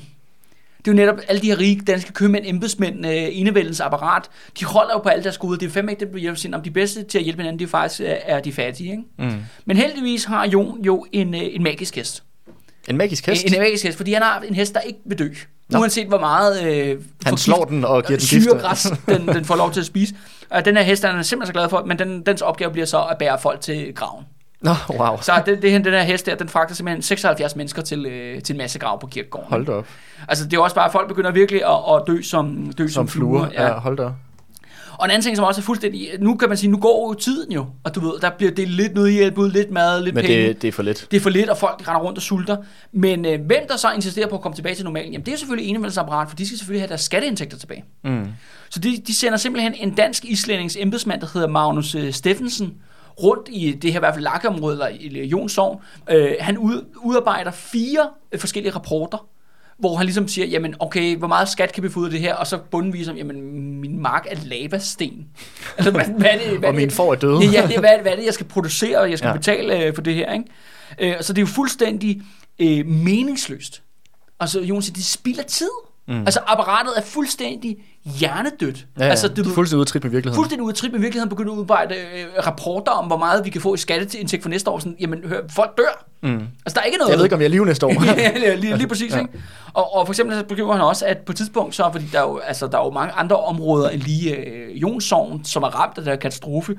Det 0.77 0.87
er 0.87 0.91
jo 0.91 0.95
netop 0.95 1.15
alle 1.27 1.41
de 1.41 1.47
her 1.47 1.59
rige 1.59 1.81
danske 1.87 2.13
købmænd, 2.13 2.43
embedsmænd, 2.47 3.05
øh, 3.05 3.27
enevældens 3.31 3.79
apparat, 3.79 4.23
de 4.59 4.65
holder 4.65 4.93
jo 4.93 4.99
på 4.99 5.09
alle 5.09 5.23
deres 5.23 5.37
gode. 5.37 5.59
Det 5.59 5.65
er 5.65 5.69
fandme 5.69 5.91
ikke 5.91 5.99
det, 5.99 6.09
bliver 6.09 6.35
hjælp 6.35 6.55
om 6.55 6.61
de 6.61 6.71
bedste 6.71 7.03
til 7.03 7.17
at 7.17 7.23
hjælpe 7.23 7.41
hinanden, 7.41 7.59
det 7.59 7.65
er 7.65 7.69
faktisk 7.69 8.01
er, 8.01 8.15
er 8.25 8.39
de 8.39 8.51
fattige. 8.51 8.91
Ikke? 8.91 9.03
Mm. 9.19 9.43
Men 9.65 9.77
heldigvis 9.77 10.23
har 10.23 10.47
Jon 10.47 10.81
jo 10.85 11.05
en, 11.11 11.33
øh, 11.35 11.41
en 11.43 11.63
magisk 11.63 11.95
hest. 11.95 12.23
En 12.89 12.97
magisk 12.97 13.25
hest. 13.25 13.45
En, 13.45 13.53
en 13.53 13.59
magisk 13.59 13.83
hest, 13.83 13.97
fordi 13.97 14.13
han 14.13 14.21
har 14.23 14.39
en 14.39 14.55
hest, 14.55 14.73
der 14.73 14.79
ikke 14.79 14.99
vil 15.05 15.19
dø. 15.19 15.29
Nå. 15.69 15.79
Uanset 15.79 16.07
hvor 16.07 16.19
meget 16.19 16.63
øh, 16.63 17.01
Han 17.25 17.37
slår 17.37 17.65
den 17.65 17.85
og 17.85 18.03
giver 18.03 18.17
den 18.19 18.27
syregræs, 18.27 18.93
den, 19.05 19.27
den 19.27 19.45
får 19.45 19.55
lov 19.55 19.71
til 19.71 19.79
at 19.79 19.85
spise. 19.85 20.15
Og 20.49 20.65
den 20.65 20.77
her 20.77 20.83
hest, 20.83 21.03
den 21.03 21.15
er 21.15 21.21
simpelthen 21.21 21.47
så 21.47 21.53
glad 21.53 21.69
for, 21.69 21.83
men 21.85 21.99
den, 21.99 22.25
dens 22.25 22.41
opgave 22.41 22.71
bliver 22.71 22.85
så 22.85 23.01
at 23.03 23.17
bære 23.17 23.39
folk 23.41 23.61
til 23.61 23.93
graven. 23.95 24.25
Nå, 24.61 24.71
wow. 24.89 25.17
Så 25.21 25.41
det, 25.45 25.61
det, 25.61 25.85
den 25.85 25.93
her 25.93 26.03
hest 26.03 26.25
der, 26.25 26.35
den 26.35 26.49
fragter 26.49 26.75
simpelthen 26.75 27.01
76 27.01 27.55
mennesker 27.55 27.81
til, 27.81 28.05
øh, 28.05 28.41
til 28.41 28.53
en 28.53 28.57
masse 28.57 28.79
grav 28.79 28.99
på 28.99 29.07
kirkegården. 29.07 29.49
Hold 29.49 29.65
da 29.65 29.71
op. 29.71 29.87
Altså 30.27 30.45
det 30.45 30.53
er 30.53 30.61
også 30.61 30.75
bare, 30.75 30.85
at 30.85 30.91
folk 30.91 31.07
begynder 31.07 31.31
virkelig 31.31 31.61
at, 31.65 31.95
at 31.95 32.03
dø 32.07 32.21
som, 32.21 32.73
dø 32.77 32.83
som, 32.83 32.91
Som 32.91 33.07
fluer. 33.07 33.47
Ja. 33.53 33.67
Ja, 33.67 33.79
hold 33.79 33.97
da 33.97 34.03
op. 34.03 34.13
Og 35.01 35.07
en 35.07 35.11
anden 35.11 35.23
ting, 35.23 35.35
som 35.35 35.45
også 35.45 35.61
er 35.61 35.63
fuldstændig... 35.63 36.09
Nu 36.19 36.35
kan 36.35 36.49
man 36.49 36.57
sige, 36.57 36.71
nu 36.71 36.77
går 36.77 37.09
jo 37.09 37.13
tiden 37.13 37.51
jo, 37.51 37.65
og 37.83 37.95
du 37.95 37.99
ved, 37.99 38.19
der 38.21 38.29
bliver 38.29 38.51
det 38.51 38.67
lidt 38.67 38.93
nødhjælp 38.95 39.37
ud, 39.37 39.51
lidt 39.51 39.71
mad, 39.71 40.03
lidt 40.03 40.15
Men 40.15 40.25
penge. 40.25 40.47
det, 40.47 40.61
det 40.61 40.67
er 40.67 40.71
for 40.71 40.83
lidt. 40.83 41.07
Det 41.11 41.17
er 41.17 41.21
for 41.21 41.29
lidt, 41.29 41.49
og 41.49 41.57
folk 41.57 41.87
render 41.87 42.01
rundt 42.01 42.17
og 42.17 42.21
sulter. 42.21 42.57
Men 42.91 43.25
øh, 43.25 43.41
hvem 43.45 43.63
der 43.69 43.77
så 43.77 43.91
insisterer 43.91 44.27
på 44.27 44.35
at 44.35 44.41
komme 44.41 44.55
tilbage 44.55 44.75
til 44.75 44.85
normalen, 44.85 45.11
jamen 45.11 45.25
det 45.25 45.33
er 45.33 45.37
selvfølgelig 45.37 45.69
enevældesapparat, 45.69 46.29
for 46.29 46.35
de 46.35 46.45
skal 46.45 46.57
selvfølgelig 46.57 46.81
have 46.81 46.89
deres 46.89 47.01
skatteindtægter 47.01 47.57
tilbage. 47.57 47.83
Mm. 48.03 48.27
Så 48.69 48.79
de, 48.79 48.97
de 49.07 49.15
sender 49.15 49.37
simpelthen 49.37 49.73
en 49.75 49.91
dansk 49.95 50.25
islændings 50.25 50.77
embedsmand, 50.79 51.21
der 51.21 51.27
hedder 51.33 51.47
Magnus 51.47 51.95
øh, 51.95 52.13
Steffensen, 52.13 52.73
rundt 53.23 53.49
i 53.51 53.71
det 53.71 53.91
her 53.91 53.99
i 53.99 54.01
hvert 54.01 54.13
fald 54.13 54.23
lakkeområde, 54.23 54.73
eller 54.73 54.87
i 54.87 55.27
Jonsovn. 55.27 55.81
Øh, 56.09 56.31
han 56.39 56.57
ud, 56.57 56.85
udarbejder 57.03 57.51
fire 57.51 58.09
øh, 58.31 58.39
forskellige 58.39 58.75
rapporter, 58.75 59.27
hvor 59.81 59.95
han 59.95 60.05
ligesom 60.05 60.27
siger, 60.27 60.47
jamen 60.47 60.75
okay, 60.79 61.17
hvor 61.17 61.27
meget 61.27 61.49
skat 61.49 61.73
kan 61.73 61.83
vi 61.83 61.89
få 61.89 61.99
ud 61.99 62.05
af 62.05 62.11
det 62.11 62.19
her? 62.19 62.35
Og 62.35 62.47
så 62.47 62.59
bundviser, 62.71 63.13
jamen 63.13 63.41
min 63.81 64.01
mark 64.01 64.27
er 64.29 64.35
lavasten. 64.45 65.27
altså, 65.77 65.91
hvad, 65.91 66.05
hvad 66.05 66.29
er 66.29 66.49
det, 66.49 66.59
hvad 66.59 66.69
Og 66.69 66.75
min 66.75 66.91
får 66.91 67.11
er 67.11 67.15
døde. 67.15 67.39
Ja, 67.39 67.67
det, 67.67 67.79
hvad, 67.79 67.89
hvad 68.01 68.11
er 68.11 68.15
det, 68.15 68.25
jeg 68.25 68.33
skal 68.33 68.45
producere, 68.45 68.99
og 68.99 69.09
jeg 69.09 69.17
skal 69.17 69.27
ja. 69.27 69.33
betale 69.33 69.85
øh, 69.85 69.95
for 69.95 70.01
det 70.01 70.15
her, 70.15 70.33
ikke? 70.33 71.15
Øh, 71.17 71.23
så 71.23 71.33
det 71.33 71.37
er 71.37 71.41
jo 71.41 71.47
fuldstændig 71.47 72.21
øh, 72.59 72.85
meningsløst 72.85 73.83
Og 74.39 74.49
så 74.49 74.61
Jon 74.61 74.81
siger, 74.81 74.93
det 74.93 75.05
spilder 75.05 75.43
tid. 75.43 75.69
Mm. 76.11 76.19
Altså 76.19 76.39
apparatet 76.47 76.93
er 76.97 77.01
fuldstændig 77.01 77.77
hjernedødt. 78.05 78.85
Ja, 78.99 79.03
ja. 79.03 79.09
Altså, 79.09 79.27
det 79.27 79.45
er 79.45 79.49
fuldstændig 79.49 79.81
udtrykt 79.81 80.03
med 80.03 80.11
virkeligheden. 80.11 80.35
Fuldstændig 80.35 80.63
ude 80.63 80.71
af 80.71 80.75
trit 80.75 80.91
med 80.91 80.99
virkeligheden, 80.99 81.29
begynder 81.29 81.51
at 81.51 81.55
udarbejde 81.55 81.95
øh, 81.95 82.45
rapporter 82.47 82.91
om, 82.91 83.05
hvor 83.05 83.17
meget 83.17 83.45
vi 83.45 83.49
kan 83.49 83.61
få 83.61 83.73
i 83.73 83.77
skatteindtægt 83.77 84.43
for 84.43 84.49
næste 84.49 84.69
år. 84.69 84.79
Sådan, 84.79 84.95
jamen, 84.99 85.23
hør, 85.25 85.39
folk 85.49 85.77
dør. 85.77 86.05
Mm. 86.23 86.47
Altså, 86.65 86.75
der 86.75 86.81
er 86.81 86.85
ikke 86.85 86.97
noget... 86.97 87.09
Jeg 87.09 87.17
ved 87.17 87.25
ikke, 87.25 87.35
om 87.35 87.41
jeg 87.41 87.47
er 87.47 87.51
liv 87.51 87.65
næste 87.65 87.85
år. 87.85 88.05
ja, 88.05 88.37
lige, 88.37 88.55
lige, 88.55 88.77
lige 88.77 88.87
præcis, 88.87 89.13
ja. 89.13 89.19
ikke? 89.19 89.31
Og, 89.73 89.95
og 89.95 90.07
for 90.07 90.13
eksempel 90.13 90.37
så 90.37 90.43
beskriver 90.43 90.71
han 90.73 90.81
også, 90.81 91.05
at 91.05 91.17
på 91.17 91.31
et 91.31 91.35
tidspunkt, 91.35 91.75
så, 91.75 91.89
fordi 91.91 92.05
der 92.11 92.19
er 92.19 92.23
jo, 92.23 92.37
altså, 92.37 92.67
der 92.67 92.79
er 92.79 92.85
jo 92.85 92.91
mange 92.91 93.13
andre 93.13 93.35
områder 93.35 93.89
end 93.89 94.01
lige 94.01 94.35
øh, 94.35 94.81
Jonsovn, 94.81 95.45
som 95.45 95.63
er 95.63 95.67
ramt 95.67 95.97
af 95.97 96.03
den 96.03 96.11
her 96.11 96.19
katastrofe. 96.19 96.75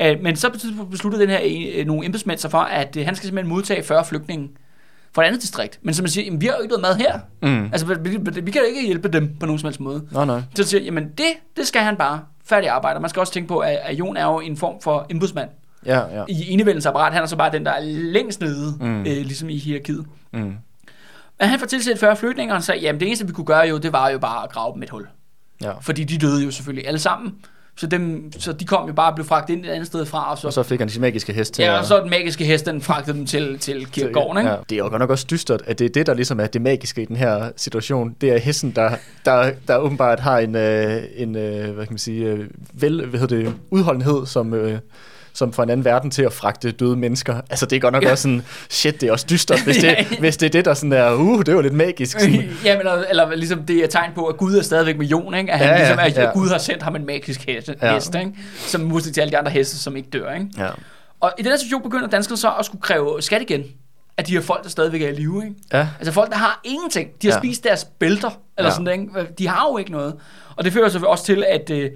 Øh, 0.00 0.16
men 0.22 0.36
så 0.36 0.50
besluttede 0.90 1.22
den 1.22 1.30
her 1.30 1.40
øh, 1.76 1.86
nogle 1.86 2.06
embedsmænd 2.06 2.38
sig 2.38 2.50
for, 2.50 2.58
at 2.58 2.96
øh, 2.96 3.04
han 3.04 3.16
skal 3.16 3.26
simpelthen 3.26 3.54
modtage 3.54 3.82
40 3.82 4.04
flygtninge 4.04 4.48
fra 5.14 5.22
et 5.22 5.26
andet 5.26 5.42
distrikt. 5.42 5.78
Men 5.82 5.94
som 5.94 6.02
man 6.02 6.10
siger, 6.10 6.24
jamen, 6.24 6.40
vi 6.40 6.46
har 6.46 6.54
jo 6.54 6.62
ikke 6.62 6.74
noget 6.74 6.82
mad 6.82 6.96
her. 6.96 7.18
Mm. 7.42 7.64
Altså, 7.64 7.86
vi, 7.86 8.10
vi, 8.10 8.40
vi 8.40 8.50
kan 8.50 8.60
jo 8.60 8.66
ikke 8.66 8.86
hjælpe 8.86 9.08
dem 9.08 9.36
på 9.40 9.46
nogen 9.46 9.58
som 9.58 9.66
helst 9.66 9.80
måde. 9.80 10.06
Nej, 10.10 10.24
nej. 10.24 10.42
Så 10.54 10.64
siger 10.64 10.80
jamen 10.80 11.08
det, 11.18 11.32
det 11.56 11.66
skal 11.66 11.82
han 11.82 11.96
bare. 11.96 12.20
Færdig 12.44 12.68
arbejde. 12.68 13.00
Man 13.00 13.10
skal 13.10 13.20
også 13.20 13.32
tænke 13.32 13.48
på, 13.48 13.58
at, 13.58 13.78
at 13.82 13.94
Jon 13.98 14.16
er 14.16 14.24
jo 14.24 14.40
en 14.40 14.56
form 14.56 14.74
for 14.82 15.06
embedsmand. 15.10 15.48
Ja, 15.86 15.98
ja. 15.98 16.24
I 16.28 16.50
enevældens 16.50 16.86
apparat. 16.86 17.12
Han 17.12 17.22
er 17.22 17.26
så 17.26 17.36
bare 17.36 17.52
den, 17.52 17.64
der 17.64 17.70
er 17.70 17.80
længst 17.84 18.40
nede, 18.40 18.76
mm. 18.80 19.00
øh, 19.00 19.04
ligesom 19.06 19.48
i 19.48 19.58
hierarkiet. 19.58 20.06
Mm. 20.32 20.40
Men 21.40 21.48
han 21.48 21.58
får 21.58 21.66
tilsat 21.66 21.98
40 21.98 22.16
flygtninge, 22.16 22.52
og 22.52 22.56
han 22.56 22.62
sagde, 22.62 22.80
jamen 22.80 23.00
det 23.00 23.06
eneste, 23.06 23.26
vi 23.26 23.32
kunne 23.32 23.46
gøre 23.46 23.60
jo, 23.68 23.78
det 23.78 23.92
var 23.92 24.08
jo 24.08 24.18
bare 24.18 24.44
at 24.44 24.50
grave 24.50 24.74
dem 24.74 24.82
et 24.82 24.90
hul. 24.90 25.08
Ja. 25.62 25.72
Fordi 25.80 26.04
de 26.04 26.18
døde 26.18 26.44
jo 26.44 26.50
selvfølgelig 26.50 26.86
alle 26.88 26.98
sammen. 26.98 27.34
Så, 27.76 27.86
dem, 27.86 28.32
så 28.38 28.52
de 28.52 28.64
kom 28.64 28.86
jo 28.86 28.92
bare 28.92 29.10
og 29.10 29.14
blev 29.14 29.26
fragtet 29.26 29.54
ind 29.54 29.64
et 29.64 29.70
andet 29.70 29.86
sted 29.86 30.06
fra. 30.06 30.30
Og 30.30 30.38
så, 30.38 30.46
og 30.46 30.52
så 30.52 30.62
fik 30.62 30.78
han 30.78 30.88
de 30.88 31.00
magiske 31.00 31.32
hest 31.32 31.54
til 31.54 31.62
Ja, 31.62 31.78
og 31.78 31.84
så 31.84 32.00
den 32.00 32.10
magiske 32.10 32.44
hest, 32.44 32.66
den 32.66 32.80
fragtede 32.80 33.16
dem 33.16 33.26
til, 33.26 33.58
til 33.58 33.86
kirkegården. 33.86 34.38
Ikke? 34.38 34.50
Ja. 34.50 34.56
Det 34.70 34.72
er 34.72 34.78
jo 34.78 34.88
godt 34.88 34.98
nok 34.98 35.10
også 35.10 35.26
dystert, 35.30 35.62
at 35.66 35.78
det 35.78 35.84
er 35.84 35.88
det, 35.88 36.06
der 36.06 36.14
ligesom 36.14 36.40
er 36.40 36.46
det 36.46 36.62
magiske 36.62 37.02
i 37.02 37.04
den 37.04 37.16
her 37.16 37.50
situation. 37.56 38.16
Det 38.20 38.32
er 38.32 38.38
hesten, 38.38 38.70
der, 38.70 38.90
der, 39.24 39.50
der 39.68 39.76
åbenbart 39.76 40.20
har 40.20 40.38
en, 40.38 40.56
øh, 40.56 41.02
en 41.16 41.36
øh, 41.36 41.74
hvad 41.74 41.86
kan 41.86 41.92
man 41.92 41.98
sige, 41.98 42.26
øh, 42.26 42.46
vel, 42.72 43.06
hvad 43.06 43.20
hedder 43.20 43.36
det, 43.36 43.54
udholdenhed, 43.70 44.26
som... 44.26 44.54
Øh, 44.54 44.78
som 45.34 45.52
fra 45.52 45.62
en 45.62 45.70
anden 45.70 45.84
verden 45.84 46.10
til 46.10 46.22
at 46.22 46.32
fragte 46.32 46.70
døde 46.70 46.96
mennesker. 46.96 47.40
Altså, 47.50 47.66
det 47.66 47.76
er 47.76 47.80
godt 47.80 47.94
nok 47.94 48.02
ja. 48.02 48.10
også 48.10 48.22
sådan, 48.22 48.42
shit, 48.70 49.00
det 49.00 49.08
er 49.08 49.12
også 49.12 49.26
dystert, 49.30 49.64
hvis 49.64 49.76
det, 49.84 49.84
ja. 49.84 50.04
hvis 50.18 50.36
det 50.36 50.46
er 50.46 50.50
det, 50.50 50.64
der 50.64 50.74
sådan 50.74 50.92
er, 50.92 51.14
uh, 51.14 51.42
det 51.46 51.56
var 51.56 51.62
lidt 51.62 51.72
magisk. 51.72 52.20
Sådan. 52.20 52.34
ja, 52.64 52.76
men, 52.76 52.86
eller, 52.86 52.92
eller 52.92 53.34
ligesom 53.36 53.62
det 53.62 53.76
er 53.76 53.86
tegn 53.86 54.10
på, 54.14 54.26
at 54.26 54.36
Gud 54.36 54.54
er 54.54 54.62
stadigvæk 54.62 54.98
med 54.98 55.06
Jon, 55.06 55.34
ikke? 55.34 55.52
At, 55.52 55.58
han, 55.58 55.68
ja, 55.68 55.76
ligesom, 55.76 55.98
at 55.98 56.16
ja. 56.16 56.32
Gud 56.32 56.48
har 56.48 56.58
sendt 56.58 56.82
ham 56.82 56.96
en 56.96 57.06
magisk 57.06 57.46
hest, 57.46 57.70
ja. 57.82 57.94
hest 57.94 58.14
ikke? 58.14 58.32
som 58.56 58.80
modsat 58.80 59.14
til 59.14 59.20
alle 59.20 59.32
de 59.32 59.38
andre 59.38 59.50
heste, 59.50 59.78
som 59.78 59.96
ikke 59.96 60.08
dør. 60.10 60.32
Ikke? 60.32 60.46
Ja. 60.58 60.68
Og 61.20 61.32
i 61.38 61.42
den 61.42 61.50
her 61.50 61.58
situation 61.58 61.82
begynder 61.82 62.08
danskerne 62.08 62.36
så 62.36 62.52
at 62.58 62.66
skulle 62.66 62.82
kræve 62.82 63.22
skat 63.22 63.42
igen 63.42 63.64
af 64.16 64.24
de 64.24 64.32
her 64.32 64.40
folk, 64.40 64.62
der 64.62 64.68
stadigvæk 64.68 65.02
er 65.02 65.08
i 65.08 65.14
live. 65.14 65.44
Ikke? 65.44 65.56
Ja. 65.72 65.88
Altså 65.98 66.12
folk, 66.12 66.30
der 66.30 66.36
har 66.36 66.60
ingenting. 66.64 67.08
De 67.22 67.26
har 67.26 67.34
ja. 67.34 67.40
spist 67.40 67.64
deres 67.64 67.84
bælter, 67.84 68.30
eller 68.58 68.70
ja. 68.70 68.74
sådan 68.74 69.00
ikke? 69.00 69.32
De 69.38 69.48
har 69.48 69.68
jo 69.72 69.78
ikke 69.78 69.92
noget. 69.92 70.14
Og 70.56 70.64
det 70.64 70.72
fører 70.72 70.88
så 70.88 70.98
også 70.98 71.24
til, 71.24 71.44
at, 71.48 71.70
øh, 71.70 71.90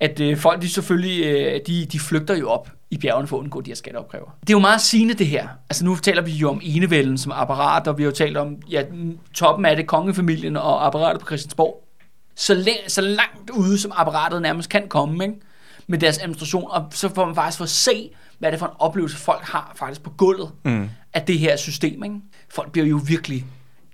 at 0.00 0.20
øh, 0.20 0.36
folk, 0.36 0.62
de 0.62 0.68
selvfølgelig, 0.68 1.24
øh, 1.24 1.60
de, 1.66 1.86
de 1.92 2.00
flygter 2.00 2.36
jo 2.36 2.50
op 2.50 2.70
i 2.90 2.98
bjergene 2.98 3.28
for 3.28 3.36
at 3.36 3.40
undgå 3.40 3.60
de 3.60 3.70
her 3.70 3.76
skatteopkræver. 3.76 4.30
Det 4.40 4.50
er 4.50 4.54
jo 4.54 4.58
meget 4.58 4.80
sigende 4.80 5.14
det 5.14 5.26
her. 5.26 5.48
Altså 5.70 5.84
nu 5.84 5.96
taler 5.96 6.22
vi 6.22 6.30
jo 6.30 6.50
om 6.50 6.60
enevælden 6.62 7.18
som 7.18 7.32
apparat, 7.32 7.88
og 7.88 7.98
vi 7.98 8.02
har 8.02 8.10
jo 8.10 8.14
talt 8.14 8.36
om 8.36 8.56
ja, 8.70 8.82
toppen 9.34 9.64
af 9.64 9.76
det, 9.76 9.86
kongefamilien 9.86 10.56
og 10.56 10.86
apparatet 10.86 11.20
på 11.20 11.26
Christiansborg. 11.26 11.82
Så, 12.36 12.54
læ- 12.54 12.88
så 12.88 13.00
langt 13.00 13.50
ude 13.50 13.78
som 13.78 13.92
apparatet 13.94 14.42
nærmest 14.42 14.68
kan 14.68 14.88
komme, 14.88 15.24
ikke? 15.24 15.36
med 15.86 15.98
deres 15.98 16.18
administration, 16.18 16.70
og 16.70 16.84
så 16.90 17.14
får 17.14 17.26
man 17.26 17.34
faktisk 17.34 17.56
for 17.58 17.64
at 17.64 17.70
se, 17.70 18.10
hvad 18.38 18.52
det 18.52 18.56
er 18.56 18.58
for 18.58 18.66
en 18.66 18.72
oplevelse, 18.78 19.16
folk 19.16 19.42
har 19.42 19.72
faktisk 19.76 20.02
på 20.02 20.10
gulvet 20.10 20.50
mm. 20.64 20.88
af 21.14 21.22
det 21.22 21.38
her 21.38 21.56
system. 21.56 22.04
Ikke? 22.04 22.16
Folk 22.48 22.72
bliver 22.72 22.86
jo 22.86 23.00
virkelig... 23.06 23.44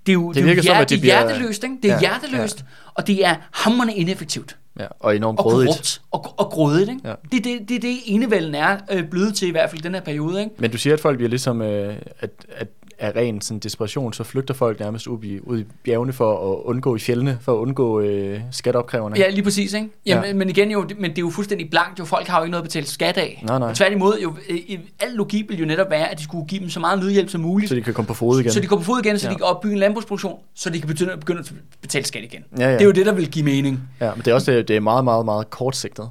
Det 0.05 0.11
er 0.11 0.13
jo, 0.13 0.27
det, 0.27 0.35
det 0.35 0.43
er 0.43 0.55
jo 0.55 0.61
hjert, 0.61 0.65
som, 0.65 0.85
det 0.85 0.99
bliver... 1.01 1.27
hjerteløst, 1.27 1.63
ikke? 1.63 1.77
Det 1.83 1.91
er 1.91 1.93
ja, 1.93 1.99
hjerteløst, 1.99 2.59
ja. 2.59 2.65
og 2.93 3.07
det 3.07 3.25
er 3.25 3.35
hammerende 3.51 3.93
ineffektivt. 3.93 4.57
Ja, 4.79 4.87
og 4.99 5.15
enormt 5.15 5.39
grådigt. 5.39 5.69
Og 6.11 6.21
korrupt, 6.21 6.37
og, 6.37 6.45
og 6.45 6.51
grådigt, 6.51 6.89
ikke? 6.89 7.01
Ja. 7.03 7.13
Det 7.31 7.37
er 7.37 7.41
det, 7.41 7.69
det, 7.69 7.81
det 7.81 7.97
enevælden 8.05 8.55
er 8.55 8.77
øh, 8.91 9.09
blevet 9.09 9.35
til, 9.35 9.47
i 9.47 9.51
hvert 9.51 9.69
fald 9.69 9.79
i 9.79 9.83
den 9.83 9.93
her 9.93 10.01
periode, 10.01 10.39
ikke? 10.39 10.55
Men 10.59 10.71
du 10.71 10.77
siger, 10.77 10.93
at 10.93 10.99
folk 10.99 11.17
bliver 11.17 11.29
ligesom, 11.29 11.61
øh, 11.61 11.95
at, 12.19 12.29
at 12.49 12.67
af 12.99 13.15
ren 13.15 13.41
sådan, 13.41 13.59
desperation, 13.59 14.13
så 14.13 14.23
flygter 14.23 14.53
folk 14.53 14.79
nærmest 14.79 15.07
ud 15.07 15.23
i, 15.23 15.39
ud 15.39 15.59
i 15.59 15.65
bjergene 15.83 16.13
for 16.13 16.51
at 16.51 16.63
undgå 16.63 16.95
i 16.95 16.99
fjellene, 16.99 17.37
for 17.41 17.53
at 17.53 17.57
undgå 17.57 17.99
øh, 17.99 18.39
skatteopkræverne. 18.51 19.15
Ja, 19.17 19.29
lige 19.29 19.43
præcis. 19.43 19.73
Ikke? 19.73 19.89
Jamen, 20.05 20.25
ja. 20.25 20.33
Men 20.33 20.49
igen, 20.49 20.71
jo, 20.71 20.87
men 20.99 21.11
det 21.11 21.17
er 21.17 21.21
jo 21.21 21.29
fuldstændig 21.29 21.69
blankt. 21.69 21.99
Jo, 21.99 22.05
folk 22.05 22.27
har 22.27 22.37
jo 22.37 22.43
ikke 22.43 22.51
noget 22.51 22.63
at 22.63 22.67
betale 22.67 22.85
skat 22.85 23.17
af. 23.17 23.43
Nej, 23.45 23.59
nej. 23.59 23.69
Og 23.69 23.75
tværtimod, 23.75 24.19
jo, 24.23 24.35
øh, 24.49 24.79
al 24.99 25.11
logik 25.13 25.49
vil 25.49 25.59
jo 25.59 25.65
netop 25.65 25.89
være, 25.89 26.09
at 26.11 26.17
de 26.17 26.23
skulle 26.23 26.47
give 26.47 26.61
dem 26.61 26.69
så 26.69 26.79
meget 26.79 26.99
nødhjælp 26.99 27.29
som 27.29 27.41
muligt. 27.41 27.69
Så 27.69 27.75
de 27.75 27.81
kan 27.81 27.93
komme 27.93 28.07
på 28.07 28.13
fod 28.13 28.39
igen. 28.39 28.51
Så 28.51 28.59
de 28.59 28.67
kommer 28.67 28.85
på 28.85 28.91
fod 28.91 28.99
igen, 29.05 29.19
så 29.19 29.27
ja. 29.27 29.33
de 29.33 29.37
kan 29.37 29.45
opbygge 29.45 29.73
en 29.73 29.79
landbrugsproduktion, 29.79 30.39
så 30.55 30.69
de 30.69 30.79
kan 30.79 30.87
begynde, 30.87 31.17
begynde 31.17 31.39
at 31.39 31.53
betale 31.81 32.05
skat 32.05 32.23
igen. 32.23 32.43
Ja, 32.57 32.65
ja. 32.65 32.73
Det 32.73 32.81
er 32.81 32.85
jo 32.85 32.91
det, 32.91 33.05
der 33.05 33.13
vil 33.13 33.31
give 33.31 33.45
mening. 33.45 33.79
Ja, 34.01 34.11
men 34.15 34.19
det 34.25 34.27
er 34.27 34.35
også 34.35 34.51
det, 34.51 34.67
det 34.67 34.75
er 34.75 34.79
meget, 34.79 35.03
meget, 35.03 35.25
meget 35.25 35.49
kortsigtet. 35.49 36.09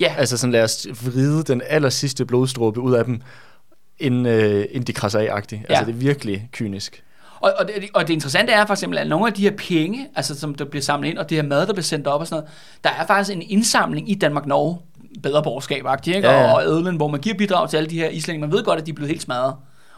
Ja. 0.00 0.14
Altså 0.18 0.36
sådan, 0.36 0.52
lad 0.52 0.64
os 0.64 0.86
vride 1.04 1.42
den 1.42 1.62
aller 1.66 1.90
sidste 1.90 2.24
blodstråbe 2.24 2.80
ud 2.80 2.94
af 2.94 3.04
dem, 3.04 3.20
inden, 3.98 4.26
øh, 4.26 4.64
inden 4.70 4.86
de 4.86 4.92
krasser 4.92 5.18
af-agtigt. 5.18 5.60
Altså, 5.60 5.72
ja. 5.72 5.78
Altså, 5.78 5.92
det 5.92 5.98
er 5.98 6.06
virkelig 6.06 6.48
kynisk. 6.52 7.04
Og, 7.40 7.52
og, 7.58 7.66
det, 7.66 7.74
og 7.94 8.08
det 8.08 8.14
interessante 8.14 8.52
er 8.52 8.66
for 8.66 8.74
eksempel, 8.74 8.98
at 8.98 9.06
nogle 9.06 9.26
af 9.26 9.32
de 9.32 9.42
her 9.42 9.50
penge, 9.50 10.08
altså 10.16 10.40
som 10.40 10.54
der 10.54 10.64
bliver 10.64 10.82
samlet 10.82 11.08
ind, 11.08 11.18
og 11.18 11.30
det 11.30 11.36
her 11.36 11.42
mad, 11.42 11.66
der 11.66 11.72
bliver 11.72 11.82
sendt 11.82 12.06
op 12.06 12.20
og 12.20 12.26
sådan 12.26 12.42
noget, 12.42 12.54
der 12.84 12.90
er 12.90 13.06
faktisk 13.06 13.36
en 13.36 13.42
indsamling 13.42 14.10
i 14.10 14.14
Danmark-Norge, 14.14 14.78
bedre 15.22 15.42
borgerskab 15.42 15.84
ikke? 16.06 16.28
Ja, 16.28 16.40
ja. 16.40 16.54
og 16.54 16.64
Ødlen, 16.66 16.96
hvor 16.96 17.08
man 17.08 17.20
giver 17.20 17.36
bidrag 17.36 17.70
til 17.70 17.76
alle 17.76 17.90
de 17.90 17.98
her 17.98 18.08
islændinge. 18.08 18.46
Man 18.46 18.56
ved 18.56 18.64
godt, 18.64 18.80
at 18.80 18.86
de 18.86 18.90
er 18.90 18.94
blevet 18.94 19.08
helt 19.08 19.22
smadret 19.22 19.54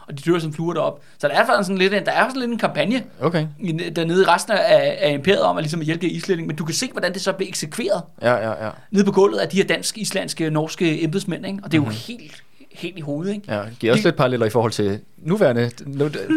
og 0.07 0.17
de 0.17 0.31
dør 0.31 0.39
som 0.39 0.53
fluer 0.53 0.73
derop. 0.73 1.01
Så 1.17 1.27
der 1.27 1.33
er 1.33 1.45
faktisk 1.45 1.67
sådan 1.67 1.77
lidt 1.77 2.05
der 2.05 2.11
er 2.11 2.27
sådan 2.27 2.39
lidt 2.39 2.51
en 2.51 2.57
kampagne 2.57 3.03
okay. 3.21 3.47
dernede 3.95 4.21
i 4.21 4.25
resten 4.25 4.53
af, 4.53 4.97
af 5.01 5.13
imperiet 5.13 5.41
om 5.41 5.57
at, 5.57 5.63
ligesom 5.63 5.79
at 5.79 5.85
hjælpe 5.85 6.07
de 6.07 6.11
islændinge, 6.11 6.47
men 6.47 6.55
du 6.55 6.65
kan 6.65 6.75
se, 6.75 6.89
hvordan 6.91 7.13
det 7.13 7.21
så 7.21 7.33
bliver 7.33 7.49
eksekveret 7.49 8.01
ja, 8.21 8.35
ja, 8.35 8.65
ja. 8.65 8.71
nede 8.91 9.05
på 9.05 9.11
gulvet 9.11 9.37
af 9.37 9.49
de 9.49 9.57
her 9.57 9.63
danske, 9.63 10.01
islandske, 10.01 10.49
norske 10.49 11.03
embedsmænd, 11.03 11.45
ikke? 11.45 11.59
og 11.63 11.71
det 11.71 11.77
er 11.77 11.81
mm-hmm. 11.81 11.93
jo 11.93 12.13
mhm. 12.13 12.19
helt 12.19 12.43
helt 12.77 12.97
i 12.97 13.01
hovedet. 13.01 13.33
Ikke? 13.33 13.53
Ja, 13.53 13.61
det 13.61 13.79
giver 13.79 13.93
også 13.93 14.01
de, 14.01 14.07
lidt 14.07 14.15
paralleller 14.15 14.45
i 14.45 14.49
forhold 14.49 14.71
til 14.71 14.99
nuværende 15.17 15.71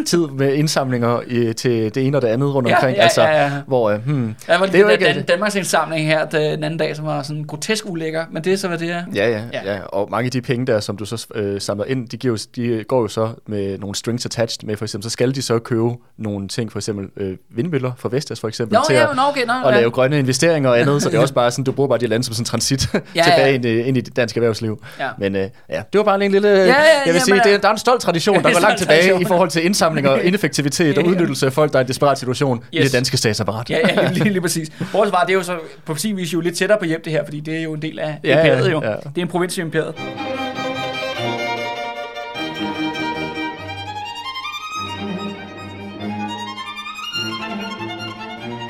tid 0.05 0.27
med 0.27 0.53
indsamlinger 0.53 1.21
i, 1.27 1.53
til 1.53 1.95
det 1.95 2.07
ene 2.07 2.17
og 2.17 2.21
det 2.21 2.27
andet 2.27 2.55
rundt 2.55 2.71
omkring. 2.71 2.97
Ja, 2.97 3.03
altså, 3.03 3.21
ja, 3.21 3.43
ja. 3.43 3.51
Hvor, 3.67 3.93
uh, 3.93 4.05
hmm, 4.05 4.35
ja, 4.47 4.57
det 4.57 4.75
er 4.75 4.79
jo 4.79 4.87
ikke, 4.87 5.05
Dan, 5.05 5.23
Danmarks 5.23 5.55
indsamling 5.55 6.07
her 6.07 6.25
den 6.25 6.63
anden 6.63 6.77
dag, 6.77 6.95
som 6.95 7.05
var 7.05 7.23
sådan 7.23 7.43
grotesk 7.43 7.85
ulækker, 7.89 8.25
men 8.31 8.43
det 8.43 8.53
er 8.53 8.57
så, 8.57 8.67
hvad 8.67 8.77
det 8.77 8.91
er. 8.91 9.03
Ja, 9.15 9.29
ja, 9.29 9.41
ja. 9.53 9.73
ja. 9.73 9.81
og 9.81 10.07
mange 10.11 10.25
af 10.25 10.31
de 10.31 10.41
penge 10.41 10.67
der, 10.67 10.79
som 10.79 10.97
du 10.97 11.05
så 11.05 11.27
øh, 11.35 11.61
samler 11.61 11.85
ind, 11.85 12.09
de, 12.09 12.17
giver, 12.17 12.45
de 12.55 12.83
går 12.87 13.01
jo 13.01 13.07
så 13.07 13.29
med 13.47 13.77
nogle 13.77 13.95
strings 13.95 14.25
attached 14.25 14.67
med, 14.67 14.77
for 14.77 14.85
eksempel, 14.85 15.03
så 15.03 15.09
skal 15.09 15.35
de 15.35 15.41
så 15.41 15.59
købe 15.59 15.89
nogle 16.17 16.47
ting, 16.47 16.71
for 16.71 16.79
eksempel 16.79 17.07
øh, 17.17 17.37
vindmøller 17.49 17.91
fra 17.97 18.09
Vestas, 18.11 18.39
for 18.39 18.47
eksempel, 18.47 18.73
Nå, 18.73 18.81
til 18.87 18.95
ja, 18.95 19.09
at, 19.09 19.15
no, 19.15 19.21
okay, 19.29 19.45
no, 19.45 19.67
at 19.67 19.73
lave 19.73 19.83
ja. 19.83 19.89
grønne 19.89 20.19
investeringer 20.19 20.69
og 20.69 20.79
andet, 20.79 21.03
så 21.03 21.09
det 21.09 21.17
er 21.17 21.21
også 21.27 21.33
bare 21.33 21.51
sådan, 21.51 21.63
du 21.63 21.71
bruger 21.71 21.87
bare 21.87 21.99
de 21.99 22.07
lande 22.07 22.25
som 22.25 22.33
sådan 22.33 22.45
transit 22.45 22.87
ja, 22.93 22.99
tilbage 23.23 23.47
ja. 23.47 23.53
Ind, 23.53 23.65
i, 23.65 23.79
ind 23.79 23.97
i 23.97 24.01
det 24.01 24.15
danske 24.15 24.37
erhvervsliv. 24.37 24.83
Ja. 24.99 25.09
Men 25.17 25.35
øh, 25.35 25.49
ja, 25.69 25.81
det 25.93 25.97
var 25.99 26.03
bare 26.03 26.25
en 26.25 26.31
lille... 26.31 26.49
Ja, 26.49 26.65
ja, 26.65 26.73
jeg 27.05 27.13
vil 27.13 27.21
sige, 27.21 27.41
det, 27.43 27.61
der 27.61 27.67
er 27.67 27.71
en 27.71 27.77
stolt 27.77 28.01
tradition, 28.01 28.43
der 28.43 28.53
går 28.53 28.59
langt 28.71 29.01
tilbage 29.03 29.21
i 29.21 29.25
forhold 29.25 29.49
til 29.49 29.65
indsamling 29.65 30.09
og 30.09 30.23
ineffektivitet 30.23 30.97
og 30.97 31.05
udnyttelse 31.09 31.45
af 31.45 31.53
folk, 31.53 31.71
der 31.71 31.77
er 31.77 31.81
i 31.81 31.83
en 31.83 31.87
desperat 31.87 32.19
situation 32.19 32.57
yes. 32.57 32.81
i 32.81 32.83
det 32.83 32.93
danske 32.93 33.17
statsapparat. 33.17 33.69
Ja, 33.69 33.77
ja 34.01 34.11
lige, 34.11 34.29
lige 34.29 34.41
præcis. 34.41 34.71
Vores 34.93 35.11
var, 35.11 35.23
det 35.23 35.29
er 35.29 35.37
jo 35.37 35.43
så 35.43 35.57
på 35.85 35.95
sin 35.95 36.17
vis 36.17 36.33
jo 36.33 36.39
lidt 36.39 36.57
tættere 36.57 36.79
på 36.79 36.85
hjem 36.85 37.01
det 37.03 37.13
her, 37.13 37.25
fordi 37.25 37.39
det 37.39 37.57
er 37.57 37.61
jo 37.61 37.73
en 37.73 37.81
del 37.81 37.99
af 37.99 38.19
ja, 38.23 38.37
imperiet 38.37 38.71
jo. 38.71 38.81
Ja. 38.83 38.91
Det 38.91 39.17
er 39.17 39.21
en 39.21 39.27
provins 39.27 39.57
i 39.57 39.61
imperiet. 39.61 39.95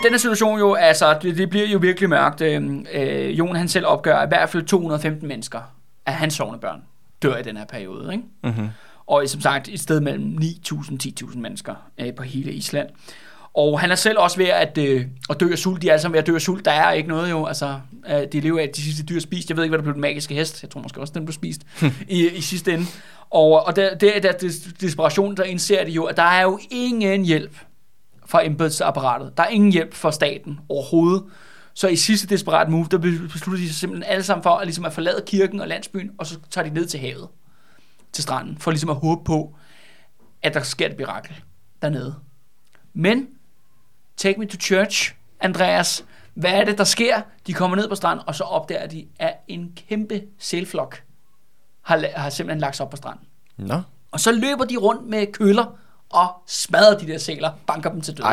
denne 0.04 0.20
situation 0.20 0.60
jo, 0.60 0.74
altså, 0.74 1.18
det, 1.22 1.38
det 1.38 1.50
bliver 1.50 1.68
jo 1.68 1.78
virkelig 1.78 2.10
mørkt. 2.10 2.42
Øh, 2.42 2.64
øh, 2.94 3.40
Jon 3.40 3.56
han 3.56 3.68
selv 3.68 3.86
opgør, 3.88 4.16
at 4.16 4.28
i 4.28 4.30
hvert 4.30 4.50
fald 4.50 4.64
215 4.64 5.28
mennesker 5.28 5.60
af 6.06 6.14
hans 6.14 6.34
sovnebørn 6.34 6.82
dør 7.24 7.38
i 7.38 7.44
den 7.44 7.58
her 7.58 7.66
periode. 7.66 8.14
Ikke? 8.14 8.24
Mm-hmm. 8.44 8.70
Og 9.12 9.24
som 9.28 9.42
sagt, 9.42 9.68
et 9.68 9.80
sted 9.80 10.00
mellem 10.00 10.38
9.000-10.000 10.42 11.38
mennesker 11.38 11.76
øh, 11.98 12.14
på 12.14 12.24
hele 12.24 12.54
Island. 12.54 12.90
Og 13.54 13.80
han 13.80 13.92
er 13.92 13.96
selv 13.96 14.18
også 14.20 14.38
ved 14.38 14.46
at, 14.46 14.78
øh, 14.78 15.06
at 15.30 15.40
dø 15.40 15.52
af 15.52 15.58
sult. 15.58 15.82
De 15.82 15.88
er 15.88 15.92
alle 15.92 16.02
sammen 16.02 16.14
ved 16.14 16.20
at 16.20 16.28
dø 16.28 16.36
af 16.36 16.42
sult. 16.42 16.66
Der 16.66 16.72
er 16.72 16.92
ikke 16.92 17.10
noget 17.10 17.32
jo. 17.32 17.46
Altså, 17.46 17.80
øh, 18.10 18.22
de 18.32 18.40
lever 18.40 18.60
af, 18.60 18.70
de 18.76 18.82
sidste 18.82 19.04
dyr 19.04 19.20
spist. 19.20 19.50
Jeg 19.50 19.58
ved 19.58 19.64
ikke, 19.64 19.72
hvad 19.72 19.78
der 19.78 19.84
blev 19.84 19.94
den 19.94 20.02
magiske 20.02 20.36
hest. 20.36 20.64
Jeg 20.64 20.70
tror 20.70 20.82
måske 20.82 21.02
også, 21.02 21.14
den 21.14 21.26
blev 21.26 21.34
spist 21.34 21.62
i, 22.08 22.30
i 22.30 22.42
sidste 22.42 22.74
ende. 22.74 22.86
Og, 23.30 23.66
og 23.66 23.76
der, 23.76 23.96
der, 23.96 24.20
der 24.20 24.32
desperation, 24.82 25.38
der 25.38 25.44
indser 25.44 25.84
de 25.86 25.92
jo, 25.92 26.04
at 26.04 26.18
der 26.18 26.24
er 26.24 26.42
jo 26.42 26.60
ingen 26.72 27.26
hjælp 27.26 27.58
fra 28.26 28.46
embedsapparatet. 28.46 29.38
Der 29.38 29.44
er 29.44 29.48
ingen 29.48 29.72
hjælp 29.72 29.94
fra 29.94 30.12
staten 30.12 30.60
overhovedet. 30.70 31.24
Så 31.74 31.88
i 31.88 31.96
sidste 31.96 32.28
desperat 32.28 32.70
move, 32.70 32.88
der 32.92 32.98
beslutter 32.98 33.64
de 33.64 33.68
sig 33.68 33.76
simpelthen 33.76 34.12
alle 34.12 34.24
sammen 34.24 34.44
for 34.44 34.50
at, 34.50 34.68
ligesom 34.68 34.86
at 34.86 34.94
forlade 34.94 35.24
kirken 35.28 35.60
og 35.60 35.68
landsbyen, 35.68 36.12
og 36.18 36.28
så 36.28 36.38
tager 36.52 36.68
de 36.68 36.74
ned 36.74 36.86
til 36.86 37.00
havet, 37.00 37.28
til 38.14 38.24
stranden, 38.24 38.58
for 38.58 38.72
ligesom 38.72 38.90
at 38.90 38.96
håbe 38.96 39.24
på, 39.24 39.56
at 40.42 40.54
der 40.54 40.64
sker 40.64 40.86
et 40.86 40.98
mirakel 40.98 41.42
dernede. 41.82 42.16
Men, 42.94 43.28
take 44.18 44.40
me 44.40 44.46
to 44.46 44.58
church, 44.58 45.14
Andreas. 45.40 46.06
Hvad 46.34 46.52
er 46.52 46.64
det, 46.66 46.78
der 46.78 46.84
sker? 46.84 47.22
De 47.48 47.54
kommer 47.54 47.78
ned 47.78 47.90
på 47.90 47.96
stranden, 47.96 48.24
og 48.28 48.36
så 48.36 48.44
opdager 48.44 48.88
de, 48.88 49.06
at 49.20 49.34
en 49.48 49.72
kæmpe 49.90 50.22
sælflok 50.40 51.02
har, 51.82 52.06
har 52.16 52.30
simpelthen 52.30 52.60
lagt 52.60 52.76
sig 52.76 52.84
op 52.86 52.90
på 52.90 52.98
stranden. 52.98 53.26
Nå. 53.58 53.82
Og 54.12 54.20
så 54.20 54.32
løber 54.32 54.66
de 54.66 54.78
rundt 54.78 55.08
med 55.10 55.28
køller 55.34 55.66
og 56.10 56.28
smadrer 56.48 56.98
de 56.98 57.08
der 57.08 57.18
sæler, 57.18 57.52
banker 57.68 57.92
dem 57.92 58.02
til 58.02 58.18
døde. 58.18 58.28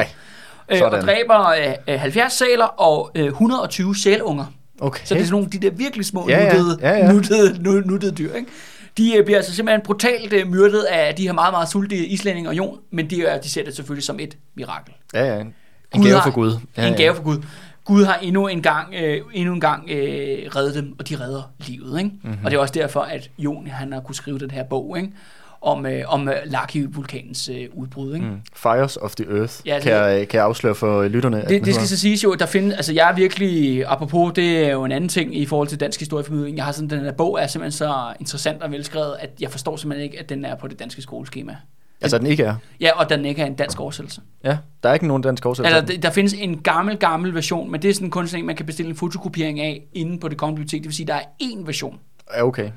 øh, 0.69 0.83
og 0.85 0.91
dræber 1.01 1.47
øh, 1.49 1.75
øh, 1.95 2.01
70 2.01 2.33
sæler 2.33 2.65
og 2.65 3.11
øh, 3.15 3.25
120 3.27 3.97
sælunger. 3.97 4.47
Okay. 4.81 5.05
Så 5.05 5.15
det 5.15 5.21
er 5.21 5.25
sådan 5.25 5.33
nogle 5.41 5.51
de 5.51 5.59
der 5.59 5.71
virkelig 5.71 6.07
små 6.07 6.29
Ja, 6.29 6.45
ja. 6.45 6.57
nuttede, 6.57 6.79
Ja, 6.81 6.97
ja. 6.97 7.13
nuttede, 7.13 7.63
nu- 7.63 7.81
nuttede 7.81 8.13
dyr, 8.15 8.35
ikke? 8.35 8.51
De 8.97 9.17
øh, 9.17 9.25
bliver 9.25 9.39
altså 9.39 9.55
simpelthen 9.55 9.81
brutalt 9.85 10.33
øh, 10.33 10.47
myrdet 10.47 10.83
af 10.83 11.15
de 11.15 11.23
her 11.27 11.33
meget, 11.33 11.53
meget 11.53 11.69
sultige 11.69 12.07
islændinge 12.07 12.51
og 12.51 12.57
jon, 12.57 12.79
men 12.91 13.11
de, 13.11 13.39
de 13.43 13.51
ser 13.51 13.65
det 13.65 13.77
selvfølgelig 13.77 14.05
som 14.05 14.21
et 14.21 14.37
mirakel. 14.55 14.95
Ja, 15.15 15.35
ja. 15.35 15.41
En 15.41 15.53
Gud 15.93 16.05
gave 16.05 16.15
har- 16.15 16.23
for 16.23 16.31
Gud. 16.35 16.53
Ja, 16.77 16.87
en 16.87 16.93
ja. 16.93 16.99
gave 16.99 17.15
for 17.15 17.23
Gud. 17.23 17.43
Gud 17.85 18.05
har 18.05 18.15
endnu 18.15 18.47
en 18.47 18.63
gang, 18.63 18.95
øh, 18.95 19.21
endnu 19.35 19.55
en 19.55 19.61
gang 19.61 19.91
øh, 19.91 20.49
reddet 20.57 20.75
dem, 20.75 20.95
og 20.99 21.09
de 21.09 21.21
redder 21.21 21.43
livet. 21.59 21.99
Ikke? 21.99 22.11
Mhm. 22.11 22.31
Mm-hmm. 22.31 22.45
Og 22.45 22.51
det 22.51 22.57
er 22.57 22.61
også 22.61 22.75
derfor, 22.75 23.01
at 23.01 23.31
Jon 23.39 23.67
han 23.67 23.93
har 23.93 24.01
kunne 24.01 24.15
skrive 24.15 24.39
den 24.39 24.51
her 24.51 24.65
bog 24.65 24.99
ikke? 24.99 25.13
Om, 25.61 25.87
øh, 25.87 26.03
om 26.07 26.29
øh, 26.29 26.35
Laki-vulkanens 26.45 27.49
øh, 27.49 27.67
udbrud. 27.75 28.15
Ikke? 28.15 28.27
Mm. 28.27 28.41
Fires 28.55 28.97
of 28.97 29.15
the 29.15 29.39
Earth, 29.39 29.55
Ja, 29.67 29.75
det- 29.75 29.83
kan, 29.83 29.93
jeg, 29.93 30.29
kan 30.29 30.39
jeg 30.39 30.45
afsløre 30.45 30.75
for 30.75 31.09
lytterne. 31.09 31.37
den 31.41 31.49
Det, 31.49 31.65
det 31.65 31.75
skal 31.75 31.87
så 31.89 31.99
siges 31.99 32.25
jo, 32.25 32.33
at 32.33 32.39
der 32.41 32.47
findes, 32.47 32.75
altså 32.75 32.93
jeg 32.93 33.11
er 33.11 33.15
virkelig, 33.15 33.85
apropos, 33.87 34.33
det 34.35 34.59
er 34.67 34.73
jo 34.73 34.85
en 34.85 34.93
anden 34.93 35.09
ting 35.09 35.37
i 35.37 35.47
forhold 35.47 35.69
til 35.69 35.81
dansk 35.81 36.01
historieformidling. 36.01 36.57
Jeg 36.57 36.65
har 36.65 36.73
sådan, 36.73 36.91
den 36.91 37.01
her 37.01 37.13
bog 37.13 37.39
er 37.43 37.47
simpelthen 37.47 37.73
så 37.79 37.95
interessant 38.21 38.63
og 38.63 38.71
velskrevet, 38.71 39.17
at 39.21 39.31
jeg 39.41 39.51
forstår 39.51 39.77
simpelthen 39.77 40.05
ikke, 40.05 40.19
at 40.19 40.29
den 40.29 40.45
er 40.45 40.55
på 40.55 40.69
det 40.69 40.79
danske 40.79 41.03
skoleskema. 41.03 41.57
Altså, 42.01 42.19
den 42.19 42.27
ikke 42.27 42.43
er. 42.43 42.55
Ja, 42.81 42.91
og 43.01 43.11
den 43.11 43.25
ikke 43.25 43.43
er 43.43 43.47
en 43.47 43.55
dansk 43.55 43.81
oversættelse. 43.81 44.21
Ja, 44.45 44.59
der 44.83 44.89
er 44.89 44.95
ikke 44.95 45.07
nogen 45.07 45.23
dansk 45.23 45.47
oversættelse. 45.47 45.77
Altså, 45.77 45.95
der, 45.95 46.01
der 46.01 46.11
findes 46.11 46.33
en 46.35 46.59
gammel, 46.59 46.97
gammel 46.97 47.35
version, 47.35 47.71
men 47.71 47.83
det 47.83 47.91
er 47.91 47.95
sådan 47.95 48.11
kun 48.11 48.27
sådan 48.29 48.43
en, 48.43 48.47
man 48.47 48.57
kan 48.57 48.67
bestille 48.67 48.91
en 48.91 48.97
fotokopiering 48.97 49.61
af 49.61 49.83
inde 49.93 50.19
på 50.19 50.29
det 50.29 50.37
kongelige 50.39 50.57
bibliotek. 50.65 50.81
Det 50.83 50.89
vil 50.89 50.95
sige, 50.97 51.07
der 51.07 51.15
er 51.15 51.23
én 51.43 51.67
version. 51.67 51.99
Ja, 52.37 52.45
okay. 52.47 52.71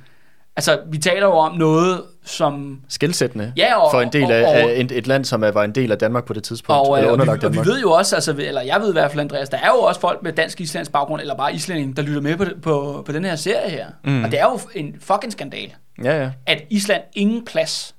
Altså, 0.56 0.80
vi 0.92 0.98
taler 0.98 1.26
jo 1.26 1.32
om 1.34 1.58
noget, 1.58 2.02
som... 2.26 2.80
Skilsættende 2.90 3.54
Ja, 3.58 3.76
og- 3.82 3.92
for 3.92 4.02
en 4.02 4.10
del 4.14 4.32
af, 4.32 4.42
og- 4.44 4.50
og- 4.50 4.56
af 4.72 4.74
et, 4.80 4.92
et 4.92 5.08
land, 5.08 5.26
som 5.26 5.42
var 5.42 5.64
en 5.64 5.72
del 5.72 5.92
af 5.92 5.98
Danmark 5.98 6.26
på 6.26 6.34
det 6.34 6.44
tidspunkt, 6.44 6.90
Og, 6.90 6.98
eller 6.98 7.08
øh, 7.08 7.12
og, 7.14 7.18
vi, 7.18 7.22
underlagt 7.22 7.44
og 7.44 7.52
vi 7.52 7.56
Danmark. 7.58 7.68
ved 7.76 7.82
jo 7.82 7.92
også, 7.92 8.16
altså, 8.16 8.36
eller 8.40 8.62
jeg 8.62 8.82
ved 8.82 8.90
i 8.90 8.92
hvert 8.92 9.12
fald, 9.12 9.20
Andreas, 9.22 9.50
der 9.50 9.58
er 9.58 9.68
jo 9.76 9.80
også 9.82 10.00
folk 10.02 10.24
med 10.24 10.34
dansk-islandsk 10.34 10.92
baggrund, 10.92 11.22
eller 11.22 11.36
bare 11.36 11.54
islænding, 11.54 11.96
der 11.98 12.04
lytter 12.04 12.22
med 12.22 12.38
på, 12.38 12.46
på, 12.62 13.04
på 13.06 13.12
den 13.12 13.26
her 13.26 13.36
serie 13.36 13.70
her. 13.70 13.86
Mm. 14.04 14.24
Og 14.24 14.32
det 14.32 14.40
er 14.40 14.44
jo 14.46 14.60
en 14.76 14.96
fucking 15.00 15.32
skandal, 15.32 15.70
Ja, 16.04 16.22
ja. 16.24 16.32
at 16.48 16.64
Island 16.70 17.02
ingen 17.14 17.46
plads 17.46 17.96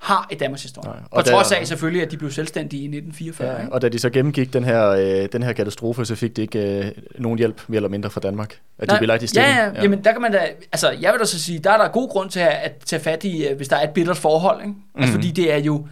har 0.00 0.28
i 0.30 0.34
Danmarks 0.34 0.62
historie. 0.62 0.88
Nej, 0.90 0.98
og 1.10 1.24
På 1.24 1.30
trods 1.30 1.52
af 1.52 1.66
selvfølgelig, 1.66 2.02
at 2.02 2.10
de 2.10 2.16
blev 2.16 2.30
selvstændige 2.30 2.82
i 2.82 2.84
1944. 2.84 3.50
Ja, 3.52 3.60
ikke? 3.60 3.72
og 3.72 3.82
da 3.82 3.88
de 3.88 3.98
så 3.98 4.10
gennemgik 4.10 4.52
den 4.52 4.64
her, 4.64 4.88
øh, 4.88 5.28
den 5.32 5.42
her 5.42 5.52
katastrofe, 5.52 6.04
så 6.04 6.14
fik 6.14 6.36
de 6.36 6.42
ikke 6.42 6.78
øh, 6.84 6.90
nogen 7.18 7.38
hjælp, 7.38 7.62
mere 7.68 7.76
eller 7.76 7.88
mindre 7.88 8.10
fra 8.10 8.20
Danmark. 8.20 8.58
At 8.78 8.88
de 8.88 8.92
Nej, 8.92 8.98
blev 8.98 9.08
lagt 9.08 9.22
i 9.22 9.26
stikken. 9.26 9.50
Ja, 9.52 9.64
ja, 9.64 9.82
jamen 9.82 10.04
der 10.04 10.12
kan 10.12 10.22
man 10.22 10.32
da, 10.32 10.38
altså 10.72 10.90
jeg 10.90 11.12
vil 11.12 11.20
da 11.20 11.24
så 11.24 11.40
sige, 11.40 11.58
der 11.58 11.70
er 11.70 11.76
der 11.78 11.88
god 11.88 12.08
grund 12.08 12.30
til 12.30 12.40
at, 12.40 12.48
at 12.62 12.72
tage 12.86 13.02
fat 13.02 13.24
i, 13.24 13.46
øh, 13.46 13.56
hvis 13.56 13.68
der 13.68 13.76
er 13.76 13.84
et 13.88 13.90
bittert 13.90 14.16
forhold, 14.16 14.60
ikke? 14.60 14.74
Altså 14.98 15.12
Mhm. 15.12 15.22
fordi 15.22 15.30
det 15.30 15.52
er 15.52 15.58
jo, 15.58 15.86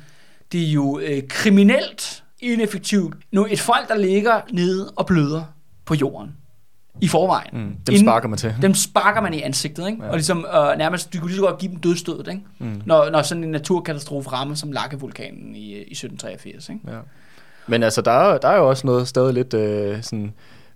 det 0.52 0.62
er 0.68 0.72
jo 0.72 0.98
øh, 1.02 1.22
kriminelt 1.28 2.22
ineffektivt. 2.40 3.14
Nu 3.32 3.46
et 3.50 3.60
folk, 3.60 3.88
der 3.88 3.96
ligger 3.96 4.40
nede 4.52 4.92
og 4.96 5.06
bløder 5.06 5.42
på 5.84 5.94
jorden 5.94 6.30
i 7.00 7.08
forvejen. 7.08 7.48
Mm, 7.52 7.76
dem 7.86 7.96
sparker 7.96 8.28
man 8.28 8.38
til. 8.38 8.54
Dem 8.62 8.74
sparker 8.74 9.20
man 9.20 9.34
i 9.34 9.42
ansigtet, 9.42 9.86
ikke? 9.86 10.02
Ja. 10.04 10.08
Og 10.08 10.14
ligesom 10.16 10.46
øh, 10.54 10.78
nærmest, 10.78 11.12
du 11.12 11.18
kunne 11.18 11.28
lige 11.28 11.36
så 11.38 11.42
godt 11.46 11.58
give 11.58 11.72
dem 11.72 11.80
dødstødet, 11.80 12.28
ikke? 12.28 12.40
Mm. 12.58 12.82
Når, 12.86 13.10
når 13.10 13.22
sådan 13.22 13.44
en 13.44 13.50
naturkatastrofe 13.50 14.30
rammer 14.30 14.54
som 14.54 14.72
Lakke-vulkanen 14.72 15.54
i, 15.56 15.72
øh, 15.72 15.78
i 15.78 15.92
1783, 15.92 16.68
ikke? 16.68 16.80
Ja. 16.88 16.98
Men 17.66 17.82
altså, 17.82 18.00
der 18.00 18.10
er, 18.10 18.38
der 18.38 18.48
er 18.48 18.56
jo 18.56 18.68
også 18.68 18.86
noget 18.86 19.08
stadig 19.08 19.34
lidt 19.34 19.54
øh, 19.54 20.02
sådan 20.02 20.32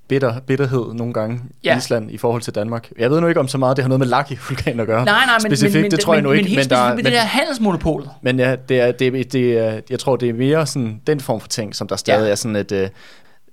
bitter, 0.08 0.40
bitterhed 0.40 0.94
nogle 0.94 1.12
gange 1.12 1.40
Ja. 1.64 1.74
i 1.74 1.78
Island 1.78 2.10
i 2.10 2.18
forhold 2.18 2.42
til 2.42 2.54
Danmark. 2.54 2.88
Jeg 2.98 3.10
ved 3.10 3.20
nu 3.20 3.26
ikke, 3.28 3.40
om 3.40 3.48
så 3.48 3.58
meget 3.58 3.76
det 3.76 3.82
har 3.84 3.88
noget 3.88 3.98
med 3.98 4.06
Laki-vulkan 4.08 4.80
at 4.80 4.86
gøre. 4.86 5.04
Nej, 5.04 5.24
nej, 5.26 5.34
men, 5.42 5.50
Specifikt, 5.50 5.74
men, 5.74 5.82
men, 5.82 5.90
det 5.90 6.00
tror 6.00 6.14
jeg 6.14 6.22
men, 6.22 6.28
nu 6.28 6.32
ikke. 6.32 6.48
Men 6.50 6.56
men, 6.56 6.68
der, 6.70 6.94
men, 6.94 7.04
det 7.04 7.12
der 7.12 7.20
handelsmonopol. 7.20 8.08
men 8.22 8.38
ja, 8.38 8.56
det 8.68 8.80
er, 8.80 8.92
det, 8.92 9.32
det 9.32 9.58
er, 9.58 9.80
jeg 9.90 9.98
tror, 9.98 10.16
det 10.16 10.28
er 10.28 10.32
mere 10.34 10.66
sådan 10.66 11.00
den 11.06 11.20
form 11.20 11.40
for 11.40 11.48
ting, 11.48 11.74
som 11.76 11.88
der 11.88 11.96
stadig 11.96 12.24
Ja. 12.26 12.30
er 12.30 12.34
sådan 12.34 12.56
et... 12.56 12.90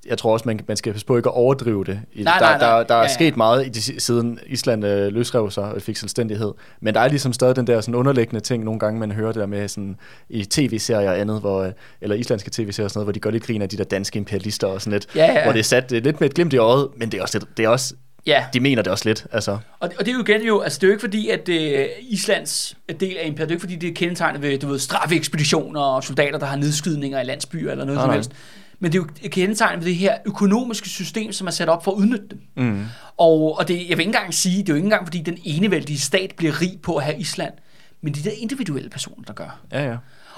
Øh, 0.05 0.09
jeg 0.09 0.17
tror 0.17 0.33
også, 0.33 0.43
man, 0.47 0.59
man 0.67 0.77
skal 0.77 0.91
passe 0.91 1.05
på 1.05 1.17
ikke 1.17 1.29
at 1.29 1.35
overdrive 1.35 1.83
det. 1.83 1.99
Nej, 2.15 2.33
der, 2.39 2.45
nej, 2.45 2.57
nej. 2.57 2.77
der, 2.77 2.83
der 2.83 2.93
er 2.95 2.97
Ja, 2.99 3.03
ja. 3.03 3.13
sket 3.13 3.37
meget, 3.37 3.65
i 3.65 3.69
de, 3.69 3.81
si- 3.81 3.99
siden 3.99 4.39
Island 4.47 4.85
øh, 4.85 5.13
løsrev 5.13 5.51
sig 5.51 5.63
og 5.63 5.81
fik 5.81 5.97
selvstændighed. 5.97 6.53
Men 6.81 6.93
der 6.93 6.99
er 6.99 7.07
ligesom 7.07 7.33
stadig 7.33 7.55
den 7.55 7.67
der 7.67 7.81
sådan 7.81 7.95
underliggende 7.95 8.39
ting, 8.41 8.63
nogle 8.63 8.79
gange 8.79 8.99
man 8.99 9.11
hører 9.11 9.31
det 9.31 9.39
der 9.39 9.45
med 9.45 9.67
sådan, 9.67 9.97
i 10.29 10.45
tv-serier 10.45 11.09
og 11.11 11.19
andet, 11.19 11.39
hvor, 11.39 11.63
øh, 11.63 11.71
eller 12.01 12.15
islandske 12.15 12.49
tv-serier 12.51 12.85
og 12.85 12.91
sådan 12.91 12.97
noget, 12.99 13.05
hvor 13.05 13.11
de 13.13 13.19
gør 13.19 13.29
lidt 13.31 13.43
grin 13.43 13.61
af 13.61 13.69
de 13.69 13.77
der 13.77 13.83
danske 13.83 14.17
imperialister 14.17 14.67
og 14.67 14.81
sådan 14.81 14.93
lidt. 14.93 15.07
Ja, 15.15 15.25
ja. 15.25 15.43
Hvor 15.43 15.51
det 15.51 15.59
er 15.59 15.63
sat 15.63 15.91
øh, 15.91 16.03
lidt 16.03 16.19
med 16.19 16.29
et 16.29 16.35
glimt 16.35 16.53
i 16.53 16.57
øjet, 16.57 16.87
men 16.97 17.11
det 17.11 17.17
er 17.17 17.21
også, 17.21 17.37
lidt, 17.39 17.57
det 17.57 17.65
er 17.65 17.69
også 17.69 17.93
Ja, 18.27 18.45
de 18.53 18.59
mener 18.59 18.81
det 18.81 18.91
også 18.91 19.09
lidt. 19.09 19.25
Altså. 19.31 19.51
og, 19.51 19.59
og 19.79 20.05
det 20.05 20.07
er 20.07 20.13
jo 20.13 20.21
igen 20.21 20.41
jo, 20.41 20.59
altså 20.61 20.77
det 20.77 20.83
er 20.83 20.87
jo 20.87 20.91
ikke 20.91 21.01
fordi, 21.01 21.29
at 21.29 21.49
øh, 21.49 21.85
Islands 22.01 22.77
del 22.99 23.17
af 23.17 23.27
imperiet, 23.27 23.37
det 23.37 23.41
er 23.41 23.45
jo 23.45 23.51
ikke 23.55 23.61
fordi, 23.61 23.75
det 23.75 23.89
er 23.89 23.93
kendetegnet 23.93 24.41
ved, 24.41 24.57
du 24.59 24.67
ved, 24.67 24.79
straffeekspeditioner 24.79 25.81
og 25.81 26.03
soldater, 26.03 26.39
der 26.39 26.45
har 26.45 26.55
nedskydninger 26.55 27.21
i 27.21 27.23
landsbyer 27.23 27.71
eller 27.71 27.85
noget 27.85 27.97
Nej, 28.07 28.21
som 28.21 28.31
nej. 28.31 28.37
Men 28.79 28.91
det 28.91 28.99
er 28.99 29.03
jo 29.03 29.29
kendetegnet 29.29 29.85
ved 29.85 29.91
det 29.91 29.95
her 29.95 30.17
økonomiske 30.25 30.89
system, 30.89 31.31
som 31.31 31.47
er 31.47 31.51
sat 31.51 31.69
op 31.69 31.83
for 31.83 31.91
at 31.91 31.95
udnytte 31.95 32.27
dem. 32.27 32.41
Mm. 32.55 32.85
Og, 33.17 33.57
og 33.57 33.67
det, 33.67 33.75
jeg 33.75 33.97
vil 33.97 33.99
ikke 33.99 34.03
engang 34.03 34.33
sige, 34.33 34.57
det 34.57 34.69
er 34.69 34.73
jo 34.73 34.75
ikke 34.75 34.85
engang 34.85 35.07
fordi, 35.07 35.21
den 35.21 35.37
enevældige 35.43 35.99
stat 35.99 36.33
bliver 36.37 36.61
rig 36.61 36.79
på 36.83 36.95
at 36.95 37.03
have 37.03 37.19
Island, 37.19 37.53
men 38.01 38.13
de 38.13 38.23
der 38.23 38.31
individuelle 38.37 38.89
personer, 38.89 39.23
der 39.23 39.33
gør. 39.33 39.59
Ja, 39.71 39.89
ja. 39.89 39.97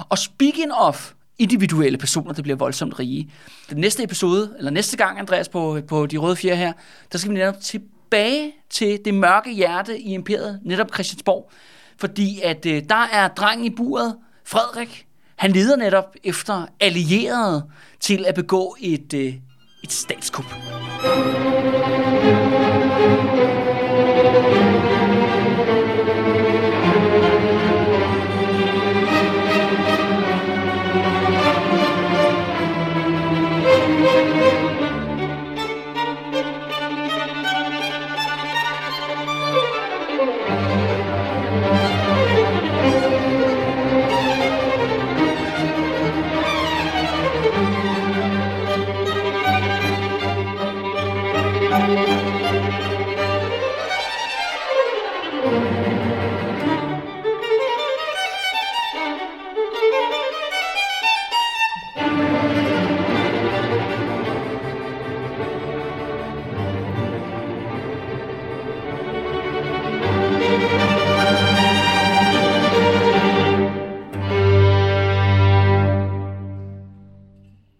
Og 0.09 0.17
speaking 0.17 0.73
of 0.73 1.11
individuelle 1.39 1.97
personer, 1.97 2.33
der 2.33 2.41
bliver 2.41 2.55
voldsomt 2.55 2.99
rige. 2.99 3.31
Den 3.69 3.77
næste 3.77 4.03
episode, 4.03 4.53
eller 4.57 4.71
næste 4.71 4.97
gang, 4.97 5.19
Andreas, 5.19 5.49
på, 5.49 5.79
på 5.87 6.05
De 6.05 6.17
Røde 6.17 6.35
Fjer 6.35 6.55
her, 6.55 6.73
der 7.11 7.17
skal 7.17 7.31
vi 7.31 7.37
netop 7.37 7.59
tilbage 7.61 8.51
til 8.69 8.99
det 9.05 9.13
mørke 9.13 9.53
hjerte 9.53 9.99
i 9.99 10.13
imperiet, 10.13 10.59
netop 10.63 10.87
Christiansborg. 10.93 11.51
Fordi 11.97 12.41
at 12.43 12.65
øh, 12.65 12.83
der 12.89 13.07
er 13.13 13.27
drengen 13.27 13.65
i 13.65 13.69
buret, 13.69 14.15
Frederik, 14.45 15.07
han 15.41 15.51
leder 15.51 15.75
netop 15.75 16.15
efter 16.23 16.65
allierede 16.79 17.63
til 17.99 18.25
at 18.27 18.35
begå 18.35 18.75
et, 18.79 19.13
øh, 19.13 19.33
et 19.83 19.91
statskup. 19.91 20.45